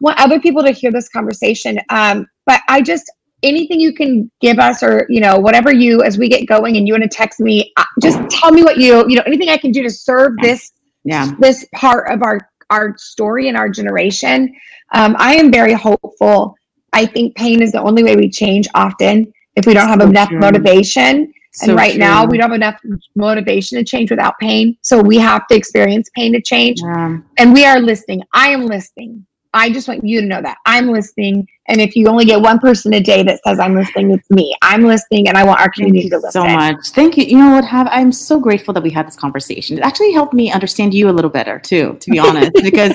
want 0.00 0.18
other 0.20 0.40
people 0.40 0.62
to 0.62 0.72
hear 0.72 0.92
this 0.92 1.08
conversation. 1.08 1.78
Um, 1.90 2.26
but 2.44 2.60
I 2.68 2.82
just 2.82 3.10
anything 3.42 3.80
you 3.80 3.94
can 3.94 4.30
give 4.40 4.58
us 4.58 4.82
or 4.82 5.06
you 5.08 5.20
know 5.20 5.38
whatever 5.38 5.72
you 5.72 6.02
as 6.02 6.18
we 6.18 6.28
get 6.28 6.46
going 6.46 6.76
and 6.76 6.86
you 6.86 6.94
want 6.94 7.02
to 7.02 7.08
text 7.08 7.40
me 7.40 7.72
uh, 7.76 7.84
just 8.02 8.18
tell 8.30 8.50
me 8.50 8.62
what 8.62 8.78
you 8.78 9.04
you 9.08 9.16
know 9.16 9.22
anything 9.26 9.48
i 9.48 9.56
can 9.56 9.70
do 9.70 9.82
to 9.82 9.90
serve 9.90 10.32
this 10.40 10.72
yeah 11.04 11.30
this 11.38 11.66
part 11.74 12.10
of 12.10 12.22
our 12.22 12.40
our 12.70 12.96
story 12.96 13.48
and 13.48 13.56
our 13.56 13.68
generation 13.68 14.54
um, 14.94 15.14
i 15.18 15.34
am 15.34 15.52
very 15.52 15.74
hopeful 15.74 16.54
i 16.92 17.04
think 17.04 17.34
pain 17.36 17.60
is 17.60 17.72
the 17.72 17.80
only 17.80 18.02
way 18.02 18.16
we 18.16 18.28
change 18.28 18.66
often 18.74 19.30
if 19.54 19.66
we 19.66 19.74
don't 19.74 19.88
have 19.88 20.00
so 20.00 20.08
enough 20.08 20.28
true. 20.28 20.38
motivation 20.38 21.32
so 21.56 21.68
and 21.68 21.76
right 21.76 21.92
true. 21.92 22.00
now, 22.00 22.26
we 22.26 22.36
don't 22.36 22.50
have 22.50 22.54
enough 22.54 22.80
motivation 23.14 23.78
to 23.78 23.84
change 23.84 24.10
without 24.10 24.38
pain. 24.38 24.76
So 24.82 25.00
we 25.00 25.16
have 25.16 25.46
to 25.48 25.56
experience 25.56 26.10
pain 26.14 26.32
to 26.34 26.42
change. 26.42 26.80
Yeah. 26.82 27.18
And 27.38 27.54
we 27.54 27.64
are 27.64 27.80
listening. 27.80 28.22
I 28.34 28.50
am 28.50 28.66
listening. 28.66 29.26
I 29.54 29.70
just 29.70 29.88
want 29.88 30.04
you 30.04 30.20
to 30.20 30.26
know 30.26 30.42
that 30.42 30.58
I'm 30.66 30.88
listening. 30.88 31.48
And 31.68 31.80
if 31.80 31.96
you 31.96 32.08
only 32.08 32.26
get 32.26 32.42
one 32.42 32.58
person 32.58 32.92
a 32.92 33.00
day 33.00 33.22
that 33.22 33.40
says 33.42 33.58
I'm 33.58 33.74
listening, 33.74 34.10
it's 34.10 34.28
me. 34.28 34.54
I'm 34.60 34.82
listening, 34.82 35.28
and 35.28 35.38
I 35.38 35.44
want 35.44 35.60
our 35.60 35.70
community 35.70 36.10
to 36.10 36.16
listen. 36.16 36.30
So 36.30 36.46
much. 36.46 36.88
Thank 36.88 37.16
you. 37.16 37.24
You 37.24 37.38
know 37.38 37.52
what? 37.52 37.64
Have 37.64 37.88
I'm 37.90 38.12
so 38.12 38.38
grateful 38.38 38.74
that 38.74 38.82
we 38.82 38.90
had 38.90 39.06
this 39.06 39.16
conversation. 39.16 39.78
It 39.78 39.82
actually 39.82 40.12
helped 40.12 40.34
me 40.34 40.52
understand 40.52 40.92
you 40.92 41.08
a 41.08 41.12
little 41.12 41.30
better 41.30 41.58
too. 41.58 41.96
To 42.00 42.10
be 42.10 42.18
honest, 42.18 42.52
because 42.62 42.94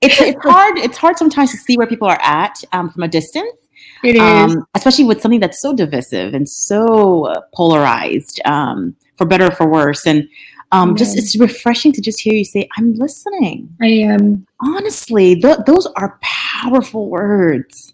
it's 0.00 0.20
it's 0.20 0.42
hard. 0.44 0.78
It's 0.78 0.96
hard 0.96 1.18
sometimes 1.18 1.50
to 1.50 1.56
see 1.56 1.76
where 1.76 1.88
people 1.88 2.06
are 2.06 2.20
at 2.22 2.62
um, 2.70 2.88
from 2.88 3.02
a 3.02 3.08
distance. 3.08 3.59
It 4.02 4.16
is. 4.16 4.22
Um, 4.22 4.66
especially 4.74 5.04
with 5.04 5.20
something 5.20 5.40
that's 5.40 5.60
so 5.60 5.74
divisive 5.74 6.34
and 6.34 6.48
so 6.48 7.34
polarized, 7.54 8.40
um, 8.44 8.96
for 9.16 9.26
better 9.26 9.46
or 9.46 9.50
for 9.50 9.68
worse. 9.68 10.06
And 10.06 10.28
um, 10.72 10.96
just 10.96 11.18
it's 11.18 11.36
refreshing 11.36 11.92
to 11.92 12.00
just 12.00 12.20
hear 12.20 12.34
you 12.34 12.44
say, 12.44 12.68
"I'm 12.78 12.94
listening." 12.94 13.68
I 13.82 13.86
am. 13.86 14.46
Honestly, 14.60 15.40
th- 15.40 15.58
those 15.66 15.86
are 15.96 16.18
powerful 16.22 17.10
words. 17.10 17.92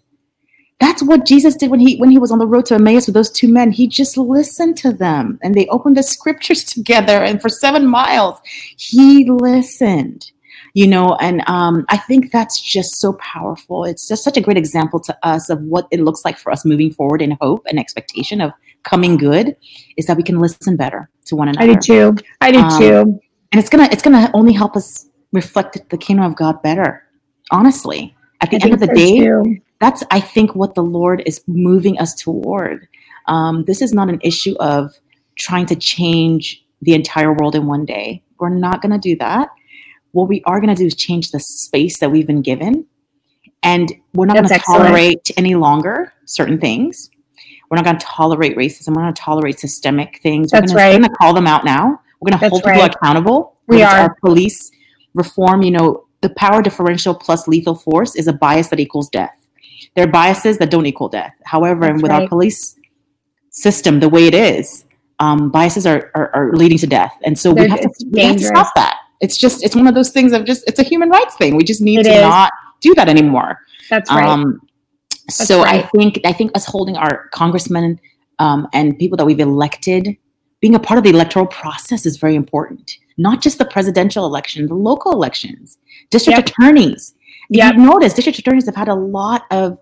That's 0.79 1.01
what 1.01 1.25
Jesus 1.25 1.55
did 1.55 1.71
when 1.71 1.79
he 1.79 1.97
when 1.97 2.11
he 2.11 2.19
was 2.19 2.31
on 2.31 2.37
the 2.37 2.45
road 2.45 2.67
to 2.67 2.75
Emmaus 2.75 3.07
with 3.07 3.15
those 3.15 3.31
two 3.31 3.51
men. 3.51 3.71
He 3.71 3.87
just 3.87 4.15
listened 4.15 4.77
to 4.77 4.93
them, 4.93 5.39
and 5.41 5.55
they 5.55 5.65
opened 5.67 5.97
the 5.97 6.03
scriptures 6.03 6.63
together. 6.75 7.23
And 7.23 7.41
for 7.41 7.49
seven 7.49 7.87
miles, 7.87 8.39
he 8.77 9.27
listened 9.29 10.31
you 10.77 10.85
know 10.85 11.15
and 11.15 11.41
um, 11.47 11.85
i 11.89 11.97
think 11.97 12.31
that's 12.31 12.61
just 12.61 12.99
so 13.03 13.13
powerful. 13.13 13.83
It's 13.83 14.07
just 14.07 14.23
such 14.23 14.37
a 14.37 14.41
great 14.41 14.57
example 14.57 14.99
to 15.07 15.17
us 15.23 15.49
of 15.49 15.59
what 15.63 15.87
it 15.89 16.01
looks 16.01 16.23
like 16.23 16.37
for 16.37 16.51
us 16.51 16.63
moving 16.71 16.91
forward 16.91 17.21
in 17.21 17.31
hope 17.41 17.63
and 17.67 17.79
expectation 17.79 18.41
of 18.41 18.51
coming 18.83 19.17
good 19.17 19.55
is 19.97 20.05
that 20.05 20.17
we 20.17 20.23
can 20.23 20.39
listen 20.39 20.75
better 20.77 21.09
to 21.25 21.35
one 21.35 21.47
another 21.47 21.71
i 21.71 21.73
do 21.73 21.79
too. 21.79 22.23
I 22.41 22.51
do 22.51 22.59
um, 22.59 22.79
too. 22.79 23.01
and 23.51 23.59
it's 23.61 23.69
gonna 23.69 23.89
it's 23.91 24.03
gonna 24.03 24.29
only 24.35 24.53
help 24.53 24.75
us 24.75 25.07
reflect 25.31 25.89
the 25.89 25.97
kingdom 25.97 26.25
of 26.25 26.35
god 26.35 26.61
better 26.61 27.03
honestly. 27.51 28.15
At 28.41 28.51
the 28.51 28.57
I 28.57 28.65
end 28.65 28.73
of 28.75 28.79
the 28.79 28.93
day 29.03 29.19
too. 29.21 29.57
that's 29.79 30.03
i 30.11 30.19
think 30.19 30.53
what 30.53 30.75
the 30.75 30.83
lord 30.83 31.23
is 31.25 31.41
moving 31.47 31.97
us 31.99 32.13
toward. 32.13 32.87
Um, 33.25 33.63
this 33.65 33.81
is 33.81 33.93
not 33.93 34.09
an 34.09 34.19
issue 34.23 34.55
of 34.59 34.93
trying 35.37 35.65
to 35.67 35.75
change 35.75 36.63
the 36.81 36.93
entire 36.93 37.33
world 37.33 37.55
in 37.55 37.65
one 37.65 37.85
day. 37.85 38.23
We're 38.39 38.49
not 38.49 38.81
going 38.81 38.91
to 38.91 38.99
do 38.99 39.15
that. 39.17 39.49
What 40.11 40.27
we 40.27 40.41
are 40.45 40.59
going 40.59 40.73
to 40.73 40.79
do 40.79 40.85
is 40.85 40.95
change 40.95 41.31
the 41.31 41.39
space 41.39 41.99
that 41.99 42.09
we've 42.09 42.27
been 42.27 42.41
given. 42.41 42.85
And 43.63 43.91
we're 44.13 44.25
not 44.25 44.35
going 44.35 44.47
to 44.47 44.59
tolerate 44.59 45.31
any 45.35 45.55
longer 45.55 46.13
certain 46.25 46.59
things. 46.59 47.09
We're 47.69 47.77
not 47.77 47.85
going 47.85 47.97
to 47.97 48.05
tolerate 48.05 48.55
racism. 48.55 48.89
We're 48.89 49.03
going 49.03 49.13
to 49.13 49.21
tolerate 49.21 49.59
systemic 49.59 50.21
things. 50.21 50.51
That's 50.51 50.71
we're 50.71 50.79
going 50.79 51.01
right. 51.01 51.09
to 51.09 51.17
call 51.17 51.33
them 51.33 51.47
out 51.47 51.65
now. 51.65 51.99
We're 52.19 52.31
going 52.31 52.39
to 52.39 52.49
hold 52.49 52.63
right. 52.65 52.75
people 52.75 52.95
accountable. 52.95 53.57
We 53.67 53.83
are. 53.83 53.99
Our 53.99 54.15
police 54.15 54.71
reform, 55.13 55.63
you 55.63 55.71
know, 55.71 56.05
the 56.21 56.29
power 56.29 56.61
differential 56.61 57.13
plus 57.13 57.47
lethal 57.47 57.75
force 57.75 58.15
is 58.15 58.27
a 58.27 58.33
bias 58.33 58.69
that 58.69 58.79
equals 58.79 59.09
death. 59.09 59.35
There 59.95 60.05
are 60.05 60.11
biases 60.11 60.57
that 60.59 60.69
don't 60.69 60.85
equal 60.85 61.09
death. 61.09 61.33
However, 61.43 61.87
That's 61.87 62.01
with 62.01 62.11
right. 62.11 62.23
our 62.23 62.27
police 62.27 62.75
system, 63.49 63.99
the 63.99 64.09
way 64.09 64.27
it 64.27 64.33
is, 64.33 64.85
um, 65.19 65.49
biases 65.49 65.85
are, 65.85 66.11
are, 66.15 66.35
are, 66.35 66.53
leading 66.53 66.77
to 66.77 66.87
death. 66.87 67.17
And 67.23 67.37
so 67.37 67.51
we 67.51 67.67
have, 67.67 67.81
to, 67.81 67.89
we 68.11 68.21
have, 68.21 68.37
to, 68.37 68.43
stop 68.43 68.71
that. 68.75 68.96
It's 69.21 69.37
just, 69.37 69.63
it's 69.63 69.75
one 69.75 69.87
of 69.87 69.95
those 69.95 70.11
things 70.11 70.33
of 70.33 70.45
just, 70.45 70.63
it's 70.67 70.79
a 70.79 70.83
human 70.83 71.09
rights 71.09 71.35
thing. 71.35 71.55
We 71.55 71.63
just 71.63 71.81
need 71.81 71.99
it 71.99 72.03
to 72.03 72.15
is. 72.15 72.21
not 72.21 72.51
do 72.81 72.93
that 72.95 73.09
anymore. 73.09 73.59
That's 73.89 74.09
right. 74.11 74.27
Um, 74.27 74.61
That's 75.27 75.47
so 75.47 75.63
right. 75.63 75.85
I 75.85 75.87
think, 75.89 76.19
I 76.25 76.33
think 76.33 76.51
us 76.55 76.65
holding 76.65 76.97
our 76.97 77.29
congressmen 77.29 77.99
um, 78.39 78.67
and 78.73 78.97
people 78.99 79.17
that 79.17 79.25
we've 79.25 79.39
elected, 79.39 80.15
being 80.59 80.75
a 80.75 80.79
part 80.79 80.97
of 80.97 81.03
the 81.03 81.09
electoral 81.09 81.47
process 81.47 82.05
is 82.05 82.17
very 82.17 82.35
important. 82.35 82.97
Not 83.17 83.41
just 83.41 83.57
the 83.57 83.65
presidential 83.65 84.25
election, 84.25 84.67
the 84.67 84.75
local 84.75 85.11
elections, 85.11 85.77
district 86.11 86.37
yep. 86.37 86.47
attorneys. 86.49 87.15
Yep. 87.49 87.75
you've 87.75 87.85
noticed, 87.85 88.15
district 88.15 88.39
attorneys 88.39 88.65
have 88.65 88.75
had 88.75 88.87
a 88.87 88.95
lot 88.95 89.45
of 89.51 89.79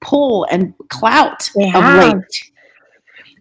pull 0.00 0.44
and 0.50 0.74
clout 0.88 1.48
of 1.56 1.84
late 1.96 2.50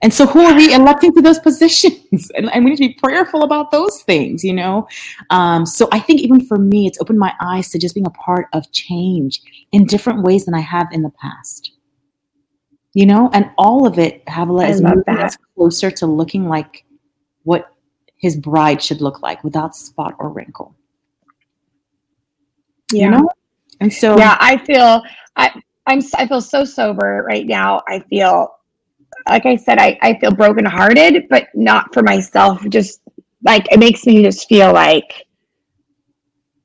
and 0.03 0.13
so, 0.13 0.27
who 0.27 0.41
are 0.41 0.53
we 0.53 0.73
electing 0.73 1.13
to 1.15 1.21
those 1.21 1.39
positions? 1.39 2.29
And, 2.35 2.51
and 2.53 2.63
we 2.63 2.71
need 2.71 2.77
to 2.77 2.87
be 2.89 2.93
prayerful 2.93 3.43
about 3.43 3.71
those 3.71 4.03
things, 4.03 4.43
you 4.43 4.53
know? 4.53 4.87
Um, 5.29 5.65
so, 5.65 5.87
I 5.91 5.99
think 5.99 6.19
even 6.19 6.45
for 6.45 6.57
me, 6.57 6.85
it's 6.85 6.99
opened 6.99 7.19
my 7.19 7.33
eyes 7.41 7.69
to 7.69 7.79
just 7.79 7.95
being 7.95 8.05
a 8.05 8.11
part 8.11 8.47
of 8.53 8.69
change 8.71 9.41
in 9.71 9.85
different 9.85 10.21
ways 10.23 10.45
than 10.45 10.53
I 10.53 10.59
have 10.59 10.91
in 10.91 11.03
the 11.03 11.09
past. 11.09 11.71
You 12.93 13.05
know, 13.05 13.29
and 13.33 13.49
all 13.57 13.87
of 13.87 13.97
it, 13.97 14.23
Havilah, 14.27 14.67
is 14.67 14.81
moving 14.81 15.03
us 15.07 15.37
closer 15.55 15.89
to 15.89 16.05
looking 16.05 16.47
like 16.47 16.85
what 17.43 17.73
his 18.17 18.35
bride 18.35 18.81
should 18.81 19.01
look 19.01 19.21
like 19.21 19.43
without 19.43 19.75
spot 19.75 20.15
or 20.19 20.29
wrinkle. 20.29 20.75
Yeah. 22.91 23.05
You 23.05 23.11
know? 23.11 23.29
And 23.79 23.91
so, 23.91 24.17
yeah, 24.17 24.37
I 24.39 24.57
feel 24.57 25.01
I 25.37 25.61
I'm 25.87 26.01
I 26.15 26.27
feel 26.27 26.41
so 26.41 26.65
sober 26.65 27.25
right 27.27 27.47
now. 27.47 27.81
I 27.87 27.99
feel 27.99 28.53
like 29.27 29.45
I 29.45 29.55
said, 29.55 29.79
I, 29.79 29.97
I 30.01 30.19
feel 30.19 30.33
brokenhearted, 30.33 31.27
but 31.29 31.47
not 31.53 31.93
for 31.93 32.03
myself. 32.03 32.67
Just 32.69 33.01
like 33.43 33.71
it 33.71 33.79
makes 33.79 34.05
me 34.05 34.23
just 34.23 34.47
feel 34.47 34.73
like, 34.73 35.25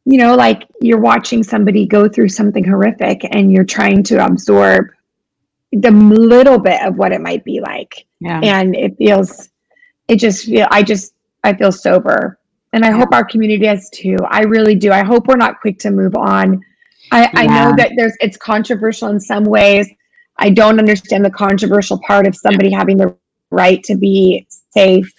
you 0.05 0.18
know, 0.18 0.35
like 0.35 0.64
you're 0.80 1.01
watching 1.01 1.43
somebody 1.43 1.86
go 1.86 2.09
through 2.09 2.28
something 2.28 2.64
horrific 2.64 3.20
and 3.32 3.52
you're 3.52 3.64
trying 3.64 4.02
to 4.05 4.24
absorb 4.24 4.86
the 5.72 5.90
little 5.90 6.59
bit 6.59 6.82
of 6.82 6.97
what 6.97 7.12
it 7.12 7.20
might 7.20 7.44
be 7.44 7.60
like. 7.60 8.06
Yeah. 8.20 8.40
And 8.43 8.74
it 8.74 8.97
feels, 8.97 9.51
it 10.09 10.16
just 10.16 10.47
feel, 10.47 10.66
I 10.70 10.82
just, 10.82 11.14
I 11.44 11.52
feel 11.52 11.70
sober. 11.70 12.39
And 12.72 12.85
I 12.85 12.89
yeah. 12.89 12.97
hope 12.97 13.12
our 13.12 13.24
community 13.24 13.64
does 13.64 13.90
too. 13.90 14.16
I 14.28 14.43
really 14.43 14.74
do. 14.74 14.93
I 14.93 15.02
hope 15.02 15.26
we're 15.26 15.36
not 15.36 15.60
quick 15.60 15.78
to 15.80 15.90
move 15.90 16.14
on. 16.16 16.62
I, 17.12 17.22
yeah. 17.22 17.30
I 17.35 17.47
know 17.47 17.76
that 17.76 17.93
there's, 17.97 18.14
it's 18.20 18.36
controversial 18.36 19.09
in 19.09 19.20
some 19.20 19.44
ways. 19.44 19.89
I 20.39 20.51
don't 20.51 20.78
understand 20.78 21.24
the 21.24 21.31
controversial 21.31 21.98
part 22.06 22.27
of 22.27 22.36
somebody 22.36 22.70
having 22.70 22.97
the 22.97 23.16
right 23.51 23.82
to 23.85 23.97
be 23.97 24.47
safe. 24.70 25.12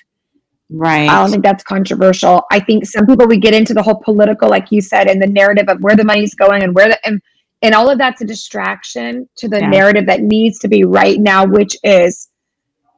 Right. 0.69 1.09
I 1.09 1.21
don't 1.21 1.31
think 1.31 1.43
that's 1.43 1.63
controversial. 1.63 2.43
I 2.51 2.59
think 2.59 2.85
some 2.85 3.07
people 3.07 3.27
we 3.27 3.37
get 3.37 3.53
into 3.53 3.73
the 3.73 3.81
whole 3.81 4.01
political, 4.03 4.49
like 4.49 4.71
you 4.71 4.81
said, 4.81 5.07
and 5.07 5.21
the 5.21 5.27
narrative 5.27 5.67
of 5.67 5.81
where 5.81 5.95
the 5.95 6.03
money's 6.03 6.35
going 6.35 6.63
and 6.63 6.75
where 6.75 6.89
the 6.89 7.07
and, 7.07 7.21
and 7.61 7.73
all 7.73 7.89
of 7.89 7.97
that's 7.97 8.21
a 8.21 8.25
distraction 8.25 9.27
to 9.37 9.47
the 9.47 9.59
yeah. 9.59 9.69
narrative 9.69 10.05
that 10.05 10.21
needs 10.21 10.59
to 10.59 10.67
be 10.67 10.83
right 10.83 11.19
now, 11.19 11.45
which 11.45 11.75
is 11.83 12.29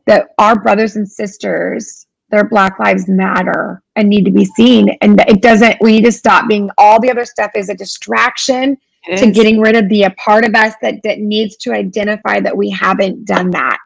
that 0.05 0.29
our 0.37 0.59
brothers 0.59 0.97
and 0.97 1.09
sisters, 1.09 2.07
their 2.29 2.43
Black 2.43 2.77
Lives 2.77 3.07
Matter 3.07 3.81
and 3.95 4.09
need 4.09 4.25
to 4.25 4.31
be 4.31 4.45
seen. 4.45 4.89
And 5.01 5.21
it 5.27 5.41
doesn't. 5.41 5.77
We 5.81 5.93
need 5.93 6.05
to 6.05 6.11
stop 6.11 6.49
being 6.49 6.69
all 6.77 6.99
the 6.99 7.09
other 7.09 7.25
stuff 7.25 7.51
is 7.55 7.69
a 7.69 7.75
distraction 7.75 8.77
to 9.17 9.31
getting 9.31 9.59
rid 9.59 9.75
of 9.75 9.89
the 9.89 10.03
a 10.03 10.11
part 10.11 10.45
of 10.45 10.53
us 10.55 10.73
that, 10.81 10.95
that 11.03 11.19
needs 11.19 11.57
to 11.57 11.73
identify 11.73 12.39
that 12.39 12.55
we 12.55 12.69
haven't 12.69 13.25
done 13.25 13.49
that. 13.51 13.79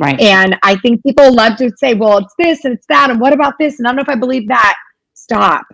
Right. 0.00 0.18
And 0.20 0.56
I 0.62 0.76
think 0.76 1.02
people 1.02 1.34
love 1.34 1.56
to 1.58 1.70
say, 1.76 1.94
well, 1.94 2.18
it's 2.18 2.34
this 2.38 2.64
and 2.64 2.74
it's 2.74 2.86
that. 2.86 3.10
And 3.10 3.20
what 3.20 3.32
about 3.32 3.54
this? 3.58 3.78
And 3.78 3.86
I 3.86 3.90
don't 3.90 3.96
know 3.96 4.02
if 4.02 4.08
I 4.08 4.14
believe 4.14 4.48
that. 4.48 4.76
Stop. 5.14 5.66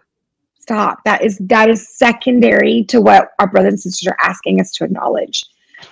Stop. 0.58 0.98
That 1.04 1.22
is 1.22 1.38
that 1.38 1.70
is 1.70 1.96
secondary 1.96 2.84
to 2.88 3.00
what 3.00 3.30
our 3.38 3.46
brothers 3.46 3.72
and 3.72 3.80
sisters 3.80 4.08
are 4.08 4.16
asking 4.20 4.60
us 4.60 4.72
to 4.72 4.84
acknowledge. 4.84 5.44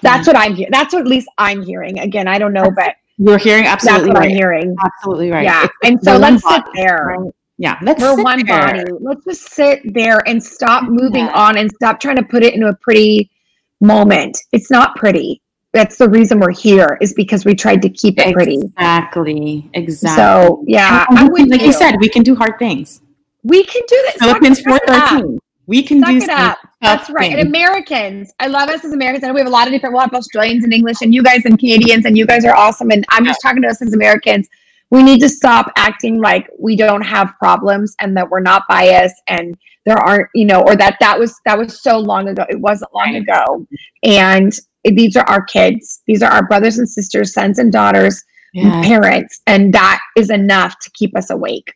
That's 0.02 0.26
what 0.26 0.36
I'm 0.36 0.54
hearing. 0.54 0.70
That's 0.72 0.92
what 0.92 1.00
at 1.00 1.06
least 1.06 1.28
I'm 1.38 1.62
hearing. 1.62 1.98
Again, 2.00 2.28
I 2.28 2.38
don't 2.38 2.52
know, 2.52 2.70
but 2.70 2.96
you're 3.18 3.38
hearing 3.38 3.64
absolutely 3.64 4.08
that's 4.08 4.08
what 4.08 4.18
right. 4.18 4.30
I'm 4.30 4.36
hearing. 4.36 4.76
Absolutely 4.84 5.30
right. 5.30 5.44
Yeah. 5.44 5.64
It's, 5.64 5.74
and 5.84 6.02
so 6.02 6.16
let's 6.16 6.46
sit 6.46 6.62
there. 6.74 7.16
Right? 7.18 7.32
Yeah, 7.58 7.78
let's 7.82 8.00
no 8.00 8.14
one 8.14 8.44
there. 8.44 8.58
body. 8.58 8.84
Let's 9.00 9.24
just 9.24 9.52
sit 9.52 9.80
there 9.94 10.22
and 10.28 10.42
stop 10.42 10.84
moving 10.84 11.24
yeah. 11.24 11.32
on 11.32 11.56
and 11.56 11.70
stop 11.72 12.00
trying 12.00 12.16
to 12.16 12.22
put 12.22 12.42
it 12.42 12.54
into 12.54 12.68
a 12.68 12.76
pretty 12.76 13.30
moment. 13.80 14.36
It's 14.52 14.70
not 14.70 14.96
pretty. 14.96 15.40
That's 15.72 15.96
the 15.96 16.08
reason 16.08 16.38
we're 16.38 16.52
here 16.52 16.98
is 17.00 17.14
because 17.14 17.44
we 17.44 17.54
tried 17.54 17.82
to 17.82 17.88
keep 17.88 18.18
it 18.18 18.34
pretty. 18.34 18.60
Exactly. 18.62 19.70
Exactly. 19.74 20.22
So 20.22 20.64
yeah, 20.66 21.06
and, 21.10 21.30
and 21.30 21.50
like 21.50 21.62
you. 21.62 21.72
said, 21.72 21.96
we 22.00 22.08
can 22.08 22.22
do 22.22 22.34
hard 22.34 22.58
things. 22.58 23.02
We 23.42 23.64
can 23.64 23.82
do 23.88 23.96
this. 24.06 24.16
Philippians 24.16 24.60
four 24.60 24.78
thirteen. 24.86 25.38
We 25.66 25.82
can 25.82 26.00
Suck 26.00 26.10
do 26.10 26.16
it 26.18 26.28
up. 26.30 26.58
That's 26.80 27.10
right. 27.10 27.30
Things. 27.30 27.40
And 27.40 27.48
Americans, 27.48 28.32
I 28.38 28.46
love 28.46 28.68
us 28.68 28.84
as 28.84 28.92
Americans. 28.92 29.24
I 29.24 29.28
know 29.28 29.34
we 29.34 29.40
have 29.40 29.48
a 29.48 29.50
lot 29.50 29.66
of 29.66 29.72
different, 29.72 29.94
we 29.94 30.00
have 30.00 30.14
Australians 30.14 30.62
and 30.62 30.72
English, 30.72 30.98
and 31.02 31.12
you 31.12 31.22
guys 31.24 31.44
and 31.44 31.58
Canadians, 31.58 32.04
and 32.04 32.16
you 32.16 32.24
guys 32.24 32.44
are 32.44 32.54
awesome. 32.54 32.90
And 32.90 33.04
I'm 33.10 33.24
just 33.24 33.40
talking 33.42 33.62
to 33.62 33.68
us 33.68 33.82
as 33.82 33.92
Americans 33.92 34.48
we 34.90 35.02
need 35.02 35.20
to 35.20 35.28
stop 35.28 35.72
acting 35.76 36.20
like 36.20 36.48
we 36.58 36.76
don't 36.76 37.02
have 37.02 37.34
problems 37.38 37.94
and 38.00 38.16
that 38.16 38.28
we're 38.28 38.40
not 38.40 38.62
biased 38.68 39.20
and 39.28 39.56
there 39.84 39.98
aren't 39.98 40.28
you 40.34 40.44
know 40.44 40.62
or 40.62 40.76
that 40.76 40.96
that 41.00 41.18
was 41.18 41.34
that 41.44 41.58
was 41.58 41.80
so 41.80 41.98
long 41.98 42.28
ago. 42.28 42.44
It 42.48 42.60
wasn't 42.60 42.94
long 42.94 43.16
ago. 43.16 43.66
And 44.02 44.52
these 44.84 45.16
are 45.16 45.24
our 45.28 45.44
kids. 45.44 46.02
These 46.06 46.22
are 46.22 46.30
our 46.30 46.46
brothers 46.46 46.78
and 46.78 46.88
sisters 46.88 47.32
sons 47.32 47.58
and 47.58 47.72
daughters 47.72 48.22
parents. 48.82 49.42
And 49.46 49.72
that 49.74 50.00
is 50.16 50.30
enough 50.30 50.78
to 50.80 50.90
keep 50.94 51.16
us 51.16 51.30
awake 51.30 51.74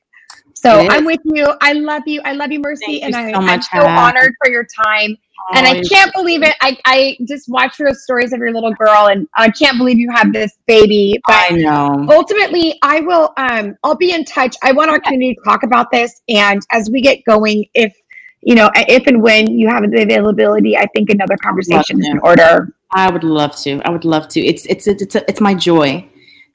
so 0.61 0.87
i'm 0.91 1.05
with 1.05 1.20
you 1.24 1.47
i 1.61 1.73
love 1.73 2.03
you 2.07 2.20
i 2.24 2.32
love 2.32 2.53
you 2.53 2.61
mercy 2.61 3.01
Thank 3.01 3.15
and 3.15 3.28
you 3.28 3.35
so 3.35 3.41
much, 3.41 3.66
I, 3.73 3.78
am 3.78 3.82
so 3.82 3.89
honored 3.89 4.35
for 4.43 4.51
your 4.51 4.66
time 4.85 5.16
and 5.53 5.66
I 5.66 5.81
can't 5.82 6.12
believe 6.15 6.43
it. 6.43 6.55
I, 6.61 6.78
I 6.85 7.16
just 7.27 7.49
watched 7.49 7.78
those 7.78 8.03
stories 8.05 8.32
of 8.32 8.39
your 8.39 8.53
little 8.53 8.73
girl, 8.73 9.09
and 9.09 9.28
I 9.37 9.51
can't 9.51 9.78
believe 9.78 9.99
you 9.99 10.11
have 10.11 10.32
this 10.32 10.59
baby. 10.66 11.20
But 11.27 11.53
I 11.53 11.57
know. 11.57 12.07
Ultimately, 12.11 12.78
I 12.82 13.01
will. 13.01 13.32
Um, 13.37 13.77
I'll 13.82 13.97
be 13.97 14.12
in 14.12 14.24
touch. 14.24 14.57
I 14.62 14.73
want 14.73 14.91
our 14.91 15.01
community 15.01 15.35
to 15.35 15.41
talk 15.43 15.62
about 15.62 15.91
this, 15.91 16.23
and 16.28 16.61
as 16.70 16.91
we 16.91 17.01
get 17.01 17.24
going, 17.24 17.65
if 17.74 17.95
you 18.43 18.55
know, 18.55 18.70
if 18.74 19.07
and 19.07 19.23
when 19.23 19.51
you 19.59 19.69
have 19.69 19.82
the 19.91 20.03
availability, 20.03 20.77
I 20.77 20.87
think 20.95 21.11
another 21.11 21.37
conversation 21.37 22.01
is 22.01 22.07
in 22.07 22.19
order. 22.20 22.74
I 22.93 23.11
would 23.11 23.24
love 23.24 23.57
to. 23.62 23.81
I 23.85 23.91
would 23.91 24.05
love 24.05 24.28
to. 24.28 24.41
It's 24.41 24.66
it's 24.66 24.87
it's 24.87 25.15
a, 25.15 25.28
it's 25.28 25.41
my 25.41 25.55
joy 25.55 26.07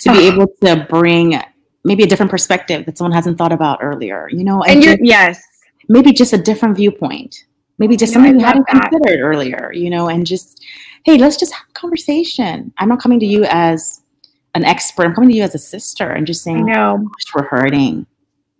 to 0.01 0.11
be 0.11 0.27
able 0.27 0.47
to 0.63 0.85
bring 0.89 1.41
maybe 1.85 2.03
a 2.03 2.07
different 2.07 2.31
perspective 2.31 2.85
that 2.85 2.97
someone 2.97 3.13
hasn't 3.13 3.37
thought 3.37 3.53
about 3.53 3.79
earlier. 3.81 4.27
You 4.29 4.43
know, 4.43 4.63
and, 4.63 4.83
and 4.83 5.07
yes, 5.07 5.41
maybe 5.87 6.11
just 6.11 6.33
a 6.33 6.37
different 6.37 6.75
viewpoint 6.75 7.45
maybe 7.77 7.97
just 7.97 8.13
something 8.13 8.39
you 8.39 8.45
hadn't 8.45 8.65
that. 8.71 8.89
considered 8.89 9.21
earlier, 9.21 9.71
you 9.73 9.89
know, 9.89 10.09
and 10.09 10.25
just, 10.25 10.63
hey, 11.05 11.17
let's 11.17 11.37
just 11.37 11.53
have 11.53 11.65
a 11.69 11.73
conversation. 11.73 12.73
I'm 12.77 12.89
not 12.89 13.01
coming 13.01 13.19
to 13.19 13.25
you 13.25 13.45
as 13.45 14.01
an 14.53 14.63
expert. 14.63 15.05
I'm 15.05 15.13
coming 15.13 15.29
to 15.29 15.35
you 15.35 15.43
as 15.43 15.55
a 15.55 15.59
sister 15.59 16.11
and 16.11 16.25
just 16.25 16.43
saying, 16.43 16.65
no, 16.65 17.09
we're 17.33 17.43
hurting. 17.43 18.05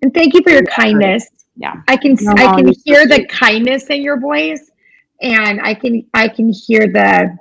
And 0.02 0.14
thank 0.14 0.34
you 0.34 0.42
for 0.44 0.52
your 0.52 0.66
kindness. 0.66 1.28
Yeah. 1.56 1.82
I 1.88 1.96
can, 1.96 2.18
no, 2.20 2.34
I 2.34 2.62
can 2.62 2.74
hear 2.84 3.08
the 3.08 3.26
kindness 3.28 3.86
in 3.86 4.02
your 4.02 4.20
voice 4.20 4.72
and 5.22 5.62
I 5.62 5.74
can, 5.74 6.06
I 6.14 6.28
can 6.28 6.52
hear 6.52 6.88
the, 6.88 7.38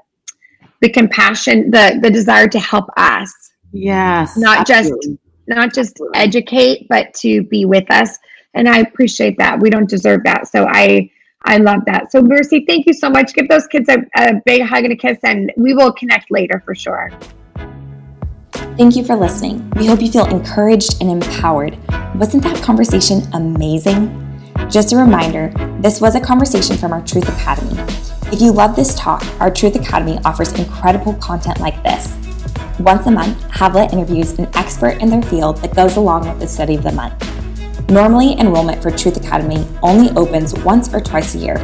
the 0.81 0.89
compassion, 0.89 1.71
the, 1.71 1.99
the 2.01 2.11
desire 2.11 2.47
to 2.49 2.61
help 2.61 2.89
us. 2.97 3.33
Yes. 3.73 4.37
Not 4.37 4.71
absolutely. 4.71 5.09
just, 5.09 5.19
not 5.47 5.75
just 5.75 6.01
educate, 6.15 6.87
but 6.89 7.13
to 7.15 7.43
be 7.45 7.65
with 7.65 7.91
us. 7.91 8.19
And 8.55 8.69
I 8.69 8.79
appreciate 8.79 9.37
that. 9.39 9.61
We 9.61 9.71
don't 9.71 9.89
deserve 9.89 10.23
that. 10.25 10.49
So 10.49 10.67
I, 10.69 11.11
I 11.43 11.59
love 11.59 11.81
that. 11.87 12.11
So, 12.13 12.23
Mercy, 12.23 12.65
thank 12.67 12.87
you 12.87 12.95
so 12.95 13.11
much. 13.11 13.35
Give 13.35 13.49
those 13.49 13.67
kids 13.67 13.89
a, 13.89 13.99
a 14.17 14.41
big 14.47 14.63
hug 14.63 14.85
and 14.85 14.93
a 14.93 14.97
kiss, 14.97 15.19
and 15.25 15.53
we 15.57 15.75
will 15.75 15.93
connect 15.93 16.31
later 16.31 16.63
for 16.65 16.75
sure. 16.75 17.11
Thank 18.77 18.97
you 18.97 19.05
for 19.05 19.15
listening. 19.15 19.71
We 19.77 19.87
hope 19.87 20.01
you 20.01 20.11
feel 20.11 20.27
encouraged 20.27 21.01
and 21.01 21.11
empowered. 21.11 21.79
Wasn't 22.17 22.43
that 22.45 22.63
conversation 22.63 23.23
amazing? 23.33 24.21
Just 24.71 24.93
a 24.93 24.97
reminder 24.97 25.53
this 25.81 26.01
was 26.01 26.15
a 26.15 26.21
conversation 26.21 26.77
from 26.77 26.93
our 26.93 27.05
Truth 27.05 27.29
Academy. 27.29 27.81
If 28.33 28.41
you 28.41 28.53
love 28.53 28.75
this 28.75 28.95
talk, 28.99 29.25
our 29.41 29.51
Truth 29.51 29.77
Academy 29.77 30.19
offers 30.25 30.53
incredible 30.59 31.15
content 31.15 31.61
like 31.61 31.81
this. 31.83 32.17
Once 32.81 33.07
a 33.07 33.11
month, 33.11 33.41
Havilah 33.51 33.93
interviews 33.93 34.39
an 34.39 34.49
expert 34.55 35.01
in 35.01 35.11
their 35.11 35.23
field 35.23 35.59
that 35.59 35.75
goes 35.75 35.97
along 35.97 36.29
with 36.29 36.41
the 36.41 36.49
study 36.49 36.75
of 36.75 36.83
the 36.83 36.93
month. 36.93 37.15
Normally, 37.91 38.39
enrollment 38.39 38.83
for 38.83 38.91
Truth 38.91 39.17
Academy 39.19 39.67
only 39.83 40.11
opens 40.17 40.55
once 40.61 40.93
or 40.93 41.01
twice 41.01 41.35
a 41.35 41.39
year, 41.39 41.59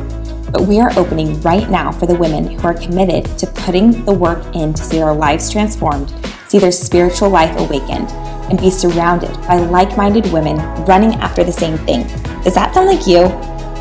but 0.53 0.63
we 0.63 0.81
are 0.81 0.97
opening 0.99 1.41
right 1.41 1.69
now 1.71 1.91
for 1.91 2.07
the 2.07 2.15
women 2.15 2.47
who 2.47 2.67
are 2.67 2.75
committed 2.75 3.25
to 3.39 3.47
putting 3.47 4.05
the 4.05 4.13
work 4.13 4.45
in 4.55 4.75
to 4.75 4.83
see 4.83 4.99
their 4.99 5.13
lives 5.13 5.51
transformed, 5.51 6.13
see 6.49 6.59
their 6.59 6.73
spiritual 6.73 7.31
life 7.31 7.57
awakened, 7.59 8.11
and 8.51 8.59
be 8.59 8.71
surrounded 8.71 9.33
by 9.47 9.57
like-minded 9.57 10.31
women 10.33 10.57
running 10.85 11.15
after 11.21 11.45
the 11.45 11.53
same 11.53 11.79
thing. 11.79 12.03
Does 12.43 12.55
that 12.55 12.75
sound 12.75 12.89
like 12.89 13.07
you? 13.07 13.27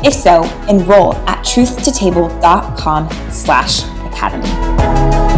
If 0.02 0.14
so, 0.14 0.44
enroll 0.68 1.14
at 1.28 1.44
truthtotable.com 1.44 3.10
slash 3.30 3.82
academy. 4.12 5.29